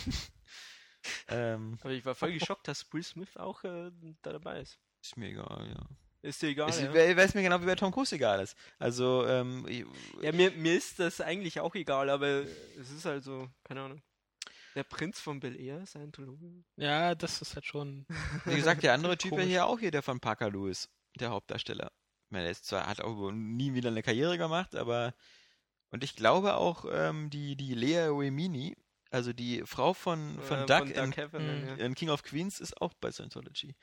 [1.28, 3.90] Ähm, Aber ich war voll geschockt, dass Will Smith auch äh,
[4.22, 4.78] da dabei ist.
[5.02, 5.86] ist mir egal, ja.
[6.20, 6.92] Ist dir egal, Es ja?
[6.92, 8.56] weiß mir genau, wie bei Tom Cruise egal ist.
[8.78, 9.84] Also, ähm, ich-
[10.20, 12.26] Ja, mir, mir ist das eigentlich auch egal, aber
[12.80, 14.02] es ist halt so, keine Ahnung.
[14.74, 16.64] Der Prinz von Bel Air, Scientologe.
[16.76, 18.04] Ja, das ist halt schon.
[18.44, 19.46] wie gesagt, der andere Typ Komisch.
[19.46, 20.88] hier auch hier, der von Parker Lewis,
[21.18, 21.90] der Hauptdarsteller.
[22.26, 25.14] Ich meine, der ist zwar, hat auch nie wieder eine Karriere gemacht, aber
[25.90, 28.76] und ich glaube auch, ähm, die, die Lea Remini,
[29.10, 31.68] also die Frau von, von Äh, Doug, von Doug in, Heffernan, Mhm.
[31.68, 31.74] ja.
[31.76, 33.74] in King of Queens, ist auch bei Scientology.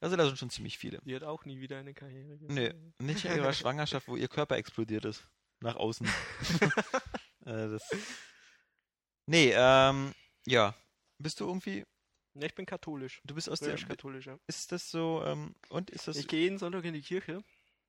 [0.00, 1.00] Also da sind schon ziemlich viele.
[1.04, 2.52] Die hat auch nie wieder eine Karriere gemacht.
[2.52, 5.26] Nee, nicht in ihrer Schwangerschaft, wo ihr Körper explodiert ist.
[5.60, 6.06] Nach außen.
[7.46, 7.82] äh, das...
[9.26, 10.12] Nee, ähm,
[10.46, 10.74] ja.
[11.18, 11.84] Bist du irgendwie,
[12.34, 13.20] Ja, ich bin katholisch.
[13.24, 14.38] du bist aus der, katholisch, ja.
[14.46, 17.42] ist das so, ähm, und ist das, Ich gehe jeden Sonntag in die Kirche.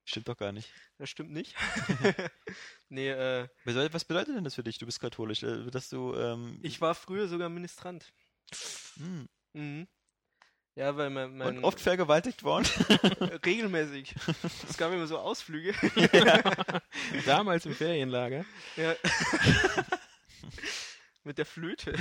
[0.06, 0.72] Stimmt doch gar nicht.
[0.98, 1.54] Das stimmt nicht.
[2.88, 4.78] nee, äh, Was bedeutet denn das für dich?
[4.78, 8.12] Du bist katholisch, äh, dass du, ähm, ich war früher sogar Ministrant.
[8.96, 9.88] hm, Mhm.
[10.74, 12.66] Ja, weil mein, mein und oft vergewaltigt worden?
[13.46, 14.14] regelmäßig.
[14.68, 15.72] Es gab immer so Ausflüge.
[17.24, 18.44] Damals im Ferienlager.
[18.76, 18.94] Ja.
[21.24, 21.94] Mit der Flöte.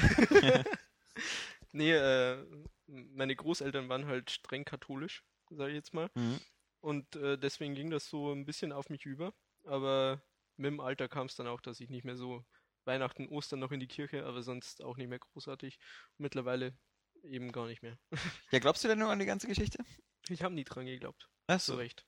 [1.71, 2.45] nee, äh,
[2.87, 6.09] meine Großeltern waren halt streng katholisch, sage ich jetzt mal.
[6.15, 6.41] Mhm.
[6.85, 9.33] Und äh, deswegen ging das so ein bisschen auf mich über.
[9.63, 10.21] Aber
[10.55, 12.45] mit dem Alter kam es dann auch, dass ich nicht mehr so
[12.85, 15.79] Weihnachten, Ostern noch in die Kirche, aber sonst auch nicht mehr großartig.
[16.19, 16.77] Mittlerweile
[17.23, 17.97] eben gar nicht mehr.
[18.51, 19.83] Ja, glaubst du denn nur an die ganze Geschichte?
[20.29, 21.27] Ich habe nie dran geglaubt.
[21.47, 22.05] Ach So recht.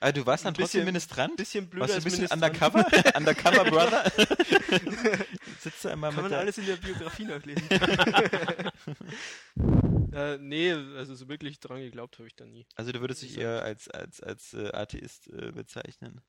[0.00, 1.36] Ah, du warst dann Ein trotzdem bisschen- Ministrant?
[1.36, 2.84] Bisschen blöd Warst du ein bisschen undercover?
[3.16, 4.10] undercover Brother?
[5.60, 7.68] Sitzt da immer Kann man alles in der Biografie nachlesen.
[10.16, 12.66] Äh, nee, also so wirklich dran geglaubt habe ich da nie.
[12.74, 16.20] Also du würdest dich eher als, als, als äh, Atheist äh, bezeichnen?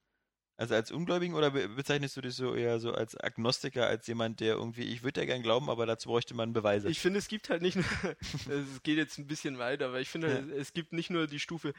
[0.59, 4.39] Also als Ungläubigen oder be bezeichnest du dich so eher so als Agnostiker, als jemand,
[4.39, 6.89] der irgendwie, ich würde ja gern glauben, aber dazu bräuchte man Beweise.
[6.89, 7.85] Ich finde, es gibt halt nicht nur,
[8.49, 10.39] es geht jetzt ein bisschen weiter, aber ich finde, Ja.
[10.39, 11.73] es, es gibt nicht nur die Stufe,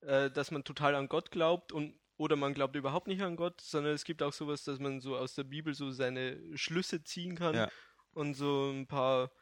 [0.00, 3.60] äh, dass man total an Gott glaubt und oder man glaubt überhaupt nicht an Gott,
[3.60, 7.36] sondern es gibt auch sowas, dass man so aus der Bibel so seine Schlüsse ziehen
[7.36, 7.70] kann Ja.
[8.12, 9.32] und so ein paar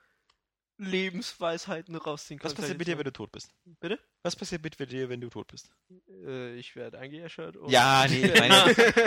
[0.78, 2.51] Lebensweisheiten rausziehen kann.
[2.51, 3.51] Was passiert mit dir, wenn du tot bist?
[3.81, 3.99] Bitte?
[4.23, 5.70] Was passiert mit dir, wenn du tot bist?
[6.09, 7.57] Äh, ich werde eingeäschert.
[7.57, 8.55] und- Ja, nee, meine,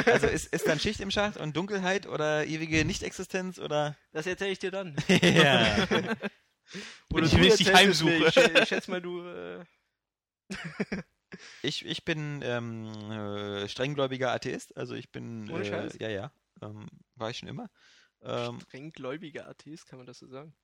[0.06, 3.96] also ist, ist dann Schicht im Schacht und Dunkelheit oder ewige Nichtexistenz oder?
[4.12, 4.96] Das erzähle ich dir dann.
[5.10, 5.88] ja.
[7.10, 8.12] Wenn ich du will, ich dich erzählst es mir.
[8.14, 8.28] heimsuche.
[8.56, 9.22] Ich, ich schätze mal, du.
[9.28, 9.64] Äh,
[11.64, 15.50] Ich, ich bin ähm, äh, strenggläubiger Atheist, also ich bin.
[15.50, 15.98] Ohne äh, Scheiß?
[16.00, 16.32] Ja, ja.
[16.62, 17.70] Ähm, war ich schon immer.
[18.22, 20.56] Ähm, strenggläubiger Atheist, kann man das so sagen?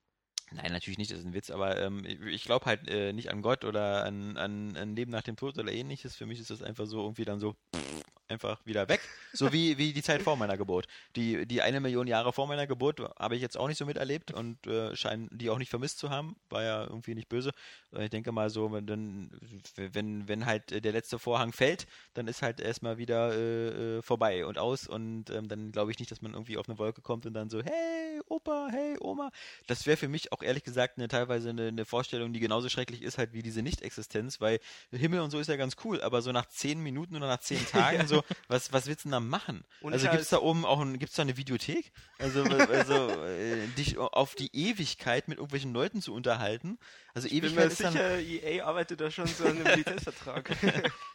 [0.53, 3.41] Nein, natürlich nicht, das ist ein Witz, aber ähm, ich, glaube halt äh, nicht an
[3.41, 6.15] Gott oder an, an ein Leben nach dem Tod oder ähnliches.
[6.17, 9.01] Für mich ist das einfach so irgendwie dann so pff, einfach wieder weg.
[9.33, 10.87] So wie, wie die Zeit vor meiner Geburt.
[11.15, 14.31] Die, die eine Million Jahre vor meiner Geburt habe ich jetzt auch nicht so miterlebt
[14.31, 16.35] und äh, scheinen die auch nicht vermisst zu haben.
[16.49, 17.51] War ja irgendwie nicht böse.
[17.97, 19.31] Ich denke mal so, wenn, dann,
[19.75, 24.45] wenn, wenn halt der letzte Vorhang fällt, dann ist halt erstmal wieder äh, äh, vorbei
[24.45, 27.25] und aus und ähm, dann glaube ich nicht, dass man irgendwie auf eine Wolke kommt
[27.25, 29.31] und dann so, hey, Opa, hey, Oma.
[29.67, 33.01] Das wäre für mich auch ehrlich gesagt eine teilweise eine, eine Vorstellung, die genauso schrecklich
[33.01, 34.59] ist halt wie diese Nicht-Existenz, weil
[34.91, 37.65] Himmel und so ist ja ganz cool, aber so nach zehn Minuten oder nach zehn
[37.71, 39.63] Tagen so, was, was willst du denn da machen?
[39.81, 40.39] Ohne also gibt es Scheiß.
[40.39, 41.91] da oben auch ein, gibt's da eine Videothek?
[42.19, 46.77] Also, also äh, dich auf die Ewigkeit mit irgendwelchen Leuten zu unterhalten.
[47.13, 49.77] Also Ich bin Ewigkeit mir ist dann, sicher, EA arbeitet da schon so an einem
[49.77, 50.51] Lizenzvertrag.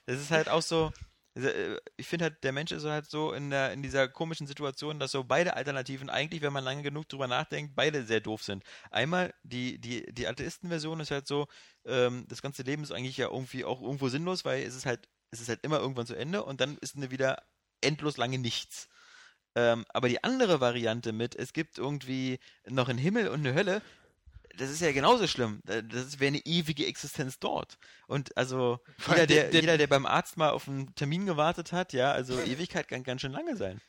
[0.07, 0.93] das ist halt auch so.
[1.37, 4.47] Also, äh, Ich finde halt, der Mensch ist halt so in, der, in dieser komischen
[4.47, 8.43] Situation, dass so beide Alternativen eigentlich, wenn man lange genug drüber nachdenkt, beide sehr doof
[8.43, 8.65] sind.
[8.91, 11.47] Einmal die, die, die Atheisten-Version ist halt so,
[11.85, 15.09] ähm, das ganze Leben ist eigentlich ja irgendwie auch irgendwo sinnlos, weil es ist halt,
[15.31, 17.43] es ist halt immer irgendwann zu Ende und dann ist eine wieder
[17.83, 18.89] endlos lange nichts.
[19.55, 22.39] Ähm, aber die andere Variante mit, es gibt irgendwie
[22.69, 23.83] noch einen Himmel und eine Hölle,
[24.57, 25.61] das ist ja genauso schlimm.
[25.65, 27.79] Das wäre eine ewige Existenz dort.
[28.07, 28.79] Und also
[29.09, 32.13] jeder der, der- der- jeder, der beim Arzt mal auf einen Termin gewartet hat, ja,
[32.13, 33.81] also Ewigkeit kann ganz schön lange sein.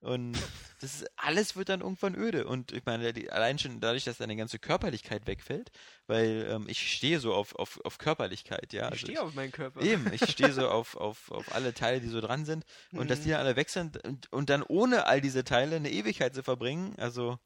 [0.00, 0.32] Und
[0.80, 2.46] das ist, alles wird dann irgendwann öde.
[2.46, 5.70] Und ich meine, allein schon dadurch, dass deine ganze Körperlichkeit wegfällt,
[6.06, 8.86] weil ähm, ich stehe so auf, auf, auf Körperlichkeit, ja.
[8.88, 9.80] Ich also stehe auf meinen Körper.
[9.80, 12.64] Eben, ich stehe so auf, auf, auf alle Teile, die so dran sind.
[12.92, 13.32] Und dass die Mhm.
[13.32, 16.94] dann alle weg sind und, und dann ohne all diese Teile eine Ewigkeit zu verbringen,
[16.98, 17.38] also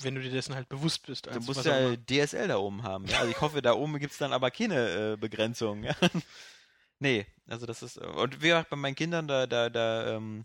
[0.00, 1.26] Wenn du dir dessen halt bewusst bist.
[1.26, 1.96] du Als musst was auch ja.
[1.96, 3.06] DSL da oben haben.
[3.06, 3.18] Ja?
[3.18, 5.82] Also ich hoffe, da oben gibt es dann aber keine äh, Begrenzung.
[5.84, 5.94] Ja?
[6.98, 7.98] nee, also das ist.
[7.98, 10.44] Und wie gesagt, bei meinen Kindern, da, da, da, ähm,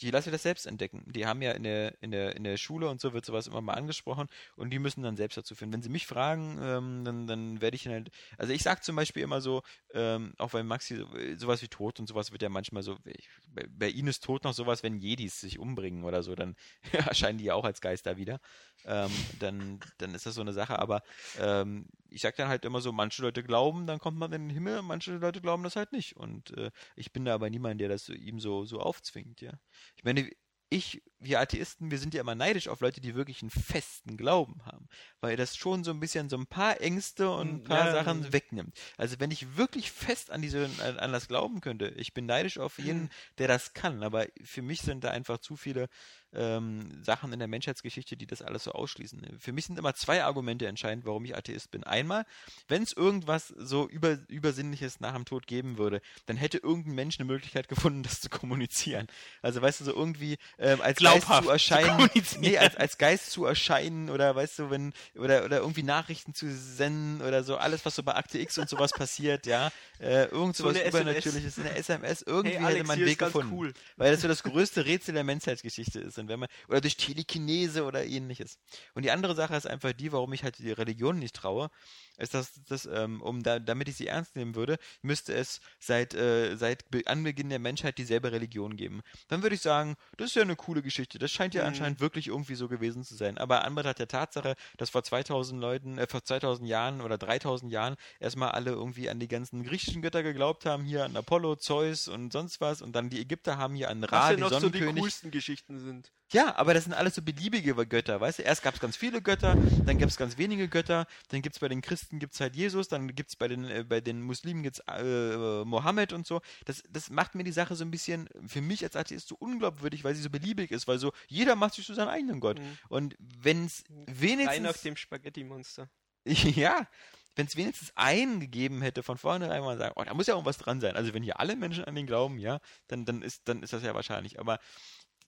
[0.00, 1.04] die lassen wir das selbst entdecken.
[1.06, 3.60] Die haben ja in der, in der, in der Schule und so wird sowas immer
[3.60, 5.72] mal angesprochen und die müssen dann selbst dazu führen.
[5.72, 8.10] Wenn sie mich fragen, ähm, dann, dann werde ich halt.
[8.38, 9.62] Also ich sage zum Beispiel immer so,
[9.92, 13.28] ähm, auch bei Maxi, so- sowas wie Tod und sowas wird ja manchmal so, ich,
[13.46, 16.56] bei, bei ihnen ist Tod noch sowas, wenn Jedis sich umbringen oder so, dann
[16.92, 18.40] erscheinen die ja auch als Geister wieder.
[18.86, 21.02] Ähm, dann, dann ist das so eine Sache, aber
[21.38, 24.50] ähm, ich sag dann halt immer so, manche Leute glauben, dann kommt man in den
[24.50, 26.16] Himmel, manche Leute glauben das halt nicht.
[26.16, 29.52] Und äh, ich bin da aber niemand, der das so, ihm so, so aufzwingt, ja.
[29.96, 30.30] Ich meine,
[30.70, 34.64] ich, wir Atheisten, wir sind ja immer neidisch auf Leute, die wirklich einen festen Glauben
[34.64, 34.88] haben,
[35.20, 37.92] weil das schon so ein bisschen so ein paar Ängste und ein paar Ja.
[37.92, 38.76] Sachen wegnimmt.
[38.96, 42.58] Also wenn ich wirklich fest an diese an, an das glauben könnte, ich bin neidisch
[42.58, 45.88] auf jeden, der das kann, aber für mich sind da einfach zu viele
[46.34, 49.38] ähm, Sachen in der Menschheitsgeschichte, die das alles so ausschließen.
[49.38, 51.84] Für mich sind immer zwei Argumente entscheidend, warum ich Atheist bin.
[51.84, 52.24] Einmal,
[52.68, 57.18] wenn es irgendwas so über, Übersinnliches nach dem Tod geben würde, dann hätte irgendein Mensch
[57.18, 59.06] eine Möglichkeit gefunden, das zu kommunizieren.
[59.42, 61.90] Also weißt du, so irgendwie ähm, als Geist Glaubhaft zu zu erscheinen.
[61.90, 62.40] kommunizieren.
[62.40, 66.52] nee, als, als Geist zu erscheinen oder weißt du, wenn, oder, oder irgendwie Nachrichten zu
[66.52, 69.70] senden oder so, alles, was so bei Akte X und sowas passiert, ja.
[70.00, 73.10] Äh, irgend So sowas eine Übernatürliches, eine SMS, irgendwie Hey hätte Alex, man hier einen
[73.12, 73.72] Weg gefunden cool.
[73.96, 76.18] weil das so das größte Rätsel der Menschheitsgeschichte ist.
[76.24, 78.58] Und wenn man, oder durch Telekinese oder ähnliches.
[78.94, 81.70] Und die andere Sache ist einfach die, warum ich halt die Religion nicht traue,
[82.16, 86.14] ist, dass das, ähm, um da, damit ich sie ernst nehmen würde, müsste es seit,
[86.14, 89.02] äh, seit Be Anbeginn der Menschheit dieselbe Religion geben.
[89.28, 91.18] Dann würde ich sagen, das ist ja eine coole Geschichte.
[91.18, 91.68] Das scheint ja Mhm.
[91.68, 93.36] anscheinend wirklich irgendwie so gewesen zu sein.
[93.36, 97.96] Aber Anbetracht der Tatsache, dass vor 2000 Leuten, äh, vor 2000 Jahren oder 3000 Jahren
[98.20, 102.32] erstmal alle irgendwie an die ganzen griechischen Götter geglaubt haben, hier an Apollo, Zeus und
[102.32, 102.80] sonst was.
[102.80, 105.78] Und dann die Ägypter haben hier an Ra, Was ja noch so die coolsten Geschichten
[105.80, 106.03] sind.
[106.32, 108.42] Ja, aber das sind alles so beliebige Götter, weißt du?
[108.42, 109.56] Erst gab es ganz viele Götter,
[109.86, 112.88] dann gab es ganz wenige Götter, dann gibt es bei den Christen gibt's halt Jesus,
[112.88, 116.40] dann gibt es bei den, äh, bei den Muslimen gibt's, äh, Mohammed und so.
[116.64, 120.02] Das, das macht mir die Sache so ein bisschen, für mich als Atheist so unglaubwürdig,
[120.02, 122.58] weil sie so beliebig ist, weil so jeder macht sich so seinen eigenen Gott.
[122.58, 122.78] Mhm.
[122.88, 125.88] Und wenn es Rein nach wenigstens, dem Spaghetti-Monster.
[126.24, 126.88] ja,
[127.36, 130.58] wenn es wenigstens einen gegeben hätte von vornherein, man sagen, oh, da muss ja irgendwas
[130.58, 130.96] dran sein.
[130.96, 133.82] Also wenn hier alle Menschen an den glauben, ja, dann, dann, ist, dann ist das
[133.82, 134.38] ja wahrscheinlich.
[134.38, 134.58] Aber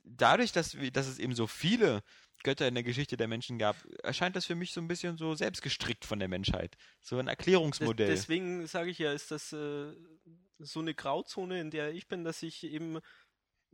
[0.06, 2.02] dadurch, dass, wir, dass es eben so viele
[2.42, 5.34] Götter in der Geschichte der Menschen gab, erscheint das für mich so ein bisschen so
[5.34, 6.76] selbstgestrickt von der Menschheit.
[7.00, 8.08] So ein Erklärungsmodell.
[8.08, 9.92] deswegen sage ich ja, ist das äh,
[10.58, 13.00] so eine Grauzone, in der ich bin, dass ich eben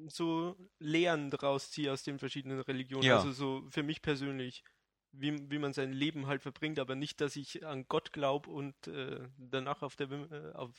[0.06, 3.04] so Lehren draus ziehe aus den verschiedenen Religionen.
[3.04, 3.18] Ja.
[3.18, 4.64] Also so für mich persönlich,
[5.12, 8.86] wie, wie man sein Leben halt verbringt, aber nicht, dass ich an Gott glaube und
[8.86, 10.70] äh, danach auf der äh, auf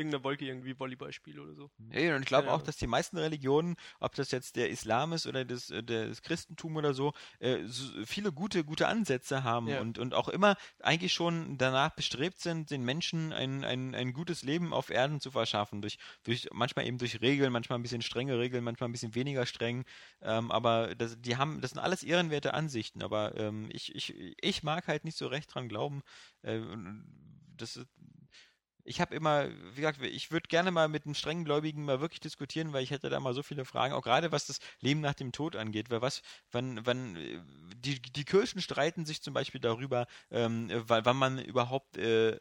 [0.00, 1.70] irgendeiner Wolke irgendwie Volleyball spiele oder so.
[1.92, 5.26] Ja, und ich glaube auch, dass die meisten Religionen, ob das jetzt der Islam ist
[5.26, 9.80] oder das, äh, das Christentum oder so, äh, so viele gute, gute Ansätze haben Ja.
[9.80, 14.42] und, und auch immer eigentlich schon danach bestrebt sind, den Menschen ein, ein, ein gutes
[14.42, 15.82] Leben auf Erden zu verschaffen.
[15.82, 19.46] Durch, durch, manchmal eben durch Regeln, manchmal ein bisschen strenge Regeln, manchmal ein bisschen weniger
[19.46, 19.84] streng.
[20.22, 23.02] Ähm, aber das, die haben, das sind alles ehrenwerte Ansichten.
[23.02, 26.02] Aber ähm, ich, ich, ich mag halt nicht so recht dran glauben.
[26.42, 26.60] Äh,
[27.56, 27.88] das ist,
[28.90, 32.18] ich habe immer, wie gesagt, ich würde gerne mal mit einem strengen Gläubigen mal wirklich
[32.18, 35.14] diskutieren, weil ich hätte da mal so viele Fragen, auch gerade was das Leben nach
[35.14, 35.90] dem Tod angeht.
[35.90, 37.16] Weil was, wann, wann,
[37.76, 42.38] die, die Kirchen streiten sich zum Beispiel darüber, ähm, wann, wann man überhaupt äh, äh,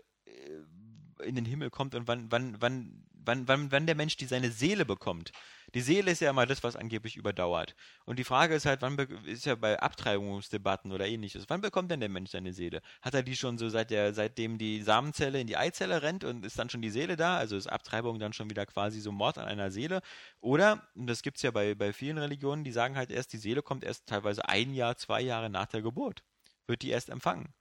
[1.24, 4.50] in den Himmel kommt und wann, wann, wann, wann, wann, wann der Mensch die seine
[4.50, 5.32] Seele bekommt.
[5.76, 7.76] Die Seele ist ja immer das, was angeblich überdauert.
[8.06, 12.00] Und die Frage ist halt, wann ist ja bei Abtreibungsdebatten oder ähnliches, wann bekommt denn
[12.00, 12.82] der Mensch seine Seele?
[13.02, 16.46] Hat er die schon so seit der, seitdem die Samenzelle in die Eizelle rennt und
[16.46, 17.38] ist dann schon die Seele da?
[17.38, 20.02] Also ist Abtreibung dann schon wieder quasi so Mord an einer Seele?
[20.40, 23.62] Oder, und das gibt's ja bei, bei vielen Religionen, die sagen halt erst, die Seele
[23.62, 26.24] kommt erst teilweise ein Jahr, zwei Jahre nach der Geburt.
[26.68, 27.54] Wird die erst empfangen.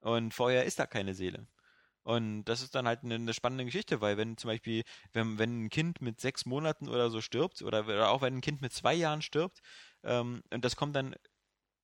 [0.00, 1.46] Und vorher ist da keine Seele.
[2.04, 5.64] Und das ist dann halt eine, eine spannende Geschichte, weil wenn zum Beispiel, wenn, wenn
[5.64, 8.72] ein Kind mit sechs Monaten oder so stirbt, oder, oder auch wenn ein Kind mit
[8.72, 9.60] zwei Jahren stirbt,
[10.04, 11.14] ähm, und das kommt dann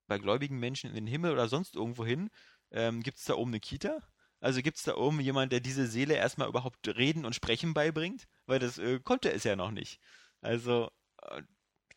[0.06, 2.30] bei gläubigen Menschen in den Himmel oder sonst irgendwo hin,
[2.70, 4.00] ähm, gibt es da oben eine Kita?
[4.40, 8.26] Also gibt es da oben jemand, der diese Seele erstmal überhaupt reden und sprechen beibringt?
[8.46, 10.00] Weil das äh, konnte es ja noch nicht.
[10.40, 10.90] Also,
[11.22, 11.42] äh,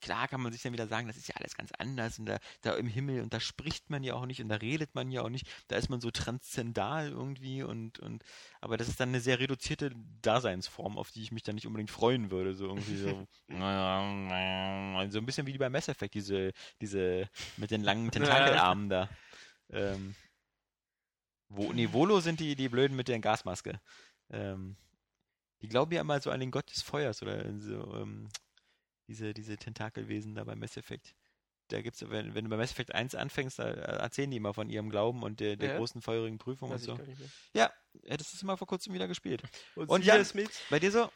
[0.04, 2.38] klar kann man sich dann wieder sagen, das ist ja alles ganz anders und da,
[2.62, 5.22] da im Himmel und da spricht man ja auch nicht und da redet man ja
[5.22, 8.24] auch nicht, da ist man so transzendal irgendwie und, und
[8.60, 11.90] aber das ist dann eine sehr reduzierte Daseinsform, auf die ich mich dann nicht unbedingt
[11.90, 13.26] freuen würde, so irgendwie so,
[15.12, 16.52] so ein bisschen wie bei Mass Effect, diese,
[16.82, 19.10] diese mit den langen Tentakelarmen da.
[19.70, 20.16] Ähm,
[21.48, 23.80] wo, nee, Volo sind die, die Blöden mit der Gasmaske.
[24.32, 24.76] Ähm,
[25.62, 28.28] die glauben ja immer so an den Gott des Feuers oder so, ähm,
[29.14, 31.14] diese, diese Tentakelwesen da bei Mass Effect.
[31.68, 34.54] Da gibt's, wenn, wenn du bei Mass Effect 1 anfängst, da äh, erzählen die immer
[34.54, 35.78] von ihrem Glauben und der, der Ja.
[35.78, 37.04] großen feurigen Prüfung Weiß und so.
[37.54, 37.72] Ja,
[38.08, 39.44] hättest du es mal vor kurzem wieder gespielt.
[39.76, 40.24] Und, Und ja-?
[40.72, 41.10] Bei dir so?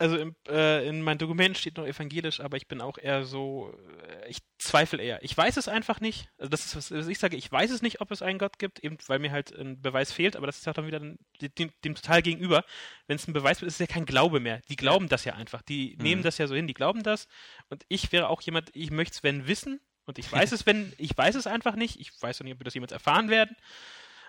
[0.00, 3.74] Also im, äh, in meinem Dokument steht noch evangelisch, aber ich bin auch eher so,
[4.06, 5.22] äh, ich zweifle eher.
[5.24, 6.28] Ich weiß es einfach nicht.
[6.38, 8.60] Also das ist, was was ich sage, ich weiß es nicht, ob es einen Gott
[8.60, 11.18] gibt, eben weil mir halt ein Beweis fehlt, aber das ist ja dann wieder dem,
[11.40, 12.64] dem, dem total gegenüber.
[13.08, 14.60] Wenn es ein Beweis ist, ist es ja kein Glaube mehr.
[14.68, 15.62] Die glauben das ja einfach.
[15.62, 16.02] Die Mhm.
[16.04, 17.26] nehmen das ja so hin, die glauben das.
[17.68, 19.80] Und ich wäre auch jemand, ich möchte es, wenn wissen.
[20.06, 21.98] Und ich weiß es, wenn, ich weiß es einfach nicht.
[21.98, 23.56] Ich weiß noch nicht, ob wir das jemals erfahren werden.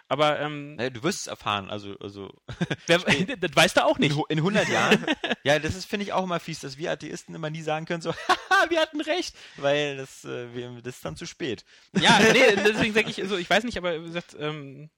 [0.10, 2.34] Aber ähm, Naja, du wirst es erfahren, also, also
[2.88, 2.98] wer,
[3.40, 4.16] das weißt du auch in, nicht.
[4.16, 5.06] hu- in 100 Jahren.
[5.44, 8.02] ja, das ist, finde ich, auch immer fies, dass wir Atheisten immer nie sagen können,
[8.02, 11.64] so, haha, wir hatten recht, weil das, äh, wir, das ist dann zu spät.
[12.00, 14.90] Ja, nee, deswegen sage ich, also ich weiß nicht, aber wie gesagt, ähm,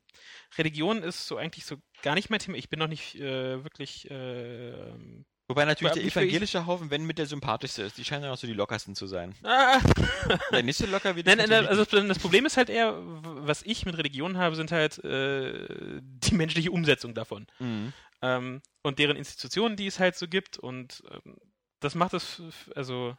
[0.58, 2.58] Religion ist so eigentlich so gar nicht mein Thema.
[2.58, 4.10] Ich bin noch nicht äh, wirklich.
[4.12, 8.32] Äh, ähm, Wobei natürlich der evangelische Haufen, wenn mit der sympathischste ist, die scheinen ja
[8.32, 9.36] auch so die lockersten zu sein.
[9.44, 9.82] ah,
[10.52, 12.95] Ja, nicht so locker wie die nein, nein, nein, also das Problem ist halt eher,
[12.98, 17.48] was ich mit Religion habe, sind halt äh, die menschliche Umsetzung davon.
[17.60, 17.91] Mhm.
[18.22, 20.57] Ähm, und deren Institutionen, die es halt so gibt.
[20.57, 21.36] Und ähm,
[21.82, 22.41] das macht es,
[22.73, 23.18] also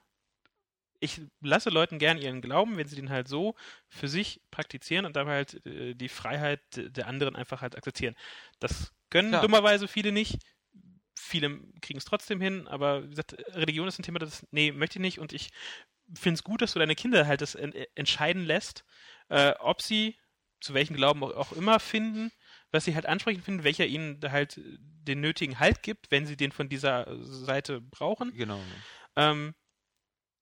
[1.00, 3.56] ich lasse Leuten gern ihren Glauben, wenn sie den halt so
[3.88, 8.16] für sich praktizieren und dabei halt äh, die Freiheit der anderen einfach halt akzeptieren.
[8.58, 9.42] Das können Klar.
[9.42, 10.38] dummerweise viele nicht.
[11.18, 14.98] Viele kriegen es trotzdem hin, aber wie gesagt, Religion ist ein Thema, das, nee, möchte
[14.98, 15.18] ich nicht.
[15.18, 15.50] Und ich
[16.14, 18.84] finde es gut, dass du deine Kinder halt das en entscheiden lässt,
[19.28, 20.16] äh, ob sie
[20.60, 22.30] zu welchem Glauben auch, auch immer finden,
[22.70, 26.52] was sie halt ansprechend finden, welcher ihnen halt den nötigen Halt gibt, wenn sie den
[26.52, 28.32] von dieser Seite brauchen.
[28.34, 28.60] Genau.
[29.16, 29.54] Ähm,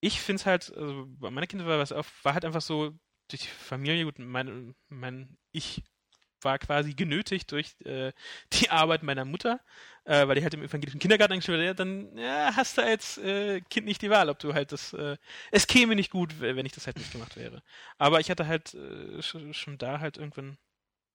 [0.01, 2.92] ich finde es halt, also bei meinen Kindern war was war halt einfach so
[3.28, 5.82] durch die Familie, gut, mein, mein ich
[6.42, 8.12] war quasi genötigt durch äh,
[8.52, 9.60] die Arbeit meiner Mutter,
[10.04, 13.60] äh, weil die halt im evangelischen Kindergarten eingestellt ja, dann ja, hast du als äh,
[13.62, 15.16] Kind nicht die Wahl, ob du halt das, äh,
[15.50, 17.62] es käme nicht gut, wenn ich das halt nicht gemacht wäre.
[17.98, 20.58] Aber ich hatte halt äh, schon, schon da halt irgendwann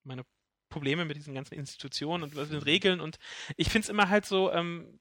[0.04, 0.26] meine
[0.70, 3.00] Probleme mit diesen ganzen Institutionen und den Regeln.
[3.00, 3.18] Und
[3.58, 5.00] ich finde es immer halt so, ähm,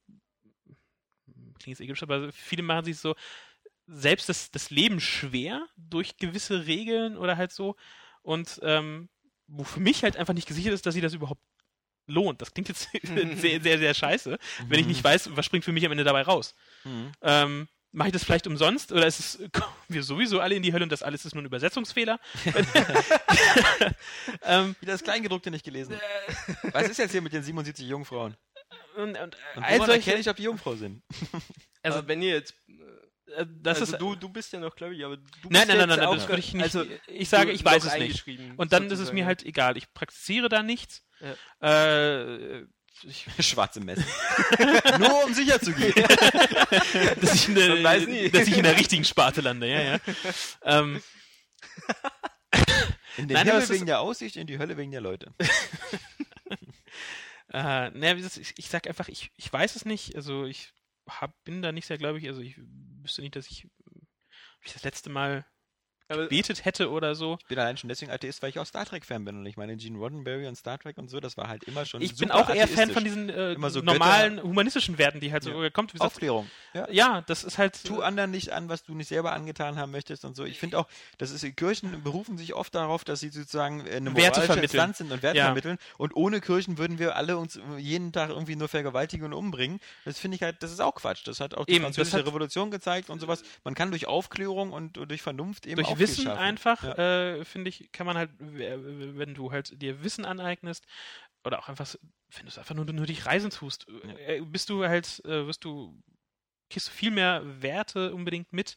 [1.58, 3.14] klingt jetzt egoistisch, aber viele machen sich so
[3.86, 7.76] selbst das, das Leben schwer durch gewisse Regeln oder halt so.
[8.22, 9.08] Und ähm,
[9.46, 11.42] wo für mich halt einfach nicht gesichert ist, dass sie das überhaupt
[12.06, 12.40] lohnt.
[12.42, 14.38] Das klingt jetzt sehr, sehr, sehr scheiße,
[14.68, 16.54] wenn ich nicht weiß, was springt für mich am Ende dabei raus.
[16.84, 17.12] Mhm.
[17.22, 20.72] Ähm, Mache ich das vielleicht umsonst oder ist es, kommen wir sowieso alle in die
[20.72, 22.18] Hölle und das alles ist nur ein Übersetzungsfehler?
[24.42, 25.94] ähm, Wieder das Kleingedruckte nicht gelesen.
[26.72, 28.36] Was ist jetzt hier mit den 77 Jungfrauen?
[28.96, 31.02] und, und, Und woran solche, erkenne ich, ob die Jungfrau sind?
[31.82, 32.54] also, wenn ihr jetzt.
[33.62, 35.88] Das also ist, du, du bist ja noch gläubig, aber du nein, bist nein, nein,
[35.88, 36.62] nein, auch das würde ich nicht.
[36.62, 38.24] Also, ich sage, ich weiß es nicht.
[38.56, 39.18] Und dann ist es sozusagen.
[39.18, 39.76] mir halt egal.
[39.76, 41.04] Ich praktiziere da nichts.
[41.60, 41.68] Ja.
[41.68, 42.66] Äh,
[43.02, 44.04] ich, Schwarze Messe.
[44.98, 45.94] Nur um sicher zu gehen.
[47.20, 49.98] dass, ich der, dass ich in der richtigen Sparte lande, ja, ja.
[50.62, 51.02] ähm,
[53.16, 55.32] In den Nein, Himmel wegen der Aussicht, in die Hölle wegen der Leute.
[57.54, 60.16] Äh, naja, ich, ich sag einfach, ich, ich weiß es nicht.
[60.16, 60.72] Also ich
[61.08, 62.26] hab, bin da nicht sehr gläubig.
[62.26, 62.58] Also ich
[63.04, 63.68] wüsste nicht, dass ich,
[64.62, 65.46] ich das letzte Mal
[66.08, 67.38] Aber betet hätte oder so.
[67.40, 69.36] Ich bin allein schon deswegen Atheist, weil ich auch Star Trek-Fan bin.
[69.38, 72.02] Und ich meine, Gene Roddenberry und Star Trek und so, das war halt immer schon
[72.02, 75.62] Ich bin auch eher Fan von diesen äh, so normalen humanistischen Werten, die halt so
[75.62, 75.70] Ja.
[75.70, 75.92] kommt.
[75.94, 76.50] Wie gesagt, Aufklärung.
[76.74, 76.86] Ja.
[76.90, 77.82] ja, das ist halt.
[77.84, 80.44] Tu anderen nicht an, was du nicht selber angetan haben möchtest und so.
[80.44, 80.86] Ich finde auch,
[81.18, 84.62] das ist, Kirchen berufen sich oft darauf, dass sie sozusagen äh, eine Werte moralische vermitteln.
[84.64, 85.44] Instanz sind und Werte Ja.
[85.46, 85.78] vermitteln.
[85.96, 89.80] Und ohne Kirchen würden wir alle uns jeden Tag irgendwie nur vergewaltigen und umbringen.
[90.04, 91.26] Das finde ich halt, das ist auch Quatsch.
[91.26, 93.42] Das hat auch die Eben, französische hat- Revolution gezeigt und sowas.
[93.64, 96.94] Man kann durch Aufklärung und durch Vernunft eben durch viel Wissen einfach, Ja.
[97.38, 100.86] äh, finde ich, kann man halt, wenn du halt dir Wissen aneignest,
[101.44, 101.94] oder auch einfach,
[102.30, 103.86] wenn du es einfach nur, nur dich reisen tust,
[104.26, 106.00] äh, bist du halt, äh, wirst du,
[106.70, 108.76] kriegst du viel mehr Werte unbedingt mit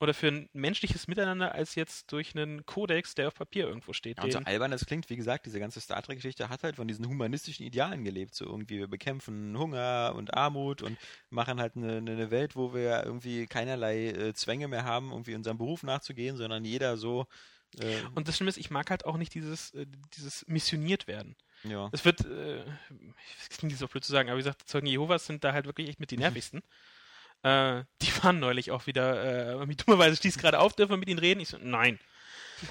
[0.00, 4.16] oder für ein menschliches Miteinander als jetzt durch einen Kodex, der auf Papier irgendwo steht.
[4.16, 6.88] Ja, und so albern das klingt, wie gesagt, diese ganze Star Trek-Geschichte hat halt von
[6.88, 8.34] diesen humanistischen Idealen gelebt.
[8.34, 10.98] So irgendwie, wir bekämpfen Hunger und Armut und
[11.28, 15.58] machen halt eine, eine Welt, wo wir irgendwie keinerlei äh, Zwänge mehr haben, irgendwie unserem
[15.58, 17.26] Beruf nachzugehen, sondern jeder so.
[17.78, 19.86] Äh, und das Schlimme ist, ich mag halt auch nicht dieses, äh,
[20.16, 21.36] dieses missioniert werden.
[21.62, 21.90] ja.
[21.92, 25.52] Es wird, es klingt so blöd zu sagen, aber wie gesagt, Zeugen Jehovas sind da
[25.52, 26.16] halt wirklich echt mit die
[26.46, 26.62] nervigsten.
[27.42, 31.18] Äh, die waren neulich auch wieder, äh, dummerweise stieß gerade auf, dürfen wir mit ihnen
[31.18, 31.40] reden?
[31.40, 31.98] Ich so, nein.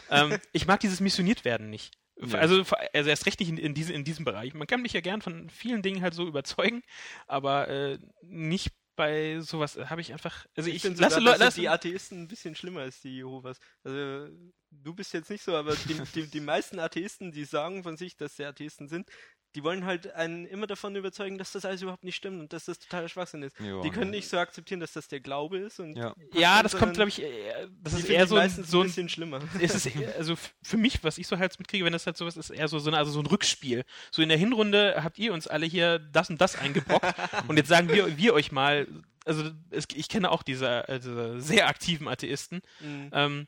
[0.10, 1.96] ähm, ich mag dieses missioniert werden nicht.
[2.22, 2.40] Ja.
[2.40, 2.64] Also,
[2.94, 4.54] also erst recht nicht in, in, diese, in diesem Bereich.
[4.54, 6.84] Man kann mich ja gern von vielen Dingen halt so überzeugen,
[7.28, 10.46] aber äh, nicht bei sowas äh, habe ich einfach.
[10.58, 13.16] Also ich, ich finde lasse sogar, dass Lasse, die Atheisten ein bisschen schlimmer als die
[13.16, 13.58] Jehovas.
[13.82, 14.28] Also
[14.72, 18.18] du bist jetzt nicht so, aber die, die, die meisten Atheisten, die sagen von sich,
[18.18, 19.10] dass sie Atheisten sind,
[19.56, 22.66] die wollen halt einen immer davon überzeugen, dass das alles überhaupt nicht stimmt und dass
[22.66, 23.60] das totaler Schwachsinn ist.
[23.60, 24.20] Ja, die können ja.
[24.20, 26.14] nicht so akzeptieren, dass das der Glaube ist und Ja.
[26.34, 29.10] ja, das kommt, glaube ich, äh, das ist eher so ein, meistens so ein bisschen
[29.10, 29.40] schlimmer.
[29.62, 32.38] es ist eher- also für mich, was ich so halt mitkriege, wenn das halt sowas
[32.38, 33.86] ist, eher so, so, eine, also so ein Rückspiel.
[34.12, 37.06] So in der Hinrunde habt ihr uns alle hier das und das eingebrockt
[37.48, 38.88] und jetzt sagen wir, wir euch mal,
[39.26, 43.10] also es, ich kenne auch diese, äh, diese sehr aktiven Atheisten, Mhm.
[43.14, 43.48] ähm,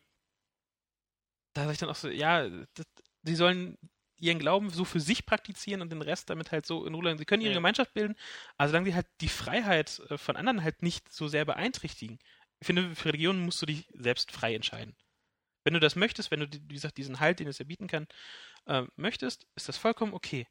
[1.53, 2.85] da sage ich dann auch so, ja, das,
[3.23, 3.77] die sollen
[4.21, 7.03] ihren Glauben so für sich praktizieren und den Rest damit halt so in Ruhe.
[7.05, 7.17] lassen.
[7.17, 7.57] Sie können ihre Ja.
[7.57, 8.15] Gemeinschaft bilden,
[8.57, 12.19] aber solange sie halt die Freiheit äh, von anderen halt nicht so sehr beeinträchtigen.
[12.59, 14.95] Ich finde, für Religionen musst du dich selbst frei entscheiden.
[15.65, 18.07] Wenn du das möchtest, wenn du, wie gesagt, diesen Halt, den es ja bieten kann,
[18.67, 20.47] äh, möchtest, ist das vollkommen okay.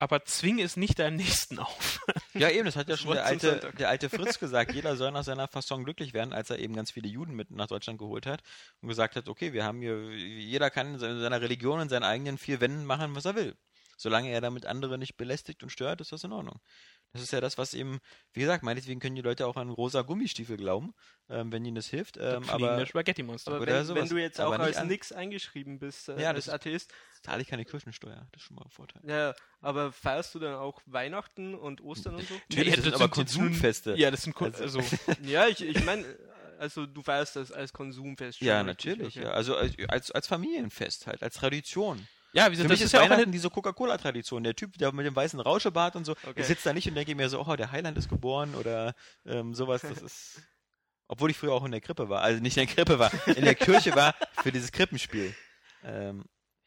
[0.00, 2.00] Aber zwinge es nicht deinem Nächsten auf.
[2.36, 4.72] Ja, eben, das hat ja Das schon der alte, der alte Fritz gesagt.
[4.74, 7.68] Jeder soll nach seiner Fasson glücklich werden, als er eben ganz viele Juden mit nach
[7.68, 8.42] Deutschland geholt hat
[8.80, 12.36] und gesagt hat, okay, wir haben hier, jeder kann in seiner Religion in seinen eigenen
[12.36, 13.56] vier Wänden machen, was er will.
[13.96, 16.58] Solange er damit andere nicht belästigt und stört, ist das in Ordnung.
[17.12, 18.00] Das ist ja das, was eben,
[18.32, 20.92] wie gesagt, meinetwegen können die Leute auch an rosa Gummistiefel glauben,
[21.28, 22.16] ähm, wenn ihnen das hilft.
[22.16, 23.52] Ähm, aber Fliegende Spaghetti-Monster.
[23.54, 26.92] Aber wenn, wenn du jetzt auch als an- nix eingeschrieben bist, äh, Ja, als Atheist,
[27.24, 28.26] zahle ich keine Kirchensteuer.
[28.32, 29.02] Das ist schon mal ein Vorteil.
[29.08, 32.34] ja, aber feierst du dann auch Weihnachten und Ostern und so?
[32.50, 33.94] Natürlich, das sind das aber sind nun- Konsumfeste.
[33.96, 34.80] Ja, das sind Ko- Also- also,
[35.22, 36.04] ja, ich, ich meine,
[36.58, 38.38] also du feierst das als Konsumfest.
[38.38, 39.16] schon Ja, natürlich.
[39.16, 39.26] okay.
[39.26, 39.32] Ja.
[39.32, 42.06] Also als, als, als Familienfest halt, als Tradition.
[42.32, 44.44] ja, wie Für gesagt, mich das ist ist ja auch eine, diese Coca-Cola-Tradition.
[44.44, 46.34] Der Typ, der mit dem weißen Rauschebart und so, Okay.
[46.36, 48.94] der sitzt da nicht und denke mir so, oh, der Heiland ist geboren oder
[49.26, 49.80] ähm, sowas.
[49.82, 50.42] Das ist.
[51.08, 52.22] Obwohl ich früher auch in der Krippe war.
[52.22, 55.34] Also nicht in der Krippe war, in der Kirche war für dieses Krippenspiel.
[55.84, 56.24] Ähm,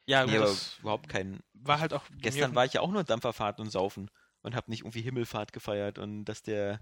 [0.08, 1.42] ja, nee, aber überhaupt kein.
[1.54, 4.10] war halt auch Gestern war ich ja auch nur Dampferfahrt und Saufen
[4.42, 6.80] und habe nicht irgendwie Himmelfahrt gefeiert und dass der.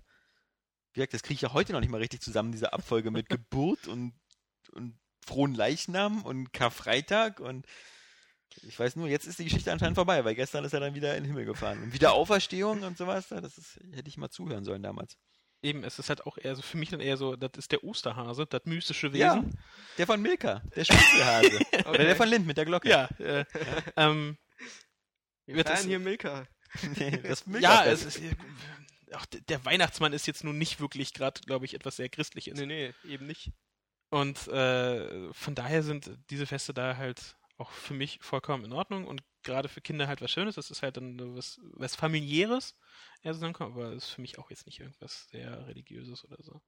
[0.94, 3.28] Wie gesagt, das kriege ich ja heute noch nicht mal richtig zusammen, diese Abfolge mit
[3.30, 4.14] Geburt und,
[4.72, 7.66] und frohen Leichnam und Karfreitag und
[8.62, 11.18] ich weiß nur, jetzt ist die Geschichte anscheinend vorbei, weil gestern ist er dann wieder
[11.18, 11.84] in den Himmel gefahren.
[11.84, 15.18] Und wieder Auferstehung und sowas, das ist, hätte ich mal zuhören sollen damals.
[15.66, 17.84] Eben, es ist halt auch eher so, für mich dann eher so, das ist der
[17.84, 19.20] Osterhase, das mystische Wesen.
[19.20, 19.44] Ja,
[19.98, 21.60] der von Milka, der Spitzelhase.
[21.90, 22.88] Oder der von Lind mit der Glocke.
[22.90, 23.46] Ja, äh,
[23.98, 24.38] ähm,
[25.46, 26.48] Wir wird feiern das- hier Milka.
[27.00, 28.06] Nee, das ja, Milka-Fest.
[28.06, 28.36] es ist,
[29.14, 32.60] auch d- der Weihnachtsmann ist jetzt nun nicht wirklich gerade, glaube ich, etwas sehr Christliches.
[32.60, 33.52] Nee, nee, eben nicht.
[34.10, 39.08] Und äh, von daher sind diese Feste da halt auch für mich vollkommen in Ordnung
[39.08, 40.56] und gerade für Kinder halt was Schönes.
[40.56, 42.76] Das ist halt dann was, was familiäres,
[43.22, 46.62] eher so aber ist für mich auch jetzt nicht irgendwas sehr religiöses oder so.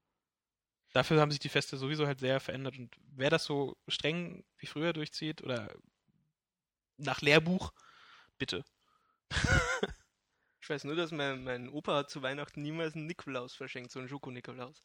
[0.94, 4.66] Dafür haben sich die Feste sowieso halt sehr verändert und wer das so streng wie
[4.66, 5.68] früher durchzieht oder
[6.96, 7.72] nach Lehrbuch,
[8.38, 8.64] bitte.
[10.60, 14.08] Ich weiß nur, dass mein, mein Opa zu Weihnachten niemals einen Nikolaus verschenkt, so einen
[14.08, 14.82] Schoko-Nikolaus.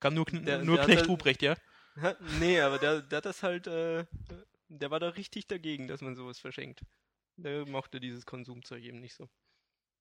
[0.00, 1.54] Kann nur, Kn Der- nur der Knecht halt- Ruprecht, ja?
[2.00, 4.04] Ha, Nee, aber der, der hat das halt, äh,
[4.78, 6.80] der war da richtig dagegen, dass man sowas verschenkt.
[7.36, 9.28] Der mochte dieses Konsumzeug eben nicht so.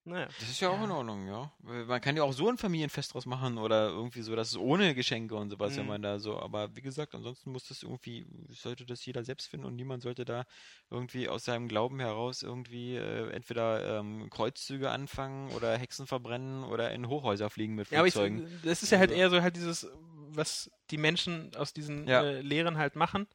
[0.03, 0.26] Naja.
[0.39, 1.53] Das ist ja auch in Ordnung, ja.
[1.60, 4.57] Weil Man kann ja auch so ein Familienfest draus machen oder irgendwie so, dass es
[4.57, 5.89] ohne Geschenke und sowas, wenn Mhm.
[5.89, 9.68] man da so, aber wie gesagt, ansonsten muss das irgendwie, sollte das jeder selbst finden
[9.68, 10.45] und niemand sollte da
[10.89, 16.91] irgendwie aus seinem Glauben heraus irgendwie äh, entweder ähm, Kreuzzüge anfangen oder Hexen verbrennen oder
[16.91, 18.60] in Hochhäuser fliegen mit Ja, aber ich, Flugzeugen.
[18.64, 19.88] das ist ja halt Also- eher so halt dieses,
[20.34, 22.23] was die Menschen aus diesen Ja.
[22.23, 23.27] äh, Lehren halt machen.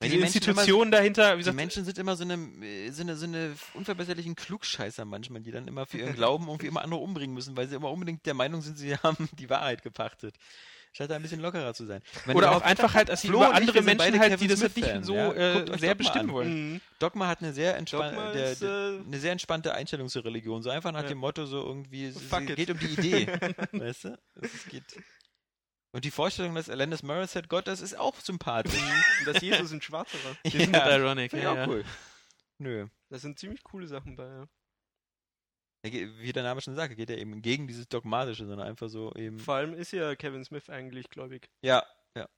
[0.00, 2.34] Wenn die die Menschen Institution dahinter, wie Die gesagt, Menschen sind immer so eine,
[2.64, 6.66] äh, so eine, so eine unverbesserlichen Klugscheißer manchmal, die dann immer für ihren Glauben irgendwie
[6.66, 9.82] immer andere umbringen müssen, weil sie immer unbedingt der Meinung sind, sie haben die Wahrheit
[9.82, 10.34] gepachtet.
[10.92, 12.02] Statt da ein bisschen lockerer zu sein.
[12.24, 14.76] Meine, oder auch einfach halt, dass sie Flo über andere Menschen halt, die das halt
[14.76, 15.32] nicht so ja.
[15.32, 16.34] äh, sehr Dogma bestimmen an.
[16.34, 16.72] wollen.
[16.74, 16.80] Mhm.
[17.00, 20.24] Dogma hat eine sehr, entspan Dogma der, ist, der, äh, eine sehr entspannte Einstellung zur
[20.24, 20.62] Religion.
[20.62, 21.08] So einfach nach Ja.
[21.08, 23.26] dem Motto, so irgendwie, es geht um die Idee.
[23.72, 24.18] weißt du?
[24.40, 24.84] Es geht.
[25.94, 28.74] Und die Vorstellung, dass Alanis Morissette Gott ist, ist auch sympathisch.
[29.20, 30.36] Und dass Jesus ein Schwarzer war.
[30.44, 31.68] Die sind mit Ironic, Finde ich ja, ja.
[31.68, 31.84] cool.
[32.58, 32.88] Nö.
[33.10, 34.26] Da sind ziemlich coole Sachen bei.
[34.26, 34.48] Ja.
[35.82, 38.88] Er geht- Wie der Name schon sagt, geht er eben gegen dieses Dogmatische, sondern einfach
[38.88, 39.38] so eben.
[39.38, 41.48] Vor allem ist ja Kevin Smith eigentlich gläubig.
[41.62, 41.84] Ja,
[42.16, 42.28] ja.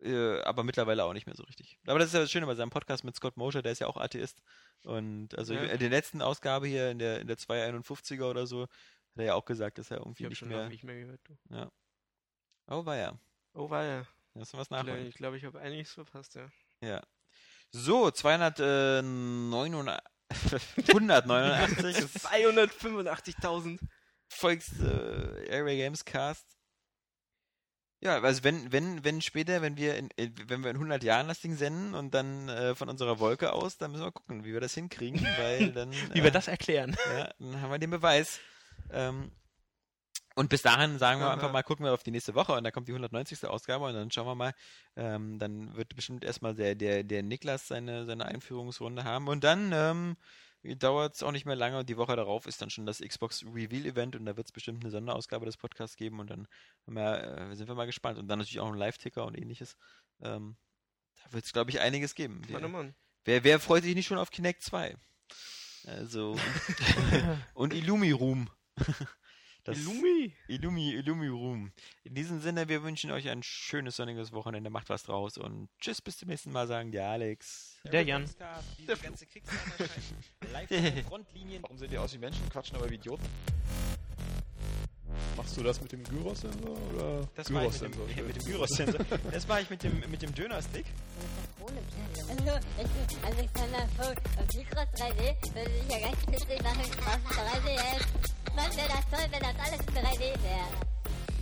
[0.00, 1.78] Äh, aber mittlerweile auch nicht mehr so richtig.
[1.86, 3.86] Aber das ist ja das Schöne bei seinem Podcast mit Scott Mosher, der ist ja
[3.86, 4.42] auch Atheist.
[4.84, 5.62] Und also Ja.
[5.64, 8.68] in der letzten Ausgabe hier, in der, in der 251er oder so, hat
[9.16, 10.56] er ja auch gesagt, dass er Ich irgendwie habe nicht schon mehr.
[10.58, 11.20] lange nicht mehr gehört.
[11.24, 11.36] Du.
[11.50, 11.70] Ja.
[12.68, 14.06] Oh, war ja.
[14.34, 15.06] Lass was Ich glaube, nachholen.
[15.06, 16.48] ich, glaub, ich habe einiges verpasst, ja.
[16.80, 17.02] Ja.
[17.70, 20.00] So, 289.
[20.88, 23.78] 189 ist 285.000.
[24.30, 26.46] Volks äh, Airway Games Cast.
[28.00, 31.28] Ja, also wenn, wenn, wenn später, wenn wir in, in, wenn wir in 100 Jahren
[31.28, 34.52] das Ding senden und dann äh, von unserer Wolke aus, dann müssen wir gucken, wie
[34.52, 36.96] wir das hinkriegen, weil dann, Wie äh, wir das erklären.
[37.16, 38.40] ja, dann haben wir den Beweis.
[38.90, 39.30] Ähm,
[40.34, 42.72] und bis dahin sagen wir einfach mal, gucken wir auf die nächste Woche und dann
[42.72, 43.44] kommt die 190.
[43.46, 44.52] Ausgabe und dann schauen wir mal,
[44.96, 49.72] ähm, dann wird bestimmt erstmal der, der, der Niklas seine, seine Einführungsrunde haben und dann
[49.72, 50.16] ähm,
[50.62, 53.44] dauert es auch nicht mehr lange und die Woche darauf ist dann schon das Xbox
[53.44, 56.46] Reveal Event und da wird es bestimmt eine Sonderausgabe des Podcasts geben und dann
[56.86, 59.76] wir, äh, sind wir mal gespannt und dann natürlich auch ein Live-Ticker und ähnliches.
[60.20, 60.56] Ähm,
[61.24, 62.42] da wird es, glaube ich, einiges geben.
[62.46, 62.94] Wir, Mann.
[63.24, 64.96] wer, wer freut sich nicht schon auf Kinect 2?
[65.86, 66.36] Also,
[67.54, 68.48] und Illumi Room.
[69.64, 70.34] Das Illumi.
[70.48, 71.72] Illumi, Illumi Room.
[72.02, 74.70] In diesem Sinne, wir wünschen euch ein schönes sonniges Wochenende.
[74.70, 77.78] Macht was draus und tschüss, bis zum nächsten Mal, sagen der Alex.
[77.84, 78.28] Der Jan.
[78.78, 79.24] Die Der ganze
[81.08, 81.62] Frontlinien.
[81.62, 83.24] Warum sehen die aus wie Menschen, quatschen aber wie Idioten?
[85.36, 89.00] Machst du das mit dem Gyros-Sensor oder Das war ich mit dem, mit dem Gyros-Sensor.
[89.30, 90.86] Das war ich mit dem, mit dem Döner-Stick.
[91.62, 97.36] Also, ich bin Alexander Vogt auf Mikros 3D würde ich ja ganz witzig machen, auf
[97.36, 98.34] 3D ist.
[98.54, 100.92] Was wäre das toll, wenn das alles in 3D wäre?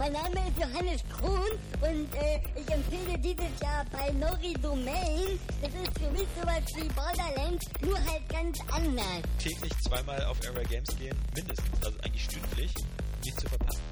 [0.00, 5.38] Mein Name ist Johannes Kuhn und äh, ich empfehle dieses Jahr bei Nori Domain.
[5.60, 9.22] Das ist für mich sowas wie Borderlands, nur halt ganz anders.
[9.38, 11.84] Täglich zweimal auf Area Games gehen, mindestens.
[11.84, 12.72] Also eigentlich stündlich.
[13.24, 13.82] Nicht zu verpassen.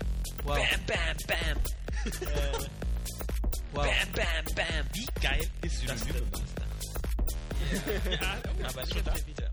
[0.44, 0.56] Wow.
[0.56, 1.58] Bam, bam, bam.
[2.06, 2.58] äh,
[3.72, 3.84] wow.
[3.84, 4.86] Bam, bam, bam.
[4.92, 6.14] Wie geil ist das denn?
[8.10, 8.36] Ja,
[8.68, 9.44] aber nicht auf der Vita.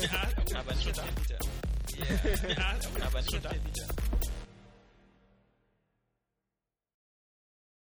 [0.00, 1.38] Ja, aber nicht auf der Vita.
[2.48, 4.11] Ja, aber nicht auf der Vita.